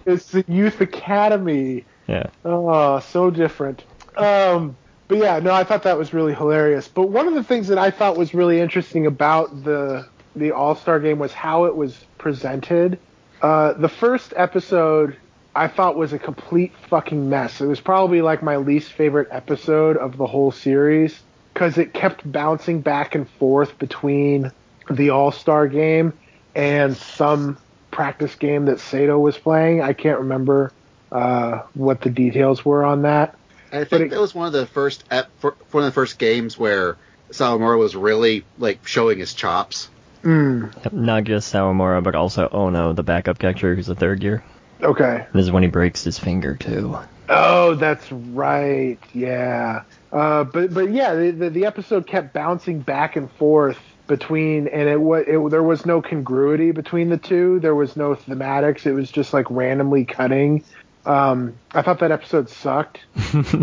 it's 0.06 0.30
the 0.30 0.44
youth 0.46 0.80
academy. 0.80 1.84
Yeah. 2.06 2.26
Oh, 2.44 3.00
so 3.00 3.30
different. 3.30 3.84
Um, 4.16 4.76
but 5.12 5.18
yeah, 5.18 5.38
no, 5.40 5.52
I 5.52 5.62
thought 5.62 5.82
that 5.82 5.98
was 5.98 6.14
really 6.14 6.32
hilarious. 6.32 6.88
But 6.88 7.10
one 7.10 7.28
of 7.28 7.34
the 7.34 7.44
things 7.44 7.68
that 7.68 7.76
I 7.76 7.90
thought 7.90 8.16
was 8.16 8.32
really 8.32 8.60
interesting 8.60 9.04
about 9.04 9.62
the 9.62 10.08
the 10.34 10.52
All 10.52 10.74
Star 10.74 10.98
game 11.00 11.18
was 11.18 11.34
how 11.34 11.66
it 11.66 11.76
was 11.76 12.02
presented. 12.16 12.98
Uh, 13.42 13.74
the 13.74 13.90
first 13.90 14.32
episode 14.34 15.18
I 15.54 15.68
thought 15.68 15.98
was 15.98 16.14
a 16.14 16.18
complete 16.18 16.72
fucking 16.88 17.28
mess. 17.28 17.60
It 17.60 17.66
was 17.66 17.78
probably 17.78 18.22
like 18.22 18.42
my 18.42 18.56
least 18.56 18.92
favorite 18.92 19.28
episode 19.30 19.98
of 19.98 20.16
the 20.16 20.26
whole 20.26 20.50
series 20.50 21.20
because 21.52 21.76
it 21.76 21.92
kept 21.92 22.32
bouncing 22.32 22.80
back 22.80 23.14
and 23.14 23.28
forth 23.28 23.78
between 23.78 24.50
the 24.90 25.10
All 25.10 25.30
Star 25.30 25.68
game 25.68 26.14
and 26.54 26.96
some 26.96 27.58
practice 27.90 28.34
game 28.36 28.64
that 28.64 28.78
Seido 28.78 29.20
was 29.20 29.36
playing. 29.36 29.82
I 29.82 29.92
can't 29.92 30.20
remember 30.20 30.72
uh, 31.10 31.64
what 31.74 32.00
the 32.00 32.08
details 32.08 32.64
were 32.64 32.82
on 32.82 33.02
that. 33.02 33.36
I 33.72 33.84
think 33.84 34.02
it- 34.06 34.10
that 34.10 34.20
was 34.20 34.34
one 34.34 34.46
of 34.46 34.52
the 34.52 34.66
first 34.66 35.04
ep- 35.10 35.30
for- 35.38 35.54
one 35.70 35.84
of 35.84 35.88
the 35.88 35.94
first 35.94 36.18
games 36.18 36.58
where 36.58 36.96
Sawamura 37.30 37.78
was 37.78 37.96
really 37.96 38.44
like 38.58 38.86
showing 38.86 39.18
his 39.18 39.32
chops. 39.34 39.88
Mm, 40.22 40.92
Not 40.92 41.24
just 41.24 41.52
Sawamura, 41.52 42.02
but 42.02 42.14
also 42.14 42.48
Ono, 42.52 42.92
the 42.92 43.02
backup 43.02 43.38
catcher, 43.38 43.74
who's 43.74 43.88
a 43.88 43.94
third 43.94 44.22
year. 44.22 44.44
okay. 44.82 45.26
This 45.32 45.44
is 45.46 45.50
when 45.50 45.62
he 45.62 45.68
breaks 45.68 46.04
his 46.04 46.18
finger 46.18 46.54
too. 46.54 46.96
Oh, 47.28 47.74
that's 47.74 48.10
right. 48.12 48.98
Yeah. 49.14 49.82
Uh, 50.12 50.44
but 50.44 50.74
but 50.74 50.90
yeah, 50.92 51.14
the, 51.14 51.30
the 51.30 51.50
the 51.50 51.66
episode 51.66 52.06
kept 52.06 52.34
bouncing 52.34 52.80
back 52.80 53.16
and 53.16 53.30
forth 53.32 53.78
between, 54.06 54.68
and 54.68 54.88
it 54.88 55.00
was 55.00 55.24
it, 55.26 55.50
there 55.50 55.62
was 55.62 55.86
no 55.86 56.02
congruity 56.02 56.72
between 56.72 57.08
the 57.08 57.16
two. 57.16 57.58
There 57.60 57.74
was 57.74 57.96
no 57.96 58.14
thematics. 58.14 58.84
It 58.84 58.92
was 58.92 59.10
just 59.10 59.32
like 59.32 59.46
randomly 59.50 60.04
cutting. 60.04 60.62
Um, 61.04 61.54
I 61.72 61.82
thought 61.82 61.98
that 62.00 62.12
episode 62.12 62.48
sucked, 62.48 63.00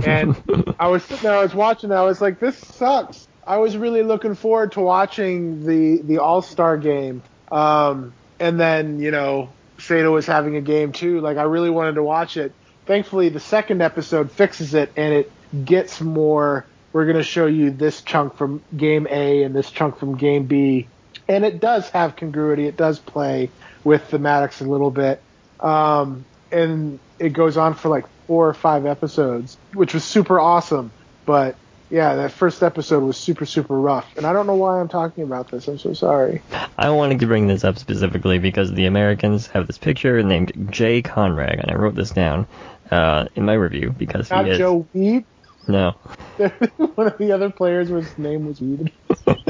and 0.06 0.36
I 0.80 0.88
was 0.88 1.04
sitting 1.04 1.24
there, 1.24 1.38
I 1.38 1.42
was 1.42 1.56
watching, 1.56 1.92
it, 1.92 1.96
I 1.96 2.04
was 2.04 2.20
like, 2.20 2.40
this 2.40 2.58
sucks. 2.58 3.28
I 3.48 3.58
was 3.58 3.78
really 3.78 4.04
looking 4.04 4.36
forward 4.36 4.74
to 4.74 4.82
watching 4.82 5.66
the 5.66 6.02
the 6.04 6.20
All 6.20 6.42
Star 6.44 6.78
game, 6.78 7.24
um, 7.52 8.14
and 8.40 8.60
then 8.60 9.00
you 9.00 9.10
know 9.10 9.50
Seido 9.80 10.12
was 10.12 10.28
having 10.28 10.56
a 10.56 10.62
game 10.62 10.92
too. 10.92 11.20
Like 11.22 11.38
I 11.38 11.44
really 11.44 11.72
wanted 11.72 11.96
to 11.96 12.04
watch 12.04 12.38
it. 12.38 12.52
Thankfully, 12.86 13.30
the 13.30 13.40
second 13.40 13.82
episode 13.82 14.32
fixes 14.32 14.74
it 14.74 14.92
and 14.96 15.14
it 15.14 15.32
gets 15.66 16.00
more. 16.02 16.66
We're 16.92 17.06
going 17.06 17.18
to 17.18 17.24
show 17.24 17.46
you 17.46 17.72
this 17.72 18.02
chunk 18.02 18.36
from 18.36 18.64
game 18.76 19.08
A 19.10 19.44
and 19.44 19.56
this 19.56 19.70
chunk 19.70 19.98
from 19.98 20.18
game 20.18 20.46
B, 20.46 20.88
and 21.28 21.46
it 21.46 21.60
does 21.60 21.90
have 21.90 22.16
congruity. 22.16 22.68
It 22.68 22.78
does 22.78 23.00
play 23.00 23.50
with 23.84 24.10
thematics 24.12 24.62
a 24.62 24.66
little 24.66 24.92
bit, 24.92 25.22
um, 25.60 26.26
and 26.52 27.00
it 27.20 27.30
goes 27.34 27.58
on 27.58 27.74
for 27.74 27.90
like 27.90 28.06
four 28.28 28.48
or 28.48 28.54
five 28.54 28.86
episodes, 28.86 29.58
which 29.74 29.94
was 29.94 30.04
super 30.04 30.40
awesome. 30.40 30.92
But 31.26 31.56
yeah, 31.90 32.16
that 32.16 32.32
first 32.32 32.62
episode 32.62 33.04
was 33.04 33.18
super 33.18 33.46
super 33.46 33.80
rough, 33.80 34.06
and 34.18 34.26
I 34.26 34.34
don't 34.34 34.48
know 34.48 34.56
why 34.56 34.80
I'm 34.80 34.88
talking 34.88 35.24
about 35.24 35.50
this. 35.50 35.68
I'm 35.68 35.80
so 35.80 35.94
sorry. 35.94 36.42
I 36.78 36.90
wanted 36.92 37.20
to 37.20 37.28
bring 37.28 37.48
this 37.48 37.64
up 37.64 37.78
specifically 37.78 38.40
because 38.40 38.72
the 38.74 38.86
Americans 38.86 39.48
have 39.48 39.68
this 39.68 39.78
picture 39.78 40.22
named 40.24 40.70
Jay 40.72 41.02
Conrad, 41.02 41.60
and 41.60 41.72
I 41.72 41.76
wrote 41.76 41.96
this 41.96 42.12
down 42.12 42.48
uh, 42.92 43.26
in 43.36 43.46
my 43.46 43.54
review 43.54 43.94
because 43.98 44.30
Not 44.30 44.46
he 44.46 44.52
is 44.52 44.58
Joe 44.58 44.88
Weed. 44.94 45.26
no, 45.68 45.92
One 46.78 47.08
of 47.08 47.18
the 47.18 47.32
other 47.32 47.50
players 47.50 47.90
whose 47.90 48.18
name 48.18 48.46
was 48.46 48.62
Weed. 48.62 48.92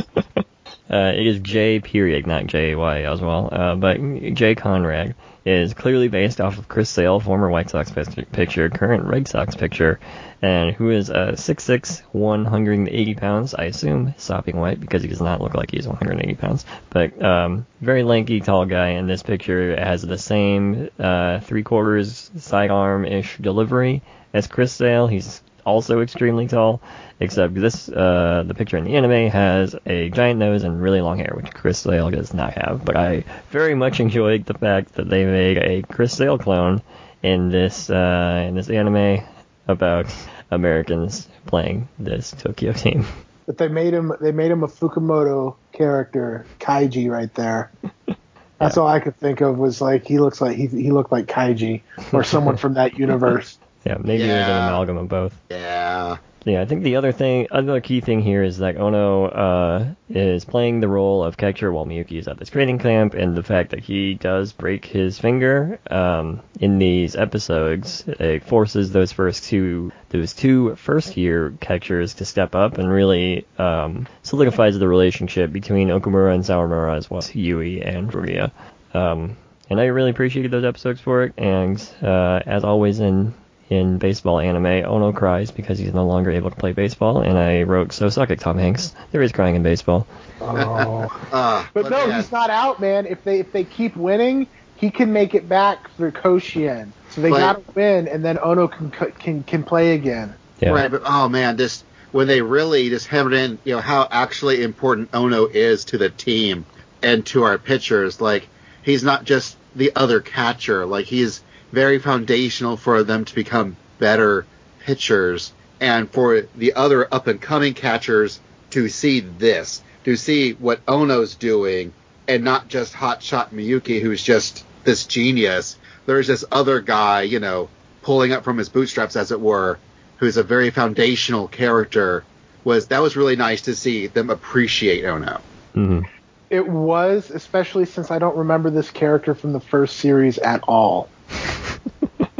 uh, 0.89 1.13
it 1.15 1.27
is 1.27 1.39
J 1.39 1.79
period, 1.79 2.25
not 2.25 2.47
J 2.47 2.75
Y 2.75 3.03
as 3.03 3.21
well. 3.21 3.49
Uh, 3.51 3.75
but 3.75 3.97
Jay 4.33 4.55
Conrad 4.55 5.15
is 5.45 5.73
clearly 5.73 6.07
based 6.07 6.41
off 6.41 6.57
of 6.57 6.67
Chris 6.67 6.89
Sale, 6.89 7.19
former 7.19 7.49
White 7.49 7.69
Sox 7.69 7.91
pic- 7.91 8.31
pitcher, 8.31 8.69
current 8.69 9.05
Red 9.05 9.27
Sox 9.27 9.55
pitcher, 9.55 9.99
and 10.41 10.71
who 10.75 10.89
is 10.89 11.09
uh, 11.09 11.33
6'6", 11.33 12.01
180 12.11 13.15
pounds. 13.15 13.53
I 13.53 13.65
assume 13.65 14.13
sopping 14.17 14.59
wet 14.59 14.79
because 14.79 15.01
he 15.01 15.07
does 15.07 15.21
not 15.21 15.41
look 15.41 15.53
like 15.53 15.71
he's 15.71 15.87
180 15.87 16.35
pounds. 16.35 16.65
But 16.89 17.21
um, 17.23 17.65
very 17.81 18.03
lanky, 18.03 18.41
tall 18.41 18.65
guy. 18.65 18.89
And 18.89 19.09
this 19.09 19.23
picture 19.23 19.75
has 19.75 20.01
the 20.01 20.17
same 20.17 20.89
uh, 20.99 21.39
three 21.39 21.63
quarters 21.63 22.29
sidearm 22.37 23.05
ish 23.05 23.37
delivery 23.37 24.01
as 24.33 24.47
Chris 24.47 24.73
Sale. 24.73 25.07
He's 25.07 25.41
also 25.69 26.01
extremely 26.01 26.47
tall, 26.47 26.81
except 27.19 27.53
this 27.53 27.89
uh, 27.89 28.43
the 28.45 28.53
picture 28.53 28.77
in 28.77 28.83
the 28.83 28.95
anime 28.95 29.29
has 29.31 29.75
a 29.85 30.09
giant 30.09 30.39
nose 30.39 30.63
and 30.63 30.81
really 30.81 31.01
long 31.01 31.17
hair, 31.17 31.33
which 31.35 31.51
Chris 31.53 31.79
Sale 31.79 32.11
does 32.11 32.33
not 32.33 32.53
have. 32.53 32.83
But 32.83 32.97
I 32.97 33.23
very 33.51 33.75
much 33.75 33.99
enjoyed 33.99 34.45
the 34.45 34.53
fact 34.53 34.95
that 34.95 35.09
they 35.09 35.25
made 35.25 35.57
a 35.57 35.81
Chris 35.83 36.15
Sale 36.15 36.37
clone 36.37 36.81
in 37.23 37.49
this 37.49 37.89
uh, 37.89 38.45
in 38.47 38.55
this 38.55 38.69
anime 38.69 39.23
about 39.67 40.07
Americans 40.51 41.27
playing 41.45 41.87
this 41.99 42.31
Tokyo 42.31 42.73
team. 42.73 43.05
But 43.45 43.57
they 43.57 43.67
made 43.67 43.93
him 43.93 44.13
they 44.19 44.31
made 44.31 44.51
him 44.51 44.63
a 44.63 44.67
Fukumoto 44.67 45.55
character, 45.71 46.45
Kaiji, 46.59 47.09
right 47.09 47.33
there. 47.35 47.71
That's 48.59 48.75
all 48.77 48.87
I 48.87 48.99
could 48.99 49.15
think 49.15 49.41
of 49.41 49.57
was 49.57 49.79
like 49.79 50.05
he 50.05 50.19
looks 50.19 50.41
like 50.41 50.57
he 50.57 50.67
he 50.67 50.91
looked 50.91 51.11
like 51.11 51.27
Kaiji 51.27 51.81
or 52.11 52.23
someone 52.23 52.57
from 52.57 52.73
that 52.73 52.99
universe. 52.99 53.57
Yeah, 53.85 53.97
maybe 53.99 54.23
it 54.23 54.27
was 54.27 54.47
an 54.47 54.67
amalgam 54.67 54.97
of 54.97 55.07
both. 55.07 55.39
Yeah. 55.49 56.17
Yeah, 56.45 56.61
I 56.61 56.65
think 56.65 56.83
the 56.83 56.95
other 56.95 57.11
thing, 57.11 57.47
other 57.51 57.81
key 57.81 57.99
thing 57.99 58.21
here 58.21 58.43
is 58.43 58.59
that 58.59 58.77
Ono 58.77 59.25
uh, 59.25 59.87
is 60.09 60.45
playing 60.45 60.79
the 60.79 60.87
role 60.87 61.23
of 61.23 61.35
catcher 61.35 61.71
while 61.71 61.85
Miyuki 61.85 62.17
is 62.17 62.27
at 62.27 62.37
this 62.37 62.49
training 62.49 62.79
camp, 62.79 63.13
and 63.13 63.35
the 63.35 63.43
fact 63.43 63.71
that 63.71 63.81
he 63.81 64.13
does 64.13 64.53
break 64.53 64.85
his 64.85 65.19
finger 65.19 65.79
um, 65.91 66.41
in 66.59 66.79
these 66.79 67.15
episodes 67.15 68.05
it 68.07 68.43
forces 68.43 68.91
those 68.91 69.11
first 69.11 69.43
two, 69.43 69.91
those 70.09 70.33
two 70.33 70.75
first 70.75 71.17
year 71.17 71.53
catchers 71.59 72.15
to 72.15 72.25
step 72.25 72.55
up 72.55 72.77
and 72.77 72.89
really 72.89 73.45
um, 73.57 74.07
solidifies 74.23 74.79
the 74.79 74.87
relationship 74.87 75.51
between 75.51 75.89
Okumura 75.89 76.33
and 76.33 76.43
Sawamura 76.43 76.97
as 76.97 77.09
well 77.09 77.19
as 77.19 77.35
Yui 77.35 77.81
and 77.81 78.11
Furuya. 78.11 78.51
Um, 78.93 79.35
and 79.69 79.79
I 79.79 79.85
really 79.85 80.09
appreciated 80.09 80.51
those 80.51 80.63
episodes 80.63 81.01
for 81.01 81.23
it, 81.23 81.33
and 81.37 81.79
uh, 82.01 82.39
as 82.45 82.63
always 82.63 82.99
in 82.99 83.33
in 83.69 83.97
baseball 83.99 84.39
anime, 84.39 84.65
Ono 84.85 85.11
cries 85.13 85.51
because 85.51 85.77
he's 85.77 85.93
no 85.93 86.05
longer 86.05 86.31
able 86.31 86.49
to 86.49 86.55
play 86.55 86.71
baseball, 86.73 87.21
and 87.21 87.37
I 87.37 87.63
wrote, 87.63 87.93
so 87.93 88.09
suck 88.09 88.31
it, 88.31 88.39
Tom 88.39 88.57
Hanks. 88.57 88.93
There 89.11 89.21
is 89.21 89.31
crying 89.31 89.55
in 89.55 89.63
baseball. 89.63 90.07
Oh. 90.41 91.07
Uh, 91.31 91.65
But 91.73 91.89
no, 91.89 92.07
man, 92.07 92.15
he's 92.19 92.31
not 92.31 92.49
out, 92.49 92.79
man. 92.79 93.05
If 93.05 93.23
they 93.23 93.39
if 93.39 93.51
they 93.51 93.63
keep 93.63 93.95
winning, 93.95 94.47
he 94.75 94.89
can 94.89 95.13
make 95.13 95.35
it 95.35 95.47
back 95.47 95.91
through 95.91 96.11
Koshien. 96.11 96.89
So 97.11 97.21
they 97.21 97.29
But- 97.29 97.39
gotta 97.39 97.61
win, 97.75 98.07
and 98.07 98.25
then 98.25 98.39
Ono 98.41 98.67
can 98.67 98.89
can 98.91 99.43
can 99.43 99.63
play 99.63 99.93
again. 99.93 100.33
Yeah. 100.59 100.71
Right, 100.71 100.89
but 100.91 101.03
oh 101.05 101.29
man, 101.29 101.57
just 101.57 101.85
when 102.11 102.27
they 102.27 102.41
really 102.41 102.89
just 102.89 103.07
hammered 103.07 103.33
in, 103.33 103.59
you 103.63 103.75
know, 103.75 103.81
how 103.81 104.07
actually 104.09 104.63
important 104.63 105.09
Ono 105.13 105.45
is 105.45 105.85
to 105.85 105.97
the 105.97 106.09
team 106.09 106.65
and 107.03 107.25
to 107.27 107.43
our 107.43 107.57
pitchers. 107.59 108.19
Like 108.19 108.47
he's 108.81 109.03
not 109.03 109.23
just 109.25 109.55
the 109.75 109.91
other 109.95 110.19
catcher. 110.19 110.85
Like 110.85 111.05
he's 111.05 111.41
very 111.71 111.99
foundational 111.99 112.77
for 112.77 113.03
them 113.03 113.25
to 113.25 113.35
become 113.35 113.75
better 113.99 114.45
pitchers 114.79 115.51
and 115.79 116.09
for 116.09 116.41
the 116.55 116.73
other 116.73 117.13
up 117.13 117.27
and 117.27 117.41
coming 117.41 117.73
catchers 117.73 118.39
to 118.71 118.89
see 118.89 119.19
this, 119.19 119.81
to 120.05 120.15
see 120.15 120.53
what 120.53 120.81
Ono's 120.87 121.35
doing 121.35 121.93
and 122.27 122.43
not 122.43 122.67
just 122.67 122.93
hotshot 122.93 123.49
Miyuki 123.49 124.01
who's 124.01 124.23
just 124.23 124.63
this 124.83 125.05
genius. 125.05 125.77
There's 126.05 126.27
this 126.27 126.45
other 126.51 126.79
guy, 126.79 127.23
you 127.23 127.39
know, 127.39 127.69
pulling 128.01 128.31
up 128.31 128.43
from 128.43 128.57
his 128.57 128.69
bootstraps 128.69 129.15
as 129.15 129.31
it 129.31 129.39
were, 129.39 129.79
who's 130.17 130.37
a 130.37 130.43
very 130.43 130.69
foundational 130.69 131.47
character. 131.47 132.23
Was 132.63 132.87
that 132.87 133.01
was 133.01 133.15
really 133.15 133.35
nice 133.35 133.61
to 133.63 133.75
see 133.75 134.07
them 134.07 134.29
appreciate 134.29 135.05
Ono. 135.05 135.41
hmm 135.73 136.01
It 136.49 136.67
was, 136.67 137.31
especially 137.31 137.85
since 137.85 138.11
I 138.11 138.19
don't 138.19 138.37
remember 138.37 138.69
this 138.69 138.91
character 138.91 139.33
from 139.33 139.53
the 139.53 139.59
first 139.59 139.97
series 139.97 140.37
at 140.37 140.61
all. 140.67 141.09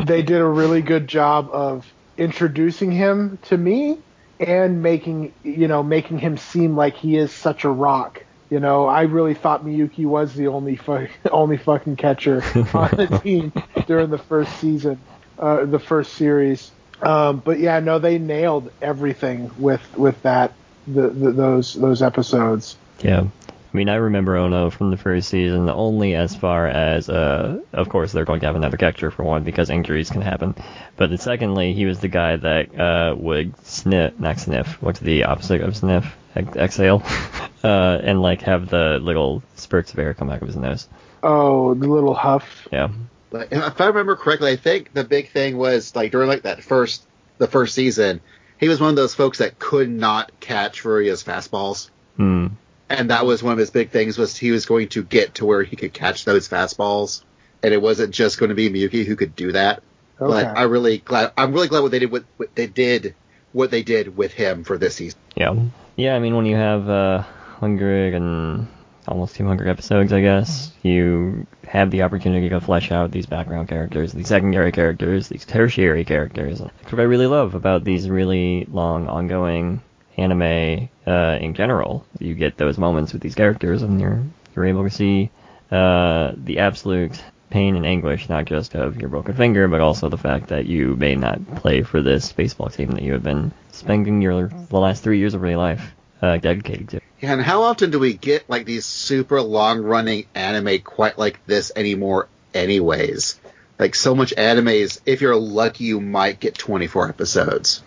They 0.10 0.24
did 0.24 0.42
a 0.42 0.48
really 0.48 0.82
good 0.82 1.08
job 1.08 1.50
of 1.52 1.86
introducing 2.18 2.92
him 2.92 3.38
to 3.44 3.58
me 3.58 3.98
and 4.40 4.82
making 4.82 5.34
you 5.44 5.68
know 5.68 5.84
making 5.84 6.18
him 6.18 6.38
seem 6.38 6.76
like 6.76 6.96
he 6.96 7.16
is 7.16 7.32
such 7.32 7.64
a 7.64 7.70
rock. 7.70 8.24
You 8.50 8.60
know, 8.60 8.88
I 8.88 9.04
really 9.04 9.36
thought 9.36 9.64
Miyuki 9.64 10.06
was 10.06 10.34
the 10.34 10.48
only 10.48 10.76
fu- 10.76 11.08
only 11.32 11.58
fucking 11.58 11.96
catcher 11.98 12.44
on 12.74 12.90
the 12.92 13.22
team 13.24 13.54
during 13.86 14.10
the 14.10 14.18
first 14.18 14.60
season, 14.60 15.00
uh, 15.38 15.66
the 15.66 15.80
first 15.80 16.14
series. 16.14 16.72
Um, 17.02 17.40
but 17.46 17.60
yeah, 17.60 17.80
no, 17.80 18.00
they 18.00 18.18
nailed 18.18 18.72
everything 18.82 19.52
with 19.58 19.82
with 19.96 20.22
that 20.24 20.54
the, 20.88 21.10
the 21.10 21.32
those 21.32 21.76
those 21.76 22.02
episodes. 22.02 22.76
Yeah. 23.02 23.28
I 23.72 23.78
mean, 23.78 23.88
I 23.88 23.96
remember 23.96 24.36
Ono 24.36 24.72
from 24.72 24.90
the 24.90 24.98
first 24.98 25.30
season 25.30 25.70
only 25.70 26.16
as 26.16 26.36
far 26.36 26.68
as, 26.68 27.08
uh, 27.08 27.60
of 27.72 27.88
course, 27.90 28.12
they're 28.12 28.26
going 28.26 28.40
to 28.40 28.48
have 28.48 28.56
another 28.56 28.78
catcher 28.78 29.12
for 29.12 29.24
one 29.24 29.44
because 29.44 29.70
injuries 29.70 30.10
can 30.10 30.22
happen. 30.22 30.56
But 30.98 31.10
then 31.10 31.20
secondly, 31.20 31.74
he 31.74 31.86
was 31.86 32.00
the 32.00 32.08
guy 32.08 32.36
that 32.36 32.80
uh, 32.80 33.16
would 33.16 33.56
sniff, 33.66 34.20
not 34.20 34.40
sniff, 34.40 34.82
what's 34.82 35.00
the 35.00 35.26
opposite 35.26 35.62
of 35.62 35.78
sniff? 35.78 36.16
Ex- 36.36 36.56
exhale, 36.56 37.04
uh, 37.64 38.00
and 38.02 38.22
like 38.24 38.42
have 38.42 38.70
the 38.70 38.98
little 39.00 39.44
spurts 39.56 39.94
of 39.94 40.00
air 40.00 40.16
come 40.16 40.32
out 40.32 40.42
of 40.42 40.48
his 40.48 40.58
nose. 40.58 40.88
Oh, 41.22 41.76
the 41.76 41.88
little 41.88 42.16
huff. 42.16 42.68
Yeah. 42.72 42.90
Like, 43.32 43.50
if 43.52 43.80
I 43.80 43.88
remember 43.88 44.16
correctly, 44.16 44.52
I 44.52 44.56
think 44.56 44.94
the 44.94 45.04
big 45.04 45.30
thing 45.30 45.58
was 45.58 45.96
like 45.96 46.12
during 46.12 46.28
like 46.28 46.44
that 46.44 46.64
first 46.64 47.04
the 47.38 47.48
first 47.48 47.76
season, 47.76 48.22
he 48.60 48.68
was 48.68 48.80
one 48.80 48.90
of 48.90 48.96
those 48.96 49.14
folks 49.14 49.38
that 49.38 49.60
could 49.60 49.90
not 49.90 50.32
catch 50.40 50.82
Furuya's 50.82 51.24
fastballs. 51.24 51.90
Hmm. 52.18 52.48
And 52.90 53.10
that 53.10 53.26
was 53.26 53.44
one 53.44 53.54
of 53.54 53.60
his 53.60 53.70
big 53.70 53.92
things 53.92 54.18
was 54.18 54.36
he 54.36 54.52
was 54.52 54.66
going 54.66 54.90
to 54.90 55.04
get 55.04 55.36
to 55.36 55.46
where 55.46 55.64
he 55.64 55.76
could 55.76 55.94
catch 55.94 56.26
those 56.26 56.48
fastballs, 56.48 57.24
and 57.64 57.74
it 57.74 57.82
wasn't 57.82 58.14
just 58.14 58.40
going 58.40 58.50
to 58.50 58.56
be 58.56 58.70
Miyuki 58.70 59.06
who 59.06 59.16
could 59.16 59.36
do 59.36 59.52
that. 59.52 59.84
Okay. 60.20 60.32
But 60.32 60.58
I 60.58 60.64
really 60.64 60.98
glad 61.00 61.32
I'm 61.38 61.54
really 61.54 61.68
glad 61.68 61.82
what 61.82 61.92
they 61.92 62.00
did 62.00 62.12
with 62.12 62.26
what 62.38 62.54
they 62.56 62.68
did 62.68 63.16
what 63.52 63.72
they 63.72 63.84
did 63.84 64.16
with 64.16 64.32
him 64.32 64.64
for 64.64 64.78
this 64.78 64.96
season. 64.96 65.20
Yeah. 65.36 65.56
Yeah, 65.96 66.16
I 66.16 66.20
mean, 66.20 66.36
when 66.36 66.46
you 66.46 66.56
have 66.56 66.90
uh, 66.90 67.24
100 67.60 68.14
and 68.14 68.68
almost 69.08 69.36
200 69.36 69.68
episodes, 69.68 70.14
I 70.14 70.22
guess, 70.22 70.72
you 70.84 71.46
have 71.68 71.92
the 71.92 72.04
opportunity 72.04 72.48
to 72.48 72.50
go 72.50 72.60
flesh 72.60 72.92
out 72.92 73.12
these 73.12 73.26
background 73.26 73.68
characters, 73.68 74.14
these 74.14 74.28
secondary 74.28 74.72
characters, 74.72 75.28
these 75.28 75.46
tertiary 75.46 76.06
characters. 76.06 76.60
That's 76.60 76.92
what 76.92 77.02
I 77.02 77.04
really 77.04 77.28
love 77.28 77.56
about 77.56 77.84
these 77.84 78.10
really 78.10 78.66
long, 78.72 79.08
ongoing 79.08 79.82
anime 80.18 80.90
uh, 81.08 81.38
in 81.40 81.54
general. 81.54 82.06
You 82.20 82.34
get 82.34 82.58
those 82.58 82.78
moments 82.78 83.14
with 83.14 83.22
these 83.22 83.36
characters, 83.36 83.82
and 83.82 84.00
you're 84.00 84.24
you're 84.56 84.66
able 84.66 84.84
to 84.84 84.90
see 84.90 85.32
uh, 85.72 86.34
the 86.36 86.60
absolute 86.60 87.22
pain 87.50 87.76
and 87.76 87.86
anguish, 87.86 88.30
not 88.30 88.46
just 88.46 88.76
of 88.76 88.98
your 88.98 89.10
broken 89.10 89.36
finger, 89.36 89.68
but 89.68 89.82
also 89.82 90.10
the 90.10 90.18
fact 90.18 90.48
that 90.50 90.66
you 90.66 90.96
may 90.96 91.16
not 91.16 91.56
play 91.56 91.82
for 91.82 92.02
this 92.02 92.32
baseball 92.32 92.70
team 92.70 92.92
that 92.92 93.02
you 93.02 93.14
have 93.14 93.24
been 93.24 93.52
spending 93.72 94.22
your 94.22 94.48
the 94.48 94.80
last 94.80 95.04
three 95.04 95.20
years 95.20 95.34
of 95.34 95.42
your 95.42 95.58
life 95.58 95.94
uh, 96.22 96.38
dedicated 96.38 96.90
to. 96.90 97.02
Yeah, 97.20 97.34
and 97.34 97.42
how 97.42 97.64
often 97.64 97.92
do 97.92 98.00
we 98.00 98.14
get 98.14 98.50
like 98.50 98.66
these 98.66 98.86
super 98.86 99.42
long 99.42 99.82
running 99.82 100.26
anime 100.36 100.82
quite 100.82 101.18
like 101.18 101.46
this 101.46 101.72
anymore 101.76 102.28
anyways? 102.54 103.40
Like 103.78 103.96
so 103.96 104.14
much 104.14 104.34
anime 104.34 104.68
is 104.70 105.02
if 105.06 105.22
you're 105.22 105.36
lucky 105.36 105.86
you 105.86 106.02
might 106.02 106.40
get 106.40 106.56
24 106.56 107.10
episodes. 107.10 107.82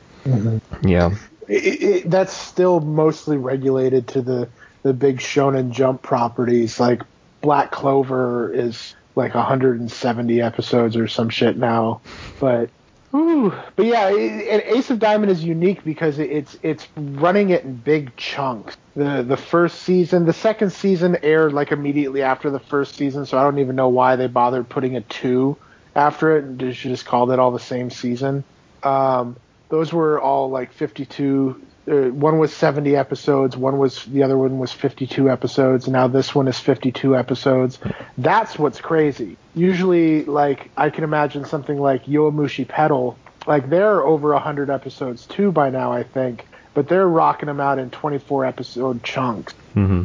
Yeah. 0.83 1.15
It, 1.49 2.11
that's 2.11 2.33
still 2.33 2.81
mostly 2.81 3.37
regulated 3.37 4.09
to 4.09 4.23
the 4.23 4.49
the 4.83 4.93
big 4.93 5.19
Shonen 5.19 5.71
Jump 5.71 6.03
properties. 6.03 6.79
Like 6.79 7.03
Black 7.41 7.71
Clover 7.71 8.53
is 8.53 8.95
like 9.15 9.35
170 9.35 10.41
episodes 10.41 10.97
or 10.97 11.09
some 11.09 11.29
shit 11.29 11.57
now, 11.57 12.01
but. 12.41 12.71
Ooh, 13.15 13.53
but 13.77 13.85
yeah, 13.85 14.09
it, 14.09 14.49
and 14.49 14.63
Ace 14.63 14.89
of 14.89 14.99
Diamond 14.99 15.31
is 15.31 15.45
unique 15.45 15.85
because 15.85 16.19
it, 16.19 16.31
it's 16.31 16.57
it's 16.63 16.89
running 16.97 17.51
it 17.51 17.63
in 17.63 17.75
big 17.75 18.17
chunks. 18.17 18.75
The 18.97 19.23
the 19.23 19.37
first 19.37 19.83
season, 19.83 20.25
the 20.25 20.33
second 20.33 20.73
season 20.73 21.19
aired 21.23 21.53
like 21.53 21.73
immediately 21.73 22.23
after 22.23 22.49
the 22.49 22.59
first 22.59 22.95
season, 22.95 23.27
so 23.27 23.37
I 23.37 23.43
don't 23.43 23.59
even 23.59 23.77
know 23.77 23.91
why 23.91 24.17
they 24.17 24.29
bothered 24.29 24.67
putting 24.71 24.97
a 24.97 25.03
two 25.03 25.59
after 25.95 26.39
it. 26.39 26.75
Should 26.75 26.91
just 26.91 27.05
called 27.05 27.31
it 27.31 27.39
all 27.39 27.51
the 27.51 27.59
same 27.59 27.91
season. 27.91 28.45
Um, 28.83 29.37
those 29.73 29.91
were 29.91 30.21
all 30.21 30.51
like 30.51 30.71
52 30.75 31.63
uh, 31.89 31.93
one 32.11 32.39
was 32.39 32.53
70 32.55 32.95
episodes 32.95 33.57
one 33.57 33.79
was 33.79 34.05
the 34.05 34.23
other 34.23 34.37
one 34.37 34.59
was 34.59 34.71
52 34.71 35.31
episodes 35.31 35.89
now 35.89 36.07
this 36.09 36.35
one 36.35 36.47
is 36.47 36.59
52 36.61 37.17
episodes. 37.17 37.79
That's 38.19 38.59
what's 38.59 38.81
crazy. 38.81 39.37
Usually 39.55 40.25
like 40.27 40.71
i 40.77 40.91
can 40.91 41.05
imagine 41.05 41.45
something 41.47 41.79
like 41.81 42.05
Yowamushi 42.05 42.69
Pedal 42.69 43.17
like 43.47 43.69
they're 43.71 44.03
over 44.03 44.33
100 44.35 44.69
episodes 44.71 45.27
too 45.27 45.51
by 45.51 45.71
now 45.71 45.91
i 45.91 46.03
think 46.03 46.47
but 46.75 46.87
they're 46.89 47.09
rocking 47.09 47.47
them 47.49 47.61
out 47.61 47.79
in 47.79 47.89
24 47.91 48.45
episode 48.45 49.03
chunks. 49.03 49.55
Hmm 49.75 50.05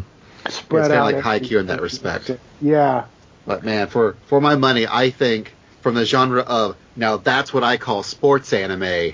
spread 0.49 0.85
It's 0.85 0.89
kinda 0.93 1.03
like 1.03 1.15
every- 1.17 1.39
Haikyuu 1.47 1.59
in 1.59 1.67
that 1.67 1.81
respect. 1.81 2.31
yeah. 2.61 3.05
But 3.45 3.63
man, 3.65 3.87
for 3.87 4.15
for 4.27 4.39
my 4.41 4.55
money, 4.55 4.87
I 4.87 5.09
think 5.11 5.53
from 5.81 5.93
the 5.95 6.05
genre 6.05 6.41
of 6.41 6.75
now 6.95 7.17
that's 7.17 7.53
what 7.53 7.63
I 7.63 7.77
call 7.77 8.03
sports 8.03 8.51
anime. 8.53 9.13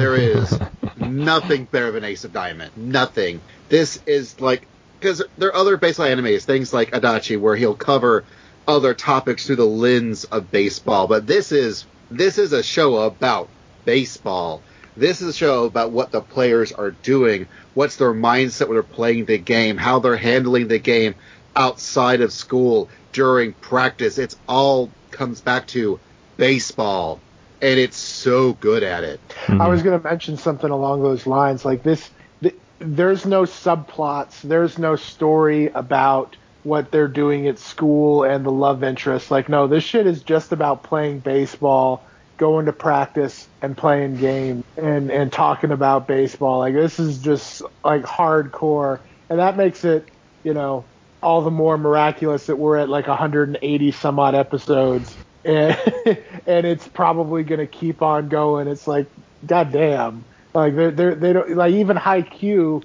There 0.00 0.16
is 0.16 0.58
nothing 0.96 1.66
better 1.66 1.90
than 1.90 2.04
Ace 2.04 2.24
of 2.24 2.32
Diamond. 2.32 2.70
Nothing. 2.74 3.42
This 3.68 4.00
is 4.06 4.40
like 4.40 4.66
because 4.98 5.22
there 5.36 5.50
are 5.50 5.54
other 5.54 5.76
baseball 5.76 6.06
animes, 6.06 6.44
things 6.44 6.72
like 6.72 6.92
Adachi, 6.92 7.38
where 7.38 7.54
he'll 7.54 7.74
cover 7.74 8.24
other 8.66 8.94
topics 8.94 9.44
through 9.44 9.56
the 9.56 9.66
lens 9.66 10.24
of 10.24 10.50
baseball. 10.50 11.06
But 11.06 11.26
this 11.26 11.52
is 11.52 11.84
this 12.10 12.38
is 12.38 12.54
a 12.54 12.62
show 12.62 12.96
about 13.00 13.50
baseball. 13.84 14.62
This 14.96 15.20
is 15.20 15.28
a 15.28 15.36
show 15.36 15.64
about 15.64 15.90
what 15.90 16.12
the 16.12 16.22
players 16.22 16.72
are 16.72 16.92
doing, 16.92 17.46
what's 17.74 17.96
their 17.96 18.14
mindset 18.14 18.68
when 18.68 18.76
they're 18.76 18.82
playing 18.82 19.26
the 19.26 19.36
game, 19.36 19.76
how 19.76 19.98
they're 19.98 20.16
handling 20.16 20.68
the 20.68 20.78
game 20.78 21.14
outside 21.54 22.22
of 22.22 22.32
school 22.32 22.88
during 23.12 23.52
practice. 23.52 24.16
It's 24.16 24.36
all 24.48 24.90
comes 25.10 25.42
back 25.42 25.66
to 25.68 26.00
baseball, 26.38 27.20
and 27.62 27.78
it's 27.78 27.96
so 27.96 28.54
good 28.54 28.82
at 28.82 29.04
it. 29.04 29.20
Mm-hmm. 29.28 29.60
I 29.60 29.68
was 29.68 29.82
going 29.82 30.00
to 30.00 30.08
mention 30.08 30.36
something 30.36 30.70
along 30.70 31.02
those 31.02 31.26
lines. 31.26 31.64
Like 31.64 31.82
this, 31.82 32.10
th- 32.42 32.56
there's 32.78 33.26
no 33.26 33.42
subplots. 33.42 34.40
There's 34.42 34.78
no 34.78 34.96
story 34.96 35.68
about 35.68 36.36
what 36.62 36.90
they're 36.90 37.08
doing 37.08 37.46
at 37.48 37.58
school 37.58 38.24
and 38.24 38.44
the 38.44 38.52
love 38.52 38.84
interest. 38.84 39.30
Like, 39.30 39.48
no, 39.48 39.66
this 39.66 39.84
shit 39.84 40.06
is 40.06 40.22
just 40.22 40.52
about 40.52 40.82
playing 40.82 41.20
baseball, 41.20 42.04
going 42.36 42.66
to 42.66 42.72
practice, 42.72 43.46
and 43.62 43.76
playing 43.76 44.16
games 44.16 44.64
and 44.76 45.10
and 45.10 45.32
talking 45.32 45.70
about 45.70 46.06
baseball. 46.06 46.58
Like, 46.58 46.74
this 46.74 46.98
is 46.98 47.18
just 47.18 47.62
like 47.84 48.02
hardcore, 48.02 49.00
and 49.28 49.38
that 49.38 49.56
makes 49.56 49.84
it, 49.84 50.08
you 50.42 50.54
know, 50.54 50.84
all 51.22 51.42
the 51.42 51.50
more 51.50 51.76
miraculous 51.76 52.46
that 52.46 52.56
we're 52.56 52.78
at 52.78 52.88
like 52.88 53.06
180 53.06 53.92
some 53.92 54.18
odd 54.18 54.34
episodes. 54.34 55.14
And, 55.44 55.78
and 56.46 56.66
it's 56.66 56.86
probably 56.88 57.42
going 57.44 57.60
to 57.60 57.66
keep 57.66 58.02
on 58.02 58.28
going. 58.28 58.68
It's 58.68 58.86
like, 58.86 59.06
goddamn. 59.46 60.24
Like 60.52 60.74
they're, 60.74 60.90
they're, 60.90 61.14
they 61.14 61.32
don't 61.32 61.50
like 61.56 61.74
even 61.74 61.96
Haikyuu 61.96 62.82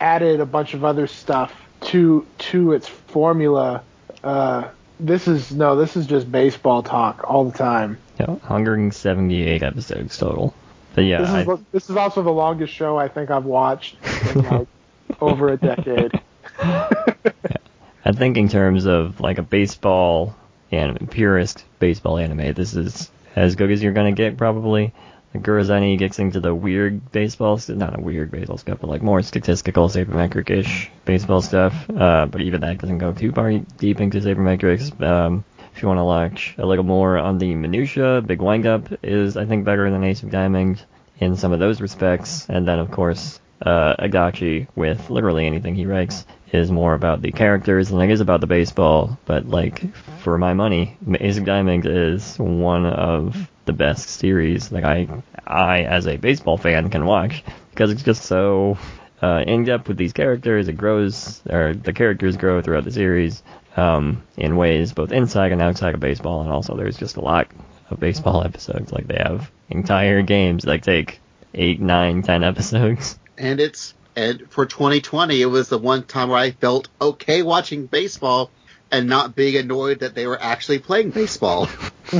added 0.00 0.40
a 0.40 0.46
bunch 0.46 0.74
of 0.74 0.84
other 0.84 1.06
stuff 1.06 1.54
to 1.80 2.26
to 2.38 2.72
its 2.72 2.86
formula. 2.88 3.82
Uh, 4.22 4.68
this 4.98 5.26
is 5.26 5.50
no, 5.50 5.76
this 5.76 5.96
is 5.96 6.06
just 6.06 6.30
baseball 6.30 6.82
talk 6.82 7.24
all 7.24 7.44
the 7.44 7.56
time. 7.56 7.98
Yeah, 8.18 8.26
178 8.26 9.62
episodes 9.62 10.18
total. 10.18 10.54
But 10.94 11.04
yeah, 11.04 11.20
This 11.20 11.28
is, 11.30 11.34
I, 11.34 11.58
this 11.72 11.90
is 11.90 11.96
also 11.96 12.22
the 12.22 12.32
longest 12.32 12.72
show 12.74 12.98
I 12.98 13.08
think 13.08 13.30
I've 13.30 13.44
watched 13.44 13.96
in 14.34 14.42
like 14.42 14.68
over 15.20 15.48
a 15.48 15.56
decade. 15.56 16.20
I 16.58 18.12
think 18.12 18.36
in 18.36 18.48
terms 18.48 18.86
of 18.86 19.20
like 19.20 19.38
a 19.38 19.42
baseball 19.42 20.34
anime, 20.70 21.06
purest 21.08 21.64
baseball 21.78 22.18
anime, 22.18 22.52
this 22.54 22.74
is 22.74 23.10
as 23.36 23.56
good 23.56 23.70
as 23.70 23.82
you're 23.82 23.92
gonna 23.92 24.12
get 24.12 24.36
probably. 24.36 24.92
Like 25.32 25.44
Gurazeni 25.44 25.96
gets 25.96 26.18
into 26.18 26.40
the 26.40 26.52
weird 26.52 27.12
baseball, 27.12 27.56
st- 27.58 27.78
not 27.78 27.96
a 27.96 28.02
weird 28.02 28.32
baseball 28.32 28.58
stuff, 28.58 28.78
but 28.80 28.90
like 28.90 29.02
more 29.02 29.22
statistical 29.22 29.88
sabermetric-ish 29.88 30.90
baseball 31.04 31.40
stuff. 31.40 31.88
Uh, 31.88 32.26
but 32.26 32.40
even 32.40 32.62
that 32.62 32.78
doesn't 32.78 32.98
go 32.98 33.12
too 33.12 33.30
far 33.30 33.52
deep 33.78 34.00
into 34.00 34.18
sabermetrics. 34.18 35.00
Um, 35.00 35.44
if 35.72 35.82
you 35.82 35.88
want 35.88 35.98
to 35.98 36.04
watch 36.04 36.54
a 36.58 36.66
little 36.66 36.84
more 36.84 37.16
on 37.16 37.38
the 37.38 37.54
minutia, 37.54 38.22
Big 38.26 38.40
Windup 38.40 38.88
is 39.04 39.36
I 39.36 39.46
think 39.46 39.64
better 39.64 39.88
than 39.90 40.02
Ace 40.02 40.22
of 40.22 40.30
Diamonds 40.30 40.84
in 41.20 41.36
some 41.36 41.52
of 41.52 41.60
those 41.60 41.80
respects. 41.80 42.46
And 42.48 42.66
then 42.66 42.78
of 42.80 42.90
course 42.90 43.40
uh, 43.62 43.94
Adachi 43.96 44.66
with 44.74 45.10
literally 45.10 45.46
anything 45.46 45.74
he 45.74 45.86
writes 45.86 46.26
is 46.52 46.70
more 46.70 46.94
about 46.94 47.22
the 47.22 47.32
characters 47.32 47.88
than 47.88 48.00
it 48.00 48.10
is 48.10 48.20
about 48.20 48.40
the 48.40 48.46
baseball. 48.46 49.18
But 49.24 49.46
like 49.48 49.94
for 50.20 50.38
my 50.38 50.54
money, 50.54 50.96
Ace 51.20 51.38
of 51.38 51.44
Diamonds 51.44 51.86
is 51.86 52.38
one 52.38 52.86
of 52.86 53.48
the 53.66 53.72
best 53.72 54.08
series 54.08 54.72
like 54.72 54.84
I 54.84 55.06
I 55.46 55.82
as 55.82 56.06
a 56.06 56.16
baseball 56.16 56.56
fan 56.56 56.90
can 56.90 57.04
watch 57.06 57.44
because 57.70 57.90
it's 57.92 58.02
just 58.02 58.24
so 58.24 58.78
uh, 59.22 59.44
in 59.46 59.64
depth 59.64 59.88
with 59.88 59.96
these 59.96 60.12
characters. 60.12 60.68
It 60.68 60.76
grows 60.76 61.42
or 61.48 61.74
the 61.74 61.92
characters 61.92 62.36
grow 62.36 62.62
throughout 62.62 62.84
the 62.84 62.92
series 62.92 63.42
um, 63.76 64.22
in 64.36 64.56
ways 64.56 64.92
both 64.92 65.12
inside 65.12 65.52
and 65.52 65.62
outside 65.62 65.94
of 65.94 66.00
baseball, 66.00 66.42
and 66.42 66.50
also 66.50 66.76
there's 66.76 66.96
just 66.96 67.16
a 67.16 67.20
lot 67.20 67.48
of 67.90 68.00
baseball 68.00 68.42
episodes. 68.44 68.92
Like 68.92 69.06
they 69.06 69.18
have 69.18 69.50
entire 69.68 70.22
games 70.22 70.64
that 70.64 70.82
take 70.82 71.20
eight, 71.54 71.80
nine, 71.80 72.22
ten 72.22 72.42
episodes. 72.44 73.18
and 73.38 73.60
it's 73.60 73.94
and 74.20 74.50
for 74.50 74.66
2020 74.66 75.40
it 75.40 75.46
was 75.46 75.70
the 75.70 75.78
one 75.78 76.02
time 76.02 76.28
where 76.28 76.38
I 76.38 76.50
felt 76.50 76.88
okay 77.00 77.42
watching 77.42 77.86
baseball 77.86 78.50
and 78.90 79.08
not 79.08 79.34
being 79.34 79.56
annoyed 79.56 80.00
that 80.00 80.14
they 80.14 80.26
were 80.26 80.40
actually 80.40 80.78
playing 80.78 81.10
baseball. 81.10 81.68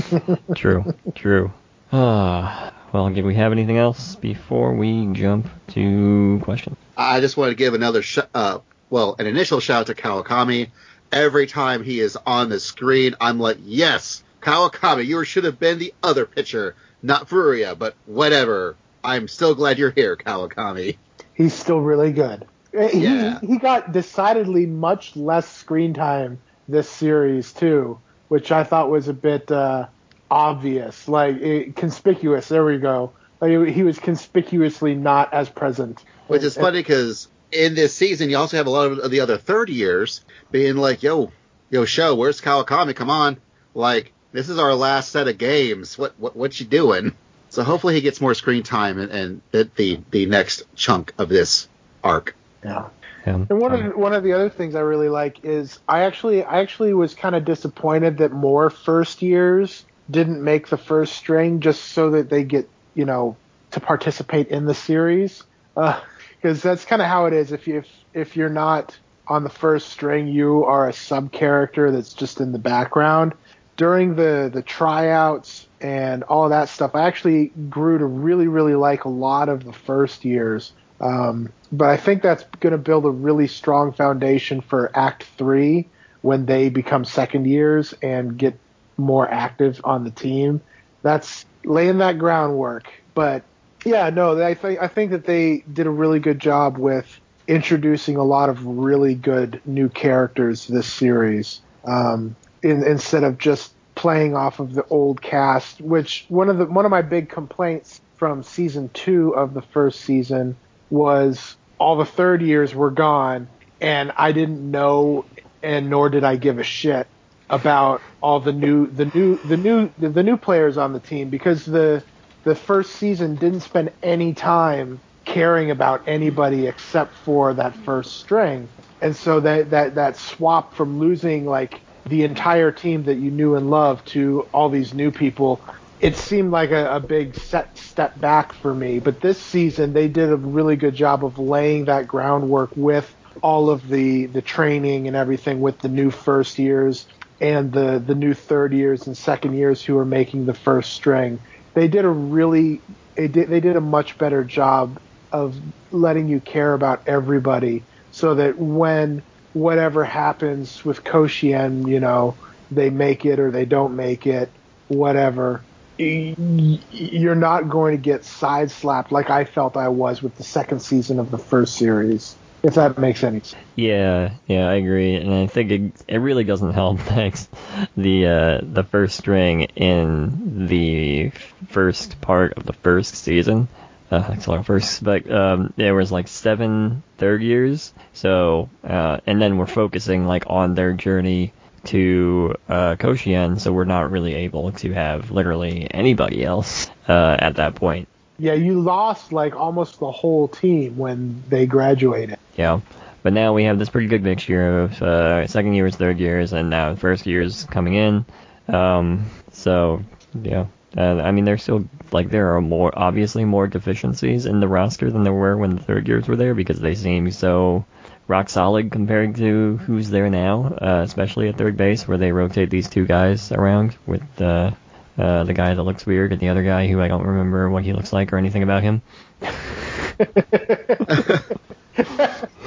True, 0.55 0.95
true. 1.17 1.53
Ah, 1.93 2.73
well, 2.93 3.11
did 3.11 3.25
we 3.25 3.35
have 3.35 3.51
anything 3.51 3.77
else 3.77 4.15
before 4.15 4.75
we 4.75 5.09
jump 5.13 5.49
to 5.69 6.41
questions? 6.45 6.77
I 6.97 7.21
just 7.21 7.37
want 7.37 7.51
to 7.51 7.57
give 7.57 7.75
another 7.75 8.03
sh- 8.03 8.19
uh 8.35 8.61
well 8.89 9.17
an 9.19 9.27
initial 9.27 9.61
shout 9.61 9.81
out 9.81 9.87
to 9.89 10.01
Kawakami. 10.01 10.71
Every 11.13 11.49
time 11.49 11.83
he 11.83 11.99
is 12.01 12.17
on 12.25 12.49
the 12.49 12.61
screen, 12.61 13.17
I'm 13.21 13.41
like, 13.41 13.59
yes, 13.63 14.23
Kawakami, 14.41 15.05
you 15.07 15.25
should 15.25 15.45
have 15.45 15.59
been 15.59 15.79
the 15.79 15.93
other 16.05 16.25
pitcher, 16.25 16.77
not 17.03 17.29
Furuya, 17.29 17.77
but 17.77 17.95
whatever. 18.07 18.77
I'm 19.03 19.27
still 19.27 19.55
glad 19.55 19.79
you're 19.79 19.91
here, 19.91 20.17
Kawakami. 20.17 20.97
He's 21.41 21.55
still 21.55 21.81
really 21.81 22.13
good. 22.13 22.47
Uh, 22.79 22.89
He, 22.89 23.47
he 23.47 23.57
got 23.59 23.93
decidedly 23.93 24.67
much 24.67 25.17
less 25.17 25.49
screen 25.49 25.95
time 25.95 26.39
this 26.69 26.89
series 26.89 27.53
too, 27.53 27.99
which 28.29 28.53
I 28.53 28.63
thought 28.65 28.91
was 28.91 29.09
a 29.09 29.15
bit 29.15 29.51
uh, 29.51 29.87
obvious, 30.31 31.09
like 31.09 31.37
eh, 31.41 31.65
conspicuous. 31.75 32.49
There 32.49 32.65
we 32.65 32.77
go. 32.79 33.13
Like, 33.41 33.69
he 33.69 33.83
was 33.83 33.99
conspicuously 33.99 34.95
not 34.95 35.33
as 35.33 35.49
present. 35.49 36.05
Which 36.29 36.43
is 36.43 36.57
And- 36.59 36.65
funny 36.65 36.81
because 36.81 37.29
in 37.51 37.75
this 37.75 37.95
season, 37.95 38.29
you 38.29 38.37
also 38.37 38.59
have 38.59 38.67
a 38.67 38.71
lot 38.71 38.93
of 38.99 39.11
the 39.11 39.21
other 39.21 39.39
third 39.39 39.71
years 39.71 40.23
being 40.51 40.77
like, 40.77 41.03
yo, 41.03 41.33
yo, 41.71 41.87
show, 41.87 42.15
where's 42.15 42.41
Kawakami? 42.43 42.95
Come 42.95 43.09
on. 43.11 43.39
Like, 43.75 44.13
this 44.33 44.51
is 44.51 44.59
our 44.59 44.75
last 44.75 45.11
set 45.11 45.27
of 45.27 45.39
games. 45.39 45.97
What, 45.97 46.15
what, 46.21 46.37
what 46.37 46.61
you 46.61 46.67
doing? 46.67 47.17
So 47.51 47.65
hopefully 47.65 47.95
he 47.95 48.01
gets 48.01 48.21
more 48.21 48.35
screen 48.35 48.63
time 48.63 48.99
and, 48.99 49.11
and 49.11 49.43
the, 49.51 49.69
the, 49.77 50.01
the 50.11 50.27
next 50.27 50.63
chunk 50.75 51.13
of 51.19 51.29
this 51.29 51.69
arc. 52.03 52.35
Yeah. 52.65 52.89
Yeah. 53.27 53.35
And 53.35 53.61
one 53.61 53.73
of 53.73 53.81
um, 53.81 53.89
the, 53.91 53.99
one 53.99 54.15
of 54.15 54.23
the 54.23 54.33
other 54.33 54.49
things 54.49 54.75
I 54.75 54.81
really 54.81 55.09
like 55.09 55.45
is 55.45 55.79
I 55.87 56.03
actually 56.03 56.43
I 56.43 56.61
actually 56.61 56.95
was 56.95 57.15
kind 57.15 57.35
of 57.35 57.45
disappointed 57.45 58.19
that 58.19 58.33
more 58.33 58.71
first 58.71 59.21
years 59.21 59.85
didn't 60.11 60.43
make 60.43 60.69
the 60.69 60.79
first 60.79 61.15
string 61.15 61.61
just 61.61 61.83
so 61.83 62.11
that 62.11 62.31
they 62.31 62.45
get 62.45 62.69
you 62.95 63.05
know 63.05 63.37
to 63.73 63.81
participate 63.81 64.49
in 64.49 64.65
the 64.65 64.75
series 64.75 65.43
uh, 65.77 66.01
because 66.37 66.63
that's 66.63 66.85
kind 66.85 67.03
of 67.03 67.09
how 67.09 67.27
it 67.27 67.33
is 67.33 67.53
if 67.53 67.69
you 67.69 67.79
if, 67.79 67.89
if 68.15 68.37
you're 68.37 68.49
not 68.49 68.99
on 69.29 69.45
the 69.45 69.51
first 69.51 69.91
string 69.91 70.27
you 70.27 70.65
are 70.65 70.89
a 70.89 70.93
sub 70.93 71.31
character 71.31 71.91
that's 71.91 72.15
just 72.15 72.41
in 72.41 72.53
the 72.53 72.59
background 72.59 73.35
during 73.77 74.17
the 74.17 74.51
the 74.53 74.63
tryouts 74.63 75.69
and 75.81 76.23
all 76.25 76.49
that 76.49 76.69
stuff 76.69 76.95
I 76.95 77.07
actually 77.07 77.53
grew 77.69 77.99
to 77.99 78.07
really 78.07 78.49
really 78.49 78.75
like 78.75 79.05
a 79.05 79.09
lot 79.09 79.49
of 79.49 79.65
the 79.65 79.73
first 79.73 80.25
years 80.25 80.73
um, 81.01 81.51
but 81.73 81.89
I 81.89 81.97
think 81.97 82.23
that's 82.23 82.45
going 82.61 82.73
to 82.73 82.79
build 82.79 83.07
a 83.07 83.11
really 83.11 83.47
strong 83.47 83.93
foundation 83.93 84.61
for 84.61 84.91
Act 84.95 85.25
Three 85.39 85.89
when 86.23 86.47
they 86.47 86.69
become 86.69 87.05
second 87.05 87.47
years 87.47 87.95
and 88.03 88.37
get 88.37 88.59
more 88.97 89.29
active 89.29 89.81
on 89.85 90.05
the 90.05 90.11
team. 90.11 90.61
That's 91.03 91.47
laying 91.65 91.99
that 91.99 92.19
groundwork. 92.19 92.93
But 93.15 93.43
yeah, 93.85 94.11
no, 94.11 94.43
I 94.43 94.55
think 94.55 94.81
I 94.83 94.89
think 94.89 95.13
that 95.13 95.25
they 95.25 95.65
did 95.73 95.87
a 95.87 95.91
really 95.91 96.21
good 96.21 96.39
job 96.39 96.77
with 96.77 97.21
introducing 97.49 98.17
a 98.17 98.25
lot 98.25 98.51
of 98.51 98.65
really 98.65 99.15
good 99.15 99.61
new 99.65 99.89
characters 99.89 100.67
this 100.67 100.87
series. 100.87 101.61
Um, 101.85 102.37
in, 102.63 102.85
instead 102.85 103.25
of 103.25 103.39
just 103.39 103.73
playing 104.01 104.35
off 104.35 104.61
of 104.61 104.73
the 104.73 104.87
old 104.89 105.21
cast, 105.21 105.79
which 105.79 106.25
one 106.31 106.49
of 106.49 106.57
the 106.57 106.65
one 106.65 106.87
of 106.87 106.91
my 106.91 107.03
big 107.03 107.29
complaints 107.29 108.01
from 108.17 108.43
season 108.43 108.89
two 108.95 109.35
of 109.37 109.53
the 109.53 109.61
first 109.61 110.01
season 110.01 110.57
was 110.89 111.55
all 111.79 111.97
the 111.97 112.07
third 112.07 112.41
years 112.41 112.75
were 112.75 112.91
gone 112.91 113.47
and 113.79 114.11
I 114.17 114.33
didn't 114.33 114.71
know 114.71 115.27
and 115.63 115.91
nor 115.91 116.09
did 116.09 116.25
I 116.25 116.37
give 116.37 116.59
a 116.59 116.63
shit 116.63 117.07
about 117.51 118.01
all 118.23 118.41
the 118.41 118.55
new 118.55 118.87
the 118.87 119.05
new 119.05 119.39
the 119.45 119.59
new 119.59 119.91
the, 119.99 120.23
new 120.23 120.39
players 120.39 120.79
on 120.79 120.95
the 120.95 121.01
team 121.01 121.29
because 121.29 121.67
the 121.67 122.03
the 122.45 122.55
first 122.55 122.93
season 122.93 123.35
didn't 123.35 123.61
spend 123.61 123.93
any 124.03 124.33
time 124.33 124.99
caring 125.27 125.71
about 125.71 126.09
anybody 126.09 126.67
except 126.67 127.13
for 127.13 127.53
that 127.53 127.77
first 127.77 128.17
string. 128.17 128.67
And 129.03 129.15
so 129.15 129.41
that 129.41 129.71
that 129.71 129.97
that 129.97 130.17
swap 130.17 130.75
from 130.75 130.99
losing 130.99 131.45
like 131.45 131.81
the 132.11 132.25
entire 132.25 132.73
team 132.73 133.05
that 133.05 133.17
you 133.17 133.31
knew 133.31 133.57
and 133.57 133.71
loved 133.71 134.07
to 134.09 134.43
all 134.53 134.69
these 134.69 134.95
new 134.95 135.11
people 135.13 135.63
it 136.01 136.17
seemed 136.17 136.51
like 136.51 136.71
a, 136.71 136.97
a 136.97 137.01
big 137.01 137.37
set 137.37 137.77
step 137.77 138.19
back 138.19 138.55
for 138.55 138.75
me. 138.75 139.01
But 139.01 139.21
this 139.21 139.41
season, 139.41 139.93
they 139.93 140.09
did 140.09 140.31
a 140.31 140.37
really 140.37 140.77
good 140.77 140.95
job 140.95 141.25
of 141.25 141.39
laying 141.39 141.87
that 141.87 142.09
groundwork 142.09 142.73
with 142.75 143.15
all 143.43 143.71
of 143.71 143.87
the 143.87 144.27
the 144.27 144.43
training 144.43 145.07
and 145.09 145.17
everything 145.17 145.61
with 145.61 145.81
the 145.81 145.89
new 145.89 146.11
first 146.11 146.59
years 146.59 147.07
and 147.41 147.73
the 147.73 148.03
the 148.05 148.15
new 148.15 148.35
third 148.35 148.73
years 148.73 149.07
and 149.07 149.17
second 149.17 149.55
years 149.55 149.85
who 149.85 149.99
are 149.99 150.07
making 150.07 150.47
the 150.47 150.55
first 150.55 150.93
string. 150.95 151.43
They 151.75 151.89
did 151.89 152.05
a 152.07 152.11
really 152.11 152.85
they 153.17 153.29
did 153.29 153.51
they 153.51 153.61
did 153.61 153.77
a 153.77 153.81
much 153.83 154.19
better 154.19 154.45
job 154.45 154.99
of 155.33 155.57
letting 155.91 156.29
you 156.29 156.41
care 156.41 156.75
about 156.75 157.03
everybody 157.07 157.87
so 158.11 158.35
that 158.37 158.59
when 158.59 159.23
whatever 159.53 160.05
happens 160.05 160.85
with 160.85 161.05
Koshien, 161.05 161.89
you 161.89 162.01
know, 162.01 162.37
they 162.71 162.91
make 162.91 163.25
it 163.25 163.39
or 163.41 163.51
they 163.51 163.65
don't 163.65 163.97
make 163.97 164.27
it, 164.27 164.51
whatever 164.89 165.63
you're 166.01 167.35
not 167.35 167.69
going 167.69 167.97
to 167.97 168.03
get 168.03 168.25
side 168.25 168.71
slapped 168.71 169.13
like 169.13 169.29
I 169.29 169.45
felt 169.45 169.77
I 169.77 169.89
was 169.89 170.23
with 170.23 170.35
the 170.37 170.43
second 170.43 170.81
season 170.81 171.19
of 171.19 171.31
the 171.31 171.39
first 171.39 171.77
series. 171.77 172.37
If 172.63 172.75
that 172.75 172.99
makes 172.99 173.25
any 173.25 173.41
sense. 173.41 173.55
Yeah, 173.75 174.35
yeah, 174.47 174.69
I 174.69 174.75
agree, 174.75 175.15
and 175.15 175.33
I 175.33 175.47
think 175.47 175.71
it 175.71 175.93
it 176.07 176.19
really 176.19 176.45
doesn't 176.45 176.75
help 176.75 177.01
thanks 177.01 177.49
the 177.97 178.27
uh, 178.27 178.61
the 178.63 178.85
first 178.85 179.17
string 179.17 179.63
in 179.77 180.67
the 180.67 181.31
first 181.69 182.21
part 182.21 182.55
of 182.55 182.67
the 182.67 182.75
first 182.75 183.15
season. 183.15 183.69
Uh, 184.11 184.29
that's 184.29 184.47
a 184.47 184.51
lot 184.51 184.61
of 184.61 184.67
firsts, 184.67 184.99
but 185.01 185.31
um, 185.31 185.73
there 185.77 185.95
was 185.95 186.11
like 186.11 186.27
seven 186.27 187.03
third 187.19 187.43
years, 187.43 187.95
so 188.13 188.69
uh, 188.83 189.19
and 189.27 189.41
then 189.41 189.57
we're 189.57 189.67
focusing 189.67 190.27
like 190.27 190.45
on 190.49 190.75
their 190.75 190.93
journey 190.93 191.53
to 191.85 192.55
uh, 192.69 192.97
Koshien, 192.97 193.61
so 193.61 193.73
we're 193.73 193.85
not 193.85 194.11
really 194.11 194.35
able 194.35 194.73
to 194.73 194.93
have 194.93 195.31
literally 195.31 195.89
anybody 195.93 196.45
else 196.45 196.91
uh, 197.09 197.37
at 197.39 197.57
that 197.57 197.75
point. 197.77 198.09
Yeah, 198.39 198.55
you 198.55 198.81
lost 198.81 199.33
like 199.33 199.55
almost 199.55 200.01
the 200.01 200.11
whole 200.11 200.49
team 200.49 200.97
when 200.97 201.43
they 201.49 201.67
graduated. 201.67 202.39
Yeah. 202.57 202.81
But 203.23 203.35
now 203.35 203.53
we 203.53 203.65
have 203.65 203.79
this 203.79 203.91
pretty 203.91 204.09
good 204.09 204.23
mixture 204.23 204.81
of 204.81 205.03
uh, 205.03 205.47
second 205.47 205.75
years, 205.75 205.95
third 205.95 206.19
years, 206.19 206.55
and 206.55 206.71
now 206.71 206.95
first 206.95 207.27
years 207.27 207.65
coming 207.65 207.95
in. 207.95 208.25
Um, 208.67 209.27
so 209.53 210.03
yeah, 210.43 210.67
uh, 210.97 211.21
I 211.23 211.31
mean, 211.31 211.45
there's 211.45 211.63
still 211.63 211.85
like 212.13 212.31
there 212.31 212.55
are 212.57 212.61
more 212.61 212.93
obviously 212.97 213.45
more 213.45 213.67
deficiencies 213.67 214.47
in 214.47 214.61
the 214.61 214.69
roster 214.69 215.11
than 215.11 215.23
there 215.25 215.33
were 215.33 215.57
when 215.57 215.77
the 215.77 215.83
third 215.83 216.09
years 216.09 216.27
were 216.29 216.37
there 216.37 216.55
because 216.55 216.81
they 216.81 216.95
seem 216.95 217.31
so 217.31 217.85
rock 218.29 218.49
solid 218.49 218.91
compared 218.91 219.37
to 219.37 219.77
who's 219.79 220.11
there 220.11 220.29
now, 220.31 220.65
uh, 220.81 221.03
especially 221.05 221.49
at 221.49 221.57
third 221.59 221.77
base 221.77 222.07
where 222.09 222.19
they 222.19 222.33
rotate 222.33 222.71
these 222.71 222.89
two 222.89 223.07
guys 223.07 223.53
around 223.53 223.97
with 224.07 224.23
uh, 224.41 224.71
Uh, 225.19 225.45
the 225.45 225.53
guy 225.53 225.75
that 225.75 225.83
looks 225.83 226.07
weird, 226.07 226.33
and 226.33 226.41
the 226.41 226.49
other 226.49 226.63
guy 226.63 226.87
who 226.89 226.99
I 226.99 227.09
don't 227.09 227.27
remember 227.27 227.69
what 227.69 227.85
he 227.85 227.93
looks 227.93 228.11
like 228.13 228.33
or 228.33 228.39
anything 228.39 228.63
about 228.63 228.83
him. 228.83 229.03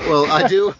Well, 0.08 0.26
I 0.30 0.48
do, 0.48 0.76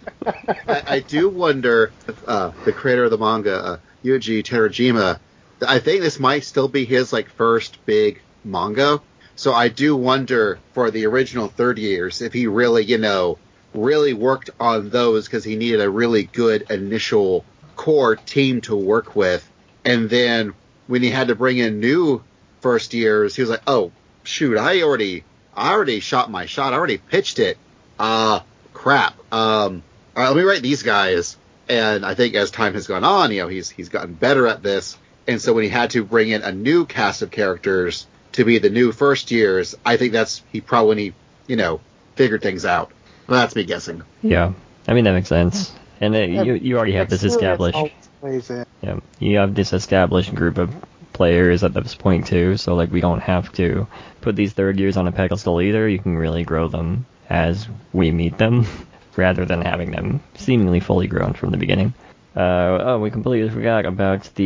I, 0.68 0.84
I 0.86 1.00
do 1.00 1.30
wonder 1.30 1.92
if 2.08 2.28
uh, 2.28 2.52
the 2.66 2.74
creator 2.74 3.06
of 3.06 3.10
the 3.12 3.18
manga, 3.18 3.56
uh, 3.56 3.78
Yuji 4.04 4.44
Terajima, 4.44 5.18
I 5.64 5.80
think 5.80 6.02
this 6.02 6.20
might 6.20 6.44
still 6.44 6.68
be 6.68 6.86
his 6.86 7.14
like 7.14 7.30
first 7.30 7.86
big 7.86 8.22
manga. 8.44 9.02
So 9.36 9.54
I 9.54 9.68
do 9.68 9.96
wonder 9.96 10.60
for 10.74 10.92
the 10.92 11.06
original 11.08 11.48
30 11.48 11.82
years 11.82 12.22
if 12.22 12.34
he 12.34 12.48
really, 12.48 12.84
you 12.84 12.98
know, 12.98 13.40
really 13.74 14.14
worked 14.14 14.52
on 14.60 14.90
those 14.90 15.26
because 15.26 15.44
he 15.44 15.56
needed 15.56 15.82
a 15.82 15.90
really 15.90 16.24
good 16.24 16.70
initial 16.70 17.44
core 17.76 18.16
team 18.16 18.62
to 18.62 18.76
work 18.76 19.16
with. 19.16 19.48
And 19.84 20.10
then 20.10 20.54
when 20.88 21.02
he 21.02 21.10
had 21.10 21.30
to 21.30 21.36
bring 21.36 21.58
in 21.58 21.80
new 21.80 22.24
first 22.62 22.94
years, 22.94 23.36
he 23.36 23.42
was 23.42 23.50
like, 23.50 23.64
oh, 23.68 23.92
shoot, 24.24 24.58
I 24.58 24.82
already, 24.82 25.24
I 25.56 25.74
already 25.74 26.00
shot 26.00 26.30
my 26.30 26.46
shot. 26.46 26.74
I 26.74 26.78
already 26.78 26.98
pitched 26.98 27.40
it. 27.40 27.58
Uh, 27.98 28.42
crap. 28.74 29.18
Um, 29.34 29.84
all 30.16 30.24
right, 30.24 30.28
let 30.28 30.38
me 30.38 30.44
write 30.44 30.62
these 30.62 30.84
guys. 30.84 31.38
And 31.68 32.06
I 32.06 32.14
think 32.14 32.36
as 32.36 32.52
time 32.52 32.74
has 32.74 32.88
gone 32.88 33.04
on, 33.04 33.32
you 33.32 33.42
know, 33.42 33.48
he's, 33.48 33.70
he's 33.70 33.90
gotten 33.90 34.14
better 34.14 34.46
at 34.48 34.62
this. 34.62 34.98
And 35.28 35.42
so 35.42 35.54
when 35.54 35.64
he 35.64 35.70
had 35.70 35.92
to 35.92 36.04
bring 36.04 36.30
in 36.30 36.42
a 36.42 36.52
new 36.52 36.86
cast 36.86 37.22
of 37.22 37.32
characters 37.32 38.08
to 38.34 38.44
be 38.44 38.60
the 38.60 38.70
new 38.70 38.92
first 38.92 39.32
years, 39.32 39.76
I 39.86 39.98
think 39.98 40.12
that's, 40.12 40.42
he 40.52 40.60
probably, 40.60 41.14
you 41.48 41.56
know, 41.56 41.80
figured 42.16 42.42
things 42.42 42.66
out. 42.66 42.92
Well, 43.28 43.40
that's 43.40 43.56
me 43.56 43.64
guessing. 43.64 44.04
Yeah, 44.22 44.54
I 44.88 44.94
mean 44.94 45.06
that 45.06 45.14
makes 45.14 45.30
sense. 45.30 45.72
And 46.02 46.16
uh, 46.16 46.20
you 46.20 46.54
you 46.56 46.78
already 46.78 46.94
have 46.94 47.10
this 47.10 47.24
established. 47.24 47.76
always 47.76 47.92
plays 48.20 48.50
in. 48.50 48.66
Yeah, 48.82 49.00
you 49.20 49.38
have 49.38 49.56
this 49.56 49.72
established 49.72 50.36
group 50.36 50.58
of 50.58 50.74
players 51.14 51.64
at 51.64 51.74
this 51.74 51.96
point 51.96 52.28
too, 52.28 52.58
so 52.58 52.76
like 52.76 52.92
we 52.92 53.00
don't 53.00 53.22
have 53.22 53.52
to 53.54 53.88
put 54.22 54.36
these 54.36 54.54
third 54.54 54.80
years 54.80 54.98
on 54.98 55.08
a 55.08 55.12
pedestal 55.12 55.62
either. 55.62 55.88
You 55.88 56.00
can 56.00 56.18
really 56.18 56.44
grow 56.44 56.68
them 56.68 57.06
as 57.30 57.68
we 57.94 58.12
meet 58.12 58.38
them, 58.38 58.66
rather 59.16 59.46
than 59.46 59.62
having 59.62 59.92
them 59.92 60.22
seemingly 60.36 60.80
fully 60.80 61.08
grown 61.08 61.34
from 61.34 61.52
the 61.52 61.58
beginning. 61.58 61.94
Uh, 62.36 62.80
oh, 62.82 63.00
we 63.00 63.12
completely 63.12 63.50
forgot 63.50 63.86
about 63.86 64.30
the 64.36 64.44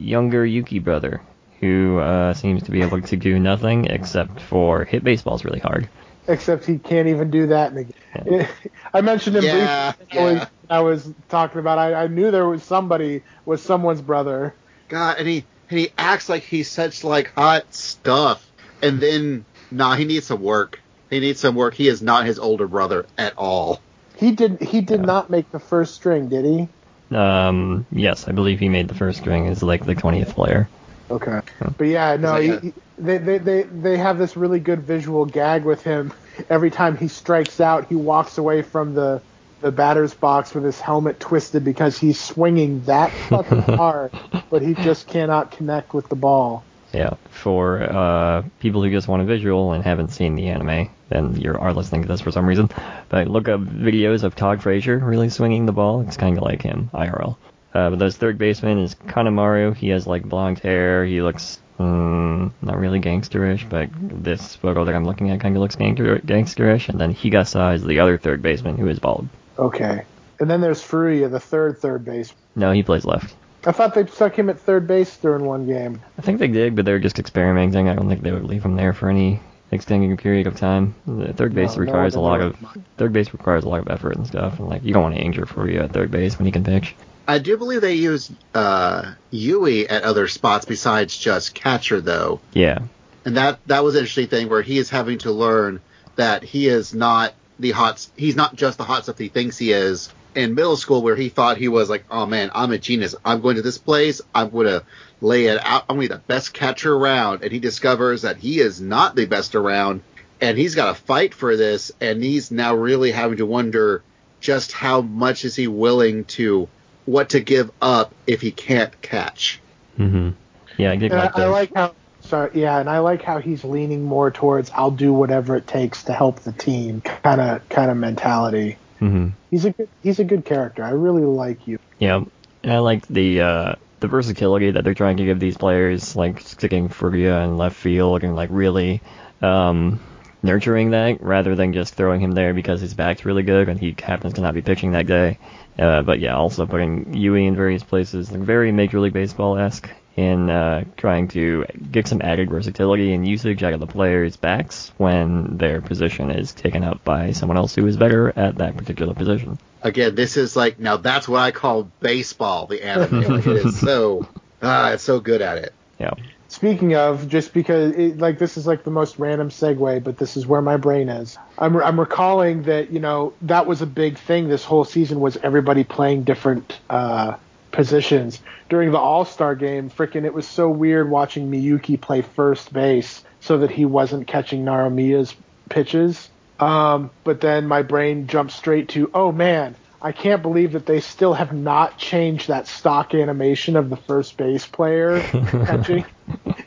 younger 0.00 0.44
Yuki 0.46 0.78
brother, 0.78 1.20
who 1.60 1.98
uh, 1.98 2.32
seems 2.34 2.62
to 2.64 2.70
be 2.70 2.82
able 2.82 3.00
to 3.02 3.16
do 3.16 3.38
nothing 3.38 3.86
except 3.86 4.40
for 4.40 4.84
hit 4.84 5.02
baseballs 5.02 5.44
really 5.44 5.58
hard. 5.60 5.88
Except 6.28 6.64
he 6.64 6.78
can't 6.78 7.08
even 7.08 7.30
do 7.30 7.48
that. 7.48 7.72
In 7.72 7.74
the 7.74 7.84
game. 8.30 8.46
I 8.94 9.00
mentioned 9.02 9.36
him 9.36 9.44
Yeah, 9.44 9.92
briefly. 9.92 10.18
when 10.18 10.26
I 10.28 10.32
was- 10.32 10.38
yeah. 10.40 10.48
I 10.70 10.80
was 10.80 11.12
talking 11.28 11.58
about. 11.58 11.78
I, 11.78 11.92
I 11.94 12.06
knew 12.06 12.30
there 12.30 12.48
was 12.48 12.62
somebody 12.62 13.22
was 13.44 13.60
someone's 13.62 14.00
brother. 14.00 14.54
God, 14.88 15.16
and 15.18 15.28
he, 15.28 15.44
and 15.68 15.78
he 15.78 15.90
acts 15.98 16.28
like 16.30 16.42
he's 16.42 16.70
such 16.70 17.04
like 17.04 17.32
hot 17.34 17.74
stuff. 17.74 18.46
And 18.82 18.98
then, 19.00 19.44
nah, 19.70 19.94
he 19.96 20.06
needs 20.06 20.26
some 20.26 20.40
work. 20.40 20.80
He 21.10 21.20
needs 21.20 21.40
some 21.40 21.54
work. 21.54 21.74
He 21.74 21.88
is 21.88 22.00
not 22.00 22.24
his 22.24 22.38
older 22.38 22.66
brother 22.66 23.04
at 23.18 23.34
all. 23.36 23.80
He 24.16 24.32
did. 24.32 24.62
He 24.62 24.80
did 24.80 25.00
Yeah. 25.00 25.06
not 25.06 25.28
make 25.30 25.50
the 25.52 25.58
first 25.58 25.94
string, 25.94 26.28
did 26.28 26.44
he? 26.46 26.68
Um, 27.14 27.86
yes, 27.90 28.26
I 28.28 28.32
believe 28.32 28.58
he 28.60 28.68
made 28.68 28.88
the 28.88 28.94
first 28.94 29.20
string 29.20 29.46
as 29.48 29.62
like 29.62 29.84
the 29.84 29.94
20th 29.94 30.34
player. 30.34 30.68
Okay. 31.10 31.40
But 31.76 31.84
yeah, 31.84 32.16
no, 32.16 32.36
he, 32.36 32.56
he- 32.56 32.74
they, 32.96 33.18
they, 33.18 33.38
they, 33.38 33.62
they 33.64 33.96
have 33.96 34.18
this 34.18 34.36
really 34.36 34.60
good 34.60 34.82
visual 34.86 35.26
gag 35.26 35.64
with 35.64 35.82
him. 35.82 36.12
Every 36.48 36.70
time 36.70 36.96
he 36.96 37.08
strikes 37.08 37.60
out, 37.60 37.88
he 37.88 37.94
walks 37.96 38.38
away 38.38 38.62
from 38.62 38.94
the 38.94 39.22
the 39.60 39.72
batter's 39.72 40.12
box 40.12 40.54
with 40.54 40.62
his 40.62 40.78
helmet 40.78 41.18
twisted 41.18 41.64
because 41.64 41.96
he's 41.96 42.20
swinging 42.20 42.82
that 42.84 43.10
fucking 43.30 43.62
hard, 43.62 44.12
but 44.50 44.60
he 44.60 44.74
just 44.74 45.06
cannot 45.06 45.52
connect 45.52 45.94
with 45.94 46.06
the 46.10 46.16
ball. 46.16 46.68
Yeah, 46.92 47.14
for 47.30 47.82
uh, 47.82 48.42
people 48.60 48.82
who 48.82 48.90
just 48.90 49.08
want 49.08 49.22
a 49.22 49.24
visual 49.24 49.72
and 49.72 49.82
haven't 49.82 50.08
seen 50.10 50.34
the 50.36 50.48
anime, 50.48 50.90
then 51.14 51.36
you 51.36 51.54
are 51.54 51.72
listening 51.72 52.02
to 52.02 52.08
this 52.08 52.20
for 52.20 52.32
some 52.32 52.46
reason. 52.46 52.68
But 53.08 53.28
look 53.28 53.48
up 53.48 53.60
videos 53.60 54.24
of 54.24 54.34
Todd 54.34 54.62
Frazier 54.62 54.98
really 54.98 55.30
swinging 55.30 55.66
the 55.66 55.72
ball. 55.72 56.00
It's 56.02 56.16
kind 56.16 56.36
of 56.36 56.42
like 56.42 56.62
him, 56.62 56.90
IRL. 56.92 57.36
Uh, 57.72 57.90
but 57.90 57.98
those 57.98 58.16
third 58.16 58.38
baseman 58.38 58.78
is 58.78 58.94
Kanemaru. 58.94 59.74
He 59.76 59.88
has 59.88 60.06
like 60.06 60.24
blonde 60.24 60.58
hair. 60.58 61.04
He 61.04 61.22
looks 61.22 61.58
mm, 61.78 62.52
not 62.62 62.78
really 62.78 63.00
gangsterish, 63.00 63.68
but 63.68 63.88
this 63.92 64.56
photo 64.56 64.84
that 64.84 64.94
I'm 64.94 65.04
looking 65.04 65.30
at 65.30 65.40
kind 65.40 65.56
of 65.56 65.62
looks 65.62 65.76
gangster- 65.76 66.18
gangsterish. 66.18 66.88
And 66.88 67.00
then 67.00 67.14
Higasa 67.14 67.74
is 67.74 67.84
the 67.84 68.00
other 68.00 68.18
third 68.18 68.42
baseman 68.42 68.76
who 68.76 68.88
is 68.88 68.98
bald. 68.98 69.28
Okay. 69.58 70.04
And 70.40 70.50
then 70.50 70.60
there's 70.60 70.82
Furuya, 70.82 71.30
the 71.30 71.40
third 71.40 71.78
third 71.78 72.04
base. 72.04 72.32
No, 72.56 72.72
he 72.72 72.82
plays 72.82 73.04
left. 73.04 73.34
I 73.66 73.72
thought 73.72 73.94
they 73.94 74.06
stuck 74.06 74.38
him 74.38 74.50
at 74.50 74.60
third 74.60 74.86
base 74.86 75.16
during 75.16 75.44
one 75.44 75.66
game. 75.66 76.02
I 76.18 76.22
think 76.22 76.38
they 76.38 76.48
did, 76.48 76.76
but 76.76 76.84
they're 76.84 76.98
just 76.98 77.18
experimenting. 77.18 77.88
I 77.88 77.94
don't 77.94 78.08
think 78.08 78.22
they 78.22 78.32
would 78.32 78.44
leave 78.44 78.64
him 78.64 78.76
there 78.76 78.92
for 78.92 79.08
any 79.08 79.40
extended 79.74 80.18
period 80.18 80.46
of 80.46 80.56
time. 80.56 80.94
Third 81.06 81.54
base 81.54 81.70
No, 81.70 81.76
no 81.76 81.80
requires 81.80 82.14
a 82.14 82.20
lot 82.20 82.40
of 82.40 82.56
third 82.96 83.12
base 83.12 83.32
requires 83.32 83.64
a 83.64 83.68
lot 83.68 83.80
of 83.80 83.88
effort 83.88 84.16
and 84.16 84.26
stuff, 84.26 84.58
and 84.58 84.68
like 84.68 84.84
you 84.84 84.92
don't 84.92 85.02
want 85.02 85.14
to 85.16 85.20
injure 85.20 85.46
Furuya 85.46 85.84
at 85.84 85.92
third 85.92 86.10
base 86.10 86.38
when 86.38 86.46
you 86.46 86.52
can 86.52 86.64
pitch. 86.64 86.94
I 87.26 87.38
do 87.38 87.56
believe 87.56 87.80
they 87.80 87.94
use 87.94 88.30
uh, 88.54 89.14
Yui 89.30 89.88
at 89.88 90.02
other 90.02 90.28
spots 90.28 90.66
besides 90.66 91.16
just 91.16 91.54
catcher, 91.54 92.00
though. 92.00 92.40
Yeah, 92.52 92.80
and 93.24 93.36
that 93.36 93.60
that 93.66 93.84
was 93.84 93.94
an 93.94 94.00
interesting 94.00 94.28
thing 94.28 94.48
where 94.48 94.62
he 94.62 94.78
is 94.78 94.90
having 94.90 95.18
to 95.18 95.32
learn 95.32 95.80
that 96.16 96.42
he 96.42 96.68
is 96.68 96.94
not 96.94 97.34
the 97.58 97.70
hot 97.70 98.06
he's 98.16 98.36
not 98.36 98.56
just 98.56 98.78
the 98.78 98.84
hot 98.84 99.04
stuff 99.04 99.18
he 99.18 99.28
thinks 99.28 99.56
he 99.56 99.72
is 99.72 100.12
in 100.34 100.54
middle 100.54 100.76
school 100.76 101.02
where 101.02 101.16
he 101.16 101.28
thought 101.28 101.56
he 101.56 101.68
was 101.68 101.88
like 101.88 102.04
oh 102.10 102.26
man 102.26 102.50
i'm 102.54 102.72
a 102.72 102.78
genius. 102.78 103.14
I'm 103.24 103.40
going 103.40 103.56
to 103.56 103.62
this 103.62 103.78
place. 103.78 104.20
I'm 104.34 104.50
going 104.50 104.66
to 104.66 104.84
lay 105.20 105.46
it 105.46 105.58
out. 105.64 105.84
I'm 105.88 105.96
going 105.96 106.08
to 106.08 106.14
be 106.14 106.20
the 106.20 106.26
best 106.26 106.52
catcher 106.52 106.94
around. 106.94 107.42
And 107.42 107.50
he 107.50 107.58
discovers 107.58 108.22
that 108.22 108.36
he 108.36 108.60
is 108.60 108.80
not 108.80 109.16
the 109.16 109.26
best 109.26 109.54
around. 109.54 110.02
And 110.40 110.58
he's 110.58 110.74
got 110.74 110.94
to 110.94 111.02
fight 111.02 111.34
for 111.34 111.56
this. 111.56 111.90
And 112.00 112.22
he's 112.22 112.50
now 112.50 112.74
really 112.74 113.10
having 113.10 113.38
to 113.38 113.46
wonder 113.46 114.02
just 114.40 114.72
how 114.72 115.00
much 115.00 115.44
is 115.44 115.56
he 115.56 115.66
willing 115.66 116.24
to 116.24 116.68
what 117.06 117.30
to 117.30 117.40
give 117.40 117.70
up 117.80 118.14
if 118.26 118.40
he 118.40 118.50
can't 118.50 119.00
catch. 119.00 119.60
Hmm 119.96 120.30
Yeah, 120.76 120.92
I 120.92 120.96
get 120.96 121.12
And 121.12 121.20
I, 121.20 121.24
like 121.24 121.38
I 121.38 121.46
like 121.46 121.74
how 121.74 121.94
sorry, 122.20 122.50
yeah, 122.54 122.78
and 122.78 122.90
I 122.90 122.98
like 122.98 123.22
how 123.22 123.38
he's 123.38 123.64
leaning 123.64 124.02
more 124.02 124.30
towards 124.30 124.70
I'll 124.70 124.90
do 124.90 125.12
whatever 125.12 125.56
it 125.56 125.66
takes 125.66 126.04
to 126.04 126.12
help 126.12 126.40
the 126.40 126.52
team 126.52 127.00
kind 127.00 127.40
of 127.40 127.68
kind 127.68 127.90
of 127.90 127.96
mentality. 127.96 128.76
Hmm 128.98 129.28
He's 129.50 129.64
a 129.64 129.70
good 129.70 129.88
he's 130.02 130.18
a 130.18 130.24
good 130.24 130.44
character. 130.44 130.82
I 130.82 130.90
really 130.90 131.22
like 131.22 131.68
you. 131.68 131.78
Yeah, 132.00 132.24
and 132.62 132.72
I 132.72 132.78
like 132.78 133.06
the 133.06 133.40
uh, 133.40 133.74
the 134.00 134.08
versatility 134.08 134.72
that 134.72 134.82
they're 134.82 134.94
trying 134.94 135.18
to 135.18 135.24
give 135.24 135.38
these 135.38 135.56
players, 135.56 136.16
like 136.16 136.40
sticking 136.40 136.88
Furuya 136.88 137.44
in 137.44 137.56
left 137.56 137.76
field 137.76 138.24
and 138.24 138.34
like 138.34 138.48
really 138.52 139.00
um, 139.42 140.00
nurturing 140.42 140.90
that 140.90 141.22
rather 141.22 141.54
than 141.54 141.72
just 141.72 141.94
throwing 141.94 142.20
him 142.20 142.32
there 142.32 142.52
because 142.52 142.80
his 142.80 142.94
back's 142.94 143.24
really 143.24 143.44
good 143.44 143.68
and 143.68 143.78
he 143.78 143.94
happens 144.02 144.34
to 144.34 144.40
not 144.40 144.54
be 144.54 144.62
pitching 144.62 144.92
that 144.92 145.06
day. 145.06 145.38
Uh, 145.78 146.02
but 146.02 146.18
yeah, 146.18 146.34
also 146.34 146.66
putting 146.66 147.14
Yui 147.14 147.46
in 147.46 147.54
various 147.54 147.82
places, 147.82 148.32
like 148.32 148.40
very 148.40 148.72
Major 148.72 149.00
League 149.00 149.12
Baseball 149.12 149.56
esque 149.56 149.88
in 150.16 150.48
uh, 150.48 150.84
trying 150.96 151.28
to 151.28 151.64
get 151.90 152.06
some 152.06 152.22
added 152.22 152.48
versatility 152.48 153.12
and 153.12 153.26
usage 153.26 153.62
out 153.62 153.72
of 153.72 153.80
the 153.80 153.86
players' 153.86 154.36
backs 154.36 154.92
when 154.96 155.56
their 155.56 155.80
position 155.80 156.30
is 156.30 156.52
taken 156.52 156.84
up 156.84 157.02
by 157.04 157.32
someone 157.32 157.56
else 157.56 157.74
who 157.74 157.86
is 157.86 157.96
better 157.96 158.32
at 158.38 158.56
that 158.58 158.76
particular 158.76 159.14
position. 159.14 159.58
again, 159.82 160.14
this 160.14 160.36
is 160.36 160.56
like 160.56 160.78
now 160.78 160.96
that's 160.96 161.28
what 161.28 161.40
I 161.40 161.50
call 161.50 161.90
baseball. 162.00 162.66
The 162.66 162.84
anime, 162.84 163.22
like, 163.22 163.46
it 163.46 163.66
is 163.66 163.80
so 163.80 164.28
ah, 164.62 164.92
it's 164.92 165.02
so 165.02 165.20
good 165.20 165.42
at 165.42 165.58
it. 165.58 165.74
Yeah. 165.98 166.14
Speaking 166.48 166.94
of, 166.94 167.28
just 167.28 167.52
because 167.52 167.96
it, 167.96 168.18
like 168.18 168.38
this 168.38 168.56
is 168.56 168.66
like 168.66 168.84
the 168.84 168.90
most 168.90 169.18
random 169.18 169.48
segue, 169.48 170.04
but 170.04 170.18
this 170.18 170.36
is 170.36 170.46
where 170.46 170.62
my 170.62 170.76
brain 170.76 171.08
is. 171.08 171.36
I'm 171.58 171.76
I'm 171.76 171.98
recalling 171.98 172.62
that 172.64 172.92
you 172.92 173.00
know 173.00 173.32
that 173.42 173.66
was 173.66 173.82
a 173.82 173.86
big 173.86 174.18
thing 174.18 174.48
this 174.48 174.64
whole 174.64 174.84
season 174.84 175.18
was 175.18 175.36
everybody 175.38 175.82
playing 175.82 176.22
different 176.22 176.78
uh, 176.88 177.36
positions 177.74 178.40
during 178.68 178.92
the 178.92 178.98
All 178.98 179.24
Star 179.24 179.54
game. 179.54 179.90
Frickin' 179.90 180.24
it 180.24 180.32
was 180.32 180.46
so 180.46 180.70
weird 180.70 181.10
watching 181.10 181.50
Miyuki 181.50 182.00
play 182.00 182.22
first 182.22 182.72
base 182.72 183.22
so 183.40 183.58
that 183.58 183.70
he 183.70 183.84
wasn't 183.84 184.26
catching 184.26 184.64
Narumiya's 184.64 185.34
pitches. 185.68 186.30
Um, 186.60 187.10
but 187.24 187.40
then 187.40 187.66
my 187.66 187.82
brain 187.82 188.26
jumped 188.28 188.52
straight 188.52 188.90
to, 188.90 189.10
oh 189.12 189.32
man, 189.32 189.74
I 190.00 190.12
can't 190.12 190.42
believe 190.42 190.72
that 190.72 190.86
they 190.86 191.00
still 191.00 191.34
have 191.34 191.52
not 191.52 191.98
changed 191.98 192.48
that 192.48 192.66
stock 192.68 193.14
animation 193.14 193.74
of 193.74 193.90
the 193.90 193.96
first 193.96 194.36
base 194.36 194.66
player 194.66 195.20
catching 195.22 196.04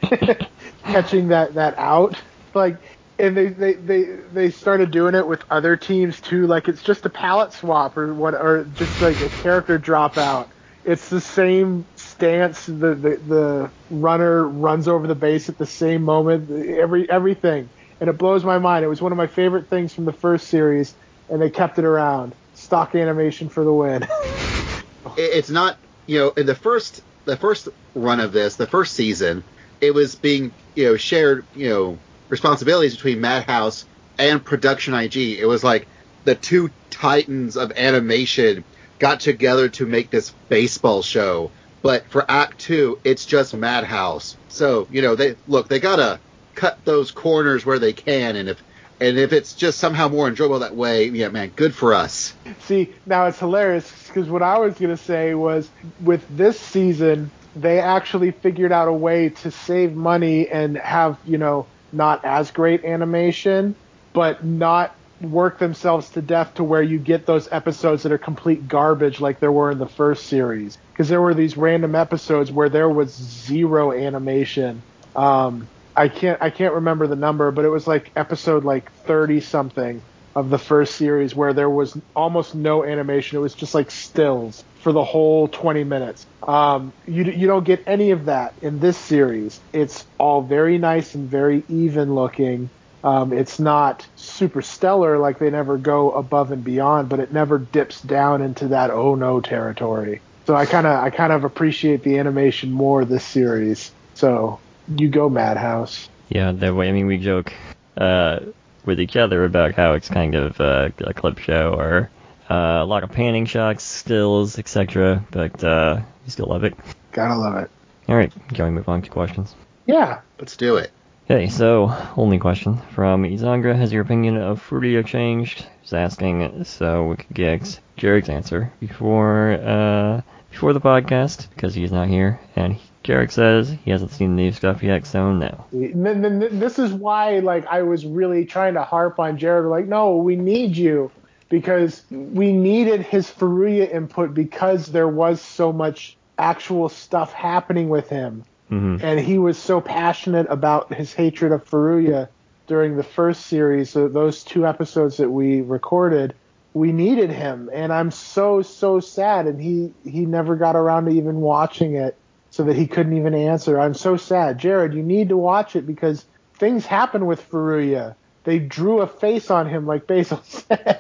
catching 0.83 1.27
that 1.29 1.53
that 1.53 1.77
out. 1.77 2.19
Like, 2.53 2.77
and 3.19 3.37
they, 3.37 3.47
they 3.47 3.73
they 3.73 4.03
they 4.33 4.49
started 4.49 4.91
doing 4.91 5.15
it 5.15 5.27
with 5.27 5.43
other 5.49 5.77
teams 5.77 6.19
too. 6.19 6.47
Like 6.47 6.67
it's 6.67 6.81
just 6.81 7.05
a 7.05 7.09
palette 7.09 7.53
swap 7.53 7.95
or 7.95 8.13
what, 8.13 8.33
or 8.33 8.67
just 8.75 9.01
like 9.01 9.21
a 9.21 9.29
character 9.29 9.79
dropout. 9.79 10.47
It's 10.87 11.09
the 11.09 11.19
same 11.19 11.85
stance. 11.97 12.65
The, 12.65 12.95
the 12.95 13.19
the 13.27 13.71
runner 13.91 14.47
runs 14.47 14.87
over 14.87 15.05
the 15.05 15.15
base 15.15 15.49
at 15.49 15.57
the 15.57 15.65
same 15.65 16.01
moment. 16.01 16.49
Every 16.49 17.09
everything, 17.09 17.69
and 17.99 18.09
it 18.09 18.17
blows 18.17 18.45
my 18.45 18.57
mind. 18.57 18.85
It 18.85 18.87
was 18.87 19.01
one 19.01 19.11
of 19.11 19.17
my 19.17 19.27
favorite 19.27 19.67
things 19.67 19.93
from 19.93 20.05
the 20.05 20.13
first 20.13 20.47
series, 20.47 20.95
and 21.29 21.41
they 21.41 21.49
kept 21.49 21.77
it 21.77 21.83
around. 21.83 22.33
Stock 22.55 22.95
animation 22.95 23.49
for 23.49 23.65
the 23.65 23.73
win. 23.73 24.07
it's 25.17 25.49
not 25.49 25.77
you 26.05 26.19
know 26.19 26.29
in 26.37 26.45
the 26.45 26.55
first 26.55 27.03
the 27.25 27.35
first 27.35 27.67
run 27.93 28.21
of 28.21 28.31
this 28.31 28.55
the 28.55 28.67
first 28.67 28.93
season 28.93 29.43
it 29.81 29.93
was 29.93 30.15
being 30.15 30.51
you 30.75 30.85
know 30.85 30.95
shared 30.95 31.43
you 31.55 31.67
know 31.69 31.97
responsibilities 32.29 32.95
between 32.95 33.19
Madhouse 33.19 33.85
and 34.17 34.43
Production 34.43 34.93
IG. 34.93 35.17
It 35.17 35.45
was 35.47 35.63
like 35.63 35.85
the 36.23 36.35
two 36.35 36.69
titans 36.89 37.57
of 37.57 37.71
animation 37.73 38.63
got 38.99 39.19
together 39.19 39.69
to 39.69 39.85
make 39.85 40.09
this 40.09 40.31
baseball 40.49 41.01
show. 41.01 41.51
But 41.81 42.07
for 42.09 42.25
Act 42.29 42.59
Two, 42.59 42.99
it's 43.03 43.25
just 43.25 43.53
Madhouse. 43.53 44.37
So 44.49 44.87
you 44.91 45.01
know 45.01 45.15
they 45.15 45.35
look 45.47 45.67
they 45.67 45.79
gotta 45.79 46.19
cut 46.55 46.79
those 46.85 47.11
corners 47.11 47.65
where 47.65 47.79
they 47.79 47.93
can, 47.93 48.35
and 48.35 48.49
if 48.49 48.61
and 48.99 49.17
if 49.17 49.31
it's 49.31 49.53
just 49.53 49.77
somehow 49.77 50.07
more 50.07 50.27
enjoyable 50.27 50.59
that 50.59 50.75
way, 50.75 51.05
yeah, 51.05 51.29
man, 51.29 51.51
good 51.55 51.75
for 51.75 51.93
us. 51.93 52.33
See, 52.63 52.93
now 53.05 53.27
it's 53.27 53.39
hilarious 53.39 54.07
because 54.07 54.27
what 54.27 54.41
I 54.41 54.57
was 54.57 54.75
to 54.77 54.97
say 54.97 55.35
was 55.35 55.69
with 56.01 56.25
this 56.35 56.59
season, 56.59 57.29
they 57.55 57.79
actually 57.79 58.31
figured 58.31 58.71
out 58.71 58.87
a 58.87 58.93
way 58.93 59.29
to 59.29 59.51
save 59.51 59.93
money 59.93 60.49
and 60.49 60.77
have, 60.77 61.17
you 61.25 61.37
know, 61.37 61.67
not 61.91 62.25
as 62.25 62.49
great 62.49 62.83
animation, 62.85 63.75
but 64.13 64.43
not 64.43 64.95
work 65.21 65.59
themselves 65.59 66.09
to 66.11 66.21
death 66.21 66.55
to 66.55 66.63
where 66.63 66.81
you 66.81 66.99
get 66.99 67.25
those 67.25 67.47
episodes 67.51 68.03
that 68.03 68.11
are 68.11 68.17
complete 68.17 68.67
garbage 68.67 69.19
like 69.19 69.39
there 69.39 69.51
were 69.51 69.71
in 69.71 69.79
the 69.79 69.87
first 69.87 70.27
series. 70.27 70.77
Because 70.91 71.09
there 71.09 71.21
were 71.21 71.33
these 71.33 71.57
random 71.57 71.95
episodes 71.95 72.51
where 72.51 72.69
there 72.69 72.89
was 72.89 73.13
zero 73.13 73.91
animation. 73.91 74.81
Um, 75.15 75.67
I 75.95 76.09
can't 76.09 76.41
I 76.41 76.51
can't 76.51 76.75
remember 76.75 77.07
the 77.07 77.15
number, 77.15 77.49
but 77.51 77.65
it 77.65 77.69
was 77.69 77.87
like 77.87 78.11
episode 78.15 78.63
like 78.63 78.91
30 79.05 79.41
something 79.41 80.01
of 80.35 80.51
the 80.51 80.59
first 80.59 80.95
series 80.95 81.33
where 81.33 81.53
there 81.53 81.69
was 81.69 81.97
almost 82.15 82.53
no 82.53 82.85
animation. 82.85 83.39
It 83.39 83.41
was 83.41 83.55
just 83.55 83.73
like 83.73 83.89
stills 83.89 84.63
for 84.83 84.91
the 84.91 85.03
whole 85.03 85.47
20 85.47 85.83
minutes. 85.83 86.27
Um, 86.43 86.93
you 87.07 87.23
you 87.23 87.47
don't 87.47 87.63
get 87.63 87.83
any 87.87 88.11
of 88.11 88.25
that 88.25 88.53
in 88.61 88.79
this 88.79 88.97
series. 88.97 89.59
It's 89.73 90.05
all 90.19 90.43
very 90.43 90.77
nice 90.77 91.15
and 91.15 91.27
very 91.27 91.63
even 91.67 92.13
looking. 92.13 92.69
Um, 93.03 93.31
it's 93.31 93.59
not 93.59 94.05
super 94.15 94.61
stellar 94.61 95.17
like 95.17 95.39
they 95.39 95.49
never 95.49 95.77
go 95.77 96.11
above 96.11 96.51
and 96.51 96.63
beyond, 96.63 97.09
but 97.09 97.19
it 97.19 97.31
never 97.31 97.57
dips 97.59 98.01
down 98.01 98.41
into 98.41 98.69
that 98.69 98.89
oh 98.89 99.15
no 99.15 99.39
territory. 99.39 100.21
So 100.45 100.55
I 100.55 100.65
kind 100.65 100.87
of 100.87 101.03
I 101.03 101.09
kind 101.09 101.31
of 101.31 101.43
appreciate 101.43 102.03
the 102.03 102.17
animation 102.17 102.71
more 102.71 103.05
this 103.05 103.23
series. 103.23 103.91
So 104.15 104.59
you 104.95 105.09
go 105.09 105.29
Madhouse. 105.29 106.09
Yeah, 106.29 106.51
that 106.51 106.75
way. 106.75 106.89
I 106.89 106.91
mean, 106.91 107.07
we 107.07 107.17
joke 107.17 107.53
uh, 107.95 108.39
with 108.85 108.99
each 108.99 109.15
other 109.15 109.45
about 109.45 109.75
how 109.75 109.93
it's 109.93 110.09
kind 110.09 110.35
of 110.35 110.59
uh, 110.59 110.89
a 110.99 111.13
clip 111.13 111.39
show 111.39 111.73
or 111.73 112.09
uh, 112.49 112.81
a 112.81 112.85
lot 112.85 113.03
of 113.03 113.11
panning 113.11 113.45
shots, 113.45 113.83
stills, 113.83 114.57
etc. 114.57 115.23
But 115.31 115.63
uh, 115.63 116.01
we 116.25 116.31
still 116.31 116.47
love 116.47 116.63
it. 116.63 116.75
Gotta 117.11 117.35
love 117.35 117.55
it. 117.57 117.69
All 118.09 118.15
right, 118.15 118.31
can 118.53 118.65
we 118.65 118.71
move 118.71 118.89
on 118.89 119.01
to 119.01 119.09
questions? 119.09 119.53
Yeah. 119.85 120.21
Let's 120.39 120.55
do 120.55 120.77
it. 120.77 120.91
Okay, 121.29 121.49
so 121.49 121.93
only 122.15 122.39
question 122.39 122.77
from 122.93 123.23
Izangra: 123.23 123.75
Has 123.75 123.91
your 123.91 124.01
opinion 124.01 124.37
of 124.37 124.65
Furuya 124.65 125.05
changed? 125.05 125.67
He's 125.81 125.91
asking 125.91 126.63
so 126.63 127.03
we 127.07 127.17
could 127.17 127.35
get 127.35 127.79
Jared's 127.97 128.29
answer 128.29 128.71
before 128.79 129.59
uh, 129.61 130.21
before 130.49 130.71
the 130.71 130.79
podcast 130.79 131.49
because 131.49 131.73
he's 131.75 131.91
not 131.91 132.07
here, 132.07 132.39
and 132.55 132.77
Jared 133.03 133.33
says 133.33 133.75
he 133.83 133.91
hasn't 133.91 134.11
seen 134.11 134.37
the 134.37 134.43
new 134.43 134.51
stuff 134.53 134.81
yet, 134.81 135.05
so 135.05 135.33
no. 135.33 135.65
This 135.73 136.79
is 136.79 136.93
why, 136.93 137.39
like, 137.39 137.65
I 137.67 137.81
was 137.81 138.05
really 138.05 138.45
trying 138.45 138.75
to 138.75 138.83
harp 138.83 139.19
on 139.19 139.37
Jared. 139.37 139.65
Like, 139.69 139.85
no, 139.85 140.15
we 140.15 140.37
need 140.37 140.77
you 140.77 141.11
because 141.49 142.03
we 142.09 142.53
needed 142.53 143.01
his 143.01 143.29
Furuya 143.29 143.91
input 143.91 144.33
because 144.33 144.87
there 144.87 145.09
was 145.09 145.41
so 145.41 145.73
much 145.73 146.15
actual 146.37 146.87
stuff 146.87 147.33
happening 147.33 147.89
with 147.89 148.07
him, 148.07 148.45
hmm 148.69 148.97
and 149.01 149.19
he 149.19 149.37
was 149.37 149.57
so 149.57 149.79
passionate 149.79 150.47
about 150.49 150.93
his 150.93 151.13
hatred 151.13 151.51
of 151.51 151.63
Furuya 151.65 152.29
during 152.67 152.97
the 152.97 153.03
first 153.03 153.45
series. 153.45 153.89
So 153.89 154.07
those 154.07 154.43
two 154.43 154.67
episodes 154.67 155.17
that 155.17 155.29
we 155.29 155.61
recorded, 155.61 156.33
we 156.73 156.91
needed 156.91 157.29
him, 157.29 157.69
and 157.73 157.93
I'm 157.93 158.11
so 158.11 158.61
so 158.61 158.99
sad. 158.99 159.47
And 159.47 159.61
he 159.61 159.93
he 160.03 160.25
never 160.25 160.55
got 160.55 160.75
around 160.75 161.05
to 161.05 161.11
even 161.11 161.37
watching 161.37 161.95
it 161.95 162.17
so 162.51 162.63
that 162.63 162.75
he 162.75 162.87
couldn't 162.87 163.17
even 163.17 163.33
answer. 163.33 163.79
I'm 163.79 163.93
so 163.93 164.17
sad. 164.17 164.57
Jared, 164.59 164.93
you 164.93 165.03
need 165.03 165.29
to 165.29 165.37
watch 165.37 165.75
it 165.75 165.85
because 165.85 166.25
things 166.55 166.85
happen 166.85 167.25
with 167.25 167.49
Furuya. 167.49 168.15
They 168.43 168.59
drew 168.59 169.01
a 169.01 169.07
face 169.07 169.51
on 169.51 169.67
him, 169.67 169.85
like 169.85 170.07
Basil 170.07 170.41
said. 170.45 170.99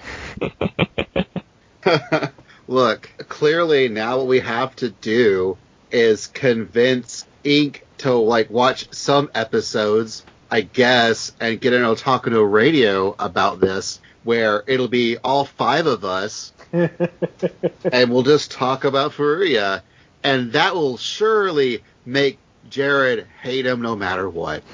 Look, 2.67 3.09
clearly 3.29 3.87
now 3.87 4.17
what 4.17 4.27
we 4.27 4.39
have 4.41 4.75
to 4.77 4.89
do 4.89 5.57
is 5.89 6.27
convince 6.27 7.25
Ink 7.47 7.85
to 7.99 8.13
like 8.13 8.49
watch 8.49 8.93
some 8.93 9.31
episodes, 9.33 10.25
I 10.51 10.61
guess, 10.61 11.31
and 11.39 11.59
get 11.61 11.73
an 11.73 11.83
Otaku 11.83 12.31
no 12.31 12.41
radio 12.43 13.15
about 13.17 13.61
this, 13.61 14.01
where 14.23 14.63
it'll 14.67 14.89
be 14.89 15.17
all 15.23 15.45
five 15.45 15.87
of 15.87 16.03
us, 16.03 16.51
and 16.73 18.11
we'll 18.11 18.23
just 18.23 18.51
talk 18.51 18.83
about 18.83 19.13
Furuya, 19.13 19.81
and 20.23 20.51
that 20.51 20.75
will 20.75 20.97
surely 20.97 21.83
make 22.05 22.37
Jared 22.69 23.25
hate 23.41 23.65
him 23.65 23.81
no 23.81 23.95
matter 23.95 24.29
what. 24.29 24.61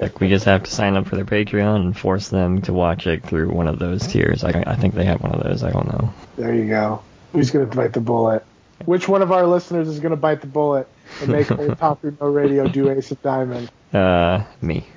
Like 0.00 0.18
we 0.18 0.28
just 0.28 0.46
have 0.46 0.64
to 0.64 0.70
sign 0.70 0.96
up 0.96 1.06
for 1.06 1.16
their 1.16 1.24
Patreon 1.24 1.76
and 1.76 1.96
force 1.96 2.28
them 2.28 2.62
to 2.62 2.72
watch 2.72 3.06
it 3.06 3.22
through 3.22 3.50
one 3.50 3.66
of 3.66 3.78
those 3.78 4.06
tiers. 4.06 4.42
I, 4.42 4.64
I 4.66 4.76
think 4.76 4.94
they 4.94 5.04
have 5.04 5.20
one 5.20 5.32
of 5.32 5.42
those. 5.42 5.62
I 5.62 5.70
don't 5.70 5.86
know. 5.86 6.12
there 6.36 6.54
you 6.54 6.66
go. 6.66 7.02
Who's 7.32 7.50
going 7.50 7.68
to 7.68 7.76
bite 7.76 7.92
the 7.92 8.00
bullet? 8.00 8.44
Which 8.84 9.08
one 9.08 9.22
of 9.22 9.30
our 9.32 9.46
listeners 9.46 9.88
is 9.88 10.00
going 10.00 10.10
to 10.10 10.16
bite 10.16 10.40
the 10.40 10.46
bullet 10.46 10.88
and 11.20 11.30
make 11.30 11.46
Otaku 11.48 12.18
No 12.20 12.28
Radio 12.28 12.66
do 12.68 12.90
Ace 12.90 13.10
of 13.10 13.20
Diamond? 13.22 13.70
Uh, 13.92 14.44
me. 14.60 14.86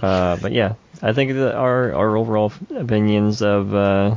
Uh, 0.00 0.36
but 0.36 0.52
yeah, 0.52 0.74
I 1.02 1.12
think 1.12 1.32
that 1.32 1.54
our 1.54 1.92
our 1.94 2.16
overall 2.16 2.52
opinions 2.76 3.40
of 3.42 3.74
uh, 3.74 4.16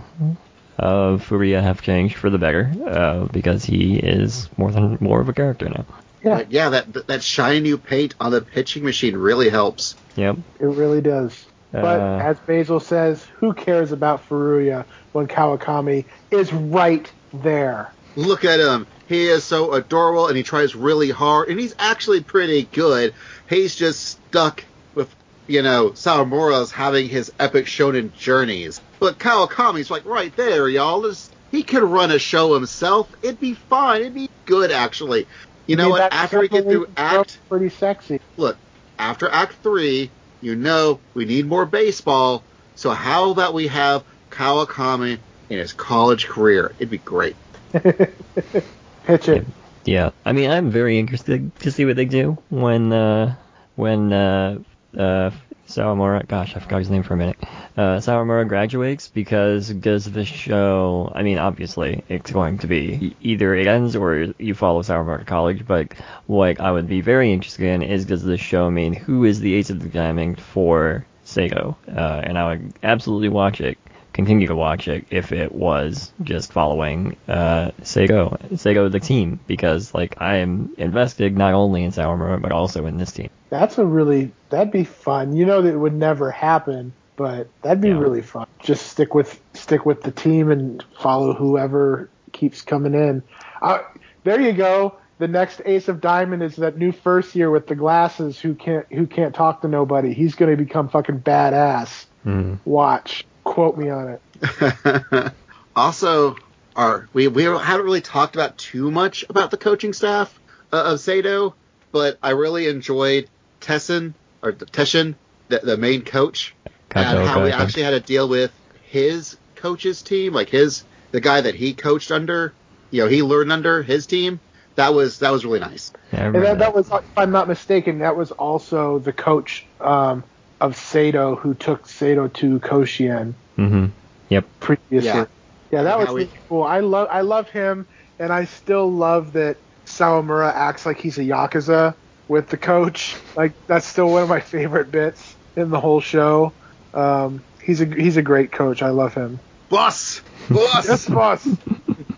of 0.77 1.27
Furuya 1.27 1.61
have 1.61 1.81
changed 1.81 2.18
for 2.18 2.30
the 2.30 2.38
better 2.38 2.72
uh, 2.85 3.26
because 3.31 3.64
he 3.64 3.97
is 3.97 4.49
more 4.57 4.72
than 4.72 4.97
more 4.99 5.22
of 5.22 5.30
a 5.30 5.34
character 5.34 5.69
now. 5.69 5.85
Yeah, 6.23 6.38
But 6.39 6.51
yeah, 6.51 6.69
that 6.69 7.07
that 7.07 7.23
shiny 7.23 7.61
new 7.61 7.77
paint 7.77 8.15
on 8.19 8.31
the 8.31 8.41
pitching 8.41 8.84
machine 8.84 9.15
really 9.15 9.49
helps. 9.49 9.95
Yep. 10.18 10.38
it 10.60 10.65
really 10.65 11.01
does. 11.01 11.45
But 11.71 11.99
Uh, 11.99 12.17
as 12.23 12.37
Basil 12.39 12.79
says, 12.79 13.25
who 13.37 13.53
cares 13.53 13.91
about 13.91 14.27
Furuya 14.27 14.85
when 15.11 15.27
Kawakami 15.27 16.05
is 16.31 16.51
right 16.51 17.11
there? 17.33 17.91
Look 18.15 18.43
at 18.43 18.59
him. 18.59 18.87
He 19.07 19.27
is 19.27 19.43
so 19.43 19.73
adorable 19.73 20.27
and 20.27 20.37
he 20.37 20.43
tries 20.43 20.75
really 20.75 21.09
hard 21.09 21.49
and 21.49 21.59
he's 21.59 21.75
actually 21.79 22.21
pretty 22.21 22.63
good. 22.71 23.13
He's 23.49 23.75
just 23.75 24.03
stuck 24.27 24.63
with, 24.95 25.13
you 25.47 25.61
know, 25.61 25.91
Sawamura's 25.91 26.71
having 26.71 27.07
his 27.07 27.31
epic 27.39 27.65
shonen 27.65 28.13
journeys. 28.13 28.81
But 28.99 29.19
Kawakami's 29.19 29.89
like 29.91 30.05
right 30.05 30.35
there, 30.35 30.67
y'all. 30.69 31.01
This- 31.01 31.29
he 31.51 31.63
could 31.63 31.81
run 31.83 32.11
a 32.11 32.19
show 32.19 32.53
himself. 32.53 33.09
It'd 33.23 33.39
be 33.39 33.53
fine. 33.55 34.01
It'd 34.01 34.13
be 34.13 34.29
good 34.45 34.71
actually. 34.71 35.27
You 35.65 35.75
know 35.75 35.89
what? 35.89 36.11
After 36.13 36.39
we 36.39 36.47
get 36.47 36.63
through 36.63 36.87
Act 36.97 37.37
pretty 37.47 37.69
sexy. 37.69 38.19
look, 38.37 38.57
after 38.97 39.29
Act 39.29 39.55
Three, 39.63 40.09
you 40.41 40.56
know 40.56 40.99
we 41.14 41.26
need 41.26 41.45
more 41.45 41.66
baseball. 41.66 42.44
So 42.76 42.91
how 42.91 43.32
about 43.32 43.53
we 43.53 43.68
have 43.68 44.03
Kawakami 44.32 45.18
in 45.49 45.57
his 45.57 45.74
college 45.74 46.28
career? 46.28 46.72
It'd 46.80 46.90
be 46.90 46.98
great. 46.98 47.36
Pitch 47.74 49.28
it. 49.28 49.45
Yeah, 49.86 50.11
I 50.26 50.34
mean, 50.34 50.52
I'm 50.52 50.70
very 50.70 50.99
interested 50.99 51.52
to 51.60 51.72
see 51.72 51.86
what 51.86 51.95
they 51.95 52.06
do 52.06 52.38
when 52.49 52.94
uh, 52.94 53.36
when 53.76 54.14
uh, 54.14 54.60
uh, 54.98 55.32
Sawamura. 55.69 56.27
Gosh, 56.27 56.55
I 56.55 56.59
forgot 56.59 56.79
his 56.79 56.89
name 56.89 57.03
for 57.03 57.13
a 57.13 57.17
minute. 57.17 57.37
Uh, 57.77 57.97
Sawamura 57.97 58.47
graduates 58.47 59.07
because 59.07 59.69
does 59.69 60.11
the 60.11 60.25
show? 60.25 61.11
I 61.13 61.21
mean, 61.21 61.37
obviously, 61.37 62.03
it's 62.09 62.31
going 62.31 62.57
to 62.59 62.67
be 62.67 63.15
either 63.21 63.53
it 63.55 63.67
ends 63.67 63.95
or 63.95 64.33
you 64.39 64.55
follow 64.55 64.81
Sawamura 64.81 65.19
to 65.19 65.25
college. 65.25 65.65
But 65.65 65.93
what 66.25 66.59
I 66.59 66.71
would 66.71 66.87
be 66.87 67.01
very 67.01 67.31
interested 67.31 67.65
in 67.65 67.83
is 67.83 68.05
does 68.05 68.23
the 68.23 68.37
show 68.37 68.69
mean 68.71 68.93
who 68.93 69.23
is 69.23 69.39
the 69.39 69.53
ace 69.53 69.69
of 69.69 69.81
the 69.81 69.89
diamond 69.89 70.41
for 70.41 71.05
Seido? 71.25 71.75
Uh, 71.87 72.21
and 72.23 72.37
I 72.37 72.49
would 72.49 72.73
absolutely 72.81 73.29
watch 73.29 73.61
it 73.61 73.77
continue 74.14 74.48
to 74.48 74.56
watch 74.56 74.88
it 74.88 75.06
if 75.10 75.31
it 75.31 75.53
was 75.53 76.11
just 76.23 76.52
following 76.52 77.15
uh, 77.27 77.72
Seido, 77.81 78.38
Seido 78.53 78.91
the 78.91 78.99
team, 78.99 79.40
because 79.48 79.94
like 79.94 80.15
I 80.22 80.38
am 80.38 80.73
invested 80.77 81.38
not 81.38 81.53
only 81.53 81.84
in 81.84 81.91
Sawamura 81.91 82.41
but 82.41 82.52
also 82.52 82.86
in 82.86 82.98
this 82.98 83.11
team. 83.11 83.30
That's 83.49 83.77
a 83.77 83.86
really 83.86 84.31
that'd 84.49 84.72
be 84.72 84.84
fun. 84.84 85.36
You 85.36 85.45
know 85.45 85.61
that 85.61 85.73
it 85.73 85.77
would 85.77 85.94
never 85.94 86.31
happen, 86.31 86.94
but 87.15 87.48
that'd 87.61 87.81
be 87.81 87.90
Yeah. 87.90 87.99
really 87.99 88.22
fun. 88.22 88.48
Just 88.60 88.88
stick 88.88 89.14
with 89.14 89.40
stick 89.53 89.86
with 89.86 90.02
the 90.03 90.11
team 90.11 90.52
and 90.52 90.84
follow 90.99 91.34
whoever 91.34 92.10
keeps 92.31 92.61
coming 92.61 92.94
in. 92.94 93.23
Uh, 93.61 93.80
there 94.23 94.40
you 94.40 94.53
go. 94.53 94.95
The 95.18 95.27
next 95.27 95.61
Ace 95.65 95.90
of 95.90 95.99
Diamond 95.99 96.44
is 96.44 96.56
that 96.57 96.77
new 96.77 96.91
first 96.94 97.36
year 97.36 97.52
with 97.52 97.68
the 97.68 97.76
glasses 97.76 98.40
who 98.40 98.53
can't 98.56 98.86
who 98.91 99.06
can't 99.06 99.36
talk 99.36 99.61
to 99.61 99.68
nobody. 99.68 100.14
He's 100.14 100.36
going 100.36 100.49
to 100.56 100.64
become 100.64 100.88
fucking 100.88 101.19
badass. 101.22 102.06
Mm. 102.26 102.60
Watch. 102.65 103.26
Quote 103.44 103.78
me 103.78 103.90
on 103.90 104.18
it. 104.41 105.34
also, 105.76 106.36
our, 106.76 107.07
we 107.14 107.28
we 107.28 107.44
haven't 107.44 107.86
really 107.86 108.02
talked 108.02 108.36
about 108.36 108.57
too 108.57 108.91
much 108.91 109.26
about 109.30 109.52
the 109.52 109.57
coaching 109.57 109.94
staff 109.94 110.38
uh, 110.72 110.84
of 110.94 110.99
Seido, 110.99 111.53
but 111.91 112.18
I 112.22 112.32
really 112.32 112.68
enjoyed 112.68 113.30
Tessin 113.61 114.14
or 114.41 114.53
Teshin, 114.53 115.16
the, 115.48 115.60
the 115.60 115.78
main 115.78 116.03
coach, 116.03 116.56
Kato 116.90 117.20
and 117.20 117.28
how 117.28 117.44
we 117.44 117.52
actually 117.52 117.84
had 117.84 117.91
to 117.91 117.99
deal 117.99 118.28
with 118.28 118.52
his 118.84 119.38
coach's 119.56 120.02
team, 120.02 120.34
like 120.34 120.49
his 120.49 120.84
the 121.11 121.22
guy 121.22 121.41
that 121.41 121.56
he 121.56 121.74
coached 121.74 122.11
under, 122.11 122.53
you 122.91 123.03
know, 123.03 123.10
he 123.10 123.24
learned 123.24 123.52
under 123.52 123.84
his 123.84 124.06
team. 124.06 124.40
That 124.76 124.94
was 124.94 125.20
that 125.20 125.32
was 125.32 125.45
really 125.45 125.60
nice. 125.60 125.91
Yeah, 126.14 126.28
And 126.28 126.36
that, 126.36 126.60
that 126.60 126.74
was, 126.74 126.90
if 126.90 127.03
I'm 127.18 127.32
not 127.32 127.48
mistaken, 127.48 127.99
that 127.99 128.16
was 128.16 128.32
also 128.32 128.99
the 128.99 129.11
coach 129.11 129.66
um, 129.82 130.24
of 130.61 130.76
Sato 130.76 131.36
who 131.36 131.53
took 131.53 131.88
Sato 131.88 132.27
to 132.27 132.60
Koshien 132.60 133.34
hmm 133.56 133.88
Yep. 134.30 134.45
previously. 134.60 135.19
Yeah. 135.19 135.26
Yeah, 135.72 135.84
that 135.84 135.99
was 135.99 136.07
how 136.07 136.15
really 136.15 136.31
cool. 136.49 136.64
I 136.64 136.80
love 136.80 137.07
I 137.11 137.22
love 137.22 137.49
him, 137.49 137.88
and 138.18 138.34
I 138.34 138.45
still 138.45 138.91
love 138.91 139.34
that 139.34 139.57
Sawamura 139.86 140.52
acts 140.52 140.86
like 140.86 140.99
he's 140.99 141.19
a 141.19 141.22
yakuza 141.22 141.95
with 142.27 142.49
the 142.49 142.57
coach. 142.57 143.15
Like 143.36 143.53
that's 143.68 143.86
still 143.86 144.10
one 144.10 144.23
of 144.23 144.30
my 144.30 144.40
favorite 144.40 144.91
bits 144.91 145.36
in 145.56 145.69
the 145.69 145.80
whole 145.80 146.02
show. 146.02 146.56
Um, 146.94 147.44
he's 147.61 147.81
a 147.81 147.86
he's 147.86 148.18
a 148.18 148.23
great 148.23 148.52
coach. 148.52 148.81
I 148.81 148.90
love 148.90 149.14
him. 149.14 149.40
Boss, 149.69 150.22
boss. 150.49 150.88
Yes, 150.88 151.06
boss. 151.07 151.48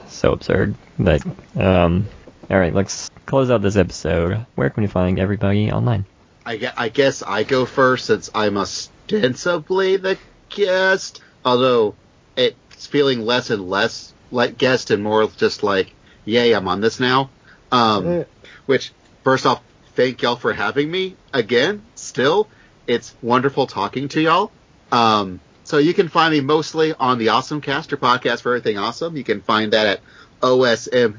So 0.07 0.34
absurd. 0.34 0.76
But 0.99 1.26
um, 1.55 2.05
all 2.49 2.59
right, 2.59 2.73
let's 2.73 3.09
close 3.26 3.49
out 3.49 3.61
this 3.61 3.76
episode. 3.77 4.45
Where 4.55 4.69
can 4.69 4.84
we 4.84 4.88
find 4.88 5.19
everybody 5.19 5.72
online? 5.72 6.05
I, 6.51 6.73
I 6.75 6.89
guess 6.89 7.23
I 7.23 7.43
go 7.43 7.65
first 7.65 8.05
since 8.07 8.29
I'm 8.35 8.57
ostensibly 8.57 9.95
the 9.95 10.17
guest, 10.49 11.21
although 11.45 11.95
it's 12.35 12.87
feeling 12.87 13.21
less 13.21 13.49
and 13.49 13.69
less 13.69 14.13
like 14.31 14.57
guest 14.57 14.91
and 14.91 15.01
more 15.01 15.25
just 15.27 15.63
like, 15.63 15.93
yay, 16.25 16.51
I'm 16.53 16.67
on 16.67 16.81
this 16.81 16.99
now. 16.99 17.29
Um, 17.71 18.25
which, 18.65 18.91
first 19.23 19.45
off, 19.45 19.61
thank 19.95 20.21
y'all 20.21 20.35
for 20.35 20.51
having 20.51 20.91
me 20.91 21.15
again. 21.33 21.83
Still, 21.95 22.49
it's 22.85 23.15
wonderful 23.21 23.65
talking 23.65 24.09
to 24.09 24.19
y'all. 24.19 24.51
Um, 24.91 25.39
so 25.63 25.77
you 25.77 25.93
can 25.93 26.09
find 26.09 26.33
me 26.33 26.41
mostly 26.41 26.93
on 26.93 27.17
the 27.17 27.29
Awesome 27.29 27.61
Caster 27.61 27.95
podcast 27.95 28.41
for 28.41 28.49
everything 28.55 28.77
awesome. 28.77 29.15
You 29.15 29.23
can 29.23 29.39
find 29.41 29.71
that 29.71 29.87
at 29.87 30.01
osmcast.com. 30.41 31.17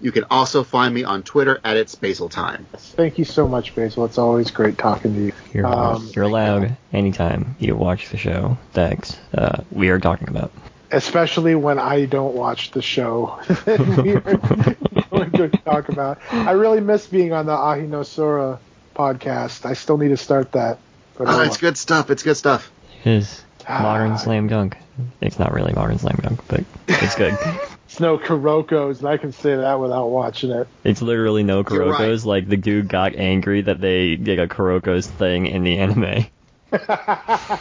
You 0.00 0.12
can 0.12 0.24
also 0.30 0.64
find 0.64 0.94
me 0.94 1.04
on 1.04 1.22
Twitter 1.22 1.60
at 1.62 1.76
it's 1.76 1.94
Basil 1.94 2.28
Time. 2.28 2.66
Thank 2.74 3.18
you 3.18 3.24
so 3.24 3.46
much, 3.46 3.74
Basil. 3.74 4.04
It's 4.06 4.16
always 4.18 4.50
great 4.50 4.78
talking 4.78 5.14
to 5.14 5.20
you. 5.26 5.32
You're, 5.52 5.66
Um, 5.66 6.08
you're 6.14 6.24
allowed 6.24 6.76
anytime 6.92 7.54
you 7.58 7.76
watch 7.76 8.08
the 8.08 8.16
show 8.16 8.56
that 8.72 9.18
uh, 9.34 9.62
we 9.70 9.90
are 9.90 9.98
talking 9.98 10.28
about. 10.28 10.52
especially 10.90 11.54
when 11.54 11.78
I 11.78 12.06
don't 12.06 12.34
watch 12.34 12.70
the 12.72 12.82
show. 12.82 13.38
we 13.66 14.16
are 14.16 15.26
going 15.26 15.50
to 15.50 15.58
talk 15.64 15.88
about. 15.90 16.18
I 16.32 16.52
really 16.52 16.80
miss 16.80 17.06
being 17.06 17.32
on 17.32 17.46
the 17.46 17.52
Ahiru 17.56 17.88
no 17.88 18.02
Sora 18.02 18.58
podcast. 18.96 19.66
I 19.66 19.74
still 19.74 19.98
need 19.98 20.08
to 20.08 20.16
start 20.16 20.52
that. 20.52 20.78
But 21.16 21.28
Oh, 21.28 21.42
it's 21.42 21.58
good 21.58 21.76
stuff. 21.76 22.10
It's 22.10 22.22
good 22.22 22.36
stuff. 22.36 22.70
It 23.04 23.10
is 23.12 23.42
modern 23.68 24.12
Ah. 24.12 24.16
slam 24.16 24.48
dunk. 24.48 24.78
It's 25.20 25.38
not 25.38 25.52
really 25.52 25.72
modern 25.74 25.98
slam 25.98 26.18
dunk, 26.22 26.40
but 26.48 26.64
it's 26.88 27.14
good. 27.14 27.36
It's 27.90 27.98
no 27.98 28.18
Kuroko's, 28.18 29.00
and 29.00 29.08
I 29.08 29.16
can 29.16 29.32
say 29.32 29.56
that 29.56 29.80
without 29.80 30.10
watching 30.10 30.52
it. 30.52 30.68
it's 30.84 31.02
literally 31.02 31.42
no 31.42 31.64
You're 31.68 31.86
right. 31.86 32.24
Like 32.24 32.48
the 32.48 32.56
dude 32.56 32.86
got 32.86 33.16
angry 33.16 33.62
that 33.62 33.80
they 33.80 34.14
did 34.14 34.38
a 34.38 34.46
Kuroko's 34.46 35.08
thing 35.08 35.46
in 35.46 35.64
the 35.64 35.76
anime. 35.76 36.26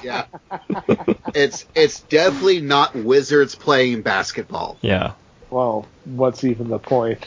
Yeah. 0.04 0.26
it's 1.34 1.66
it's 1.74 2.02
definitely 2.02 2.62
not 2.62 2.94
wizards 2.94 3.56
playing 3.56 4.04
basketball. 4.04 4.78
Yeah. 4.84 5.14
Well, 5.50 5.88
what's 6.06 6.44
even 6.44 6.70
the 6.70 6.78
point? 6.78 7.26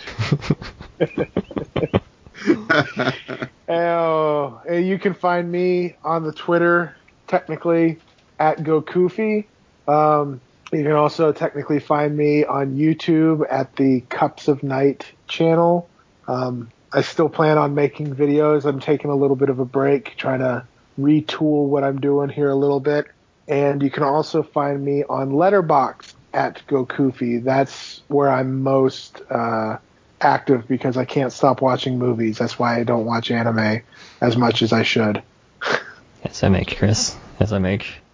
Oh, 3.68 4.60
and 4.68 4.86
you 4.86 4.98
can 4.98 5.14
find 5.14 5.50
me 5.50 5.96
on 6.04 6.22
the 6.22 6.32
Twitter, 6.32 6.94
technically 7.26 7.98
at 8.38 8.58
GoKufi. 8.58 9.46
Um, 9.88 10.40
you 10.78 10.84
can 10.84 10.92
also 10.92 11.32
technically 11.32 11.80
find 11.80 12.16
me 12.16 12.44
on 12.44 12.76
YouTube 12.76 13.46
at 13.50 13.76
the 13.76 14.00
Cups 14.08 14.48
of 14.48 14.62
Night 14.62 15.10
channel. 15.28 15.88
Um, 16.26 16.70
I 16.92 17.02
still 17.02 17.28
plan 17.28 17.58
on 17.58 17.74
making 17.74 18.14
videos. 18.14 18.64
I'm 18.64 18.80
taking 18.80 19.10
a 19.10 19.14
little 19.14 19.36
bit 19.36 19.48
of 19.48 19.58
a 19.58 19.64
break, 19.64 20.16
trying 20.16 20.40
to 20.40 20.66
retool 20.98 21.66
what 21.66 21.84
I'm 21.84 22.00
doing 22.00 22.28
here 22.28 22.50
a 22.50 22.54
little 22.54 22.80
bit. 22.80 23.06
And 23.48 23.82
you 23.82 23.90
can 23.90 24.02
also 24.02 24.42
find 24.42 24.82
me 24.84 25.04
on 25.04 25.30
Letterboxd 25.30 26.14
at 26.32 26.62
GoKufi. 26.68 27.44
That's 27.44 28.02
where 28.08 28.30
I'm 28.30 28.62
most 28.62 29.20
uh, 29.30 29.78
active 30.20 30.68
because 30.68 30.96
I 30.96 31.04
can't 31.04 31.32
stop 31.32 31.60
watching 31.60 31.98
movies. 31.98 32.38
That's 32.38 32.58
why 32.58 32.78
I 32.78 32.84
don't 32.84 33.04
watch 33.04 33.30
anime 33.30 33.82
as 34.20 34.36
much 34.36 34.62
as 34.62 34.72
I 34.72 34.82
should. 34.82 35.22
Yes, 36.24 36.42
I 36.42 36.48
make, 36.48 36.76
Chris. 36.76 37.16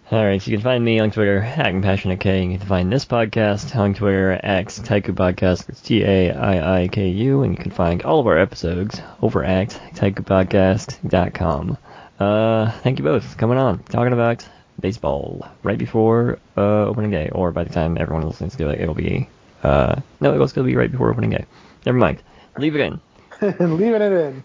SMH. 0.09 0.13
Alright, 0.13 0.41
so 0.41 0.51
you 0.51 0.57
can 0.57 0.63
find 0.63 0.83
me 0.83 0.99
on 0.99 1.11
Twitter 1.11 1.39
at 1.39 1.69
Compassionate 1.69 2.19
K. 2.19 2.43
You 2.43 2.57
can 2.57 2.67
find 2.67 2.91
this 2.91 3.05
podcast 3.05 3.75
on 3.75 3.93
Twitter 3.93 4.31
at 4.31 4.67
Taiiku 4.67 5.13
Podcast. 5.13 5.69
It's 5.69 5.81
T 5.81 6.03
A 6.03 6.31
I 6.31 6.83
I 6.83 6.87
K 6.87 7.09
U. 7.09 7.43
And 7.43 7.57
you 7.57 7.63
can 7.63 7.71
find 7.71 8.01
all 8.03 8.19
of 8.19 8.27
our 8.27 8.37
episodes 8.37 9.01
over 9.21 9.43
at 9.43 9.69
taiikupodcast.com. 9.95 11.77
Uh, 12.19 12.71
thank 12.81 12.99
you 12.99 13.05
both 13.05 13.37
coming 13.37 13.57
on, 13.57 13.83
talking 13.83 14.13
about 14.13 14.47
baseball 14.79 15.47
right 15.63 15.77
before 15.77 16.39
uh, 16.57 16.85
opening 16.85 17.11
day, 17.11 17.29
or 17.31 17.51
by 17.51 17.63
the 17.63 17.73
time 17.73 17.97
everyone 17.97 18.25
listens 18.27 18.55
to 18.55 18.69
it, 18.69 18.81
it'll 18.81 18.95
be 18.95 19.29
uh, 19.63 20.01
no, 20.19 20.33
it'll 20.33 20.47
still 20.47 20.63
be 20.63 20.75
right 20.75 20.91
before 20.91 21.11
opening 21.11 21.29
day. 21.29 21.45
Never 21.85 21.97
mind. 21.97 22.21
Leave 22.57 22.75
it 22.75 22.81
in. 22.81 22.99
Leave 23.77 23.93
it 23.93 24.01
in. 24.01 24.43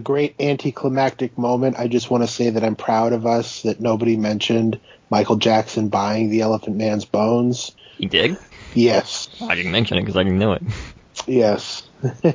Great 0.00 0.34
anticlimactic 0.40 1.36
moment, 1.38 1.78
I 1.78 1.88
just 1.88 2.10
want 2.10 2.22
to 2.22 2.28
say 2.28 2.50
that 2.50 2.64
I'm 2.64 2.76
proud 2.76 3.12
of 3.12 3.26
us 3.26 3.62
that 3.62 3.80
nobody 3.80 4.16
mentioned 4.16 4.80
Michael 5.10 5.36
Jackson 5.36 5.88
buying 5.88 6.30
the 6.30 6.40
Elephant 6.40 6.76
Man's 6.76 7.04
bones. 7.04 7.72
You 7.98 8.08
did? 8.08 8.38
Yes, 8.74 9.28
I 9.42 9.54
didn't 9.54 9.72
mention 9.72 9.98
it 9.98 10.02
because 10.02 10.16
I 10.16 10.22
didn't 10.22 10.38
know 10.38 10.52
it. 10.52 10.62
yes. 11.26 11.82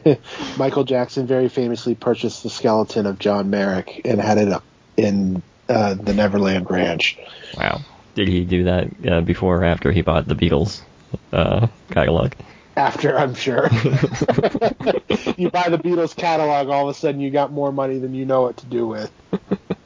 Michael 0.57 0.83
Jackson 0.83 1.25
very 1.25 1.49
famously 1.49 1.95
purchased 1.95 2.43
the 2.43 2.49
skeleton 2.49 3.05
of 3.05 3.19
John 3.19 3.49
Merrick 3.49 4.01
and 4.05 4.19
had 4.19 4.37
it 4.37 4.49
up 4.49 4.63
in 4.97 5.41
uh, 5.69 5.95
the 5.95 6.13
Neverland 6.13 6.69
Ranch. 6.69 7.17
Wow. 7.57 7.81
Did 8.13 8.27
he 8.27 8.45
do 8.45 8.65
that 8.65 9.07
uh, 9.07 9.21
before 9.21 9.61
or 9.61 9.63
after 9.63 9.91
he 9.91 10.01
bought 10.01 10.27
the 10.27 10.35
Beatles 10.35 10.81
uh, 11.33 11.67
catalog? 11.91 12.33
After, 12.77 13.18
I'm 13.18 13.34
sure. 13.34 13.69
you 15.38 15.49
buy 15.49 15.69
the 15.69 15.80
Beatles 15.84 16.15
catalog, 16.15 16.69
all 16.69 16.89
of 16.89 16.95
a 16.95 16.99
sudden 16.99 17.22
you 17.22 17.31
got 17.31 17.52
more 17.52 17.72
money 17.72 17.99
than 17.99 18.14
you 18.14 18.26
know 18.26 18.41
what 18.41 18.57
to 18.57 18.65
do 18.65 18.88
with. 18.88 19.11